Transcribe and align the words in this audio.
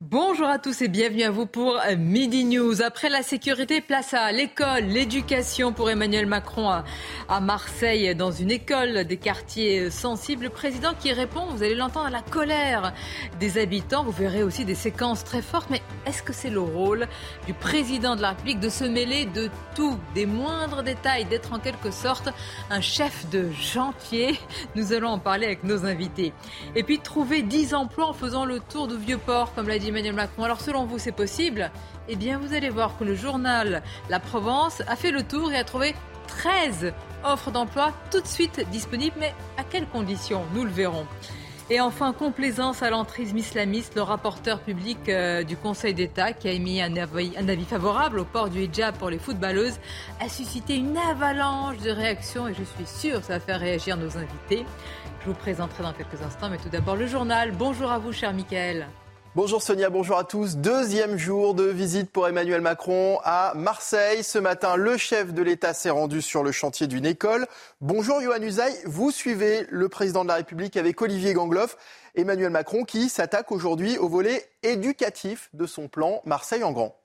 Bonjour 0.00 0.46
à 0.46 0.60
tous 0.60 0.80
et 0.82 0.86
bienvenue 0.86 1.24
à 1.24 1.32
vous 1.32 1.46
pour 1.46 1.76
Midi 1.98 2.44
News. 2.44 2.82
Après 2.82 3.08
la 3.08 3.24
sécurité, 3.24 3.80
place 3.80 4.14
à 4.14 4.30
l'école, 4.30 4.84
l'éducation 4.84 5.72
pour 5.72 5.90
Emmanuel 5.90 6.26
Macron 6.26 6.70
à, 6.70 7.40
Marseille, 7.40 8.14
dans 8.14 8.30
une 8.30 8.52
école 8.52 9.02
des 9.06 9.16
quartiers 9.16 9.90
sensibles. 9.90 10.44
Le 10.44 10.50
président 10.50 10.94
qui 11.00 11.12
répond, 11.12 11.46
vous 11.46 11.64
allez 11.64 11.74
l'entendre, 11.74 12.06
à 12.06 12.10
la 12.10 12.22
colère 12.22 12.94
des 13.40 13.58
habitants. 13.58 14.04
Vous 14.04 14.12
verrez 14.12 14.44
aussi 14.44 14.64
des 14.64 14.76
séquences 14.76 15.24
très 15.24 15.42
fortes. 15.42 15.68
Mais 15.68 15.82
est-ce 16.06 16.22
que 16.22 16.32
c'est 16.32 16.48
le 16.48 16.60
rôle 16.60 17.08
du 17.46 17.52
président 17.52 18.14
de 18.14 18.22
la 18.22 18.28
République 18.30 18.60
de 18.60 18.68
se 18.68 18.84
mêler 18.84 19.24
de 19.24 19.50
tout, 19.74 19.98
des 20.14 20.26
moindres 20.26 20.84
détails, 20.84 21.24
d'être 21.24 21.52
en 21.52 21.58
quelque 21.58 21.90
sorte 21.90 22.28
un 22.70 22.80
chef 22.80 23.28
de 23.30 23.50
chantier? 23.52 24.38
Nous 24.76 24.92
allons 24.92 25.08
en 25.08 25.18
parler 25.18 25.46
avec 25.46 25.64
nos 25.64 25.86
invités. 25.86 26.32
Et 26.76 26.84
puis 26.84 27.00
trouver 27.00 27.42
10 27.42 27.74
emplois 27.74 28.06
en 28.06 28.12
faisant 28.12 28.44
le 28.44 28.60
tour 28.60 28.86
du 28.86 28.96
Vieux-Port, 28.96 29.52
comme 29.56 29.66
l'a 29.66 29.80
dit 29.80 29.87
Emmanuel 29.88 30.14
Macron. 30.14 30.44
Alors 30.44 30.60
selon 30.60 30.84
vous, 30.84 30.98
c'est 30.98 31.12
possible? 31.12 31.70
Eh 32.08 32.16
bien, 32.16 32.38
vous 32.38 32.54
allez 32.54 32.70
voir 32.70 32.96
que 32.98 33.04
le 33.04 33.14
journal 33.14 33.82
La 34.08 34.20
Provence 34.20 34.82
a 34.86 34.96
fait 34.96 35.10
le 35.10 35.22
tour 35.22 35.52
et 35.52 35.56
a 35.56 35.64
trouvé 35.64 35.94
13 36.28 36.92
offres 37.24 37.50
d'emploi 37.50 37.92
tout 38.10 38.20
de 38.20 38.26
suite 38.26 38.68
disponibles. 38.70 39.16
Mais 39.18 39.34
à 39.56 39.64
quelles 39.64 39.88
conditions? 39.88 40.42
Nous 40.54 40.64
le 40.64 40.70
verrons. 40.70 41.06
Et 41.70 41.80
enfin, 41.80 42.14
complaisance 42.14 42.82
à 42.82 42.88
l'entrisme 42.88 43.36
islamiste, 43.36 43.94
le 43.94 44.00
rapporteur 44.00 44.60
public 44.60 44.98
euh, 45.08 45.42
du 45.42 45.54
Conseil 45.54 45.92
d'État, 45.92 46.32
qui 46.32 46.48
a 46.48 46.52
émis 46.52 46.80
un 46.80 46.96
avis, 46.96 47.32
un 47.36 47.46
avis, 47.46 47.66
favorable 47.66 48.20
au 48.20 48.24
port 48.24 48.48
du 48.48 48.62
hijab 48.62 48.96
pour 48.96 49.10
les 49.10 49.18
footballeuses, 49.18 49.78
a 50.18 50.30
suscité 50.30 50.76
une 50.76 50.96
avalanche 50.96 51.76
de 51.78 51.90
réactions 51.90 52.48
et 52.48 52.54
je 52.54 52.64
suis 52.64 52.86
sûre 52.86 53.20
que 53.20 53.26
ça 53.26 53.34
va 53.34 53.40
faire 53.40 53.60
réagir 53.60 53.98
nos 53.98 54.16
invités. 54.16 54.64
Je 55.20 55.26
vous 55.26 55.34
présenterai 55.34 55.82
dans 55.82 55.92
quelques 55.92 56.22
instants, 56.22 56.48
mais 56.48 56.56
tout 56.56 56.70
d'abord 56.70 56.96
le 56.96 57.06
journal. 57.06 57.52
Bonjour 57.52 57.90
à 57.90 57.98
vous, 57.98 58.12
cher 58.12 58.32
Michael. 58.32 58.88
Bonjour 59.34 59.62
Sonia, 59.62 59.90
bonjour 59.90 60.16
à 60.16 60.24
tous. 60.24 60.56
Deuxième 60.56 61.18
jour 61.18 61.54
de 61.54 61.64
visite 61.64 62.10
pour 62.10 62.26
Emmanuel 62.26 62.62
Macron 62.62 63.20
à 63.24 63.52
Marseille. 63.54 64.24
Ce 64.24 64.38
matin, 64.38 64.74
le 64.74 64.96
chef 64.96 65.34
de 65.34 65.42
l'État 65.42 65.74
s'est 65.74 65.90
rendu 65.90 66.22
sur 66.22 66.42
le 66.42 66.50
chantier 66.50 66.86
d'une 66.86 67.04
école. 67.06 67.46
Bonjour 67.80 68.20
Johan 68.20 68.40
Usaï, 68.42 68.74
vous 68.86 69.10
suivez 69.10 69.66
le 69.68 69.88
président 69.88 70.22
de 70.24 70.28
la 70.28 70.36
République 70.36 70.76
avec 70.76 71.00
Olivier 71.02 71.34
Gangloff. 71.34 71.76
Emmanuel 72.14 72.50
Macron 72.50 72.84
qui 72.84 73.08
s'attaque 73.10 73.52
aujourd'hui 73.52 73.98
au 73.98 74.08
volet 74.08 74.48
éducatif 74.62 75.50
de 75.52 75.66
son 75.66 75.88
plan 75.88 76.22
Marseille 76.24 76.64
en 76.64 76.72
grand. 76.72 76.96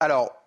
Alors, 0.00 0.39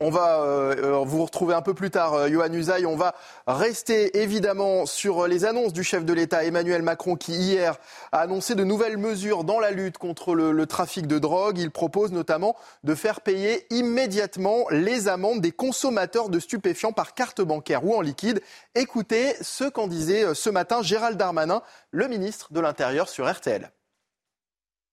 on 0.00 0.10
va 0.10 0.40
euh, 0.42 1.02
vous 1.04 1.24
retrouver 1.24 1.54
un 1.54 1.62
peu 1.62 1.74
plus 1.74 1.90
tard, 1.90 2.14
euh, 2.14 2.28
Johan 2.28 2.52
Usaï. 2.52 2.86
On 2.86 2.96
va 2.96 3.14
rester 3.46 4.18
évidemment 4.18 4.86
sur 4.86 5.28
les 5.28 5.44
annonces 5.44 5.74
du 5.74 5.84
chef 5.84 6.04
de 6.04 6.12
l'État, 6.12 6.42
Emmanuel 6.44 6.82
Macron, 6.82 7.16
qui 7.16 7.32
hier 7.32 7.76
a 8.12 8.20
annoncé 8.20 8.54
de 8.54 8.64
nouvelles 8.64 8.96
mesures 8.96 9.44
dans 9.44 9.60
la 9.60 9.70
lutte 9.70 9.98
contre 9.98 10.34
le, 10.34 10.52
le, 10.52 10.66
trafic 10.66 11.06
de 11.06 11.18
drogue. 11.18 11.58
Il 11.58 11.70
propose 11.70 12.12
notamment 12.12 12.56
de 12.82 12.94
faire 12.94 13.20
payer 13.20 13.66
immédiatement 13.70 14.64
les 14.70 15.08
amendes 15.08 15.42
des 15.42 15.52
consommateurs 15.52 16.30
de 16.30 16.38
stupéfiants 16.38 16.92
par 16.92 17.14
carte 17.14 17.42
bancaire 17.42 17.84
ou 17.84 17.94
en 17.94 18.00
liquide. 18.00 18.40
Écoutez 18.74 19.34
ce 19.42 19.64
qu'en 19.64 19.86
disait 19.86 20.24
euh, 20.24 20.34
ce 20.34 20.48
matin 20.48 20.82
Gérald 20.82 21.18
Darmanin, 21.18 21.62
le 21.90 22.08
ministre 22.08 22.52
de 22.52 22.60
l'Intérieur 22.60 23.08
sur 23.08 23.30
RTL. 23.30 23.70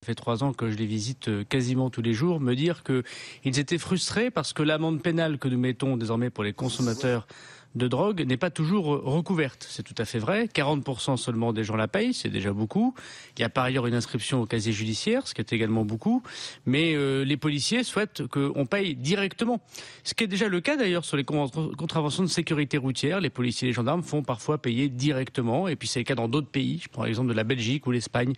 Ça 0.02 0.06
fait 0.06 0.16
trois 0.16 0.44
ans 0.44 0.54
que 0.54 0.70
je 0.70 0.78
les 0.78 0.86
visite 0.86 1.28
euh, 1.28 1.44
quasiment 1.44 1.90
tous 1.90 2.04
les 2.04 2.14
jours, 2.14 2.40
me 2.40 2.54
dire 2.54 2.84
qu'ils 2.84 3.60
étaient 3.60 3.80
frustrés 3.80 4.30
parce 4.30 4.54
que 4.54 4.62
l'amende 4.62 5.02
pénale 5.02 5.40
que 5.40 5.48
nous 5.48 5.58
mettons 5.58 5.98
désormais 5.98 6.30
pour 6.30 6.44
les 6.44 6.54
consommateurs 6.54 7.28
de 7.78 7.88
drogue 7.88 8.26
n'est 8.26 8.38
pas 8.38 8.50
toujours 8.50 8.86
recouverte. 8.86 9.66
C'est 9.70 9.84
tout 9.84 9.96
à 9.98 10.06
fait 10.06 10.20
vrai. 10.20 10.46
40% 10.54 11.18
seulement 11.18 11.54
des 11.54 11.64
gens 11.64 11.76
la 11.76 11.88
payent, 11.88 12.14
c'est 12.14 12.30
déjà 12.30 12.52
beaucoup. 12.52 12.94
Il 13.38 13.42
y 13.42 13.44
a 13.44 13.50
par 13.50 13.64
ailleurs 13.64 13.88
une 13.88 13.94
inscription 13.94 14.42
au 14.42 14.46
casier 14.46 14.74
judiciaire, 14.74 15.28
ce 15.28 15.34
qui 15.34 15.42
est 15.42 15.54
également 15.54 15.86
beaucoup. 15.86 16.24
Mais 16.66 16.96
euh, 16.96 17.24
les 17.24 17.38
policiers 17.38 17.84
souhaitent 17.84 18.28
qu'on 18.28 18.66
paye 18.66 18.96
directement. 18.96 19.62
Ce 20.04 20.14
qui 20.14 20.24
est 20.24 20.28
déjà 20.28 20.48
le 20.48 20.60
cas 20.62 20.76
d'ailleurs 20.76 21.06
sur 21.06 21.18
les 21.18 21.24
contraventions 21.24 22.24
de 22.24 22.30
sécurité 22.30 22.78
routière. 22.78 23.22
Les 23.22 23.30
policiers 23.30 23.68
et 23.68 23.70
les 23.70 23.76
gendarmes 23.76 24.04
font 24.04 24.24
parfois 24.24 24.58
payer 24.58 24.90
directement. 24.90 25.68
Et 25.68 25.76
puis 25.76 25.88
c'est 25.88 26.00
le 26.00 26.06
cas 26.06 26.16
dans 26.16 26.28
d'autres 26.28 26.50
pays. 26.50 26.80
Je 26.84 26.90
prends 26.90 27.04
l'exemple 27.04 27.30
de 27.30 27.36
la 27.36 27.44
Belgique 27.44 27.86
ou 27.88 27.92
l'Espagne, 27.92 28.34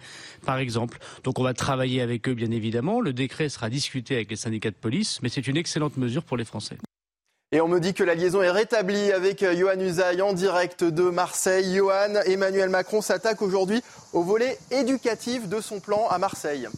par 0.46 0.58
exemple. 0.58 1.00
Donc 1.24 1.40
on 1.40 1.44
va 1.44 1.54
travailler 1.54 2.02
avec 2.02 2.28
eux, 2.28 2.34
bien 2.34 2.52
évidemment. 2.52 3.02
Le 3.02 3.14
décret 3.14 3.50
sera 3.50 3.70
discuté 3.70 4.16
avec 4.16 4.30
les 4.30 4.36
syndicats 4.36 4.72
de 4.72 4.76
police, 4.76 5.20
mais 5.22 5.30
c'est 5.30 5.48
une 5.48 5.58
excellente 5.58 5.98
mesure 5.98 6.24
pour 6.24 6.38
les 6.38 6.46
Français. 6.46 6.78
Et 7.52 7.62
on 7.62 7.68
me 7.68 7.80
dit 7.80 7.96
que 7.96 8.04
la 8.04 8.14
liaison 8.14 8.44
est 8.44 8.52
rétablie 8.52 9.12
avec 9.12 9.42
euh, 9.42 9.58
Johan 9.58 9.80
Usaï 9.80 10.22
en 10.22 10.34
direct 10.34 10.84
de 10.84 11.02
Marseille. 11.10 11.76
Johan, 11.76 12.22
Emmanuel 12.28 12.70
Macron 12.70 13.02
s'attaque 13.02 13.42
aujourd'hui 13.42 13.82
au 14.14 14.22
volet 14.22 14.60
éducatif 14.70 15.50
de 15.50 15.60
son 15.60 15.80
plan 15.80 16.08
à 16.10 16.20
Marseille. 16.20 16.70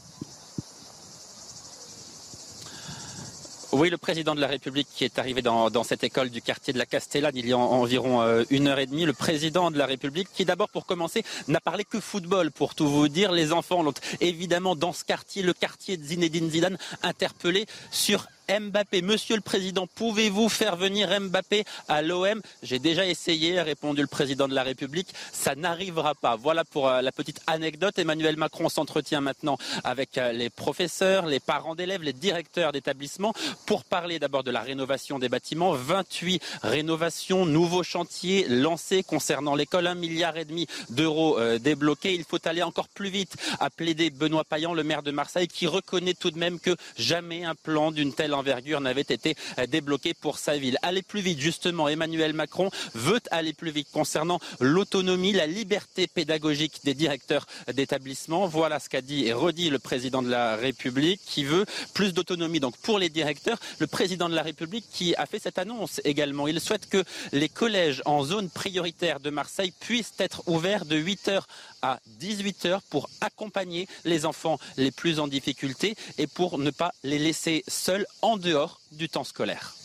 Oui, 3.73 3.89
le 3.89 3.97
président 3.97 4.33
de 4.33 4.39
la 4.39 4.47
République 4.47 4.87
qui 4.93 5.03
est 5.03 5.19
arrivé 5.19 5.41
dans, 5.41 5.83
cette 5.83 6.05
école 6.05 6.29
du 6.29 6.41
quartier 6.41 6.71
de 6.71 6.77
la 6.77 6.85
Castellane 6.85 7.35
il 7.35 7.47
y 7.47 7.51
a 7.51 7.57
en, 7.57 7.63
environ 7.63 8.21
euh, 8.21 8.43
une 8.49 8.67
heure 8.67 8.79
et 8.79 8.85
demie. 8.85 9.03
Le 9.03 9.11
président 9.11 9.71
de 9.71 9.77
la 9.77 9.85
République 9.85 10.29
qui 10.33 10.45
d'abord 10.45 10.69
pour 10.69 10.85
commencer 10.85 11.25
n'a 11.49 11.59
parlé 11.59 11.83
que 11.83 11.99
football 11.99 12.49
pour 12.49 12.75
tout 12.75 12.88
vous 12.89 13.09
dire. 13.09 13.33
Les 13.33 13.51
enfants 13.51 13.83
l'ont 13.83 13.93
évidemment 14.21 14.77
dans 14.77 14.93
ce 14.93 15.03
quartier, 15.03 15.41
le 15.41 15.51
quartier 15.51 15.97
de 15.97 16.03
Zinedine 16.03 16.49
Zidane, 16.49 16.77
interpellé 17.03 17.65
sur 17.91 18.27
Mbappé. 18.59 19.01
Monsieur 19.01 19.35
le 19.35 19.41
Président, 19.41 19.88
pouvez-vous 19.88 20.50
faire 20.50 20.75
venir 20.75 21.09
Mbappé 21.19 21.63
à 21.88 22.01
l'OM 22.01 22.41
J'ai 22.63 22.79
déjà 22.79 23.06
essayé, 23.06 23.59
a 23.59 23.63
répondu 23.63 24.01
le 24.01 24.07
Président 24.07 24.47
de 24.47 24.53
la 24.53 24.63
République. 24.63 25.13
Ça 25.31 25.56
n'arrivera 25.56 26.16
pas. 26.16 26.35
Voilà 26.35 26.66
pour 26.66 26.89
euh, 26.89 27.01
la 27.01 27.12
petite 27.12 27.41
anecdote. 27.47 27.97
Emmanuel 28.00 28.38
Macron 28.38 28.69
s'entretient 28.69 29.22
maintenant 29.22 29.57
avec 29.84 30.17
euh, 30.17 30.31
les 30.31 30.50
professeurs, 30.50 31.25
les 31.25 31.39
parents 31.39 31.75
d'élèves, 31.75 32.03
les 32.03 32.13
directeurs 32.13 32.72
d'établissements 32.72 33.34
pour 33.66 33.85
parler 33.85 34.19
d'abord 34.19 34.44
de 34.44 34.51
la 34.51 34.62
rénovation 34.62 35.19
des 35.19 35.29
bâtiments. 35.29 35.73
28 35.73 36.41
rénovations, 36.63 37.45
nouveaux 37.45 37.83
chantiers 37.83 38.47
lancés 38.50 39.03
concernant 39.03 39.56
l'école. 39.56 39.88
Un 39.88 39.95
milliard 39.95 40.38
et 40.38 40.45
demi 40.45 40.68
d'euros 40.89 41.39
euh, 41.39 41.57
débloqués. 41.57 42.13
Il 42.13 42.23
faut 42.23 42.45
aller 42.47 42.63
encore 42.63 42.89
plus 42.89 43.09
vite, 43.09 43.35
a 43.59 43.69
plaidé 43.69 44.09
Benoît 44.09 44.44
Payan, 44.44 44.73
le 44.73 44.83
maire 44.83 45.03
de 45.03 45.12
Marseille, 45.12 45.47
qui 45.47 45.68
reconnaît 45.68 46.13
tout 46.13 46.31
de 46.31 46.39
même 46.39 46.59
que 46.59 46.75
jamais 46.97 47.44
un 47.45 47.56
plan 47.56 47.91
d'une 47.91 48.13
telle 48.13 48.33
envergure 48.41 48.81
n'avait 48.81 49.02
été 49.02 49.35
débloqué 49.68 50.13
pour 50.13 50.40
sa 50.40 50.57
ville. 50.57 50.78
Aller 50.81 51.03
plus 51.03 51.22
vite, 51.22 51.40
justement, 51.40 51.88
Emmanuel 51.88 52.34
Macron 52.34 52.69
veut 52.96 53.22
aller 53.29 53.53
plus 53.53 53.72
vite 53.72 53.88
concernant 53.91 54.40
l'autonomie, 54.59 55.31
la 55.31 55.46
liberté 55.46 56.07
pédagogique 56.07 56.81
des 56.84 56.96
directeurs 56.96 57.46
d'établissement. 57.74 58.47
Voilà 58.47 58.80
ce 58.80 58.90
qu'a 58.90 59.01
dit 59.01 59.25
et 59.28 59.34
redit 59.34 59.69
le 59.69 59.80
président 59.80 60.24
de 60.24 60.30
la 60.30 60.56
République 60.56 61.22
qui 61.25 61.44
veut 61.44 61.66
plus 61.94 62.13
d'autonomie 62.13 62.59
donc 62.59 62.75
pour 62.78 62.97
les 62.97 63.09
directeurs. 63.09 63.59
Le 63.80 63.88
président 63.88 64.27
de 64.27 64.36
la 64.36 64.44
République 64.44 64.86
qui 64.92 65.15
a 65.15 65.25
fait 65.25 65.39
cette 65.39 65.60
annonce 65.60 66.01
également. 66.04 66.48
Il 66.48 66.60
souhaite 66.60 66.89
que 66.89 67.04
les 67.31 67.50
collèges 67.50 68.01
en 68.06 68.24
zone 68.24 68.50
prioritaire 68.50 69.19
de 69.19 69.30
Marseille 69.30 69.74
puissent 69.80 70.13
être 70.18 70.42
ouverts 70.48 70.86
de 70.86 70.98
8h 70.98 71.44
à 71.81 72.00
18h 72.19 72.80
pour 72.89 73.10
accompagner 73.22 73.88
les 74.06 74.25
enfants 74.25 74.60
les 74.78 74.92
plus 74.92 75.19
en 75.19 75.28
difficulté 75.28 75.95
et 76.18 76.28
pour 76.28 76.57
ne 76.57 76.72
pas 76.72 76.92
les 77.04 77.19
laisser 77.19 77.63
seuls 77.68 78.06
en 78.22 78.38
dehors 78.38 78.80
du 78.92 79.10
temps 79.10 79.24
scolaire. 79.24 79.75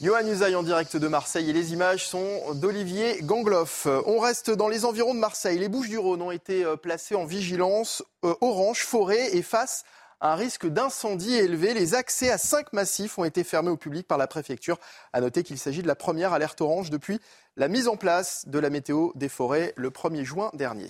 Johan 0.00 0.28
Usaï 0.28 0.54
en 0.54 0.62
direct 0.62 0.96
de 0.96 1.08
Marseille 1.08 1.50
et 1.50 1.52
les 1.52 1.72
images 1.72 2.06
sont 2.06 2.54
d'Olivier 2.54 3.18
Gangloff. 3.22 3.88
On 4.06 4.20
reste 4.20 4.48
dans 4.48 4.68
les 4.68 4.84
environs 4.84 5.12
de 5.12 5.18
Marseille. 5.18 5.58
Les 5.58 5.68
Bouches-du-Rhône 5.68 6.22
ont 6.22 6.30
été 6.30 6.64
placées 6.80 7.16
en 7.16 7.24
vigilance 7.24 8.04
euh, 8.24 8.34
orange, 8.40 8.84
forêt 8.84 9.36
et 9.36 9.42
face 9.42 9.84
un 10.20 10.34
risque 10.34 10.66
d'incendie 10.66 11.34
élevé. 11.34 11.74
Les 11.74 11.94
accès 11.94 12.30
à 12.30 12.38
cinq 12.38 12.72
massifs 12.72 13.18
ont 13.18 13.24
été 13.24 13.44
fermés 13.44 13.70
au 13.70 13.76
public 13.76 14.06
par 14.06 14.18
la 14.18 14.26
préfecture. 14.26 14.78
À 15.12 15.20
noter 15.20 15.42
qu'il 15.42 15.58
s'agit 15.58 15.82
de 15.82 15.88
la 15.88 15.94
première 15.94 16.32
alerte 16.32 16.60
orange 16.60 16.90
depuis 16.90 17.20
la 17.56 17.68
mise 17.68 17.88
en 17.88 17.96
place 17.96 18.46
de 18.46 18.58
la 18.58 18.70
météo 18.70 19.10
des 19.14 19.28
forêts 19.28 19.72
le 19.76 19.90
1er 19.90 20.24
juin 20.24 20.50
dernier. 20.54 20.88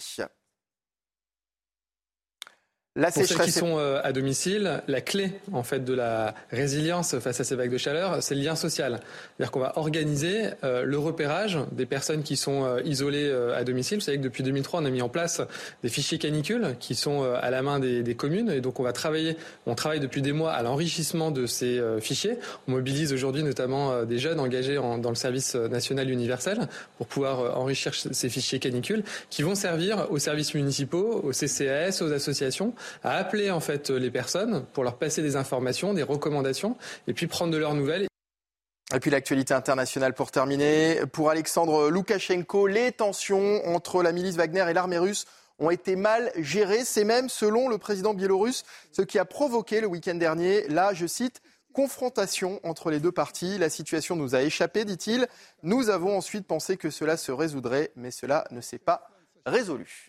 La 2.98 3.12
Pour 3.12 3.24
ceux 3.24 3.38
qui 3.38 3.52
sont 3.52 3.78
euh, 3.78 4.00
à 4.02 4.10
domicile, 4.10 4.82
la 4.88 5.00
clé 5.00 5.30
en 5.52 5.62
fait 5.62 5.84
de 5.84 5.94
la 5.94 6.34
résilience 6.50 7.16
face 7.20 7.38
à 7.38 7.44
ces 7.44 7.54
vagues 7.54 7.70
de 7.70 7.78
chaleur, 7.78 8.20
c'est 8.24 8.34
le 8.34 8.40
lien 8.40 8.56
social. 8.56 8.98
C'est-à-dire 9.36 9.52
qu'on 9.52 9.60
va 9.60 9.78
organiser 9.78 10.48
euh, 10.64 10.82
le 10.82 10.98
repérage 10.98 11.60
des 11.70 11.86
personnes 11.86 12.24
qui 12.24 12.36
sont 12.36 12.64
euh, 12.64 12.80
isolées 12.84 13.32
à 13.54 13.62
domicile. 13.62 13.98
Vous 13.98 14.04
savez 14.04 14.18
que 14.18 14.24
depuis 14.24 14.42
2003, 14.42 14.80
on 14.80 14.84
a 14.84 14.90
mis 14.90 15.00
en 15.00 15.08
place 15.08 15.40
des 15.84 15.88
fichiers 15.88 16.18
canicules 16.18 16.74
qui 16.80 16.96
sont 16.96 17.22
à 17.22 17.50
la 17.50 17.62
main 17.62 17.78
des, 17.78 18.02
des, 18.02 18.16
communes 18.16 18.50
et 18.50 18.60
donc 18.60 18.80
on 18.80 18.82
va 18.82 18.92
travailler, 18.92 19.36
on 19.66 19.76
travaille 19.76 20.00
depuis 20.00 20.20
des 20.20 20.32
mois 20.32 20.50
à 20.50 20.64
l'enrichissement 20.64 21.30
de 21.30 21.46
ces 21.46 21.80
fichiers. 22.00 22.38
On 22.66 22.72
mobilise 22.72 23.12
aujourd'hui 23.12 23.44
notamment 23.44 24.02
des 24.02 24.18
jeunes 24.18 24.40
engagés 24.40 24.76
en, 24.76 24.98
dans 24.98 25.10
le 25.10 25.14
service 25.14 25.54
national 25.54 26.10
universel 26.10 26.66
pour 26.96 27.06
pouvoir 27.06 27.56
enrichir 27.56 27.94
ces 27.94 28.28
fichiers 28.28 28.58
canicules 28.58 29.04
qui 29.30 29.42
vont 29.42 29.54
servir 29.54 30.08
aux 30.10 30.18
services 30.18 30.54
municipaux, 30.54 31.20
aux 31.22 31.30
CCAS, 31.30 32.02
aux 32.02 32.12
associations 32.12 32.74
à 33.02 33.16
appeler 33.16 33.50
en 33.50 33.60
fait 33.60 33.90
les 33.90 34.10
personnes 34.10 34.64
pour 34.72 34.84
leur 34.84 34.98
passer 34.98 35.22
des 35.22 35.36
informations, 35.36 35.94
des 35.94 36.02
recommandations, 36.02 36.76
et 37.06 37.14
puis 37.14 37.26
prendre 37.26 37.52
de 37.52 37.58
leurs 37.58 37.74
nouvelles. 37.74 38.06
Et 38.94 39.00
puis 39.00 39.10
l'actualité 39.10 39.52
internationale 39.52 40.14
pour 40.14 40.30
terminer. 40.30 41.00
Pour 41.12 41.28
Alexandre 41.28 41.90
Loukachenko, 41.90 42.66
les 42.66 42.92
tensions 42.92 43.66
entre 43.66 44.02
la 44.02 44.12
milice 44.12 44.36
Wagner 44.36 44.64
et 44.68 44.72
l'armée 44.72 44.98
russe 44.98 45.26
ont 45.58 45.70
été 45.70 45.94
mal 45.94 46.30
gérées. 46.36 46.84
C'est 46.84 47.04
même, 47.04 47.28
selon 47.28 47.68
le 47.68 47.76
président 47.76 48.14
biélorusse, 48.14 48.64
ce 48.92 49.02
qui 49.02 49.18
a 49.18 49.26
provoqué 49.26 49.82
le 49.82 49.88
week-end 49.88 50.14
dernier, 50.14 50.66
là, 50.68 50.94
je 50.94 51.06
cite, 51.06 51.42
confrontation 51.74 52.60
entre 52.62 52.90
les 52.90 52.98
deux 52.98 53.12
parties. 53.12 53.58
La 53.58 53.68
situation 53.68 54.16
nous 54.16 54.34
a 54.34 54.42
échappé, 54.42 54.84
dit-il. 54.84 55.28
Nous 55.62 55.90
avons 55.90 56.16
ensuite 56.16 56.46
pensé 56.46 56.76
que 56.76 56.90
cela 56.90 57.16
se 57.16 57.30
résoudrait, 57.30 57.90
mais 57.94 58.10
cela 58.10 58.44
ne 58.50 58.60
s'est 58.60 58.78
pas 58.78 59.10
résolu. 59.44 60.08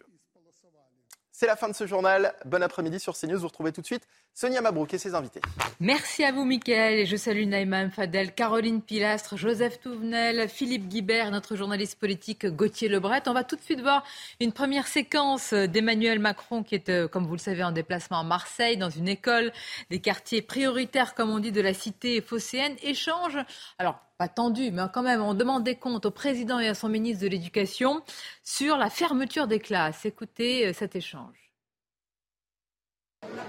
C'est 1.40 1.48
la 1.48 1.56
fin 1.56 1.70
de 1.70 1.74
ce 1.74 1.88
journal. 1.88 2.36
Bon 2.44 2.62
après-midi 2.62 3.00
sur 3.00 3.18
CNews. 3.18 3.40
Vous 3.40 3.48
retrouvez 3.48 3.72
tout 3.72 3.80
de 3.80 3.86
suite 3.86 4.06
Sonia 4.34 4.62
Mabrouk 4.62 4.94
et 4.94 4.98
ses 4.98 5.16
invités. 5.16 5.42
Merci 5.82 6.24
à 6.24 6.32
vous, 6.32 6.46
Mickaël. 6.46 7.00
Et 7.00 7.06
je 7.06 7.16
salue 7.16 7.46
Naïma 7.46 7.90
Fadel, 7.90 8.34
Caroline 8.34 8.82
Pilastre, 8.82 9.38
Joseph 9.38 9.80
Touvenel, 9.80 10.48
Philippe 10.48 10.88
Guibert, 10.88 11.32
notre 11.32 11.56
journaliste 11.56 12.00
politique 12.00 12.46
Gauthier 12.46 12.88
Lebret. 12.88 13.24
On 13.28 13.34
va 13.34 13.44
tout 13.44 13.56
de 13.56 13.62
suite 13.62 13.82
voir 13.82 14.04
une 14.40 14.54
première 14.54 14.88
séquence 14.88 15.54
d'Emmanuel 15.54 16.20
Macron 16.20 16.64
qui 16.64 16.76
est, 16.76 16.90
euh, 16.90 17.08
comme 17.08 17.26
vous 17.26 17.34
le 17.34 17.40
savez, 17.40 17.64
en 17.64 17.72
déplacement 17.72 18.20
à 18.20 18.24
Marseille, 18.24 18.78
dans 18.78 18.90
une 18.90 19.08
école 19.08 19.52
des 19.90 20.00
quartiers 20.00 20.42
prioritaires, 20.42 21.16
comme 21.16 21.30
on 21.30 21.40
dit, 21.40 21.52
de 21.52 21.62
la 21.62 21.74
cité 21.74 22.22
phocéenne. 22.22 22.76
Échange. 22.82 23.38
Alors, 23.78 24.00
pas 24.18 24.28
tendu, 24.28 24.72
mais 24.72 24.84
quand 24.94 25.04
même, 25.04 25.22
on 25.22 25.34
demande 25.34 25.64
des 25.64 25.76
comptes 25.76 26.06
au 26.06 26.12
président 26.12 26.60
et 26.60 26.68
à 26.68 26.74
son 26.74 26.90
ministre 26.90 27.24
de 27.24 27.30
l'Éducation 27.30 28.02
sur 28.44 28.76
la 28.76 28.90
fermeture 28.90 29.48
des 29.48 29.60
classes. 29.60 30.06
Écoutez 30.06 30.68
euh, 30.68 30.74
cet 30.74 30.96
échange. 30.98 31.39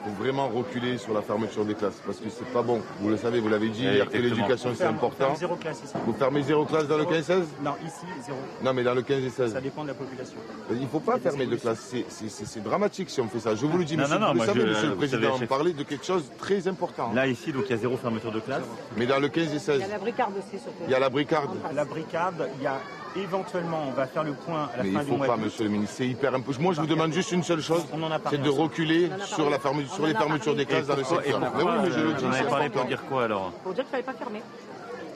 Il 0.07 0.13
faut 0.13 0.23
vraiment 0.23 0.49
reculer 0.49 0.99
sur 0.99 1.13
la 1.13 1.23
fermeture 1.23 1.65
des 1.65 1.75
classes 1.75 2.01
parce 2.05 2.19
que 2.19 2.29
c'est 2.29 2.51
pas 2.53 2.63
bon. 2.63 2.81
Vous 3.01 3.09
le 3.09 3.17
savez, 3.17 3.39
vous 3.39 3.49
l'avez 3.49 3.69
dit 3.69 3.83
hier 3.83 4.09
que 4.09 4.17
l'éducation 4.17 4.75
c'est 4.75 4.85
important. 4.85 5.35
Zéro 5.37 5.57
classe 5.57 5.83
ici. 5.85 5.95
Vous 6.07 6.13
fermez 6.13 6.43
zéro 6.43 6.65
classe 6.65 6.89
dans 6.89 6.97
le 6.97 7.05
15-16 7.05 7.43
Non, 7.63 7.75
ici, 7.85 8.07
zéro. 8.25 8.39
Non, 8.65 8.75
mais 8.75 8.83
dans 8.83 8.95
le 8.95 9.03
15 9.03 9.23
et 9.25 9.31
16. 9.31 9.53
Ça 9.53 9.61
dépend 9.61 9.83
de 9.83 9.89
la 9.89 9.95
population. 9.95 10.39
Il 10.71 10.81
ne 10.81 10.87
faut 10.87 11.01
pas 11.01 11.19
fermer 11.19 11.47
de 11.47 11.57
classe. 11.57 11.95
C'est 12.09 12.63
dramatique 12.63 13.11
si 13.11 13.21
on 13.21 13.29
fait 13.29 13.41
ça. 13.41 13.55
Je 13.55 13.67
vous 13.67 13.79
le 13.79 13.85
dis, 13.85 13.97
monsieur, 13.97 14.19
non, 14.19 14.29
non, 14.29 14.35
vous 14.35 14.45
savez, 14.45 14.65
monsieur 14.65 14.89
le 14.89 14.97
Président, 14.97 15.39
on 15.41 15.47
parlait 15.47 15.73
de 15.73 15.83
quelque 15.83 16.05
chose 16.05 16.31
de 16.31 16.37
très 16.39 16.67
important. 16.67 17.13
Là, 17.13 17.27
ici, 17.27 17.53
donc 17.53 17.65
il 17.67 17.71
y 17.71 17.75
a 17.75 17.79
zéro 17.79 17.97
fermeture 17.97 18.33
de 18.33 18.41
classe. 18.41 18.65
Mais 18.97 19.07
dans 19.07 19.19
le 19.21 19.29
15 19.29 19.55
et 19.55 19.59
16. 19.59 19.77
Il 19.77 19.81
y 19.83 19.85
a 19.85 19.89
la 19.89 19.99
bricarde 19.99 20.33
aussi, 20.37 20.63
surtout. 20.63 20.83
Il 20.87 20.91
y 20.91 20.95
a 20.95 20.99
la 20.99 21.11
bricarde. 21.11 21.51
La 21.75 21.85
bricarde, 21.85 22.49
il 22.59 22.65
y 22.65 22.67
a 22.67 22.81
éventuellement, 23.17 23.85
on 23.89 23.93
va 23.93 24.07
faire 24.07 24.25
le 24.25 24.33
point 24.33 24.69
à 24.75 24.79
la 24.79 24.83
Mais 24.85 24.91
fin 24.91 25.05
du 25.05 25.11
mois. 25.11 25.19
il 25.19 25.21
ne 25.21 25.27
faut 25.27 25.33
pas, 25.33 25.37
monsieur 25.37 25.65
le 25.65 25.71
ministre. 25.71 25.95
C'est 25.99 26.09
hyper 26.09 26.35
important. 26.35 26.63
Moi, 26.63 26.73
je 26.75 26.81
vous 26.81 26.87
demande 26.87 27.13
juste 27.13 27.33
une 27.33 27.43
seule 27.43 27.61
chose. 27.61 27.85
C'est 28.31 28.43
de 28.43 28.49
reculer 28.49 29.11
sur, 29.27 29.51
la 29.51 29.59
sur 29.59 30.07
les 30.07 30.15
fermetures 30.15 30.55
des 30.55 30.67
classes 30.67 30.87
dans 30.87 30.97
le 30.97 31.05
secteur. 31.05 31.41
Mais 31.41 31.63
oui, 31.63 31.71
mais 31.83 31.91
je 31.91 32.01
le 32.01 32.13
dis. 32.15 32.25
On 32.25 32.33
avait 32.33 32.49
parlé 32.49 32.69
pour 32.71 32.85
dire 32.85 33.05
quoi 33.07 33.25
alors 33.25 33.53
Pour 33.63 33.73
dire 33.73 33.85
qu'il 33.85 33.99
ne 33.99 34.03
fallait 34.03 34.19
pas 34.19 34.25
fermer. 34.25 34.43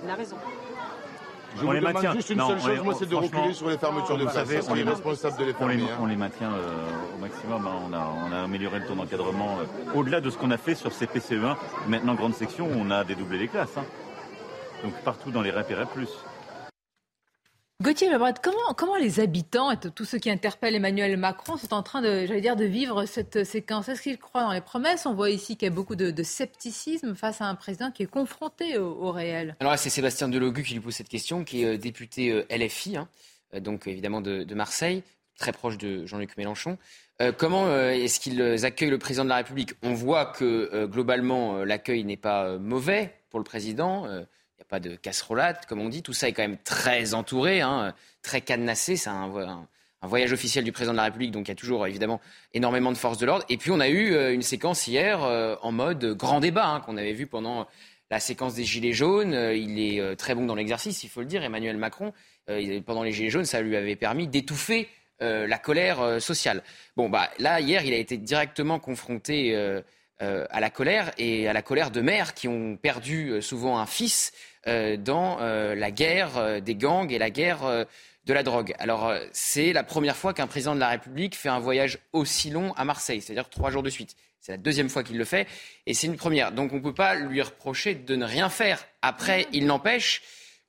Il 0.05 0.11
a 0.11 0.15
raison. 0.15 0.37
Je 1.57 1.63
on 1.63 1.67
vous 1.67 1.73
les 1.73 1.81
demande 1.81 1.95
maintient. 1.95 2.15
juste 2.15 2.31
une 2.31 2.41
seule 2.41 2.61
chose, 2.61 2.83
moi, 2.83 2.95
c'est 2.99 3.09
de 3.09 3.15
reculer 3.15 3.53
sur 3.53 3.69
les 3.69 3.79
fermetures 3.79 4.19
de 4.19 4.25
classes. 4.25 4.69
On 4.69 4.75
est 4.75 4.83
responsable 4.83 5.39
de 5.39 5.45
les 5.45 5.53
fermer. 5.53 5.75
Hein. 5.75 5.99
On 6.01 6.07
les, 6.07 6.17
maintient 6.17 6.53
euh, 6.53 7.17
au 7.17 7.21
maximum. 7.21 7.67
Hein. 7.67 7.75
On, 7.89 7.93
a, 7.93 8.13
on, 8.29 8.33
a, 8.33 8.43
amélioré 8.43 8.81
le 8.81 8.87
taux 8.87 8.95
d'encadrement 8.95 9.59
euh, 9.61 9.97
au-delà 9.99 10.21
de 10.21 10.31
ce 10.31 10.37
qu'on 10.37 10.51
a 10.51 10.57
fait 10.57 10.75
sur 10.75 10.93
ces 10.93 11.07
PCE1. 11.07 11.55
Maintenant, 11.87 12.15
grande 12.15 12.35
section, 12.35 12.69
on 12.75 12.91
a 12.91 13.05
dédoublé 13.05 13.39
les 13.39 13.49
classes. 13.49 13.77
Hein. 13.79 13.85
Donc 14.83 14.95
partout 15.05 15.31
dans 15.31 15.43
les 15.43 15.51
REP 15.53 15.71
et 15.71 15.75
REP+. 15.75 15.89
Gauthier 17.85 18.09
comment, 18.79 18.97
les 18.97 19.21
habitants 19.21 19.71
et 19.71 19.77
tous 19.77 20.07
ceux 20.07 20.17
qui 20.17 20.31
interpellent 20.31 20.75
Emmanuel 20.75 21.19
Macron 21.19 21.59
sont 21.59 21.75
en 21.75 21.83
train 21.83 22.01
de, 22.01 22.25
j'allais 22.25 22.41
dire, 22.41 22.57
de 22.57 22.65
vivre 22.65 23.05
cette 23.05 23.45
séquence? 23.45 23.91
Est-ce 23.91 24.01
qu'ils 24.01 24.17
croient 24.17 24.41
dans 24.41 24.53
les 24.53 24.63
promesses? 24.63 25.05
On 25.05 25.13
voit 25.13 25.29
ici 25.29 25.59
qu'il 25.59 25.69
y 25.69 25.71
a 25.71 25.75
beaucoup 25.75 25.95
de, 25.95 26.23
scepticisme 26.23 27.15
face 27.15 27.43
à 27.43 27.45
un 27.45 27.55
président 27.55 27.91
qui 27.91 28.03
est 28.03 28.07
confronté 28.07 28.79
au, 28.79 29.13
réel. 29.13 29.55
Alors 29.61 29.77
c'est 29.77 29.91
Sébastien 29.91 30.29
Delogu 30.29 30.63
qui 30.63 30.73
lui 30.73 30.81
pose 30.81 30.95
cette 30.95 31.11
question, 31.11 31.45
qui 31.45 31.63
est 31.63 31.75
euh, 31.75 31.77
député 31.77 32.31
euh, 32.31 32.47
LFI, 32.51 32.97
hein, 32.97 33.07
euh, 33.53 33.61
donc 33.61 33.87
évidemment 33.87 34.23
de, 34.23 34.55
Marseille, 34.55 35.03
très 35.39 35.53
proche 35.53 35.77
de 35.77 36.07
Jean-Luc 36.07 36.39
Mélenchon. 36.39 36.79
comment 37.37 37.69
est-ce 37.91 38.19
qu'ils 38.19 38.65
accueillent 38.65 38.89
le 38.89 38.99
président 38.99 39.25
de 39.25 39.29
la 39.29 39.37
République? 39.37 39.75
On 39.83 39.93
voit 39.93 40.25
que 40.25 40.87
globalement, 40.87 41.65
l'accueil 41.65 42.03
n'est 42.05 42.17
pas 42.17 42.57
mauvais 42.57 43.13
pour 43.29 43.41
le 43.41 43.45
président 43.45 44.07
pas 44.69 44.81
de 44.81 44.97
casserolade, 44.97 45.67
comme 45.67 45.81
on 45.81 45.89
dit. 45.89 46.03
Tout 46.03 46.13
ça 46.13 46.29
est 46.29 46.33
quand 46.33 46.43
même 46.43 46.59
très 46.59 47.15
entouré, 47.15 47.61
hein, 47.61 47.95
très 48.23 48.41
cadenassé. 48.41 48.97
C'est 48.97 49.11
un, 49.11 49.67
voyage 50.03 50.33
officiel 50.33 50.65
du 50.65 50.73
président 50.73 50.93
de 50.93 50.99
la 50.99 51.05
République, 51.05 51.31
donc 51.31 51.49
il 51.49 51.51
y 51.51 51.53
a 51.53 51.57
toujours 51.57 51.87
évidemment 51.87 52.21
énormément 52.53 52.93
de 52.93 52.97
forces 52.97 53.19
de 53.19 53.27
l'ordre. 53.27 53.45
Et 53.49 53.57
puis 53.57 53.71
on 53.71 53.81
a 53.81 53.89
eu 53.89 54.13
euh, 54.13 54.35
une 54.35 54.43
séquence 54.43 54.87
hier 54.87 55.25
euh, 55.25 55.57
en 55.63 55.73
mode 55.73 56.05
grand 56.15 56.41
débat, 56.41 56.67
hein, 56.67 56.81
qu'on 56.81 56.97
avait 56.97 57.15
vu 57.15 57.27
pendant 57.27 57.67
la 58.11 58.21
séquence 58.21 58.55
des 58.55 58.65
Gilets 58.65 58.93
jaunes. 58.93 59.33
Euh, 59.33 59.55
il 59.55 59.81
est 59.81 60.17
très 60.17 60.35
bon 60.35 60.45
dans 60.45 60.55
l'exercice, 60.55 61.03
il 61.05 61.09
faut 61.09 61.21
le 61.21 61.27
dire. 61.27 61.43
Emmanuel 61.43 61.79
Macron, 61.79 62.13
pendant 62.85 63.03
les 63.03 63.13
Gilets 63.13 63.31
jaunes, 63.31 63.47
ça 63.47 63.63
lui 63.63 63.77
avait 63.77 63.97
permis 63.97 64.29
d'étouffer 64.29 64.89
la 65.21 65.57
colère 65.57 66.21
sociale. 66.21 66.63
Bon, 66.97 67.09
bah 67.09 67.31
là, 67.39 67.61
hier, 67.61 67.83
il 67.87 67.95
a 67.95 67.97
été 67.97 68.19
directement 68.19 68.79
confronté 68.79 69.57
à 70.21 70.61
la 70.61 70.71
colère 70.71 71.11
et 71.19 71.49
à 71.49 71.53
la 71.53 71.61
colère 71.61 71.91
de 71.91 72.01
mères 72.01 72.35
qui 72.35 72.49
ont 72.49 72.77
perdu 72.77 73.43
souvent 73.43 73.79
un 73.79 73.87
fils 73.87 74.33
euh, 74.67 74.97
dans 74.97 75.41
euh, 75.41 75.75
la 75.75 75.91
guerre 75.91 76.39
euh, 76.39 76.61
des 76.61 76.75
gangs 76.75 77.13
et 77.13 77.19
la 77.19 77.29
guerre 77.29 77.87
de 78.25 78.33
la 78.33 78.43
drogue. 78.43 78.75
Alors, 78.79 79.13
c'est 79.33 79.75
la 79.75 79.83
première 79.83 80.17
fois 80.17 80.33
qu'un 80.33 80.47
président 80.47 80.75
de 80.75 80.81
la 80.81 80.89
République 80.89 81.37
fait 81.37 81.51
un 81.51 81.59
voyage 81.59 81.99
aussi 82.15 82.49
long 82.49 82.73
à 82.75 82.87
Marseille, 82.87 83.21
c'est-à-dire 83.21 83.51
trois 83.51 83.71
jours 83.71 83.83
de 83.83 83.91
suite. 83.91 84.17
C'est 84.41 84.53
la 84.53 84.59
deuxième 84.59 84.89
fois 84.89 85.03
qu'il 85.03 85.19
le 85.19 85.25
fait 85.27 85.47
et 85.87 85.93
c'est 85.93 86.07
une 86.07 86.17
première. 86.17 86.53
Donc, 86.53 86.73
on 86.73 86.77
ne 86.77 86.81
peut 86.81 86.95
pas 86.95 87.15
lui 87.15 87.43
reprocher 87.43 87.95
de 87.95 88.17
ne 88.17 88.25
rien 88.25 88.49
faire. 88.49 88.87
Après, 89.03 89.47
il 89.53 89.67
n'empêche 89.67 90.23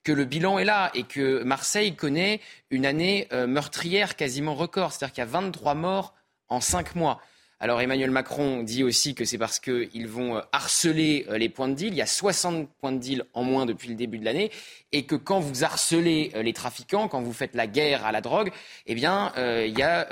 que 0.03 0.11
le 0.11 0.25
bilan 0.25 0.59
est 0.59 0.65
là 0.65 0.91
et 0.93 1.03
que 1.03 1.43
Marseille 1.43 1.95
connaît 1.95 2.41
une 2.69 2.85
année 2.85 3.27
meurtrière 3.31 4.17
quasiment 4.17 4.55
record. 4.55 4.91
C'est-à-dire 4.91 5.13
qu'il 5.13 5.21
y 5.21 5.27
a 5.27 5.29
23 5.29 5.73
morts 5.73 6.13
en 6.49 6.59
cinq 6.59 6.95
mois. 6.95 7.21
Alors 7.61 7.79
Emmanuel 7.79 8.11
Macron 8.11 8.63
dit 8.63 8.83
aussi 8.83 9.15
que 9.15 9.23
c'est 9.23 9.37
parce 9.37 9.59
qu'ils 9.59 10.07
vont 10.07 10.35
euh, 10.35 10.41
harceler 10.51 11.25
euh, 11.29 11.37
les 11.37 11.47
points 11.47 11.69
de 11.69 11.73
deal. 11.73 11.93
Il 11.93 11.95
y 11.95 12.01
a 12.01 12.05
60 12.05 12.69
points 12.81 12.91
de 12.91 12.97
deal 12.97 13.23
en 13.33 13.43
moins 13.43 13.65
depuis 13.65 13.87
le 13.87 13.95
début 13.95 14.19
de 14.19 14.25
l'année. 14.25 14.51
Et 14.91 15.05
que 15.05 15.15
quand 15.15 15.39
vous 15.39 15.63
harcelez 15.63 16.31
euh, 16.35 16.43
les 16.43 16.51
trafiquants, 16.51 17.07
quand 17.07 17.21
vous 17.21 17.31
faites 17.31 17.55
la 17.55 17.65
guerre 17.65 18.05
à 18.05 18.11
la 18.11 18.19
drogue, 18.19 18.51
eh 18.87 18.95
bien, 18.95 19.31
il 19.37 19.77
y 19.77 19.83
a 19.83 20.05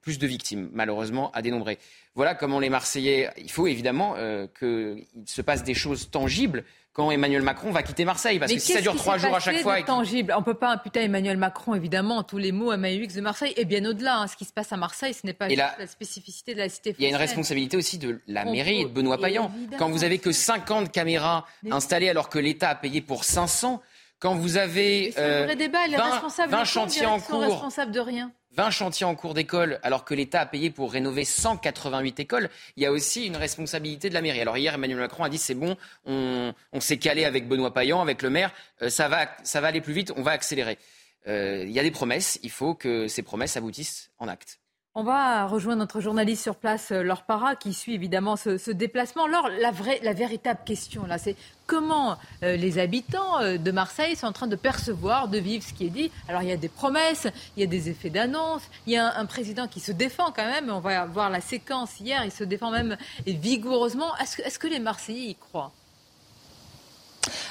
plus 0.00 0.18
de 0.18 0.26
victimes, 0.26 0.70
malheureusement, 0.72 1.30
à 1.32 1.42
dénombrer. 1.42 1.78
Voilà 2.18 2.34
comment 2.34 2.58
les 2.58 2.68
Marseillais, 2.68 3.30
il 3.36 3.48
faut 3.48 3.68
évidemment 3.68 4.16
qu'il 4.58 5.06
se 5.24 5.40
passe 5.40 5.62
des 5.62 5.74
choses 5.74 6.10
tangibles 6.10 6.64
quand 6.98 7.12
Emmanuel 7.12 7.42
Macron 7.42 7.70
va 7.70 7.84
quitter 7.84 8.04
Marseille. 8.04 8.40
Parce 8.40 8.52
que 8.52 8.58
si 8.58 8.72
ça 8.72 8.80
dure 8.80 8.96
trois 8.96 9.18
jours 9.18 9.32
à 9.32 9.38
chaque 9.38 9.60
fois. 9.60 9.80
tangible? 9.82 10.34
On 10.34 10.40
ne 10.40 10.44
peut 10.44 10.54
pas 10.54 10.72
imputer 10.72 10.98
à 10.98 11.02
Emmanuel 11.04 11.36
Macron, 11.36 11.76
évidemment, 11.76 12.24
tous 12.24 12.38
les 12.38 12.50
mots 12.50 12.72
à 12.72 12.76
MAUX 12.76 13.14
de 13.14 13.20
Marseille. 13.20 13.54
Et 13.56 13.64
bien 13.64 13.84
au-delà, 13.84 14.18
hein, 14.18 14.26
ce 14.26 14.34
qui 14.34 14.44
se 14.44 14.52
passe 14.52 14.72
à 14.72 14.76
Marseille, 14.76 15.14
ce 15.14 15.24
n'est 15.24 15.32
pas 15.32 15.48
juste 15.48 15.62
la, 15.78 15.86
spécificité 15.86 16.54
de 16.54 16.58
la 16.58 16.68
cité 16.68 16.96
Il 16.98 17.04
y 17.04 17.06
a 17.06 17.10
une 17.10 17.14
responsabilité 17.14 17.76
aussi 17.76 17.98
de 17.98 18.20
la 18.26 18.44
mairie 18.44 18.80
et 18.80 18.84
de 18.86 18.90
Benoît 18.90 19.16
Payan. 19.16 19.48
Quand 19.78 19.88
vous 19.88 20.02
avez 20.02 20.18
que 20.18 20.32
50 20.32 20.90
caméras 20.90 21.46
installées 21.70 22.08
alors 22.08 22.28
que 22.28 22.40
l'État 22.40 22.70
a 22.70 22.74
payé 22.74 23.00
pour 23.00 23.22
500, 23.22 23.80
quand 24.18 24.34
vous 24.34 24.56
avez 24.56 25.14
euh, 25.18 25.46
20, 25.46 26.46
20 26.48 26.64
chantiers 26.64 27.06
en 27.06 27.20
cours, 27.20 27.40
responsables 27.40 27.92
de 27.92 28.00
rien. 28.00 28.32
20 28.52 28.70
chantiers 28.70 29.06
en 29.06 29.14
cours 29.14 29.34
d'école 29.34 29.78
alors 29.82 30.04
que 30.04 30.14
l'État 30.14 30.40
a 30.40 30.46
payé 30.46 30.70
pour 30.70 30.92
rénover 30.92 31.24
188 31.24 32.20
écoles, 32.20 32.50
il 32.76 32.82
y 32.82 32.86
a 32.86 32.92
aussi 32.92 33.26
une 33.26 33.36
responsabilité 33.36 34.08
de 34.08 34.14
la 34.14 34.22
mairie. 34.22 34.40
Alors 34.40 34.56
hier, 34.56 34.74
Emmanuel 34.74 34.98
Macron 34.98 35.24
a 35.24 35.28
dit 35.28 35.38
c'est 35.38 35.54
bon, 35.54 35.76
on, 36.04 36.52
s'est 36.80 36.98
calé 36.98 37.24
avec 37.24 37.46
Benoît 37.46 37.72
Payan, 37.72 38.00
avec 38.00 38.22
le 38.22 38.30
maire, 38.30 38.52
euh, 38.82 38.90
ça, 38.90 39.08
va, 39.08 39.28
ça 39.44 39.60
va 39.60 39.68
aller 39.68 39.80
plus 39.80 39.92
vite, 39.92 40.12
on 40.16 40.22
va 40.22 40.32
accélérer. 40.32 40.78
Euh, 41.26 41.64
il 41.64 41.72
y 41.72 41.78
a 41.78 41.82
des 41.82 41.90
promesses, 41.90 42.40
il 42.42 42.50
faut 42.50 42.74
que 42.74 43.06
ces 43.06 43.22
promesses 43.22 43.56
aboutissent 43.56 44.10
en 44.18 44.28
actes. 44.28 44.58
On 44.94 45.04
va 45.04 45.46
rejoindre 45.46 45.80
notre 45.80 46.00
journaliste 46.00 46.42
sur 46.42 46.56
place, 46.56 46.90
euh, 46.92 47.02
Laure 47.02 47.22
Para, 47.22 47.54
qui 47.56 47.72
suit 47.72 47.94
évidemment 47.94 48.36
ce, 48.36 48.70
déplacement. 48.70 49.26
Laure, 49.26 49.48
la, 49.60 49.70
vraie, 49.70 50.00
la 50.02 50.14
véritable 50.14 50.60
question, 50.64 51.06
là, 51.06 51.18
c'est 51.18 51.36
comment 51.66 52.16
euh, 52.42 52.56
les 52.56 52.78
habitants 52.78 53.38
euh, 53.40 53.58
de 53.58 53.70
Marseille 53.70 54.16
sont 54.16 54.26
en 54.26 54.32
train 54.32 54.46
de 54.46 54.56
percevoir, 54.56 55.28
de 55.28 55.38
vivre 55.38 55.62
ce 55.62 55.74
qui 55.74 55.86
est 55.86 55.90
dit. 55.90 56.10
Alors, 56.26 56.42
il 56.42 56.48
y 56.48 56.52
a 56.52 56.56
des 56.56 56.70
promesses, 56.70 57.28
il 57.56 57.60
y 57.60 57.62
a 57.62 57.66
des 57.66 57.90
effets 57.90 58.10
d'annonce, 58.10 58.62
il 58.86 58.94
y 58.94 58.96
a 58.96 59.16
un, 59.16 59.26
président 59.26 59.68
qui 59.68 59.80
se 59.80 59.92
défend 59.92 60.32
quand 60.32 60.46
même. 60.46 60.70
On 60.70 60.80
va 60.80 61.04
voir 61.04 61.30
la 61.30 61.42
séquence 61.42 62.00
hier, 62.00 62.24
il 62.24 62.32
se 62.32 62.44
défend 62.44 62.70
même 62.70 62.96
vigoureusement. 63.26 64.16
Est-ce 64.16 64.40
est 64.40 64.58
que 64.58 64.66
les 64.66 64.80
Marseillais 64.80 65.30
y 65.30 65.34
croient? 65.36 65.70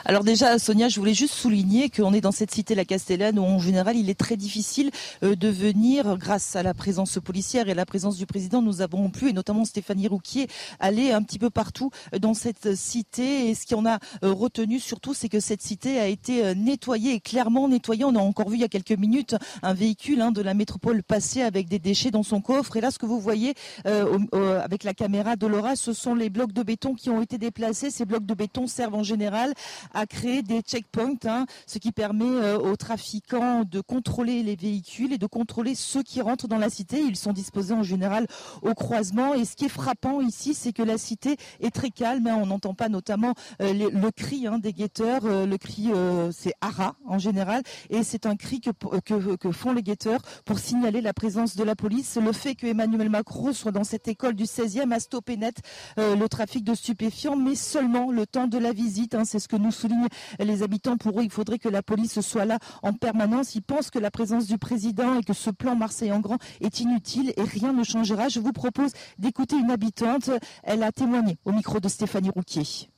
Alors 0.05 0.23
déjà, 0.23 0.57
Sonia, 0.59 0.89
je 0.89 0.99
voulais 0.99 1.13
juste 1.13 1.33
souligner 1.33 1.89
qu'on 1.89 2.13
est 2.13 2.21
dans 2.21 2.31
cette 2.31 2.51
cité, 2.51 2.75
la 2.75 2.85
Castellane, 2.85 3.37
où 3.39 3.43
en 3.43 3.59
général, 3.59 3.97
il 3.97 4.09
est 4.09 4.19
très 4.19 4.37
difficile 4.37 4.91
euh, 5.23 5.35
de 5.35 5.49
venir, 5.49 6.17
grâce 6.17 6.55
à 6.55 6.63
la 6.63 6.73
présence 6.73 7.19
policière 7.19 7.67
et 7.67 7.71
à 7.71 7.75
la 7.75 7.85
présence 7.85 8.17
du 8.17 8.25
président, 8.25 8.61
nous 8.61 8.81
avons 8.81 9.09
pu, 9.09 9.29
et 9.29 9.33
notamment 9.33 9.65
Stéphanie 9.65 10.07
Rouquier, 10.07 10.47
aller 10.79 11.11
un 11.11 11.21
petit 11.23 11.39
peu 11.39 11.49
partout 11.49 11.91
euh, 12.13 12.19
dans 12.19 12.33
cette 12.33 12.75
cité. 12.75 13.49
Et 13.49 13.55
ce 13.55 13.65
qu'on 13.67 13.85
a 13.85 13.99
euh, 14.23 14.31
retenu 14.31 14.79
surtout, 14.79 15.13
c'est 15.13 15.29
que 15.29 15.39
cette 15.39 15.61
cité 15.61 15.99
a 15.99 16.07
été 16.07 16.55
nettoyée, 16.55 17.15
et 17.15 17.19
clairement 17.19 17.67
nettoyée. 17.67 18.05
On 18.05 18.15
a 18.15 18.19
encore 18.19 18.49
vu 18.49 18.57
il 18.57 18.61
y 18.61 18.65
a 18.65 18.69
quelques 18.69 18.91
minutes 18.91 19.35
un 19.61 19.73
véhicule 19.73 20.21
hein, 20.21 20.31
de 20.31 20.41
la 20.41 20.53
métropole 20.53 21.03
passer 21.03 21.41
avec 21.41 21.67
des 21.67 21.79
déchets 21.79 22.11
dans 22.11 22.23
son 22.23 22.41
coffre. 22.41 22.77
Et 22.77 22.81
là, 22.81 22.91
ce 22.91 22.99
que 22.99 23.05
vous 23.05 23.19
voyez 23.19 23.55
avec 23.83 24.83
la 24.83 24.93
caméra 24.93 25.35
de 25.35 25.47
Laura, 25.47 25.75
ce 25.75 25.93
sont 25.93 26.15
les 26.15 26.29
blocs 26.29 26.53
de 26.53 26.63
béton 26.63 26.93
qui 26.93 27.09
ont 27.09 27.21
été 27.21 27.37
déplacés. 27.37 27.91
Ces 27.91 28.05
blocs 28.05 28.25
de 28.25 28.33
béton 28.33 28.67
servent 28.67 28.95
en 28.95 29.03
général 29.03 29.53
à 29.93 30.05
créer 30.05 30.41
des 30.41 30.61
checkpoints, 30.61 31.15
hein, 31.25 31.45
ce 31.65 31.79
qui 31.79 31.91
permet 31.91 32.25
euh, 32.25 32.57
aux 32.57 32.75
trafiquants 32.75 33.63
de 33.63 33.81
contrôler 33.81 34.43
les 34.43 34.55
véhicules 34.55 35.13
et 35.13 35.17
de 35.17 35.25
contrôler 35.25 35.75
ceux 35.75 36.03
qui 36.03 36.21
rentrent 36.21 36.47
dans 36.47 36.57
la 36.57 36.69
cité. 36.69 37.01
Ils 37.01 37.15
sont 37.15 37.33
disposés 37.33 37.73
en 37.73 37.83
général 37.83 38.27
au 38.61 38.73
croisement. 38.73 39.33
Et 39.33 39.45
ce 39.45 39.55
qui 39.55 39.65
est 39.65 39.69
frappant 39.69 40.21
ici, 40.21 40.53
c'est 40.53 40.73
que 40.73 40.83
la 40.83 40.97
cité 40.97 41.37
est 41.59 41.73
très 41.73 41.89
calme. 41.89 42.27
Hein. 42.27 42.37
On 42.41 42.47
n'entend 42.47 42.73
pas 42.73 42.89
notamment 42.89 43.33
euh, 43.61 43.73
le 43.73 44.11
cri 44.11 44.47
hein, 44.47 44.59
des 44.59 44.73
guetteurs. 44.73 45.21
Euh, 45.25 45.45
le 45.45 45.57
cri, 45.57 45.89
c'est 46.31 46.53
Ara 46.61 46.95
en 47.05 47.19
général. 47.19 47.63
Et 47.89 48.03
c'est 48.03 48.25
un 48.25 48.35
cri 48.35 48.61
que, 48.61 49.51
font 49.51 49.73
les 49.73 49.83
guetteurs 49.83 50.21
pour 50.45 50.59
signaler 50.59 51.01
la 51.01 51.13
présence 51.13 51.55
de 51.55 51.63
la 51.63 51.75
police. 51.75 52.17
Le 52.17 52.31
fait 52.31 52.55
que 52.55 52.67
Emmanuel 52.67 53.09
Macron 53.09 53.53
soit 53.53 53.71
dans 53.71 53.83
cette 53.83 54.07
école 54.07 54.35
du 54.35 54.43
16e 54.43 54.91
a 54.91 54.99
stoppé 54.99 55.37
net 55.37 55.57
le 55.97 56.25
trafic 56.27 56.63
de 56.63 56.73
stupéfiants, 56.73 57.35
mais 57.35 57.55
seulement 57.55 58.11
le 58.11 58.25
temps 58.25 58.47
de 58.47 58.57
la 58.57 58.71
visite. 58.71 59.15
Que 59.47 59.55
nous 59.55 59.71
soulignent 59.71 60.07
les 60.39 60.63
habitants. 60.63 60.97
Pour 60.97 61.19
eux, 61.19 61.23
il 61.23 61.31
faudrait 61.31 61.59
que 61.59 61.69
la 61.69 61.81
police 61.81 62.19
soit 62.21 62.45
là 62.45 62.59
en 62.83 62.93
permanence. 62.93 63.55
Ils 63.55 63.61
pensent 63.61 63.89
que 63.89 63.99
la 63.99 64.11
présence 64.11 64.47
du 64.47 64.57
président 64.57 65.19
et 65.19 65.23
que 65.23 65.33
ce 65.33 65.49
plan 65.49 65.75
Marseille 65.75 66.11
en 66.11 66.19
grand 66.19 66.37
est 66.61 66.79
inutile 66.79 67.33
et 67.37 67.43
rien 67.43 67.73
ne 67.73 67.83
changera. 67.83 68.29
Je 68.29 68.39
vous 68.39 68.53
propose 68.53 68.91
d'écouter 69.17 69.55
une 69.55 69.71
habitante. 69.71 70.29
Elle 70.63 70.83
a 70.83 70.91
témoigné 70.91 71.37
au 71.45 71.51
micro 71.51 71.79
de 71.79 71.87
Stéphanie 71.87 72.29
Rouquier. 72.29 72.89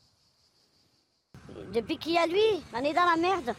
Depuis 1.73 1.97
qu'il 1.97 2.13
y 2.13 2.17
a 2.17 2.25
lui, 2.25 2.63
on 2.73 2.79
est 2.79 2.93
dans 2.93 3.05
la 3.05 3.17
merde. 3.17 3.55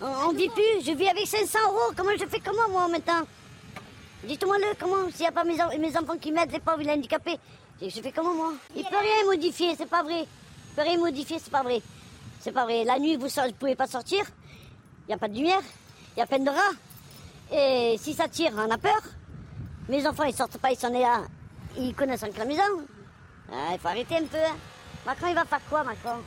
On 0.00 0.32
ne 0.32 0.38
vit 0.38 0.48
plus. 0.48 0.84
Je 0.84 0.92
vis 0.92 1.08
avec 1.08 1.26
500 1.26 1.58
euros. 1.66 1.92
Comment 1.96 2.10
je 2.18 2.26
fais 2.26 2.40
comment, 2.40 2.68
moi, 2.70 2.88
maintenant 2.88 3.26
Dites-moi 4.24 4.58
le, 4.58 4.74
comment 4.78 5.10
S'il 5.10 5.20
n'y 5.20 5.26
a 5.26 5.32
pas 5.32 5.44
mes, 5.44 5.56
mes 5.78 5.96
enfants 5.96 6.18
qui 6.18 6.32
m'aident, 6.32 6.52
les 6.52 6.58
pauvres, 6.58 6.82
les 6.82 6.90
handicapés, 6.90 7.38
je 7.80 7.88
fais 7.88 8.12
comment, 8.12 8.34
moi 8.34 8.52
Il 8.74 8.82
peut 8.84 8.96
rien 8.98 9.26
modifier, 9.26 9.74
c'est 9.76 9.88
pas 9.88 10.02
vrai 10.02 10.26
modifier, 10.98 11.38
c'est 11.38 11.50
pas 11.50 11.62
vrai. 11.62 11.82
C'est 12.40 12.52
pas 12.52 12.64
vrai. 12.64 12.84
La 12.84 12.98
nuit, 12.98 13.16
vous 13.16 13.26
ne 13.26 13.52
pouvez 13.52 13.74
pas 13.74 13.86
sortir. 13.86 14.24
Il 15.04 15.08
n'y 15.08 15.14
a 15.14 15.18
pas 15.18 15.28
de 15.28 15.34
lumière. 15.34 15.62
Il 16.16 16.20
y 16.20 16.22
a 16.22 16.26
peine 16.26 16.44
de 16.44 16.50
rats. 16.50 16.76
Et 17.52 17.96
si 17.98 18.14
ça 18.14 18.28
tire, 18.28 18.52
on 18.56 18.70
a 18.70 18.78
peur. 18.78 19.00
Mes 19.88 20.06
enfants, 20.06 20.24
ils 20.24 20.34
sortent 20.34 20.58
pas, 20.58 20.72
ils 20.72 20.78
sont 20.78 20.92
là. 20.92 21.22
Ils 21.76 21.94
connaissent 21.94 22.22
encore 22.22 22.38
la 22.38 22.44
maison. 22.44 22.62
Il 23.72 23.78
faut 23.78 23.88
arrêter 23.88 24.16
un 24.16 24.24
peu. 24.24 24.38
Hein. 24.38 24.56
Macron, 25.04 25.28
il 25.28 25.34
va 25.34 25.44
faire 25.44 25.60
quoi, 25.68 25.84
Macron? 25.84 26.22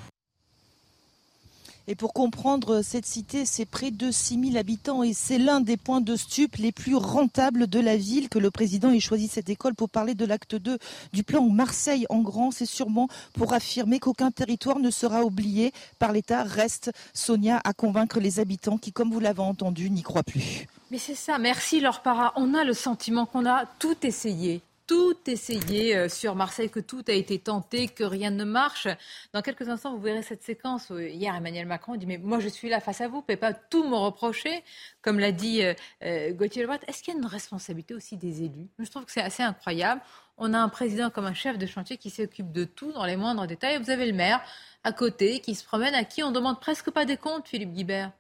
Et 1.90 1.96
pour 1.96 2.14
comprendre 2.14 2.84
cette 2.84 3.08
cité, 3.08 3.48
c'est 3.48 3.66
près 3.66 3.90
de 3.90 4.12
6000 4.12 4.60
habitants 4.60 5.02
et 5.02 5.14
c'est 5.14 5.40
l'un 5.40 5.60
des 5.60 5.76
points 5.76 6.02
de 6.02 6.16
stup 6.16 6.58
les 6.58 6.72
plus 6.72 6.96
rentables 6.96 7.66
de 7.66 7.80
la 7.80 7.98
ville 7.98 8.30
que 8.30 8.38
le 8.38 8.52
président 8.52 8.92
ait 8.92 9.00
choisi 9.00 9.28
cette 9.28 9.50
école 9.50 9.74
pour 9.74 9.90
parler 9.90 10.14
de 10.14 10.24
l'acte 10.24 10.54
2 10.54 10.78
du 11.14 11.24
plan 11.24 11.50
Marseille 11.50 12.06
en 12.10 12.20
grand. 12.20 12.52
C'est 12.52 12.68
sûrement 12.68 13.08
pour 13.34 13.54
affirmer 13.54 13.98
qu'aucun 13.98 14.30
territoire 14.30 14.78
ne 14.78 14.92
sera 14.92 15.24
oublié 15.24 15.74
par 15.98 16.12
l'État. 16.12 16.44
Reste 16.44 16.92
Sonia 17.16 17.60
à 17.64 17.74
convaincre 17.74 18.20
les 18.20 18.40
habitants 18.40 18.78
qui, 18.78 18.92
comme 18.92 19.12
vous 19.12 19.20
l'avez 19.20 19.42
entendu, 19.42 19.90
n'y 19.90 20.04
croient 20.04 20.22
plus. 20.22 20.68
Mais 20.92 21.00
c'est 21.00 21.16
ça, 21.16 21.40
merci 21.40 21.80
Laure 21.80 22.02
Para. 22.02 22.34
On 22.36 22.54
a 22.54 22.64
le 22.64 22.76
sentiment 22.76 23.26
qu'on 23.26 23.48
a 23.48 23.66
tout 23.80 23.98
essayé 24.04 24.62
tout 24.90 25.18
essayé 25.28 25.96
euh, 25.96 26.10
sur 26.10 26.34
Marseille, 26.34 26.72
que 26.72 26.80
tout 26.80 27.04
a 27.08 27.12
été 27.12 27.38
tenté, 27.38 27.90
que 27.90 28.04
rien 28.04 28.32
ne 28.32 28.44
marche. 28.44 28.88
Dans 29.34 29.44
quelques 29.44 29.70
instants, 29.70 29.96
vous 29.96 30.02
verrez 30.02 30.24
cette 30.24 30.42
séquence. 30.42 30.90
hier, 30.90 31.36
Emmanuel 31.36 31.68
Macron 31.68 31.96
dit 31.96 32.08
Mais 32.08 32.18
moi, 32.18 32.40
je 32.40 32.48
suis 32.48 32.70
là 32.70 32.80
face 32.80 33.00
à 33.00 33.08
vous, 33.08 33.12
vous 33.12 33.18
ne 33.18 33.22
pouvez 33.22 33.38
pas 33.38 33.54
tout 33.54 33.88
me 33.88 33.96
reprocher. 33.96 34.64
Comme 35.04 35.20
l'a 35.20 35.32
dit 35.32 35.62
euh, 35.62 35.76
euh, 36.04 36.34
Gauthier 36.34 36.64
Lebret, 36.64 36.80
est-ce 36.88 37.04
qu'il 37.04 37.14
y 37.14 37.18
a 37.18 37.20
une 37.20 37.28
responsabilité 37.28 37.94
aussi 37.94 38.18
des 38.18 38.42
élus? 38.42 38.68
Je 38.80 38.90
trouve 38.90 39.06
que 39.06 39.12
c'est 39.12 39.22
assez 39.22 39.44
incroyable. 39.44 40.02
On 40.40 40.56
a 40.56 40.58
un 40.58 40.70
président 40.70 41.12
comme 41.12 41.28
un 41.28 41.36
chef 41.36 41.60
de 41.60 41.68
chantier 41.68 41.98
qui 41.98 42.10
s'occupe 42.10 42.52
de 42.52 42.64
tout 42.64 42.92
dans 42.92 43.06
les 43.06 43.16
moindres 43.16 43.46
détails. 43.46 43.78
Vous 43.78 43.92
avez 43.92 44.08
le 44.08 44.14
maire 44.14 44.42
à 44.84 44.92
côté 44.92 45.40
qui 45.40 45.54
se 45.54 45.64
promène, 45.64 45.94
à 45.94 46.04
qui 46.04 46.24
on 46.24 46.32
demande 46.32 46.60
presque 46.60 46.90
pas 46.90 47.06
des 47.06 47.18
comptes, 47.18 47.48
Philippe 47.48 47.74
Guibert. 47.74 48.12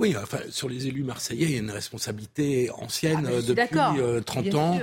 Oui, 0.00 0.16
enfin, 0.16 0.38
sur 0.50 0.68
les 0.68 0.88
élus 0.88 1.04
marseillais, 1.04 1.46
il 1.46 1.52
y 1.52 1.56
a 1.56 1.58
une 1.58 1.70
responsabilité 1.70 2.70
ancienne 2.70 3.28
ah, 3.28 3.42
depuis 3.42 4.24
30 4.24 4.54
ans 4.54 4.80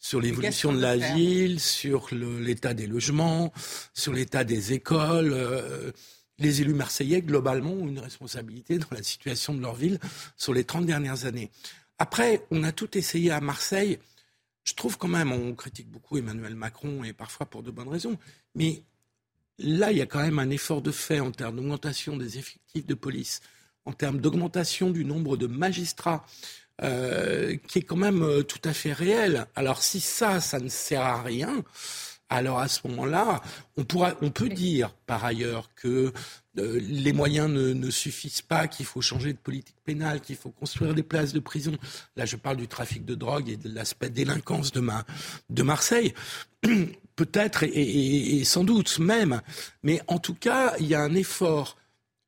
sur 0.00 0.20
l'évolution 0.20 0.72
de 0.72 0.80
la 0.80 0.96
ville, 0.96 1.60
sur 1.60 2.08
l'état 2.12 2.74
des 2.74 2.86
logements, 2.86 3.52
sur 3.92 4.12
l'état 4.12 4.44
des 4.44 4.72
écoles. 4.72 5.32
Euh, 5.32 5.92
les 6.38 6.62
élus 6.62 6.74
marseillais, 6.74 7.20
globalement, 7.20 7.72
ont 7.72 7.86
une 7.86 7.98
responsabilité 7.98 8.78
dans 8.78 8.88
la 8.92 9.02
situation 9.02 9.54
de 9.54 9.60
leur 9.60 9.74
ville 9.74 9.98
sur 10.38 10.54
les 10.54 10.64
30 10.64 10.86
dernières 10.86 11.26
années. 11.26 11.50
Après, 11.98 12.46
on 12.50 12.64
a 12.64 12.72
tout 12.72 12.96
essayé 12.96 13.30
à 13.30 13.42
Marseille. 13.42 13.98
Je 14.64 14.72
trouve 14.72 14.96
quand 14.96 15.08
même, 15.08 15.32
on 15.32 15.54
critique 15.54 15.90
beaucoup 15.90 16.16
Emmanuel 16.16 16.54
Macron 16.54 17.04
et 17.04 17.12
parfois 17.12 17.44
pour 17.44 17.62
de 17.62 17.70
bonnes 17.70 17.88
raisons, 17.88 18.18
mais 18.54 18.82
là, 19.58 19.92
il 19.92 19.98
y 19.98 20.02
a 20.02 20.06
quand 20.06 20.22
même 20.22 20.38
un 20.38 20.48
effort 20.48 20.80
de 20.80 20.90
fait 20.90 21.20
en 21.20 21.30
termes 21.30 21.56
d'augmentation 21.56 22.16
des 22.16 22.38
effectifs 22.38 22.86
de 22.86 22.94
police, 22.94 23.40
en 23.84 23.92
termes 23.92 24.18
d'augmentation 24.18 24.90
du 24.90 25.04
nombre 25.04 25.36
de 25.36 25.46
magistrats, 25.46 26.24
euh, 26.82 27.56
qui 27.66 27.80
est 27.80 27.82
quand 27.82 27.96
même 27.96 28.22
euh, 28.22 28.42
tout 28.42 28.60
à 28.64 28.72
fait 28.72 28.92
réel. 28.92 29.46
Alors 29.54 29.82
si 29.82 30.00
ça, 30.00 30.40
ça 30.40 30.58
ne 30.60 30.68
sert 30.68 31.02
à 31.02 31.22
rien, 31.22 31.62
alors 32.30 32.60
à 32.60 32.68
ce 32.68 32.86
moment-là, 32.88 33.42
on, 33.76 33.84
pourra, 33.84 34.14
on 34.22 34.30
peut 34.30 34.48
dire 34.48 34.94
par 35.06 35.24
ailleurs 35.24 35.74
que 35.74 36.12
euh, 36.58 36.80
les 36.80 37.12
moyens 37.12 37.50
ne, 37.50 37.90
suffisent 37.90 38.40
pas, 38.40 38.68
qu'il 38.68 38.86
faut 38.86 39.02
changer 39.02 39.32
de 39.32 39.38
politique 39.38 39.76
pénale, 39.84 40.20
qu'il 40.20 40.36
faut 40.36 40.50
construire 40.50 40.94
des 40.94 41.02
places 41.02 41.32
de 41.32 41.40
prison. 41.40 41.76
Là, 42.16 42.24
je 42.24 42.36
parle 42.36 42.56
du 42.56 42.68
trafic 42.68 43.04
de 43.04 43.14
drogue 43.14 43.48
et 43.48 43.56
de 43.56 43.68
l'aspect 43.68 44.08
délinquance 44.08 44.72
de, 44.72 44.80
ma, 44.80 45.04
de 45.50 45.62
Marseille. 45.62 46.14
Peut-être 47.16 47.64
et 47.64 48.42
sans 48.44 48.64
doute 48.64 48.98
même, 48.98 49.42
mais 49.82 50.00
en 50.06 50.18
tout 50.18 50.32
cas, 50.32 50.74
il 50.80 50.86
y 50.86 50.94
a 50.94 51.02
un 51.02 51.14
effort 51.14 51.76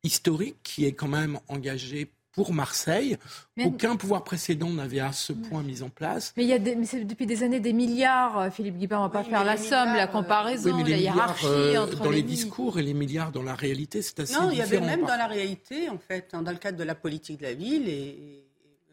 historique 0.03 0.57
qui 0.63 0.85
est 0.85 0.93
quand 0.93 1.09
même 1.09 1.39
engagé 1.49 2.11
pour 2.33 2.53
Marseille. 2.53 3.17
Aucun 3.65 3.97
pouvoir 3.97 4.25
précédent 4.25 4.71
n'avait 4.71 5.01
à 5.01 5.13
ce 5.13 5.33
point 5.33 5.63
mis 5.63 5.83
en 5.83 5.91
place. 5.91 6.33
Mais 6.37 6.45
il 6.45 6.49
y 6.49 6.55
a 6.55 6.85
c'est 6.85 7.05
depuis 7.05 7.27
des 7.27 7.43
années 7.43 7.61
des 7.61 7.73
milliards, 7.73 8.39
euh, 8.39 8.51
Philippe 8.51 8.79
Guibert, 8.79 9.01
on 9.01 9.05
ne 9.05 9.09
va 9.09 9.23
pas 9.23 9.25
faire 9.25 9.45
la 9.45 9.57
somme, 9.57 9.95
la 9.95 10.05
euh, 10.05 10.07
comparaison, 10.07 10.77
la 10.77 10.97
hiérarchie 10.97 11.47
euh, 11.47 11.83
entre 11.83 12.03
Dans 12.03 12.11
les, 12.11 12.23
discours 12.23 12.79
et 12.79 12.83
les 12.83 12.95
milliards 12.95 13.31
dans 13.31 13.43
la 13.43 13.55
réalité, 13.55 14.01
c'est 14.01 14.21
assez 14.21 14.35
Non, 14.35 14.51
il 14.51 14.59
y 14.59 14.63
avait 14.63 14.81
même 14.81 15.03
dans 15.03 15.17
la 15.17 15.27
réalité, 15.27 15.89
en 15.91 15.99
fait, 15.99 16.31
hein, 16.33 16.43
dans 16.43 16.53
le 16.53 16.57
cadre 16.57 16.79
de 16.79 16.85
la 16.85 16.95
politique 16.95 17.39
de 17.39 17.45
la 17.45 17.55
ville, 17.55 17.89
et, 17.89 18.45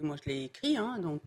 moi 0.02 0.16
je 0.24 0.30
l'ai 0.30 0.44
écrit, 0.46 0.78
hein, 0.78 0.98
donc 1.02 1.24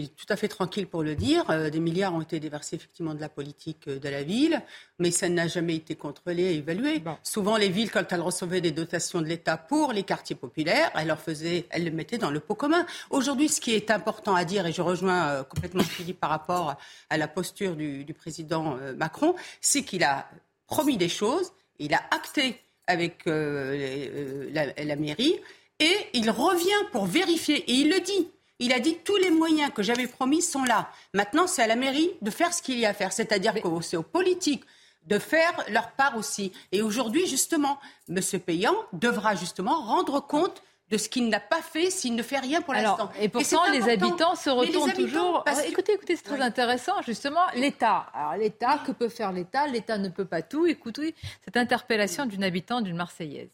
suis 0.00 0.08
tout 0.10 0.26
à 0.28 0.36
fait 0.36 0.48
tranquille 0.48 0.86
pour 0.86 1.02
le 1.02 1.14
dire. 1.14 1.48
Euh, 1.50 1.70
des 1.70 1.80
milliards 1.80 2.14
ont 2.14 2.20
été 2.20 2.40
déversés 2.40 2.76
effectivement 2.76 3.14
de 3.14 3.20
la 3.20 3.28
politique 3.28 3.86
euh, 3.88 3.98
de 3.98 4.08
la 4.08 4.22
ville, 4.22 4.60
mais 4.98 5.10
ça 5.10 5.28
n'a 5.28 5.46
jamais 5.46 5.76
été 5.76 5.94
contrôlé 5.94 6.42
et 6.42 6.56
évalué. 6.56 7.02
Souvent, 7.22 7.56
les 7.56 7.68
villes, 7.68 7.90
quand 7.90 8.12
elles 8.12 8.20
recevaient 8.20 8.60
des 8.60 8.72
dotations 8.72 9.20
de 9.20 9.26
l'État 9.26 9.56
pour 9.56 9.92
les 9.92 10.02
quartiers 10.02 10.36
populaires, 10.36 10.90
elles 10.96 11.06
leur 11.06 11.20
faisaient, 11.20 11.66
elles 11.70 11.84
le 11.84 11.90
mettaient 11.90 12.18
dans 12.18 12.30
le 12.30 12.40
pot 12.40 12.54
commun. 12.54 12.84
Aujourd'hui, 13.10 13.48
ce 13.48 13.60
qui 13.60 13.72
est 13.72 13.90
important 13.90 14.34
à 14.34 14.44
dire, 14.44 14.66
et 14.66 14.72
je 14.72 14.82
rejoins 14.82 15.28
euh, 15.28 15.42
complètement 15.44 15.84
dit 16.00 16.12
par 16.12 16.30
rapport 16.30 16.76
à 17.08 17.16
la 17.16 17.28
posture 17.28 17.76
du, 17.76 18.04
président 18.14 18.76
Macron, 18.96 19.34
c'est 19.60 19.82
qu'il 19.82 20.04
a 20.04 20.28
promis 20.66 20.96
des 20.96 21.08
choses, 21.08 21.52
il 21.78 21.94
a 21.94 22.02
acté 22.10 22.60
avec 22.86 23.22
la, 23.26 24.66
la 24.76 24.96
mairie, 24.96 25.40
et 25.80 25.96
il 26.12 26.30
revient 26.30 26.88
pour 26.92 27.06
vérifier, 27.06 27.56
et 27.70 27.72
il 27.72 27.90
le 27.90 28.00
dit. 28.00 28.28
Il 28.60 28.72
a 28.72 28.78
dit 28.78 28.98
tous 29.04 29.16
les 29.16 29.30
moyens 29.30 29.72
que 29.74 29.82
j'avais 29.82 30.06
promis 30.06 30.42
sont 30.42 30.64
là. 30.64 30.88
Maintenant, 31.12 31.46
c'est 31.46 31.62
à 31.62 31.66
la 31.66 31.76
mairie 31.76 32.10
de 32.22 32.30
faire 32.30 32.54
ce 32.54 32.62
qu'il 32.62 32.78
y 32.78 32.86
a 32.86 32.90
à 32.90 32.94
faire. 32.94 33.12
C'est-à-dire 33.12 33.54
que 33.54 33.80
c'est 33.82 33.96
aux 33.96 34.02
politiques 34.02 34.64
de 35.06 35.18
faire 35.18 35.52
leur 35.68 35.90
part 35.92 36.16
aussi. 36.16 36.52
Et 36.72 36.80
aujourd'hui, 36.80 37.26
justement, 37.26 37.78
M. 38.08 38.20
Payan 38.40 38.74
devra 38.92 39.34
justement 39.34 39.80
rendre 39.82 40.20
compte 40.20 40.62
de 40.90 40.98
ce 40.98 41.08
qu'il 41.08 41.28
n'a 41.28 41.40
pas 41.40 41.62
fait 41.62 41.90
s'il 41.90 42.14
ne 42.14 42.22
fait 42.22 42.38
rien 42.38 42.60
pour 42.60 42.74
l'instant. 42.74 43.10
Et 43.18 43.28
pourtant, 43.28 43.70
les 43.72 43.88
habitants 43.88 44.34
se 44.36 44.50
retournent 44.50 44.92
toujours. 44.92 45.44
Écoutez, 45.66 45.94
écoutez, 45.94 46.16
c'est 46.16 46.24
très 46.24 46.40
intéressant, 46.40 47.02
justement. 47.02 47.40
L'État. 47.54 48.06
Alors, 48.14 48.36
l'État, 48.36 48.78
que 48.86 48.92
peut 48.92 49.08
faire 49.08 49.32
l'État? 49.32 49.66
L'État 49.66 49.98
ne 49.98 50.08
peut 50.08 50.26
pas 50.26 50.42
tout. 50.42 50.66
Écoutez 50.66 51.14
cette 51.44 51.56
interpellation 51.56 52.26
d'une 52.26 52.44
habitante 52.44 52.84
d'une 52.84 52.96
Marseillaise. 52.96 53.50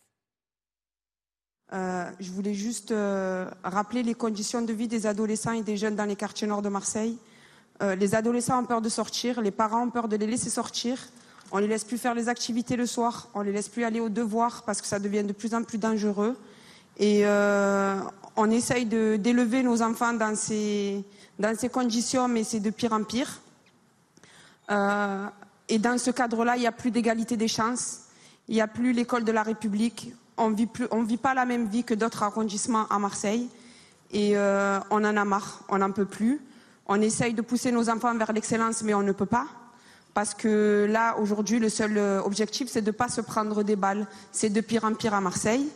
Euh, 1.73 2.11
je 2.19 2.33
voulais 2.33 2.55
juste 2.55 2.91
euh, 2.91 3.49
rappeler 3.63 4.03
les 4.03 4.15
conditions 4.15 4.61
de 4.63 4.73
vie 4.73 4.89
des 4.89 5.07
adolescents 5.07 5.53
et 5.53 5.63
des 5.63 5.77
jeunes 5.77 5.95
dans 5.95 6.05
les 6.05 6.17
quartiers 6.17 6.49
nord 6.49 6.63
de 6.63 6.69
Marseille. 6.69 7.17
Euh, 7.83 7.95
les 7.95 8.15
adolescents 8.17 8.61
ont 8.61 8.65
peur 8.65 8.81
de 8.81 8.89
sortir, 8.89 9.41
les 9.41 9.53
parents 9.53 9.85
ont 9.85 9.91
peur 9.91 10.09
de 10.09 10.17
les 10.17 10.27
laisser 10.27 10.51
sortir. 10.51 10.99
On 11.53 11.59
ne 11.59 11.63
les 11.63 11.69
laisse 11.69 11.85
plus 11.85 11.99
faire 11.99 12.15
les 12.15 12.29
activités 12.29 12.77
le 12.77 12.87
soir, 12.87 13.29
on 13.35 13.41
ne 13.41 13.45
les 13.45 13.53
laisse 13.53 13.69
plus 13.69 13.85
aller 13.85 14.01
aux 14.01 14.09
devoirs 14.09 14.65
parce 14.65 14.81
que 14.81 14.87
ça 14.87 14.99
devient 14.99 15.23
de 15.23 15.33
plus 15.33 15.55
en 15.55 15.63
plus 15.63 15.79
dangereux. 15.79 16.37
Et 16.99 17.25
on 18.37 18.51
essaye 18.51 18.85
d'élever 18.85 19.63
nos 19.63 19.81
enfants 19.81 20.13
dans 20.13 20.37
ces, 20.37 21.03
dans 21.39 21.57
ces 21.59 21.69
conditions, 21.69 22.29
mais 22.29 22.45
c'est 22.45 22.61
de 22.61 22.71
pire 22.71 22.93
en 22.93 23.03
pire. 23.03 23.41
et 25.69 25.79
dans 25.79 25.99
ce 25.99 26.11
cadre-là, 26.11 26.57
il 26.57 26.61
n'y 26.61 26.67
a 26.69 26.73
plus 26.73 26.93
d'égalité 26.93 27.37
des 27.37 27.49
chances, 27.49 28.03
il 28.47 28.55
n'y 28.55 28.61
a 28.61 28.69
plus 28.69 28.93
l'école 28.93 29.25
de 29.25 29.33
la 29.33 29.43
République, 29.43 30.13
on 30.41 30.51
ne 30.51 31.07
vit 31.07 31.17
pas 31.17 31.35
la 31.35 31.45
même 31.45 31.67
vie 31.67 31.85
que 31.85 31.95
d'autres 31.95 32.23
arrondissements 32.23 32.87
à 32.89 32.99
Marseille. 32.99 33.49
Et 34.13 34.37
euh, 34.37 34.79
on 34.91 35.05
en 35.05 35.17
a 35.17 35.25
marre, 35.25 35.61
on 35.69 35.79
n'en 35.79 35.93
peut 35.93 36.05
plus. 36.05 36.41
On 36.87 37.01
essaye 37.01 37.35
de 37.35 37.43
pousser 37.43 37.71
nos 37.71 37.89
enfants 37.89 38.15
vers 38.17 38.33
l'excellence, 38.33 38.83
mais 38.83 38.95
on 38.95 39.03
ne 39.03 39.13
peut 39.13 39.27
pas. 39.27 39.47
Parce 40.15 40.35
que 40.35 40.89
là, 40.91 41.17
aujourd'hui, 41.19 41.61
le 41.61 41.69
seul 41.69 41.97
euh, 41.97 42.21
objectif, 42.23 42.69
c'est 42.69 42.83
de 42.83 42.91
ne 42.91 42.97
pas 42.97 43.09
se 43.09 43.21
prendre 43.21 43.63
des 43.63 43.77
balles. 43.77 44.07
C'est 44.33 44.51
de 44.51 44.61
pire 44.61 44.85
en 44.85 44.95
pire 44.95 45.15
à 45.15 45.21
Marseille. 45.21 45.69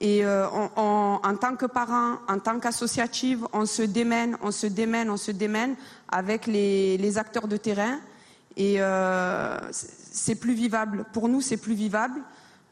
Et 0.00 0.24
euh, 0.24 0.46
en 0.48 1.36
tant 1.40 1.56
que 1.56 1.66
parents, 1.66 2.18
en 2.28 2.38
tant 2.38 2.58
qu'associative, 2.60 3.46
on 3.52 3.66
se 3.66 3.82
démène, 3.82 4.36
on 4.42 4.52
se 4.52 4.66
démène, 4.66 5.10
on 5.10 5.16
se 5.16 5.32
démène 5.32 5.74
avec 6.08 6.46
les, 6.46 7.18
acteurs 7.18 7.48
de 7.48 7.56
terrain. 7.56 7.98
Et 8.56 8.78
c'est 9.72 10.36
plus 10.36 10.54
vivable. 10.54 11.04
Pour 11.12 11.28
nous, 11.28 11.40
c'est 11.40 11.56
plus 11.56 11.74
vivable. 11.74 12.20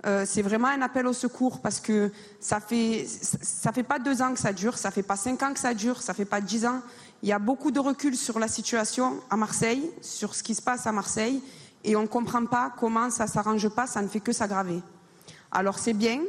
Euh, 0.05 0.25
c'est 0.27 0.43
vraiment 0.43 0.69
un 0.69 0.83
appel 0.83 1.07
au 1.07 1.13
secours 1.13 1.61
parce 1.61 1.81
que 1.81 2.13
ça 2.39 2.61
fait 2.61 3.07
ça 3.09 3.73
fait 3.73 3.83
pas 3.83 3.99
deux 3.99 4.21
ans 4.21 4.35
que 4.35 4.39
ça 4.39 4.53
dure, 4.53 4.77
ça 4.77 4.91
fait 4.91 5.03
pas 5.03 5.17
cinq 5.17 5.43
ans 5.43 5.53
que 5.53 5.59
ça 5.59 5.73
dure, 5.73 6.03
ça 6.03 6.13
fait 6.13 6.27
pas 6.27 6.41
dix 6.41 6.67
ans. 6.67 6.81
Il 7.23 7.29
y 7.29 7.33
a 7.33 7.39
beaucoup 7.39 7.71
de 7.71 7.81
recul 7.81 8.15
sur 8.15 8.39
la 8.39 8.47
situation 8.47 9.15
à 9.31 9.37
Marseille, 9.37 9.91
sur 10.03 10.35
ce 10.35 10.43
qui 10.43 10.55
se 10.55 10.61
passe 10.61 10.87
à 10.87 10.93
Marseille, 10.93 11.43
et 11.83 11.97
on 11.97 12.03
ne 12.03 12.07
comprend 12.07 12.45
pas 12.45 12.73
comment 12.79 13.11
ça 13.11 13.27
s'arrange 13.27 13.69
pas, 13.71 13.87
ça 13.87 14.03
ne 14.03 14.09
fait 14.09 14.21
que 14.21 14.33
s'aggraver. 14.33 14.83
Alors 15.51 15.79
c'est 15.79 15.95
bien 15.95 16.21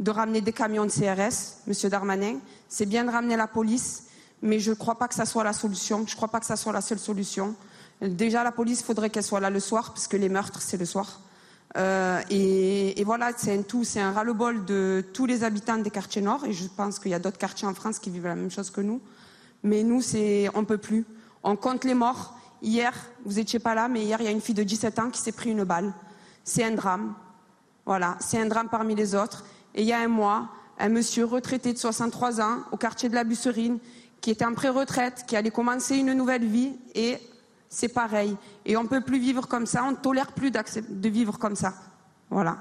de 0.00 0.10
ramener 0.10 0.40
des 0.40 0.52
camions 0.52 0.84
de 0.84 0.90
CRS, 0.90 1.58
Monsieur 1.68 1.88
Darmanin, 1.88 2.38
c'est 2.68 2.86
bien 2.86 3.04
de 3.04 3.10
ramener 3.10 3.36
la 3.36 3.46
police, 3.46 4.04
mais 4.42 4.58
je 4.58 4.70
ne 4.70 4.74
crois 4.74 4.98
pas 4.98 5.06
que 5.06 5.14
ça 5.14 5.24
soit 5.24 5.44
la 5.44 5.52
solution. 5.52 6.04
Je 6.06 6.12
ne 6.12 6.16
crois 6.16 6.28
pas 6.28 6.40
que 6.40 6.46
ça 6.46 6.56
soit 6.56 6.72
la 6.72 6.80
seule 6.80 6.98
solution. 6.98 7.54
Déjà, 8.00 8.42
la 8.42 8.50
police, 8.50 8.82
faudrait 8.82 9.08
qu'elle 9.08 9.22
soit 9.22 9.38
là 9.38 9.50
le 9.50 9.60
soir, 9.60 9.94
parce 9.94 10.08
que 10.08 10.16
les 10.16 10.28
meurtres, 10.28 10.60
c'est 10.60 10.76
le 10.76 10.84
soir. 10.84 11.20
Euh, 11.76 12.20
et, 12.30 13.02
voilà, 13.04 13.30
c'est 13.36 13.56
un 13.56 13.62
tout, 13.62 13.84
c'est 13.84 14.00
un 14.00 14.12
ras-le-bol 14.12 14.64
de 14.64 15.04
tous 15.12 15.26
les 15.26 15.44
habitants 15.44 15.78
des 15.78 15.90
quartiers 15.90 16.22
nord. 16.22 16.44
Et 16.44 16.52
je 16.52 16.66
pense 16.68 16.98
qu'il 16.98 17.10
y 17.10 17.14
a 17.14 17.18
d'autres 17.18 17.38
quartiers 17.38 17.66
en 17.66 17.74
France 17.74 17.98
qui 17.98 18.10
vivent 18.10 18.26
la 18.26 18.34
même 18.34 18.50
chose 18.50 18.70
que 18.70 18.80
nous. 18.80 19.00
Mais 19.62 19.82
nous, 19.82 20.02
c'est, 20.02 20.48
on 20.54 20.64
peut 20.64 20.78
plus. 20.78 21.06
On 21.42 21.56
compte 21.56 21.84
les 21.84 21.94
morts. 21.94 22.38
Hier, 22.62 22.92
vous 23.24 23.38
étiez 23.38 23.58
pas 23.58 23.74
là, 23.74 23.88
mais 23.88 24.02
hier, 24.02 24.20
il 24.20 24.24
y 24.24 24.28
a 24.28 24.32
une 24.32 24.40
fille 24.40 24.54
de 24.54 24.62
17 24.62 24.98
ans 24.98 25.10
qui 25.10 25.20
s'est 25.20 25.32
pris 25.32 25.50
une 25.50 25.64
balle. 25.64 25.92
C'est 26.44 26.64
un 26.64 26.72
drame. 26.72 27.14
Voilà, 27.86 28.16
c'est 28.20 28.40
un 28.40 28.46
drame 28.46 28.68
parmi 28.68 28.94
les 28.94 29.14
autres. 29.14 29.44
Et 29.74 29.82
il 29.82 29.88
y 29.88 29.92
a 29.92 29.98
un 29.98 30.08
mois, 30.08 30.48
un 30.78 30.88
monsieur 30.88 31.24
retraité 31.24 31.72
de 31.72 31.78
63 31.78 32.40
ans 32.40 32.58
au 32.70 32.76
quartier 32.76 33.08
de 33.08 33.14
la 33.14 33.24
Busserine, 33.24 33.78
qui 34.20 34.30
était 34.30 34.44
en 34.44 34.54
pré-retraite, 34.54 35.24
qui 35.26 35.36
allait 35.36 35.50
commencer 35.50 35.96
une 35.96 36.12
nouvelle 36.12 36.46
vie 36.46 36.72
et 36.94 37.18
c'est 37.72 37.88
pareil. 37.88 38.36
Et 38.66 38.76
on 38.76 38.82
ne 38.82 38.88
peut 38.88 39.00
plus 39.00 39.18
vivre 39.18 39.48
comme 39.48 39.66
ça, 39.66 39.82
on 39.84 39.92
ne 39.92 39.96
tolère 39.96 40.32
plus 40.32 40.50
de 40.50 41.08
vivre 41.08 41.38
comme 41.38 41.56
ça. 41.56 41.74
Voilà. 42.28 42.58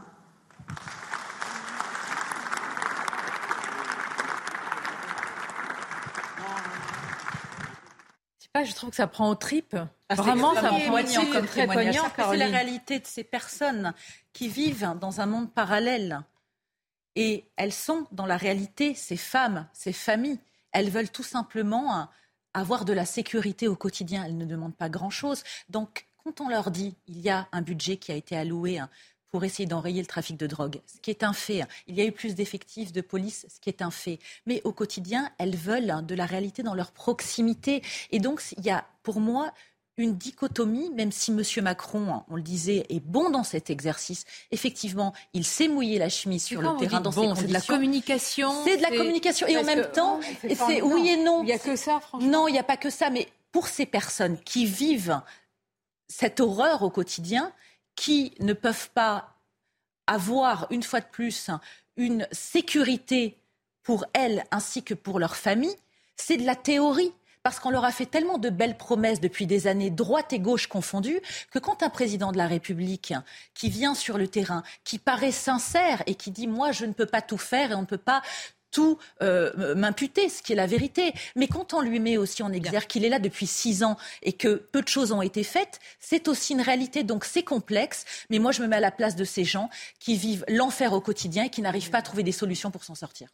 Pas, 8.54 8.66
je 8.66 8.74
trouve 8.74 8.90
que 8.90 8.98
ça 8.98 9.08
prend 9.08 9.30
au 9.30 9.36
tripes. 9.36 9.78
Ah, 10.10 10.16
Vraiment, 10.16 10.54
ça 10.54 10.64
prend 10.64 10.78
au 10.78 11.26
comme 11.32 11.46
très 11.46 11.66
poignant. 11.68 12.04
C'est 12.18 12.38
la 12.38 12.48
réalité 12.48 13.00
de 13.00 13.06
ces 13.06 13.24
personnes 13.24 13.94
qui 14.34 14.50
vivent 14.50 14.94
dans 15.00 15.22
un 15.22 15.26
monde 15.26 15.54
parallèle. 15.54 16.22
Et 17.16 17.50
elles 17.56 17.72
sont 17.72 18.08
dans 18.12 18.26
la 18.26 18.36
réalité, 18.36 18.94
ces 18.94 19.16
femmes, 19.16 19.68
ces 19.72 19.94
familles. 19.94 20.40
Elles 20.74 20.90
veulent 20.90 21.12
tout 21.12 21.24
simplement 21.24 22.10
avoir 22.54 22.86
de 22.86 22.94
la 22.94 23.06
sécurité 23.06 23.68
au 23.68 23.76
quotidien. 23.76 24.24
Elles 24.26 24.38
ne 24.38 24.46
demandent 24.46 24.76
pas 24.76 24.90
grand-chose. 24.90 25.44
Donc, 25.70 26.08
quand 26.24 26.42
on 26.42 26.50
leur 26.50 26.72
dit 26.72 26.96
il 27.08 27.20
y 27.20 27.30
a 27.30 27.48
un 27.52 27.62
budget 27.62 27.98
qui 27.98 28.12
a 28.12 28.16
été 28.16 28.38
alloué 28.38 28.80
hein, 28.80 28.90
pour 29.32 29.44
essayer 29.46 29.66
d'enrayer 29.66 30.02
le 30.02 30.08
trafic 30.08 30.38
de 30.38 30.46
drogue, 30.46 30.82
ce 30.86 31.00
qui 31.00 31.10
est 31.10 31.24
un 31.24 31.34
fait. 31.34 31.62
Hein, 31.62 31.68
il 31.88 31.96
y 31.96 32.02
a 32.02 32.06
eu 32.06 32.12
plus 32.12 32.36
d'effectifs 32.36 32.92
de 32.92 33.02
police, 33.02 33.46
ce 33.50 33.60
qui 33.60 33.70
est 33.70 33.82
un 33.82 33.92
fait. 33.92 34.20
Mais 34.46 34.62
au 34.66 34.74
quotidien, 34.74 35.32
elles 35.38 35.56
veulent 35.56 35.90
hein, 35.90 36.02
de 36.02 36.16
la 36.16 36.26
réalité 36.26 36.64
dans 36.64 36.76
leur 36.76 36.92
proximité. 36.92 37.82
Et 38.12 38.20
donc, 38.20 38.44
il 38.58 38.66
y 38.66 38.70
a 38.70 38.86
pour 39.04 39.20
moi 39.20 39.54
une 39.98 40.18
dichotomie, 40.18 40.90
même 40.92 41.12
si 41.12 41.32
M. 41.32 41.44
Macron, 41.64 42.24
on 42.30 42.36
le 42.36 42.42
disait, 42.42 42.86
est 42.90 43.00
bon 43.00 43.30
dans 43.30 43.44
cet 43.44 43.70
exercice. 43.70 44.24
Effectivement, 44.52 45.14
il 45.34 45.46
s'est 45.46 45.68
mouillé 45.68 46.00
la 46.00 46.10
chemise 46.10 46.44
sur 46.44 46.62
le 46.62 46.78
terrain 46.78 47.02
dans 47.02 47.12
ces 47.12 47.20
conditions. 47.20 47.36
C'est 47.36 47.48
de 47.48 47.54
la 47.54 47.62
communication. 47.62 48.64
C'est 48.64 48.78
de 48.78 48.82
la 48.82 48.90
communication. 48.90 49.48
Et 49.48 49.58
en 49.58 49.64
même 49.64 49.92
temps, 49.92 50.20
c'est 50.42 50.82
oui 50.82 51.10
et 51.10 51.18
non. 51.18 51.44
Il 51.44 51.48
n'y 51.48 51.52
a 51.52 51.60
que 51.60 51.76
ça, 51.76 52.00
franchement. 52.00 52.30
Non, 52.30 52.48
il 52.48 52.54
n'y 52.54 52.60
a 52.60 52.64
pas 52.64 52.78
que 52.78 52.90
ça. 52.90 53.10
Mais 53.10 53.28
pour 53.52 53.68
ces 53.68 53.86
personnes 53.86 54.40
qui 54.40 54.66
vivent 54.66 55.22
cette 56.08 56.40
horreur 56.40 56.82
au 56.82 56.90
quotidien, 56.90 57.52
qui 57.96 58.34
ne 58.40 58.54
peuvent 58.54 58.90
pas 58.92 59.36
avoir, 60.08 60.68
une 60.72 60.84
fois 60.84 61.02
de 61.02 61.06
plus, 61.06 61.50
une 61.98 62.28
sécurité 62.32 63.38
pour 63.84 64.06
elles 64.14 64.46
ainsi 64.52 64.84
que 64.84 64.94
pour 64.94 65.20
leur 65.20 65.36
famille, 65.36 65.76
c'est 66.16 66.38
de 66.38 66.46
la 66.46 66.56
théorie 66.56 67.12
parce 67.44 67.60
qu'on 67.60 67.70
leur 67.70 67.86
a 67.86 67.92
fait 67.92 68.06
tellement 68.06 68.38
de 68.38 68.50
belles 68.50 68.78
promesses 68.78 69.20
depuis 69.20 69.48
des 69.48 69.68
années, 69.68 69.90
droite 69.90 70.34
et 70.34 70.40
gauche 70.40 70.68
confondues, 70.68 71.22
que 71.52 71.60
quand 71.60 71.84
un 71.84 71.90
président 71.90 72.32
de 72.32 72.38
la 72.38 72.48
République 72.48 73.14
qui 73.54 73.70
vient 73.70 73.96
sur 73.96 74.18
le 74.18 74.28
terrain, 74.28 74.64
qui 74.84 75.00
paraît 75.00 75.32
sincère 75.32 76.04
et 76.06 76.16
qui 76.16 76.32
dit 76.32 76.48
moi 76.48 76.72
je 76.72 76.86
ne 76.86 76.94
peux 76.94 77.06
pas 77.06 77.22
tout 77.22 77.38
faire 77.38 77.72
et 77.72 77.76
on 77.76 77.82
ne 77.82 77.86
peut 77.86 77.98
pas 77.98 78.22
tout 78.72 78.98
euh, 79.22 79.76
m'imputer, 79.76 80.30
ce 80.30 80.42
qui 80.42 80.54
est 80.54 80.56
la 80.56 80.66
vérité. 80.66 81.14
Mais 81.36 81.48
quand 81.48 81.74
on 81.74 81.82
lui 81.82 82.00
met 82.00 82.18
aussi 82.18 82.42
en 82.42 82.52
exergue 82.52 82.88
qu'il 82.88 83.06
est 83.06 83.10
là 83.10 83.20
depuis 83.20 83.46
six 83.46 83.84
ans 83.84 83.98
et 84.24 84.34
que 84.34 84.56
peu 84.56 84.82
de 84.82 84.88
choses 84.88 85.12
ont 85.12 85.22
été 85.22 85.44
faites, 85.44 85.80
c'est 86.00 86.28
aussi 86.28 86.54
une 86.54 86.62
réalité. 86.62 87.04
Donc 87.04 87.26
c'est 87.26 87.44
complexe. 87.44 88.06
Mais 88.30 88.40
moi, 88.40 88.52
je 88.52 88.62
me 88.62 88.68
mets 88.68 88.78
à 88.78 88.82
la 88.82 88.92
place 88.92 89.16
de 89.16 89.26
ces 89.26 89.44
gens 89.44 89.70
qui 90.00 90.16
vivent 90.16 90.46
l'enfer 90.48 90.94
au 90.94 91.02
quotidien 91.02 91.44
et 91.44 91.50
qui 91.50 91.62
n'arrivent 91.62 91.92
pas 91.92 92.00
à 92.00 92.02
trouver 92.02 92.24
des 92.24 92.32
solutions 92.32 92.72
pour 92.72 92.84
s'en 92.84 92.96
sortir. 92.96 93.28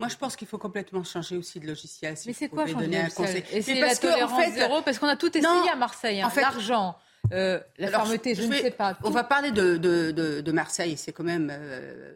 Moi, 0.00 0.08
je 0.08 0.16
pense 0.16 0.36
qu'il 0.36 0.46
faut 0.46 0.58
complètement 0.58 1.02
changer 1.02 1.36
aussi 1.36 1.58
de 1.58 1.66
logiciel. 1.66 2.14
mais 2.26 2.32
c'est 2.32 2.48
quoi 2.48 2.66
changer 2.66 3.44
Et 3.52 3.62
c'est 3.62 3.80
la 3.80 3.96
tolérance 3.96 4.44
fait, 4.44 4.52
zéro 4.52 4.80
Parce 4.82 4.98
qu'on 4.98 5.08
a 5.08 5.16
tout 5.16 5.36
essayé 5.36 5.70
à 5.70 5.76
Marseille. 5.76 6.20
Hein. 6.20 6.26
En 6.28 6.30
fait, 6.30 6.40
L'argent, 6.40 6.96
euh, 7.32 7.60
la 7.78 7.88
fermeté, 7.88 8.34
je, 8.34 8.42
ne 8.42 8.54
sais 8.54 8.70
pas. 8.70 8.96
On 9.02 9.10
va 9.10 9.24
parler 9.24 9.50
de, 9.50 9.76
de, 9.76 10.12
de, 10.12 10.40
de 10.40 10.52
Marseille. 10.52 10.96
C'est 10.96 11.12
quand 11.12 11.24
même 11.24 11.50
euh, 11.52 12.14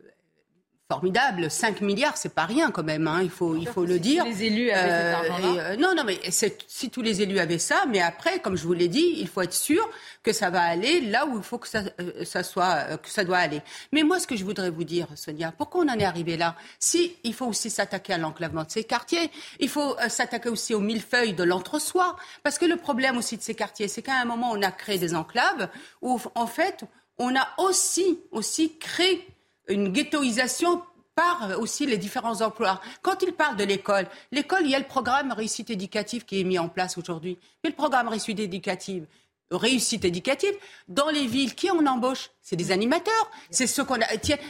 formidable. 0.93 1.51
5 1.51 1.81
milliards, 1.81 2.19
c'est 2.19 2.35
pas 2.35 2.45
rien 2.45 2.71
quand 2.71 2.83
même, 2.83 3.09
hein, 3.09 3.21
il 3.23 3.31
faut, 3.31 3.57
il 3.57 3.67
faut 3.67 3.87
le 3.87 3.99
dire. 3.99 4.27
les 4.27 4.45
élus 4.45 4.71
avaient 4.71 5.15
cet 5.15 5.45
euh, 5.45 5.59
euh, 5.59 5.77
Non, 5.77 5.95
non, 5.97 6.05
mais 6.05 6.21
si 6.31 6.91
tous 6.91 7.01
les 7.01 7.23
élus 7.23 7.39
avaient 7.39 7.57
ça, 7.57 7.85
mais 7.89 8.01
après, 8.01 8.41
comme 8.41 8.59
je 8.59 8.65
vous 8.65 8.75
l'ai 8.75 8.89
dit, 8.89 9.15
il 9.17 9.27
faut 9.27 9.41
être 9.41 9.55
sûr 9.55 9.89
que 10.23 10.35
ça 10.35 10.51
va 10.51 10.61
aller 10.61 11.01
là 11.01 11.25
où 11.25 11.39
il 11.39 11.43
faut 11.43 11.57
que 11.57 11.67
ça, 11.67 11.85
euh, 11.99 12.27
ça 12.27 12.43
soit, 12.43 12.99
que 12.99 13.09
ça 13.09 13.25
doit 13.25 13.39
aller. 13.39 13.63
Mais 13.93 14.03
moi, 14.03 14.21
ce 14.21 14.27
que 14.27 14.37
je 14.37 14.45
voudrais 14.45 14.69
vous 14.69 14.85
dire, 14.85 15.07
Sonia, 15.15 15.51
pourquoi 15.57 15.83
on 15.83 15.89
en 15.89 15.99
est 15.99 16.05
arrivé 16.05 16.37
là? 16.37 16.57
Si, 16.79 17.17
il 17.25 17.33
faut 17.33 17.47
aussi 17.47 17.71
s'attaquer 17.71 18.13
à 18.13 18.19
l'enclavement 18.19 18.65
de 18.65 18.71
ces 18.71 18.85
quartiers, 18.85 19.31
il 19.61 19.71
faut 19.71 19.97
s'attaquer 20.09 20.51
aussi 20.51 20.75
aux 20.75 20.81
millefeuilles 20.81 21.33
de 21.33 21.43
l'entre-soi, 21.43 22.17
parce 22.43 22.59
que 22.59 22.67
le 22.67 22.77
problème 22.77 23.17
aussi 23.17 23.39
de 23.39 23.43
ces 23.43 23.55
quartiers, 23.55 23.89
c'est 23.89 24.03
qu'à 24.03 24.17
un 24.21 24.27
moment, 24.27 24.51
on 24.53 24.61
a 24.61 24.71
créé 24.71 24.99
des 24.99 25.15
enclaves 25.15 25.71
où, 26.03 26.21
en 26.35 26.47
fait, 26.47 26.85
on 27.17 27.35
a 27.35 27.49
aussi, 27.57 28.21
aussi 28.31 28.77
créé 28.77 29.27
une 29.69 29.93
ghettoisation 29.93 30.83
par 31.15 31.59
aussi 31.59 31.87
les 31.87 31.99
différents 31.99 32.41
emplois. 32.41 32.81
Quand 33.03 33.23
il 33.23 33.33
parle 33.33 33.57
de 33.57 33.65
l'école, 33.65 34.07
l'école, 34.31 34.63
il 34.63 34.71
y 34.71 34.75
a 34.75 34.79
le 34.79 34.87
programme 34.87 35.33
réussite 35.33 35.71
éducative 35.71 36.25
qui 36.25 36.41
est 36.41 36.45
mis 36.45 36.59
en 36.59 36.69
place 36.69 36.97
aujourd'hui. 36.97 37.39
Mais 37.63 37.71
le 37.71 37.77
programme 37.77 38.09
réussite 38.09 38.41
éducative, 38.41 39.07
réussite 39.57 40.05
éducative. 40.05 40.55
Dans 40.89 41.11
les 41.11 41.27
villes, 41.27 41.55
qui 41.55 41.71
on 41.71 41.87
embauche 41.87 42.31
C'est 42.43 42.57
des 42.57 42.73
animateurs. 42.73 43.31
C'est 43.51 43.67
ce 43.67 43.83
qu'on 43.83 44.01
a. 44.01 44.07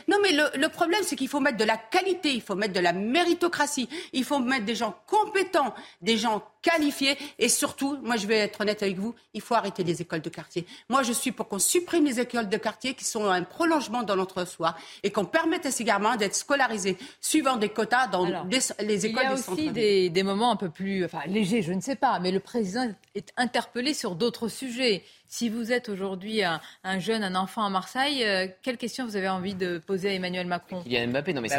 non, 0.09 0.17
mais 0.23 0.33
le, 0.33 0.69
problème, 0.69 1.03
c'est 1.05 1.17
qu'il 1.17 1.29
faut 1.29 1.41
mettre 1.41 1.59
de 1.59 1.65
la 1.65 1.77
qualité, 1.77 2.33
il 2.33 2.41
faut 2.41 2.55
mettre 2.55 2.73
de 2.73 2.81
la 2.81 2.93
méritocratie, 2.93 3.89
il 4.13 4.25
faut 4.25 4.39
mettre 4.39 4.65
des 4.65 4.75
gens 4.75 4.97
compétents, 5.07 5.75
des 6.01 6.17
gens 6.17 6.43
qualifiés, 6.63 7.19
et 7.39 7.49
surtout, 7.49 7.99
moi, 8.03 8.17
je 8.17 8.27
vais 8.27 8.39
être 8.39 8.61
honnête 8.61 8.83
avec 8.83 8.97
vous, 8.97 9.15
il 9.35 9.41
faut 9.41 9.55
arrêter 9.55 9.83
les 9.83 10.01
écoles 10.01 10.23
de 10.23 10.31
quartier. 10.31 10.65
Moi, 10.89 11.03
je 11.03 11.13
suis 11.13 11.33
pour 11.33 11.49
qu'on 11.49 11.59
supprime 11.59 12.05
les 12.05 12.21
écoles 12.21 12.49
de 12.49 12.57
quartier 12.57 12.95
qui 12.95 13.05
sont 13.05 13.27
un 13.27 13.43
prolongement 13.43 14.05
dans 14.05 14.17
notre 14.17 14.47
soi 14.47 14.77
et 15.03 15.11
qu'on 15.11 15.25
permette 15.25 15.67
à 15.67 15.71
ces 15.71 15.85
gamins 15.85 16.17
d'être 16.17 16.37
scolarisés 16.37 16.97
suivant 17.21 17.57
des 17.57 17.69
quotas 17.69 18.07
dans 18.07 18.25
les 18.47 19.07
écoles. 19.07 19.23
Il 19.25 19.29
y 19.29 19.31
a 19.31 19.35
aussi 19.35 19.71
des, 19.71 20.09
des 20.09 20.23
moments 20.23 20.53
un 20.53 20.57
peu 20.57 20.71
plus, 20.71 21.05
enfin, 21.05 21.21
légers, 21.27 21.63
je 21.63 21.73
ne 21.73 21.81
sais 21.81 21.97
pas, 21.97 22.21
mais 22.21 22.31
le 22.31 22.41
président 22.41 22.89
est 23.15 23.33
interpellé 23.37 23.95
sur 23.95 24.15
d'autres 24.15 24.49
sujets. 24.49 24.92
Si 25.27 25.49
vous 25.49 25.73
êtes 25.73 25.89
aujourd'hui 25.89 26.43
un, 26.43 26.99
jeune, 26.99 27.25
un 27.25 27.35
enfant 27.35 27.65
à 27.65 27.71
Marseille, 27.71 28.23
euh, 28.23 28.47
quelle 28.63 28.77
question 28.77 29.07
vous 29.07 29.17
avez 29.17 29.31
envie 29.31 29.55
de 29.55 29.79
poser 29.79 30.11
à 30.11 30.13
Emmanuel 30.13 30.47
Macron? 30.47 30.83
Il 30.85 30.93
y 30.93 30.99
a 30.99 31.07
Mbappé, 31.07 31.33
non 31.33 31.41
mais 31.41 31.49
bah 31.49 31.57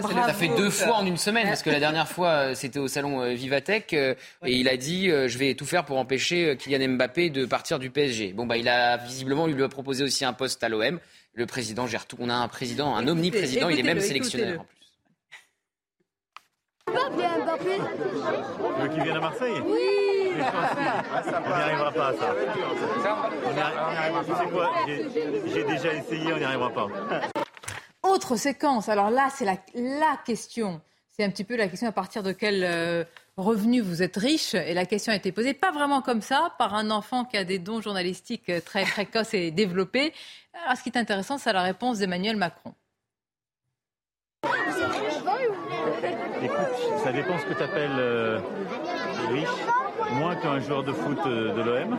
ça, 0.00 0.34
fait, 0.34 0.48
deux 0.48 0.70
fois 0.70 0.96
en 0.96 1.06
une 1.06 1.16
semaine, 1.16 1.46
parce 1.46 1.62
que 1.62 1.70
la 1.70 1.78
dernière 1.78 2.08
fois 2.08 2.30
euh, 2.30 2.54
c'était 2.56 2.80
au 2.80 2.88
salon 2.88 3.20
euh, 3.20 3.34
Vivatech 3.34 3.92
et 3.92 4.16
il 4.42 4.68
a 4.68 4.76
dit 4.76 5.08
je 5.08 5.38
vais 5.38 5.54
tout 5.54 5.66
faire 5.66 5.84
pour 5.84 5.98
empêcher 5.98 6.56
Kylian 6.56 6.94
Mbappé 6.94 7.30
de 7.30 7.46
partir 7.46 7.78
du 7.78 7.90
PSG. 7.90 8.32
Bon 8.32 8.44
bah 8.44 8.56
il 8.56 8.68
a 8.68 8.96
visiblement 8.96 9.46
lui 9.46 9.62
a 9.62 9.68
proposé 9.68 10.02
aussi 10.02 10.24
un 10.24 10.32
poste 10.32 10.64
à 10.64 10.68
l'OM. 10.68 10.98
Le 11.34 11.46
président 11.46 11.86
gère 11.86 12.06
tout. 12.06 12.16
On 12.18 12.28
a 12.28 12.34
un 12.34 12.48
président, 12.48 12.96
un 12.96 13.06
omniprésident, 13.06 13.68
il 13.68 13.78
est 13.78 13.84
même 13.84 14.00
sélectionneur 14.00 14.60
en 14.60 14.64
plus. 14.64 14.82
Mbappé. 17.44 17.76
Tu 18.76 18.82
veux 18.82 18.88
qu'il 18.88 19.02
vienne 19.02 19.16
à 19.16 19.20
Marseille? 19.20 19.62
Oui 19.64 20.21
on 20.32 21.56
n'y 21.56 21.62
arrivera 21.62 21.92
pas 21.92 22.08
à 22.08 22.12
ça. 22.14 22.34
On 23.44 23.58
arrivera, 23.58 24.24
tu 24.24 24.34
sais 24.34 24.50
quoi 24.50 24.70
J'ai 24.86 25.64
déjà 25.64 25.94
essayé, 25.94 26.32
on 26.32 26.38
n'y 26.38 26.44
arrivera 26.44 26.70
pas. 26.70 26.88
Autre 28.02 28.36
séquence. 28.36 28.88
Alors 28.88 29.10
là, 29.10 29.28
c'est 29.34 29.44
la, 29.44 29.56
la 29.74 30.16
question. 30.24 30.80
C'est 31.10 31.24
un 31.24 31.30
petit 31.30 31.44
peu 31.44 31.56
la 31.56 31.68
question 31.68 31.88
à 31.88 31.92
partir 31.92 32.22
de 32.22 32.32
quel 32.32 32.64
euh, 32.64 33.04
revenu 33.36 33.80
vous 33.80 34.02
êtes 34.02 34.16
riche? 34.16 34.54
Et 34.54 34.72
la 34.74 34.86
question 34.86 35.12
a 35.12 35.16
été 35.16 35.30
posée, 35.30 35.52
pas 35.54 35.70
vraiment 35.70 36.00
comme 36.00 36.22
ça, 36.22 36.54
par 36.58 36.74
un 36.74 36.90
enfant 36.90 37.24
qui 37.24 37.36
a 37.36 37.44
des 37.44 37.58
dons 37.58 37.80
journalistiques 37.82 38.48
euh, 38.48 38.60
très 38.60 38.84
précoces 38.84 39.34
et 39.34 39.50
développés. 39.50 40.14
Alors 40.64 40.76
ce 40.76 40.82
qui 40.82 40.88
est 40.88 40.98
intéressant, 40.98 41.38
c'est 41.38 41.52
la 41.52 41.62
réponse 41.62 41.98
d'Emmanuel 41.98 42.36
Macron. 42.36 42.74
Écoute, 46.42 46.56
ça 47.04 47.12
dépend 47.12 47.38
ce 47.38 47.44
que 47.44 47.54
tu 47.54 47.62
appelles 47.62 47.90
euh, 47.98 48.38
riche 49.30 49.48
moins 50.12 50.34
qu'un 50.36 50.60
joueur 50.60 50.82
de 50.82 50.92
foot 50.92 51.18
euh, 51.26 51.54
de 51.54 51.62
l'OM 51.62 51.98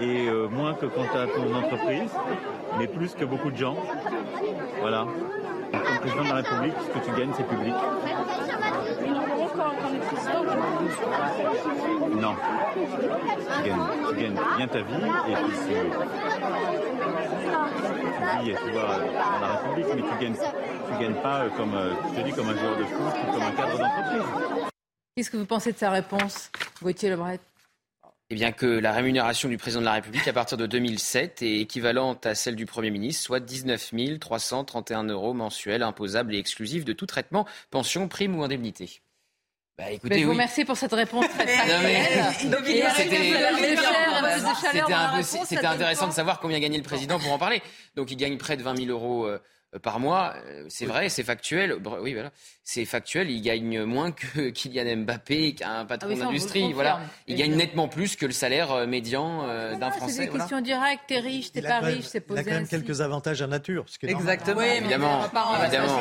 et 0.00 0.28
euh, 0.28 0.48
moins 0.48 0.74
que 0.74 0.86
quand 0.86 1.04
tu 1.10 1.18
as 1.18 1.26
ton 1.26 1.54
entreprise, 1.54 2.10
mais 2.78 2.86
plus 2.86 3.14
que 3.14 3.24
beaucoup 3.24 3.50
de 3.50 3.56
gens. 3.56 3.76
Voilà. 4.80 5.06
Comme 5.72 5.98
président 6.00 6.24
de 6.24 6.28
la 6.28 6.34
République, 6.36 6.74
ce 6.80 6.98
que 6.98 7.04
tu 7.04 7.10
gagnes, 7.18 7.32
c'est 7.36 7.48
public. 7.48 7.74
Non. 12.20 12.34
Tu 13.58 14.20
gagnes, 14.20 14.38
bien 14.56 14.68
ta 14.68 14.78
vie 14.78 14.94
et 15.28 15.34
puis 15.34 15.56
tu 15.66 15.74
vis 18.44 18.54
tu 18.54 18.70
vois, 18.72 18.82
dans 18.82 19.46
la 19.46 19.52
République, 19.56 19.86
mais 19.96 20.02
tu 20.02 20.24
gagnes, 20.24 20.36
tu 20.36 21.04
gagnes 21.04 21.22
pas 21.22 21.40
euh, 21.40 21.48
comme, 21.56 21.74
je 22.10 22.20
te 22.20 22.26
dis, 22.26 22.32
comme 22.32 22.48
un 22.48 22.56
joueur 22.56 22.76
de 22.76 22.84
foot 22.84 23.14
ou 23.28 23.32
comme 23.32 23.42
un 23.42 23.52
cadre 23.52 23.78
d'entreprise. 23.78 24.75
Qu'est-ce 25.16 25.30
que 25.30 25.38
vous 25.38 25.46
pensez 25.46 25.72
de 25.72 25.78
sa 25.78 25.88
réponse, 25.88 26.50
Gauthier 26.82 27.08
Lebret? 27.08 27.40
Eh 28.28 28.34
bien 28.34 28.52
que 28.52 28.66
la 28.66 28.92
rémunération 28.92 29.48
du 29.48 29.56
président 29.56 29.80
de 29.80 29.86
la 29.86 29.94
République 29.94 30.28
à 30.28 30.34
partir 30.34 30.58
de 30.58 30.66
2007 30.66 31.40
est 31.40 31.60
équivalente 31.60 32.26
à 32.26 32.34
celle 32.34 32.54
du 32.54 32.66
Premier 32.66 32.90
ministre, 32.90 33.22
soit 33.22 33.40
19 33.40 33.94
331 34.20 35.04
euros 35.04 35.32
mensuels 35.32 35.82
imposables 35.82 36.34
et 36.34 36.38
exclusifs 36.38 36.84
de 36.84 36.92
tout 36.92 37.06
traitement, 37.06 37.46
pension, 37.70 38.08
prime 38.08 38.38
ou 38.38 38.42
indemnité. 38.42 39.00
Bah, 39.78 39.90
écoutez, 39.90 40.18
je 40.18 40.26
vous 40.26 40.32
remercie 40.32 40.66
pour 40.66 40.76
cette 40.76 40.92
réponse 40.92 41.24
très 41.30 41.46
C'était 45.22 45.64
intéressant 45.64 46.08
de 46.08 46.12
savoir 46.12 46.40
combien 46.40 46.60
gagnait 46.60 46.76
le 46.76 46.82
président 46.82 47.18
pour 47.18 47.32
en 47.32 47.38
parler. 47.38 47.62
Donc 47.94 48.10
il 48.10 48.18
gagne 48.18 48.36
près 48.36 48.58
de 48.58 48.62
20 48.62 48.84
000 48.84 48.90
euros 48.90 49.24
euh, 49.24 49.40
par 49.82 49.98
mois. 49.98 50.34
Euh, 50.44 50.66
c'est 50.68 50.86
vrai, 50.86 51.08
c'est 51.08 51.24
factuel. 51.24 51.78
Oui, 52.02 52.12
voilà. 52.12 52.32
C'est 52.68 52.84
factuel. 52.84 53.30
Il 53.30 53.42
gagne 53.42 53.84
moins 53.84 54.10
que 54.10 54.50
Kylian 54.50 54.96
Mbappé, 55.04 55.54
qu'un 55.54 55.84
patron 55.84 56.10
ah 56.14 56.24
d'industrie. 56.24 56.72
Voilà. 56.72 57.00
Il 57.28 57.36
gagne 57.36 57.54
nettement 57.54 57.86
plus 57.86 58.16
que 58.16 58.26
le 58.26 58.32
salaire 58.32 58.72
euh, 58.72 58.86
médian 58.88 59.46
d'un 59.78 59.90
Français. 59.92 60.12
C'est 60.12 60.26
des 60.26 60.38
questions 60.38 60.60
directes. 60.60 61.04
T'es 61.06 61.20
riche, 61.20 61.52
t'es 61.52 61.62
pas 61.62 61.78
riche, 61.78 62.06
c'est 62.06 62.20
posé. 62.20 62.42
Il 62.42 62.48
a 62.48 62.50
quand 62.50 62.58
même 62.58 62.68
quelques 62.68 63.00
avantages 63.00 63.40
à 63.40 63.46
nature. 63.46 63.86
Exactement. 64.02 64.60
évidemment. 64.62 65.24
évidemment. 65.62 66.00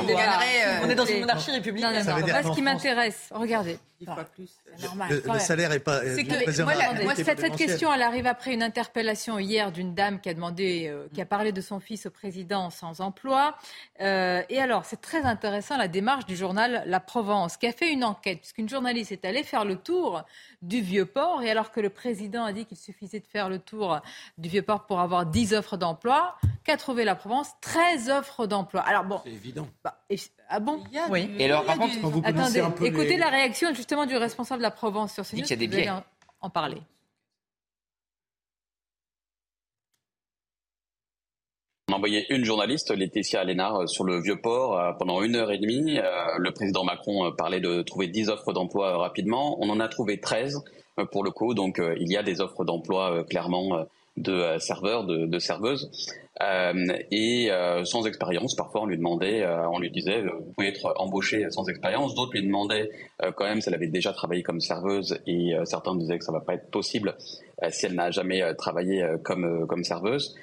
On 0.83 0.89
est 0.89 0.95
dans 0.95 1.05
une 1.05 1.19
monarchie 1.19 1.51
républicaine. 1.51 2.03
ce 2.03 2.55
qui 2.55 2.63
m'intéresse. 2.63 3.29
Regardez. 3.31 3.77
Le, 4.01 5.39
salaire 5.39 5.71
est 5.71 5.79
pas. 5.79 6.01
moi, 6.03 7.15
cette, 7.15 7.55
question, 7.55 7.93
elle 7.93 8.01
arrive 8.01 8.27
après 8.27 8.53
une 8.53 8.63
interpellation 8.63 9.39
hier 9.39 9.71
d'une 9.71 9.95
dame 9.95 10.19
qui 10.19 10.29
a 10.29 10.33
demandé, 10.33 10.93
qui 11.13 11.21
a 11.21 11.25
parlé 11.25 11.53
de 11.53 11.61
son 11.61 11.79
fils 11.79 12.05
au 12.05 12.09
président 12.09 12.69
sans 12.69 12.99
emploi. 12.99 13.55
Euh, 14.01 14.43
et 14.49 14.59
alors, 14.59 14.85
c'est 14.85 14.99
très 14.99 15.23
intéressant 15.23 15.77
la 15.77 15.87
démarche 15.87 16.25
du 16.25 16.35
journal 16.35 16.54
La 16.55 16.99
Provence, 16.99 17.57
qui 17.57 17.67
a 17.67 17.71
fait 17.71 17.91
une 17.91 18.03
enquête, 18.03 18.39
puisqu'une 18.39 18.69
journaliste 18.69 19.11
est 19.11 19.25
allée 19.25 19.43
faire 19.43 19.65
le 19.65 19.75
tour 19.75 20.23
du 20.61 20.81
Vieux-Port, 20.81 21.43
et 21.43 21.51
alors 21.51 21.71
que 21.71 21.79
le 21.79 21.89
président 21.89 22.43
a 22.43 22.53
dit 22.53 22.65
qu'il 22.65 22.77
suffisait 22.77 23.19
de 23.19 23.27
faire 23.27 23.49
le 23.49 23.59
tour 23.59 23.99
du 24.37 24.49
Vieux-Port 24.49 24.85
pour 24.85 24.99
avoir 24.99 25.25
10 25.25 25.53
offres 25.53 25.77
d'emploi, 25.77 26.35
qu'a 26.63 26.77
trouvé 26.77 27.03
la 27.03 27.15
Provence? 27.15 27.49
13 27.61 28.09
offres 28.09 28.47
d'emploi. 28.47 28.81
Alors 28.81 29.03
bon. 29.03 29.21
C'est 29.23 29.31
évident. 29.31 29.67
Bah, 29.83 29.99
ah 30.49 30.59
bon? 30.59 30.83
Oui. 31.09 31.29
Et 31.37 31.45
alors, 31.45 31.65
par 31.65 31.77
contre, 31.77 31.95
vous 31.99 32.21
Attendez, 32.23 32.59
un 32.59 32.71
peu 32.71 32.85
écoutez 32.85 33.17
la 33.17 33.29
réaction 33.29 33.73
justement 33.73 34.05
du 34.05 34.15
responsable 34.15 34.59
de 34.59 34.63
la 34.63 34.71
Provence 34.71 35.13
sur 35.13 35.25
ce 35.25 35.35
Il 35.35 35.45
y 35.45 35.53
a 35.53 35.55
des 35.55 35.67
biais. 35.67 35.89
en 36.41 36.49
parler. 36.49 36.81
On 41.84 41.84
a 41.84 41.84
envoyé 41.95 42.25
une 42.29 42.43
journaliste, 42.43 42.91
Laetitia 42.91 43.41
Alénard, 43.41 43.81
euh, 43.81 43.87
sur 43.87 44.03
le 44.03 44.19
Vieux-Port 44.19 44.77
euh, 44.77 44.91
pendant 44.93 45.21
une 45.21 45.35
heure 45.35 45.51
et 45.51 45.57
demie. 45.57 45.97
Euh, 45.97 46.03
le 46.37 46.51
président 46.51 46.83
Macron 46.83 47.31
parlait 47.31 47.61
de 47.61 47.81
trouver 47.81 48.07
10 48.07 48.29
offres 48.29 48.53
d'emploi 48.53 48.97
rapidement. 48.97 49.57
On 49.61 49.69
en 49.69 49.79
a 49.79 49.87
trouvé 49.87 50.19
13 50.19 50.63
pour 51.11 51.23
le 51.23 51.31
coup. 51.31 51.53
Donc 51.53 51.81
il 51.99 52.11
y 52.11 52.17
a 52.17 52.23
des 52.23 52.41
offres 52.41 52.63
d'emploi 52.63 53.23
clairement 53.29 53.85
de 54.17 54.57
serveurs, 54.59 55.05
de, 55.05 55.25
de 55.25 55.39
serveuses. 55.39 55.89
Euh, 56.41 56.97
et 57.11 57.49
euh, 57.49 57.85
sans 57.85 58.05
expérience, 58.05 58.55
parfois 58.55 58.81
on 58.81 58.85
lui 58.85 58.97
demandait, 58.97 59.43
euh, 59.43 59.69
on 59.69 59.79
lui 59.79 59.89
disait, 59.89 60.21
vous 60.21 60.51
pouvez 60.55 60.67
être 60.67 60.93
embauché 60.97 61.49
sans 61.49 61.67
expérience. 61.69 62.13
D'autres 62.13 62.33
lui 62.33 62.43
demandaient 62.43 62.89
quand 63.35 63.45
même 63.45 63.61
si 63.61 63.69
elle 63.69 63.75
avait 63.75 63.87
déjà 63.87 64.11
travaillé 64.11 64.43
comme 64.43 64.59
serveuse, 64.59 65.17
et 65.25 65.53
certains 65.63 65.95
disaient 65.95 66.17
que 66.17 66.25
ça 66.25 66.33
va 66.33 66.41
pas 66.41 66.55
être 66.55 66.69
possible 66.69 67.15
si 67.69 67.85
elle 67.85 67.93
n'a 67.93 68.11
jamais 68.11 68.43
travaillé 68.55 69.05
comme 69.23 69.65
comme 69.67 69.83
serveuse. 69.83 70.35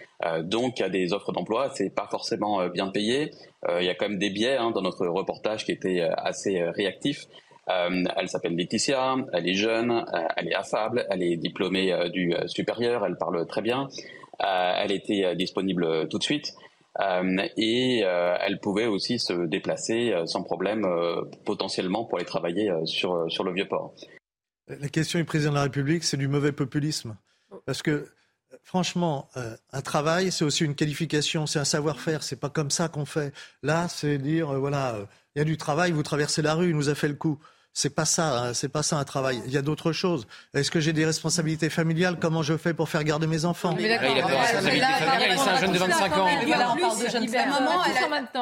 donc 0.42 0.78
il 0.78 0.82
y 0.82 0.84
a 0.84 0.88
des 0.88 1.12
offres 1.12 1.32
d'emploi, 1.32 1.70
c'est 1.74 1.94
pas 1.94 2.08
forcément 2.10 2.66
bien 2.68 2.88
payé. 2.88 3.30
Il 3.78 3.84
y 3.84 3.90
a 3.90 3.94
quand 3.94 4.08
même 4.08 4.18
des 4.18 4.30
biais 4.30 4.56
hein, 4.56 4.70
dans 4.70 4.80
notre 4.80 5.06
reportage 5.06 5.66
qui 5.66 5.72
était 5.72 6.00
assez 6.00 6.62
réactif. 6.62 7.26
Elle 7.68 8.28
s'appelle 8.28 8.56
Laetitia, 8.56 9.16
elle 9.32 9.48
est 9.48 9.54
jeune, 9.54 10.04
elle 10.36 10.48
est 10.48 10.54
affable, 10.54 11.06
elle 11.10 11.22
est 11.22 11.36
diplômée 11.36 11.94
du 12.12 12.34
supérieur, 12.46 13.06
elle 13.06 13.16
parle 13.16 13.46
très 13.46 13.62
bien. 13.62 13.88
Euh, 14.40 14.72
elle 14.76 14.92
était 14.92 15.24
euh, 15.24 15.34
disponible 15.34 15.84
euh, 15.84 16.06
tout 16.06 16.18
de 16.18 16.22
suite. 16.22 16.52
et 17.56 18.00
elle 18.00 18.60
pouvait 18.60 18.86
aussi 18.86 19.18
se 19.18 19.46
déplacer 19.46 20.14
sans 20.26 20.42
problème 20.42 20.86
potentiellement 21.46 22.04
pour 22.04 22.18
aller 22.18 22.26
travailler 22.26 22.70
sur, 22.84 23.24
sur 23.30 23.44
le 23.44 23.52
vieux 23.52 23.66
port. 23.66 23.94
La 24.68 24.88
question 24.88 25.18
du 25.18 25.24
président 25.24 25.52
de 25.52 25.56
la 25.56 25.62
République, 25.62 26.04
c'est 26.04 26.18
du 26.18 26.28
mauvais 26.28 26.52
populisme. 26.52 27.16
Parce 27.64 27.80
que 27.80 28.08
franchement, 28.62 29.28
un 29.72 29.80
travail, 29.82 30.32
c'est 30.32 30.44
aussi 30.44 30.64
une 30.64 30.74
qualification, 30.74 31.46
c'est 31.46 31.58
un 31.58 31.64
savoir-faire. 31.64 32.22
C'est 32.22 32.36
pas 32.36 32.50
comme 32.50 32.70
ça 32.70 32.88
qu'on 32.88 33.04
fait. 33.04 33.34
Là, 33.62 33.88
c'est 33.88 34.18
dire, 34.18 34.52
voilà, 34.58 34.96
il 35.34 35.38
y 35.38 35.42
a 35.42 35.44
du 35.44 35.56
travail, 35.56 35.92
vous 35.92 36.02
traversez 36.02 36.42
la 36.42 36.54
rue, 36.54 36.70
il 36.70 36.76
nous 36.76 36.88
a 36.88 36.94
fait 36.94 37.08
le 37.08 37.14
coup. 37.14 37.38
C'est 37.74 37.94
pas 37.94 38.04
ça, 38.04 38.38
hein, 38.38 38.54
c'est 38.54 38.68
pas 38.68 38.82
ça 38.82 38.98
un 38.98 39.04
travail. 39.04 39.42
Il 39.46 39.52
y 39.52 39.56
a 39.56 39.62
d'autres 39.62 39.92
choses. 39.92 40.26
Est-ce 40.52 40.70
que 40.70 40.78
j'ai 40.78 40.92
des 40.92 41.06
responsabilités 41.06 41.70
familiales? 41.70 42.18
Comment 42.20 42.42
je 42.42 42.56
fais 42.58 42.74
pour 42.74 42.90
faire 42.90 43.02
garder 43.02 43.26
mes 43.26 43.46
enfants? 43.46 43.74
Il 43.78 43.90
a 43.90 43.98
des 43.98 44.20
responsabilités 44.20 44.86
familiales. 44.86 45.38
C'est 45.38 45.50
un 45.50 45.58
jeune 45.58 45.72
de 45.72 45.78
25 45.78 46.16
ans. 46.18 46.26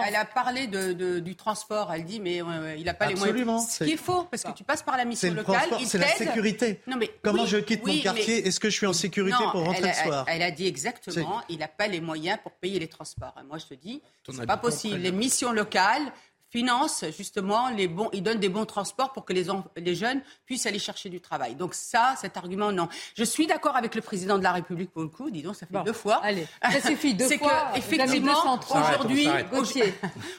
Elle 0.05 0.17
a 0.17 0.25
parlé 0.25 0.67
du 0.67 1.37
transport. 1.37 1.93
Elle 1.93 2.05
dit 2.05 2.19
mais 2.19 2.43
il 2.77 2.85
n'a 2.85 2.95
pas 2.95 3.07
les 3.07 3.15
moyens. 3.15 3.69
Ce 3.69 3.85
qu'il 3.85 3.99
faut, 3.99 4.25
parce 4.25 4.43
que 4.43 4.51
tu 4.53 4.65
passes 4.65 4.83
par 4.83 4.97
la 4.97 5.05
mission 5.05 5.33
locale. 5.33 5.69
C'est 5.87 5.99
la 5.99 6.09
sécurité. 6.09 6.81
Comment 7.23 7.47
je 7.47 7.59
quitte 7.59 7.87
mon 7.87 7.97
quartier? 7.99 8.49
Est-ce 8.49 8.59
que 8.59 8.69
je 8.69 8.77
suis 8.77 8.87
en 8.87 8.93
sécurité 8.93 9.45
pour 9.53 9.65
rentrer 9.65 9.89
le 9.89 10.09
soir? 10.09 10.25
Elle 10.27 10.43
a 10.43 10.51
dit 10.51 10.67
exactement. 10.67 11.41
Il 11.49 11.59
n'a 11.59 11.69
pas 11.69 11.87
les 11.87 12.01
moyens 12.01 12.39
pour 12.43 12.53
payer 12.53 12.81
les 12.81 12.89
transports. 12.89 13.35
Moi, 13.49 13.59
je 13.59 13.67
te 13.67 13.75
dis, 13.75 14.03
c'est 14.29 14.47
pas 14.47 14.57
possible. 14.57 14.99
Les 14.99 15.13
missions 15.13 15.53
locales 15.53 16.03
finance 16.51 17.05
justement 17.17 17.71
les 17.71 17.89
bons, 17.89 18.09
il 18.13 18.23
donne 18.23 18.39
des 18.39 18.49
bons 18.49 18.67
transports 18.67 19.13
pour 19.13 19.25
que 19.25 19.33
les, 19.33 19.47
les 19.77 19.95
jeunes 19.95 20.21
puissent 20.45 20.67
aller 20.67 20.79
chercher 20.79 21.09
du 21.09 21.21
travail. 21.21 21.55
Donc 21.55 21.75
ça, 21.75 22.15
cet 22.21 22.37
argument, 22.37 22.73
non. 22.73 22.89
Je 23.17 23.25
suis 23.25 23.47
d'accord 23.47 23.77
avec 23.77 23.95
le 23.95 24.01
président 24.01 24.39
de 24.39 24.43
la 24.43 24.53
République 24.53 24.91
pour 24.91 25.03
le 25.03 25.09
coup. 25.09 25.31
Dis 25.31 25.43
donc, 25.43 25.57
ça 25.57 25.67
fait 25.67 25.85
deux 25.85 25.93
fois. 25.93 26.21
Allez, 26.23 26.47
ça 26.63 26.81
suffit 26.81 27.15
deux 27.15 27.29
fois. 27.39 27.71
C'est 27.73 27.79
effectivement 27.79 28.59
aujourd'hui, 28.69 29.29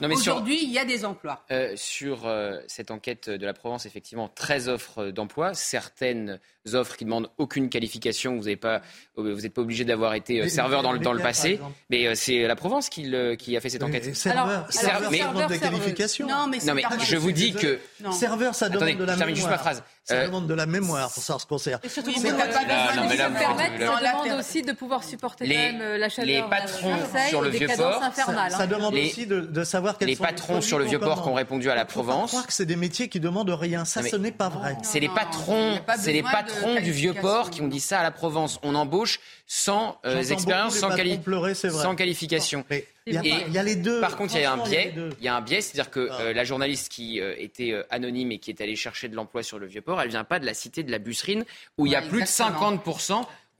aujourd'hui, 0.00 0.60
il 0.62 0.70
y 0.70 0.78
a 0.78 0.84
des 0.84 1.04
emplois. 1.04 1.44
Euh, 1.50 1.72
sur 1.76 2.26
euh, 2.26 2.60
cette 2.66 2.90
enquête 2.90 3.30
de 3.30 3.46
la 3.46 3.54
Provence, 3.54 3.86
effectivement, 3.86 4.28
13 4.34 4.68
offres 4.68 5.06
d'emploi, 5.06 5.54
certaines 5.54 6.38
offres 6.74 6.96
qui 6.96 7.04
demandent 7.04 7.30
aucune 7.38 7.68
qualification. 7.68 8.36
Vous 8.36 8.44
n'êtes 8.44 8.60
pas, 8.60 8.82
vous 9.16 9.28
n'êtes 9.28 9.54
pas 9.54 9.62
obligé 9.62 9.84
d'avoir 9.84 10.14
été 10.14 10.48
serveur 10.48 10.82
dans 10.82 10.92
le, 10.92 10.98
dans 10.98 11.12
le 11.12 11.22
passé, 11.22 11.58
mais 11.90 12.14
c'est 12.14 12.42
la 12.42 12.56
Provence 12.56 12.88
qui, 12.88 13.12
qui, 13.38 13.56
a 13.56 13.60
fait 13.60 13.70
cette 13.70 13.82
enquête. 13.82 14.14
Serveur, 14.14 14.70
serveur, 14.70 15.10
serveur, 15.10 15.48
de 15.48 15.56
qualification. 16.02 16.26
Non, 16.26 16.46
mais, 16.46 16.58
je 17.04 17.16
vous 17.16 17.32
dis 17.32 17.52
que 17.52 17.78
serveur, 18.12 18.54
ça 18.54 18.68
demande 18.68 18.96
de 18.96 19.04
la 19.04 19.16
mémoire. 19.16 19.34
juste 19.34 19.48
ma 19.48 19.58
phrase. 19.58 19.82
Ça 20.04 20.14
euh, 20.14 20.26
demande 20.26 20.48
de 20.48 20.54
la 20.54 20.66
mémoire 20.66 21.12
pour 21.12 21.22
savoir 21.22 21.40
ce 21.40 21.46
qu'on 21.46 21.58
sert. 21.58 21.78
Et 21.84 21.88
surtout, 21.88 22.10
oui, 22.10 22.20
pas 22.32 22.50
ça 22.50 22.64
demande 22.64 24.38
aussi 24.38 24.62
de 24.62 24.72
pouvoir 24.72 25.04
supporter 25.04 25.46
les, 25.46 25.56
même 25.56 25.80
euh, 25.80 25.96
la 25.96 26.08
chaleur. 26.08 26.44
Les 26.44 26.50
patrons 26.50 26.96
sur 27.28 27.40
le 27.40 27.50
vieux 27.50 27.68
port, 27.76 28.02
ça, 28.50 28.66
demande 28.66 28.94
aussi 28.94 29.26
de, 29.26 29.64
savoir 29.64 29.98
quels 29.98 30.08
les 30.08 30.16
patrons 30.16 30.60
sur 30.60 30.80
le 30.80 30.86
vieux 30.86 30.98
port 30.98 31.22
qui 31.22 31.28
ont 31.28 31.34
répondu 31.34 31.70
à 31.70 31.76
la 31.76 31.84
Provence. 31.84 32.30
croire 32.30 32.46
que 32.46 32.52
c'est 32.52 32.66
des 32.66 32.76
métiers 32.76 33.08
qui 33.08 33.20
demandent 33.20 33.50
rien. 33.50 33.84
Ça, 33.84 34.02
ce 34.02 34.16
n'est 34.16 34.32
pas 34.32 34.48
vrai. 34.48 34.76
C'est 34.82 35.00
les 35.00 35.08
patrons, 35.08 35.78
c'est 35.98 36.12
les 36.12 36.22
patrons 36.22 36.80
du 36.80 36.90
vieux 36.90 37.14
port 37.14 37.50
qui 37.50 37.62
ont 37.62 37.68
dit 37.68 37.80
ça 37.80 38.00
à 38.00 38.02
la 38.02 38.10
Provence. 38.10 38.58
On 38.64 38.74
embauche 38.74 39.20
sans 39.46 40.00
euh, 40.04 40.20
expérience, 40.22 40.76
sans, 40.76 40.90
sans 40.90 41.94
qualification. 41.94 42.64
Il 43.06 43.14
y, 43.14 43.58
a, 43.58 43.62
les 43.62 43.74
deux. 43.74 44.00
Par 44.00 44.16
contre, 44.16 44.36
il 44.36 44.42
y 44.42 44.44
a 44.44 44.52
un 44.52 44.62
biais. 44.62 44.94
Il 45.18 45.24
y 45.24 45.28
a 45.28 45.34
un 45.34 45.40
biais, 45.40 45.60
c'est-à-dire 45.60 45.90
que 45.90 46.08
ah. 46.10 46.20
euh, 46.20 46.32
la 46.32 46.44
journaliste 46.44 46.90
qui 46.90 47.20
euh, 47.20 47.34
était 47.36 47.74
anonyme 47.90 48.30
et 48.30 48.38
qui 48.38 48.50
est 48.50 48.60
allée 48.60 48.76
chercher 48.76 49.08
de 49.08 49.16
l'emploi 49.16 49.42
sur 49.42 49.58
le 49.58 49.66
Vieux-Port, 49.66 50.00
elle 50.00 50.10
vient 50.10 50.24
pas 50.24 50.38
de 50.38 50.46
la 50.46 50.54
cité 50.54 50.84
de 50.84 50.90
la 50.90 50.98
Busserine 50.98 51.44
où 51.78 51.86
il 51.86 51.92
y 51.92 51.96
a 51.96 52.02
plus 52.02 52.20
de 52.20 52.26
50 52.26 52.82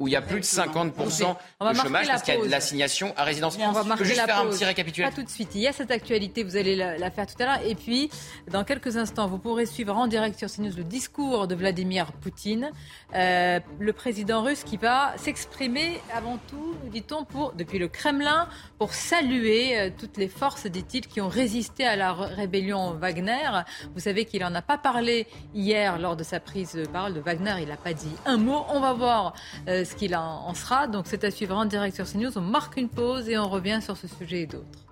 où 0.03 0.09
il 0.09 0.13
y 0.13 0.17
a 0.17 0.23
plus 0.23 0.41
de 0.41 0.45
50% 0.45 1.37
de 1.61 1.75
chômage 1.75 2.09
parce 2.09 2.23
qu'il 2.23 2.35
y 2.35 2.37
a 2.37 2.45
de 2.45 2.51
l'assignation 2.51 3.15
à 3.17 3.23
résidence. 3.23 3.57
On 3.61 3.71
va 3.71 3.85
marquer 3.85 4.05
juste 4.05 4.17
la 4.17 4.27
faire 4.27 4.43
pause. 4.43 4.55
un 4.55 4.57
petit 4.57 4.65
récapitulatif. 4.65 5.15
Pas 5.15 5.23
tout 5.23 5.27
de 5.27 5.33
suite. 5.33 5.51
Il 5.55 5.61
y 5.61 5.69
a 5.69 5.73
cette 5.73 5.93
actualité, 5.93 6.43
vous 6.43 6.57
allez 6.57 6.75
la, 6.75 7.11
faire 7.11 7.27
tout 7.27 7.41
à 7.41 7.45
l'heure. 7.45 7.61
Et 7.65 7.77
puis, 7.77 8.11
dans 8.51 8.65
quelques 8.65 8.97
instants, 8.97 9.29
vous 9.29 9.39
pourrez 9.39 9.65
suivre 9.65 9.97
en 9.97 10.09
direct 10.09 10.37
sur 10.37 10.51
CNews 10.51 10.77
le 10.77 10.83
discours 10.83 11.47
de 11.47 11.55
Vladimir 11.55 12.13
Poutine, 12.13 12.73
euh, 13.15 13.61
le 13.79 13.93
président 13.93 14.43
russe 14.43 14.65
qui 14.65 14.77
va 14.77 15.15
s'exprimer 15.19 16.01
avant 16.13 16.39
tout, 16.49 16.75
dit-on, 16.91 17.25
pour, 17.25 17.53
depuis 17.53 17.79
le 17.79 17.87
Kremlin, 17.87 18.49
pour 18.79 18.95
saluer 18.95 19.79
euh, 19.79 19.91
toutes 19.97 20.17
les 20.17 20.29
forces, 20.29 20.67
dit-il, 20.67 21.07
qui 21.07 21.21
ont 21.21 21.29
résisté 21.29 21.87
à 21.87 21.95
la 21.95 22.13
rébellion 22.13 22.95
Wagner. 22.95 23.63
Vous 23.95 24.01
savez 24.01 24.25
qu'il 24.25 24.41
n'en 24.41 24.55
a 24.55 24.63
pas 24.63 24.79
parlé 24.79 25.29
hier 25.55 25.99
lors 25.99 26.17
de 26.17 26.25
sa 26.25 26.41
prise 26.41 26.73
de 26.73 26.87
parole 26.87 27.15
de 27.15 27.21
Wagner. 27.21 27.55
Il 27.61 27.69
n'a 27.69 27.77
pas 27.77 27.93
dit 27.93 28.15
un 28.27 28.37
mot. 28.37 28.65
On 28.69 28.81
va 28.81 28.93
voir 28.93 29.35
euh, 29.69 29.85
qu'il 29.95 30.17
en 30.17 30.55
sera. 30.55 30.87
Donc 30.87 31.07
c'est 31.07 31.25
à 31.25 31.31
suivre 31.31 31.57
en 31.57 31.65
direct 31.65 31.97
sur 31.97 32.11
CNews. 32.11 32.37
On 32.37 32.41
marque 32.41 32.77
une 32.77 32.89
pause 32.89 33.29
et 33.29 33.39
on 33.39 33.49
revient 33.49 33.81
sur 33.83 33.97
ce 33.97 34.07
sujet 34.09 34.43
et 34.43 34.47
d'autres. 34.47 34.87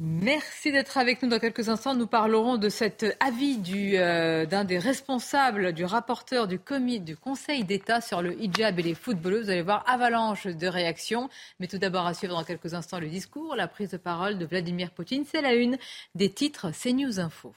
Merci 0.00 0.70
d'être 0.70 0.96
avec 0.96 1.22
nous 1.22 1.28
dans 1.28 1.40
quelques 1.40 1.68
instants. 1.68 1.96
Nous 1.96 2.06
parlerons 2.06 2.56
de 2.56 2.68
cet 2.68 3.04
avis 3.18 3.60
euh, 3.96 4.46
d'un 4.46 4.62
des 4.62 4.78
responsables, 4.78 5.72
du 5.72 5.84
rapporteur 5.84 6.46
du, 6.46 6.60
du 7.00 7.16
Conseil 7.16 7.64
d'État 7.64 8.00
sur 8.00 8.22
le 8.22 8.40
hijab 8.40 8.78
et 8.78 8.82
les 8.82 8.94
footballeurs. 8.94 9.42
Vous 9.42 9.50
allez 9.50 9.62
voir 9.62 9.82
avalanche 9.88 10.46
de 10.46 10.66
réactions. 10.68 11.28
Mais 11.58 11.66
tout 11.66 11.78
d'abord 11.78 12.06
à 12.06 12.14
suivre 12.14 12.36
dans 12.36 12.44
quelques 12.44 12.74
instants 12.74 13.00
le 13.00 13.08
discours, 13.08 13.56
la 13.56 13.66
prise 13.66 13.90
de 13.90 13.96
parole 13.96 14.38
de 14.38 14.46
Vladimir 14.46 14.92
Poutine. 14.92 15.24
C'est 15.28 15.42
la 15.42 15.54
une 15.54 15.78
des 16.14 16.30
titres 16.30 16.70
CNews 16.70 17.18
Info. 17.18 17.52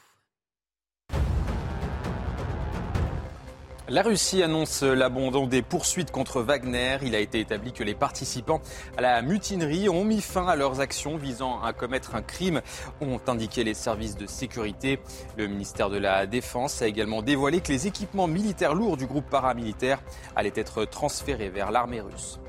La 3.91 4.03
Russie 4.03 4.41
annonce 4.41 4.83
l'abandon 4.83 5.47
des 5.47 5.61
poursuites 5.61 6.11
contre 6.11 6.41
Wagner. 6.41 6.99
Il 7.03 7.13
a 7.13 7.19
été 7.19 7.41
établi 7.41 7.73
que 7.73 7.83
les 7.83 7.93
participants 7.93 8.61
à 8.97 9.01
la 9.01 9.21
mutinerie 9.21 9.89
ont 9.89 10.05
mis 10.05 10.21
fin 10.21 10.47
à 10.47 10.55
leurs 10.55 10.79
actions 10.79 11.17
visant 11.17 11.61
à 11.61 11.73
commettre 11.73 12.15
un 12.15 12.21
crime, 12.21 12.61
ont 13.01 13.19
indiqué 13.27 13.65
les 13.65 13.73
services 13.73 14.15
de 14.15 14.27
sécurité. 14.27 15.01
Le 15.35 15.47
ministère 15.47 15.89
de 15.89 15.97
la 15.97 16.25
Défense 16.25 16.81
a 16.81 16.87
également 16.87 17.21
dévoilé 17.21 17.59
que 17.59 17.73
les 17.73 17.85
équipements 17.85 18.27
militaires 18.27 18.75
lourds 18.75 18.95
du 18.95 19.07
groupe 19.07 19.29
paramilitaire 19.29 20.01
allaient 20.37 20.53
être 20.55 20.85
transférés 20.85 21.49
vers 21.49 21.69
l'armée 21.69 21.99
russe. 21.99 22.39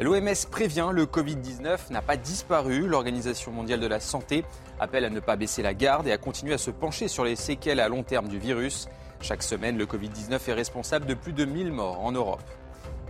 L'OMS 0.00 0.46
prévient, 0.50 0.90
le 0.92 1.06
Covid-19 1.06 1.92
n'a 1.92 2.02
pas 2.02 2.18
disparu. 2.18 2.86
L'Organisation 2.86 3.52
mondiale 3.52 3.80
de 3.80 3.86
la 3.86 4.00
santé 4.00 4.44
appelle 4.78 5.06
à 5.06 5.10
ne 5.10 5.20
pas 5.20 5.36
baisser 5.36 5.62
la 5.62 5.72
garde 5.72 6.06
et 6.08 6.12
à 6.12 6.18
continuer 6.18 6.52
à 6.52 6.58
se 6.58 6.70
pencher 6.70 7.08
sur 7.08 7.24
les 7.24 7.36
séquelles 7.36 7.80
à 7.80 7.88
long 7.88 8.02
terme 8.02 8.28
du 8.28 8.38
virus. 8.38 8.86
Chaque 9.22 9.42
semaine, 9.42 9.76
le 9.76 9.84
Covid-19 9.84 10.38
est 10.48 10.52
responsable 10.54 11.04
de 11.04 11.14
plus 11.14 11.34
de 11.34 11.44
1000 11.44 11.72
morts 11.72 12.00
en 12.00 12.10
Europe. 12.10 12.42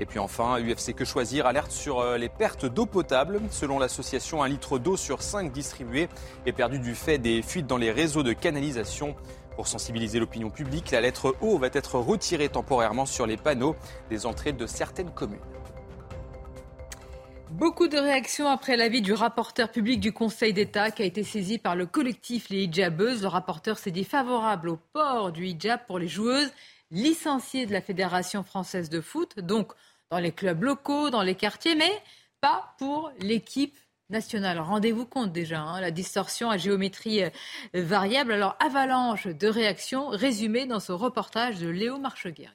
Et 0.01 0.07
puis 0.07 0.19
enfin, 0.19 0.59
UFC 0.59 0.93
Que 0.95 1.05
Choisir 1.05 1.47
alerte 1.47 1.71
sur 1.71 2.01
euh, 2.01 2.17
les 2.17 2.29
pertes 2.29 2.67
d'eau 2.67 2.87
potable. 2.87 3.41
Selon 3.51 3.79
l'association, 3.79 4.43
un 4.43 4.49
litre 4.49 4.79
d'eau 4.79 4.97
sur 4.97 5.23
5 5.23 5.53
distribués 5.53 6.09
est 6.47 6.53
perdu 6.53 6.79
du 6.79 6.95
fait 6.95 7.19
des 7.19 7.43
fuites 7.43 7.67
dans 7.67 7.77
les 7.77 7.93
réseaux 7.93 8.23
de 8.23 8.33
canalisation. 8.33 9.15
Pour 9.55 9.69
sensibiliser 9.69 10.19
l'opinion 10.19 10.51
publique, 10.51 10.91
la 10.91 11.01
lettre 11.01 11.37
O 11.43 11.59
va 11.59 11.69
être 11.73 11.97
retirée 11.97 12.49
temporairement 12.49 13.07
sur 13.07 13.27
les 13.27 13.37
panneaux 13.37 13.77
des 14.09 14.27
entrées 14.27 14.53
de 14.53 14.67
certaines 14.67 15.11
communes. 15.11 15.39
Beaucoup 17.53 17.89
de 17.89 17.99
réactions 17.99 18.49
après 18.49 18.77
l'avis 18.77 19.03
du 19.03 19.13
rapporteur 19.13 19.71
public 19.71 20.01
du 20.01 20.13
Conseil 20.13 20.53
d'État 20.53 20.93
qui 20.93 21.03
a 21.03 21.05
été 21.05 21.25
saisi 21.25 21.59
par 21.59 21.75
le 21.75 21.85
collectif 21.85 22.49
Les 22.49 22.63
Hijabeuses. 22.63 23.23
Le 23.23 23.29
rapporteur 23.29 23.77
s'est 23.77 23.91
dit 23.91 24.05
favorable 24.05 24.69
au 24.69 24.77
port 24.93 25.33
du 25.33 25.47
hijab 25.47 25.81
pour 25.87 25.99
les 25.99 26.07
joueuses 26.09 26.53
licenciées 26.93 27.67
de 27.67 27.73
la 27.73 27.81
Fédération 27.81 28.45
française 28.45 28.89
de 28.89 29.01
foot, 29.01 29.41
donc 29.41 29.73
dans 30.11 30.19
les 30.19 30.33
clubs 30.33 30.63
locaux, 30.63 31.11
dans 31.11 31.23
les 31.23 31.35
quartiers, 31.35 31.75
mais 31.75 31.93
pas 32.41 32.75
pour 32.79 33.11
l'équipe 33.19 33.77
nationale. 34.11 34.61
Rendez-vous 34.61 35.05
compte 35.05 35.33
déjà, 35.33 35.61
hein, 35.61 35.81
la 35.81 35.91
distorsion 35.91 36.51
à 36.51 36.57
géométrie 36.57 37.25
euh, 37.25 37.31
variable. 37.75 38.33
Alors, 38.33 38.57
avalanche 38.61 39.27
de 39.27 39.49
réactions 39.49 40.09
résumées 40.09 40.67
dans 40.67 40.81
ce 40.81 40.93
reportage 40.93 41.59
de 41.59 41.69
Léo 41.69 41.99
Marcheguer. 41.99 42.51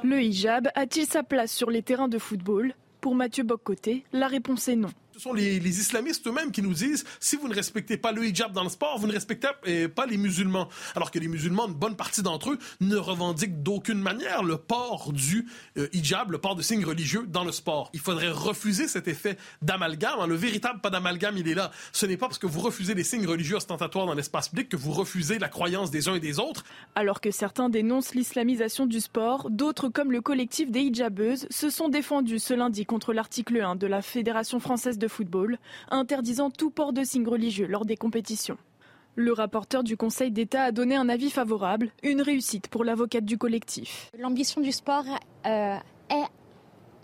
Le 0.00 0.20
hijab 0.20 0.68
a-t-il 0.74 1.06
sa 1.06 1.22
place 1.22 1.52
sur 1.52 1.70
les 1.70 1.82
terrains 1.82 2.08
de 2.08 2.18
football? 2.18 2.74
Pour 3.02 3.14
Mathieu 3.14 3.44
Boccoté, 3.44 4.04
la 4.12 4.26
réponse 4.26 4.66
est 4.68 4.74
non. 4.74 4.88
Sont 5.22 5.32
les, 5.32 5.58
islamistes 5.78 6.26
eux-mêmes 6.26 6.50
qui 6.50 6.62
nous 6.62 6.74
disent 6.74 7.04
si 7.20 7.36
vous 7.36 7.46
ne 7.46 7.54
respectez 7.54 7.96
pas 7.96 8.10
le 8.10 8.26
hijab 8.26 8.50
dans 8.50 8.64
le 8.64 8.68
sport, 8.68 8.98
vous 8.98 9.06
ne 9.06 9.12
respectez 9.12 9.46
pas 9.94 10.04
les 10.04 10.16
musulmans. 10.16 10.68
Alors 10.96 11.12
que 11.12 11.20
les 11.20 11.28
musulmans, 11.28 11.68
une 11.68 11.74
bonne 11.74 11.94
partie 11.94 12.22
d'entre 12.22 12.50
eux, 12.50 12.58
ne 12.80 12.96
revendiquent 12.96 13.62
d'aucune 13.62 14.00
manière 14.00 14.42
le 14.42 14.56
port 14.56 15.12
du 15.12 15.46
euh, 15.78 15.86
hijab, 15.92 16.32
le 16.32 16.38
port 16.38 16.56
de 16.56 16.62
signes 16.62 16.84
religieux 16.84 17.24
dans 17.28 17.44
le 17.44 17.52
sport. 17.52 17.88
Il 17.92 18.00
faudrait 18.00 18.32
refuser 18.32 18.88
cet 18.88 19.06
effet 19.06 19.36
d'amalgame. 19.62 20.18
Hein. 20.18 20.26
Le 20.26 20.34
véritable 20.34 20.80
pas 20.80 20.90
d'amalgame, 20.90 21.36
il 21.36 21.46
est 21.46 21.54
là. 21.54 21.70
Ce 21.92 22.04
n'est 22.04 22.16
pas 22.16 22.26
parce 22.26 22.40
que 22.40 22.48
vous 22.48 22.58
refusez 22.58 22.94
les 22.94 23.04
signes 23.04 23.28
religieux 23.28 23.54
ostentatoires 23.54 24.06
dans 24.06 24.14
l'espace 24.14 24.48
public 24.48 24.70
que 24.70 24.76
vous 24.76 24.90
refusez 24.90 25.38
la 25.38 25.48
croyance 25.48 25.92
des 25.92 26.08
uns 26.08 26.16
et 26.16 26.20
des 26.20 26.40
autres. 26.40 26.64
Alors 26.96 27.20
que 27.20 27.30
certains 27.30 27.68
dénoncent 27.68 28.16
l'islamisation 28.16 28.86
du 28.86 29.00
sport, 29.00 29.50
d'autres, 29.50 29.88
comme 29.88 30.10
le 30.10 30.20
collectif 30.20 30.72
des 30.72 30.80
hijabeuses, 30.80 31.46
se 31.48 31.70
sont 31.70 31.88
défendus 31.88 32.40
ce 32.40 32.54
lundi 32.54 32.86
contre 32.86 33.12
l'article 33.12 33.60
1 33.60 33.76
de 33.76 33.86
la 33.86 34.02
Fédération 34.02 34.58
française 34.58 34.98
de 34.98 35.11
football, 35.12 35.58
interdisant 35.90 36.50
tout 36.50 36.70
port 36.70 36.92
de 36.92 37.04
signes 37.04 37.28
religieux 37.28 37.66
lors 37.66 37.84
des 37.84 37.96
compétitions. 37.96 38.58
Le 39.14 39.32
rapporteur 39.32 39.84
du 39.84 39.96
Conseil 39.96 40.30
d'État 40.30 40.64
a 40.64 40.72
donné 40.72 40.96
un 40.96 41.08
avis 41.08 41.30
favorable, 41.30 41.90
une 42.02 42.22
réussite 42.22 42.68
pour 42.68 42.82
l'avocate 42.82 43.26
du 43.26 43.36
collectif. 43.36 44.10
L'ambition 44.18 44.62
du 44.62 44.72
sport 44.72 45.04
euh, 45.44 45.76
est 46.08 46.26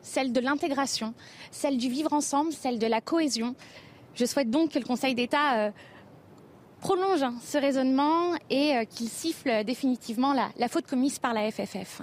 celle 0.01 0.33
de 0.33 0.41
l'intégration, 0.41 1.13
celle 1.51 1.77
du 1.77 1.91
vivre 1.91 2.15
ensemble, 2.15 2.53
celle 2.53 2.79
de 2.79 2.87
la 2.87 3.03
cohésion. 3.03 3.55
Je 4.15 4.25
souhaite 4.25 4.51
donc 4.51 4.73
que 4.73 4.79
le 4.79 4.87
Conseil 4.87 5.15
d'État 5.15 5.59
euh, 5.59 5.71
prolonge 6.81 7.27
ce 7.43 7.59
raisonnement 7.59 8.35
et 8.49 8.75
euh, 8.75 8.85
qu'il 8.85 9.11
siffle 9.11 9.65
définitivement 9.65 10.33
la 10.33 10.69
faute 10.69 10.87
commise 10.87 11.19
par 11.19 11.35
la 11.35 11.51
FFF. 11.51 12.01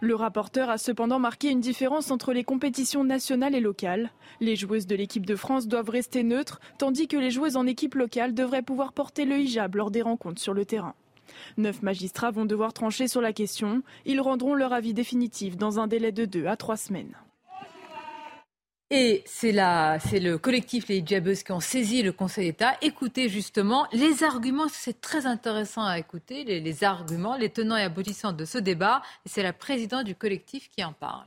Le 0.00 0.14
rapporteur 0.14 0.70
a 0.70 0.78
cependant 0.78 1.18
marqué 1.18 1.50
une 1.50 1.60
différence 1.60 2.10
entre 2.10 2.32
les 2.32 2.44
compétitions 2.44 3.04
nationales 3.04 3.54
et 3.54 3.60
locales. 3.60 4.10
Les 4.40 4.56
joueuses 4.56 4.86
de 4.86 4.96
l'équipe 4.96 5.26
de 5.26 5.36
France 5.36 5.68
doivent 5.68 5.90
rester 5.90 6.22
neutres, 6.22 6.60
tandis 6.78 7.08
que 7.08 7.16
les 7.16 7.30
joueuses 7.30 7.56
en 7.56 7.66
équipe 7.66 7.94
locale 7.94 8.34
devraient 8.34 8.62
pouvoir 8.62 8.92
porter 8.92 9.24
le 9.24 9.38
hijab 9.38 9.76
lors 9.76 9.90
des 9.90 10.02
rencontres 10.02 10.40
sur 10.42 10.54
le 10.54 10.64
terrain. 10.64 10.94
Neuf 11.56 11.82
magistrats 11.82 12.30
vont 12.30 12.44
devoir 12.44 12.72
trancher 12.72 13.08
sur 13.08 13.20
la 13.20 13.32
question. 13.32 13.82
Ils 14.04 14.20
rendront 14.20 14.54
leur 14.54 14.72
avis 14.72 14.94
définitif 14.94 15.56
dans 15.56 15.80
un 15.80 15.86
délai 15.86 16.12
de 16.12 16.24
deux 16.24 16.46
à 16.46 16.56
trois 16.56 16.76
semaines. 16.76 17.14
Et 18.96 19.24
c'est 19.26 19.50
le 19.50 20.36
collectif 20.36 20.86
Les 20.86 20.98
Hijabeuses 20.98 21.42
qui 21.42 21.50
ont 21.50 21.58
saisi 21.58 22.02
le 22.02 22.12
Conseil 22.12 22.46
d'État. 22.52 22.74
Écoutez 22.80 23.28
justement 23.28 23.88
les 23.92 24.22
arguments, 24.22 24.68
c'est 24.70 25.00
très 25.00 25.26
intéressant 25.26 25.84
à 25.84 25.98
écouter, 25.98 26.44
les, 26.44 26.60
les 26.60 26.84
arguments, 26.84 27.36
les 27.36 27.48
tenants 27.48 27.76
et 27.76 27.82
aboutissants 27.82 28.32
de 28.32 28.44
ce 28.44 28.56
débat. 28.56 29.02
Et 29.26 29.28
c'est 29.28 29.42
la 29.42 29.52
présidente 29.52 30.04
du 30.04 30.14
collectif 30.14 30.68
qui 30.68 30.84
en 30.84 30.92
parle. 30.92 31.26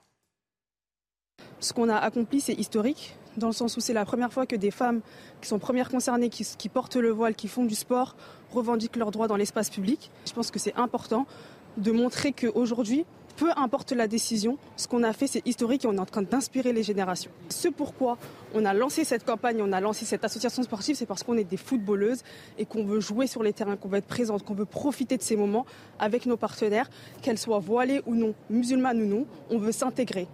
Ce 1.59 1.73
qu'on 1.73 1.89
a 1.89 1.97
accompli, 1.97 2.39
c'est 2.39 2.53
historique, 2.53 3.17
dans 3.35 3.47
le 3.47 3.53
sens 3.53 3.75
où 3.75 3.81
c'est 3.81 3.91
la 3.91 4.05
première 4.05 4.31
fois 4.31 4.45
que 4.45 4.55
des 4.55 4.71
femmes 4.71 5.01
qui 5.41 5.49
sont 5.49 5.59
premières 5.59 5.89
concernées, 5.89 6.29
qui, 6.29 6.47
qui 6.57 6.69
portent 6.69 6.95
le 6.95 7.09
voile, 7.09 7.35
qui 7.35 7.49
font 7.49 7.65
du 7.65 7.75
sport, 7.75 8.15
revendiquent 8.53 8.95
leurs 8.95 9.11
droits 9.11 9.27
dans 9.27 9.35
l'espace 9.35 9.69
public. 9.69 10.09
Je 10.25 10.31
pense 10.31 10.51
que 10.51 10.59
c'est 10.59 10.75
important 10.75 11.27
de 11.75 11.91
montrer 11.91 12.31
qu'aujourd'hui, 12.31 13.05
peu 13.37 13.51
importe 13.55 13.91
la 13.93 14.07
décision, 14.07 14.57
ce 14.75 14.87
qu'on 14.87 15.03
a 15.03 15.13
fait, 15.13 15.27
c'est 15.27 15.47
historique 15.47 15.85
et 15.85 15.87
on 15.87 15.93
est 15.93 15.99
en 15.99 16.05
train 16.05 16.23
d'inspirer 16.23 16.73
les 16.73 16.83
générations. 16.83 17.31
Ce 17.49 17.67
pourquoi 17.67 18.17
on 18.53 18.65
a 18.65 18.73
lancé 18.73 19.03
cette 19.03 19.23
campagne, 19.23 19.61
on 19.61 19.71
a 19.71 19.79
lancé 19.79 20.05
cette 20.05 20.25
association 20.25 20.63
sportive, 20.63 20.95
c'est 20.95 21.05
parce 21.05 21.23
qu'on 21.23 21.37
est 21.37 21.43
des 21.43 21.55
footballeuses 21.57 22.23
et 22.57 22.65
qu'on 22.65 22.83
veut 22.83 22.99
jouer 22.99 23.27
sur 23.27 23.43
les 23.43 23.53
terrains, 23.53 23.77
qu'on 23.77 23.89
veut 23.89 23.99
être 23.99 24.07
présente, 24.07 24.43
qu'on 24.43 24.55
veut 24.55 24.65
profiter 24.65 25.17
de 25.17 25.21
ces 25.21 25.35
moments 25.35 25.65
avec 25.99 26.25
nos 26.25 26.35
partenaires, 26.35 26.89
qu'elles 27.21 27.37
soient 27.37 27.59
voilées 27.59 28.01
ou 28.07 28.15
non, 28.15 28.33
musulmanes 28.49 29.01
ou 29.01 29.05
non, 29.05 29.25
on 29.51 29.59
veut 29.59 29.71
s'intégrer. 29.71 30.27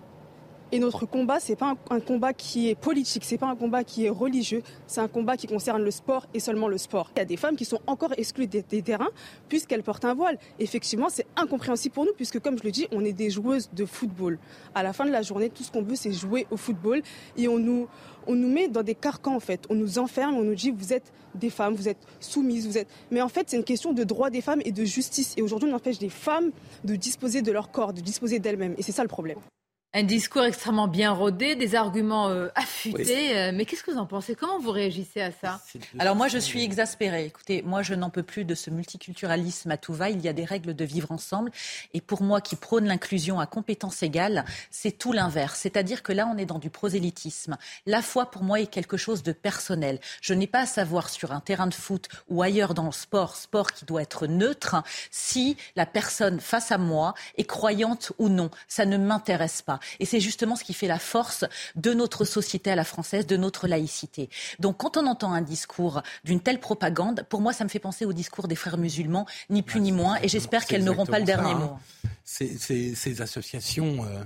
Et 0.74 0.80
notre 0.80 1.06
combat, 1.06 1.40
c'est 1.40 1.56
pas 1.56 1.76
un, 1.92 2.00
combat 2.00 2.34
qui 2.34 2.68
est 2.68 2.74
politique, 2.74 3.26
c'est 3.26 3.38
pas 3.38 3.46
un 3.46 3.56
combat 3.56 3.84
qui 3.84 4.06
est 4.06 4.10
religieux, 4.10 4.64
c'est 4.88 5.02
un 5.02 5.08
combat 5.08 5.38
qui 5.38 5.46
concerne 5.46 5.84
le 5.84 5.92
sport 5.92 6.26
et 6.34 6.40
seulement 6.40 6.68
le 6.68 6.80
sport. 6.80 7.12
Il 7.16 7.20
y 7.20 7.22
a 7.22 7.26
des 7.26 7.38
femmes 7.38 7.56
qui 7.56 7.64
sont 7.64 7.80
encore 7.86 8.12
exclues 8.18 8.48
des, 8.48 8.64
terrains 8.64 9.12
puisqu'elles 9.50 9.84
portent 9.84 10.06
un 10.06 10.16
voile. 10.16 10.40
Effectivement, 10.58 11.10
c'est 11.10 11.28
incompréhensible 11.36 11.94
pour 11.94 12.06
nous 12.06 12.14
puisque, 12.16 12.40
comme 12.40 12.58
je 12.58 12.64
le 12.64 12.72
dis, 12.72 12.88
on 12.92 13.06
est 13.06 13.14
des 13.14 13.30
joueuses 13.30 13.70
de 13.72 13.86
football. 13.86 14.40
À 14.74 14.82
la 14.82 14.94
fin 14.94 15.06
de 15.06 15.12
la 15.12 15.22
journée, 15.22 15.52
tout 15.52 15.62
ce 15.62 15.72
qu'on 15.72 15.84
veut, 15.84 15.96
c'est 15.96 16.12
jouer 16.12 16.48
au 16.50 16.58
football 16.58 17.04
et 17.38 17.48
on 17.48 17.60
nous, 17.60 17.88
on 18.26 18.34
nous 18.34 18.50
met 18.50 18.68
dans 18.68 18.82
des 18.82 18.96
carcans 18.96 19.36
en 19.36 19.40
fait. 19.40 19.68
On 19.70 19.76
nous 19.76 20.00
enferme, 20.00 20.34
on 20.38 20.44
nous 20.44 20.56
dit 20.56 20.72
vous 20.72 20.92
êtes 20.92 21.14
des 21.36 21.52
femmes, 21.52 21.76
vous 21.76 21.88
êtes 21.88 22.02
soumises, 22.20 22.66
vous 22.66 22.80
êtes. 22.80 22.88
Mais 23.12 23.22
en 23.22 23.30
fait, 23.30 23.48
c'est 23.48 23.58
une 23.58 23.64
question 23.64 23.94
de 23.94 24.04
droit 24.04 24.32
des 24.32 24.42
femmes 24.42 24.64
et 24.66 24.72
de 24.72 24.86
justice. 24.86 25.36
Et 25.38 25.44
aujourd'hui, 25.44 25.70
on 25.72 25.76
empêche 25.76 26.00
des 26.00 26.10
femmes 26.10 26.50
de 26.84 26.96
disposer 26.96 27.44
de 27.44 27.52
leur 27.52 27.70
corps, 27.70 27.94
de 27.94 28.02
disposer 28.02 28.40
d'elles-mêmes. 28.40 28.74
Et 28.80 28.82
c'est 28.82 28.92
ça 28.92 29.04
le 29.04 29.08
problème. 29.08 29.38
Un 29.96 30.02
discours 30.02 30.44
extrêmement 30.44 30.88
bien 30.88 31.12
rodé, 31.12 31.56
des 31.56 31.76
arguments 31.76 32.28
euh, 32.30 32.48
affûtés. 32.56 33.38
Euh, 33.38 33.52
mais 33.54 33.66
qu'est-ce 33.66 33.84
que 33.84 33.92
vous 33.92 34.00
en 34.00 34.08
pensez? 34.08 34.34
Comment 34.34 34.58
vous 34.58 34.72
réagissez 34.72 35.22
à 35.22 35.32
ça? 35.32 35.62
Alors 36.00 36.16
moi, 36.16 36.28
je 36.28 36.40
suis 36.40 36.64
exaspérée. 36.64 37.26
Écoutez, 37.26 37.62
moi, 37.62 37.84
je 37.84 37.94
n'en 37.94 38.10
peux 38.10 38.24
plus 38.24 38.44
de 38.44 38.56
ce 38.56 38.72
multiculturalisme 38.72 39.70
à 39.70 39.78
tout 39.78 39.94
va. 39.94 40.10
Il 40.10 40.20
y 40.22 40.28
a 40.28 40.34
des 40.34 40.46
règles 40.46 40.74
de 40.74 40.84
vivre 40.84 41.12
ensemble. 41.12 41.52
Et 41.94 42.02
pour 42.02 42.24
moi, 42.24 42.42
qui 42.42 42.56
prône 42.56 42.86
l'inclusion 42.86 43.40
à 43.40 43.46
compétences 43.46 44.02
égales, 44.02 44.46
c'est 44.72 44.98
tout 44.98 45.14
l'inverse. 45.14 45.60
C'est-à-dire 45.60 46.02
que 46.02 46.12
là, 46.12 46.28
on 46.34 46.40
est 46.40 46.48
dans 46.48 46.58
du 46.58 46.72
prosélytisme. 46.72 47.56
La 47.86 48.02
foi, 48.02 48.32
pour 48.32 48.42
moi, 48.42 48.60
est 48.60 48.66
quelque 48.66 48.98
chose 48.98 49.22
de 49.22 49.32
personnel. 49.32 50.00
Je 50.22 50.34
n'ai 50.34 50.48
pas 50.48 50.62
à 50.62 50.66
savoir 50.66 51.08
sur 51.08 51.32
un 51.34 51.40
terrain 51.40 51.68
de 51.68 51.74
foot 51.76 52.10
ou 52.30 52.42
ailleurs 52.42 52.74
dans 52.74 52.88
le 52.88 52.92
sport, 52.92 53.36
sport 53.36 53.74
qui 53.74 53.86
doit 53.86 54.02
être 54.02 54.26
neutre, 54.26 54.76
si 55.12 55.56
la 55.76 55.86
personne 55.86 56.40
face 56.40 56.72
à 56.72 56.80
moi 56.80 57.14
est 57.38 57.44
croyante 57.44 58.12
ou 58.18 58.28
non. 58.28 58.50
Ça 58.68 58.88
ne 58.88 58.98
m'intéresse 58.98 59.62
pas. 59.62 59.80
Et 60.00 60.06
c'est 60.06 60.20
justement 60.20 60.56
ce 60.56 60.64
qui 60.64 60.74
fait 60.74 60.88
la 60.88 61.00
force 61.00 61.46
de 61.76 61.94
notre 61.94 62.26
société 62.26 62.72
à 62.72 62.76
la 62.76 62.84
française, 62.84 63.28
de 63.28 63.38
notre 63.38 63.68
laïcité. 63.68 64.30
Donc 64.60 64.78
quand 64.78 64.98
on 64.98 65.06
entend 65.08 65.34
un 65.34 65.42
discours 65.42 66.02
d'une 66.24 66.40
telle 66.40 66.60
propagande, 66.60 67.26
pour 67.30 67.42
moi, 67.42 67.54
ça 67.54 67.64
me 67.64 67.70
fait 67.70 67.80
penser 67.80 68.06
au 68.06 68.14
discours 68.14 68.48
des 68.48 68.56
frères 68.56 68.78
musulmans, 68.78 69.26
ni 69.50 69.62
plus 69.62 69.80
ni 69.80 69.92
moins, 69.92 70.18
et 70.22 70.28
j'espère 70.28 70.66
qu'elles 70.66 70.84
n'auront 70.84 71.06
pas 71.06 71.20
le 71.20 71.26
dernier 71.26 71.52
hein. 71.52 71.60
mot. 71.60 71.78
Ces, 72.24 73.22
associations 73.22 74.06
euh, 74.06 74.24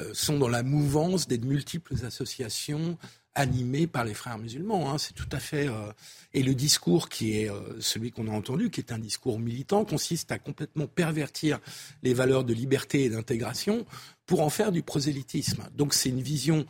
euh, 0.00 0.10
sont 0.12 0.38
dans 0.38 0.48
la 0.48 0.62
mouvance 0.62 1.28
des 1.28 1.38
multiples 1.38 1.94
associations 2.04 2.98
animé 3.34 3.86
par 3.86 4.04
les 4.04 4.14
frères 4.14 4.38
musulmans. 4.38 4.90
Hein. 4.90 4.98
C'est 4.98 5.14
tout 5.14 5.28
à 5.32 5.40
fait. 5.40 5.68
Euh, 5.68 5.92
et 6.32 6.42
le 6.42 6.54
discours 6.54 7.08
qui 7.08 7.38
est 7.38 7.50
euh, 7.50 7.60
celui 7.80 8.10
qu'on 8.10 8.28
a 8.28 8.30
entendu, 8.30 8.70
qui 8.70 8.80
est 8.80 8.92
un 8.92 8.98
discours 8.98 9.38
militant, 9.38 9.84
consiste 9.84 10.30
à 10.32 10.38
complètement 10.38 10.86
pervertir 10.86 11.60
les 12.02 12.14
valeurs 12.14 12.44
de 12.44 12.54
liberté 12.54 13.04
et 13.04 13.10
d'intégration 13.10 13.86
pour 14.26 14.40
en 14.40 14.50
faire 14.50 14.72
du 14.72 14.82
prosélytisme. 14.82 15.64
Donc 15.74 15.94
c'est 15.94 16.08
une 16.08 16.22
vision 16.22 16.66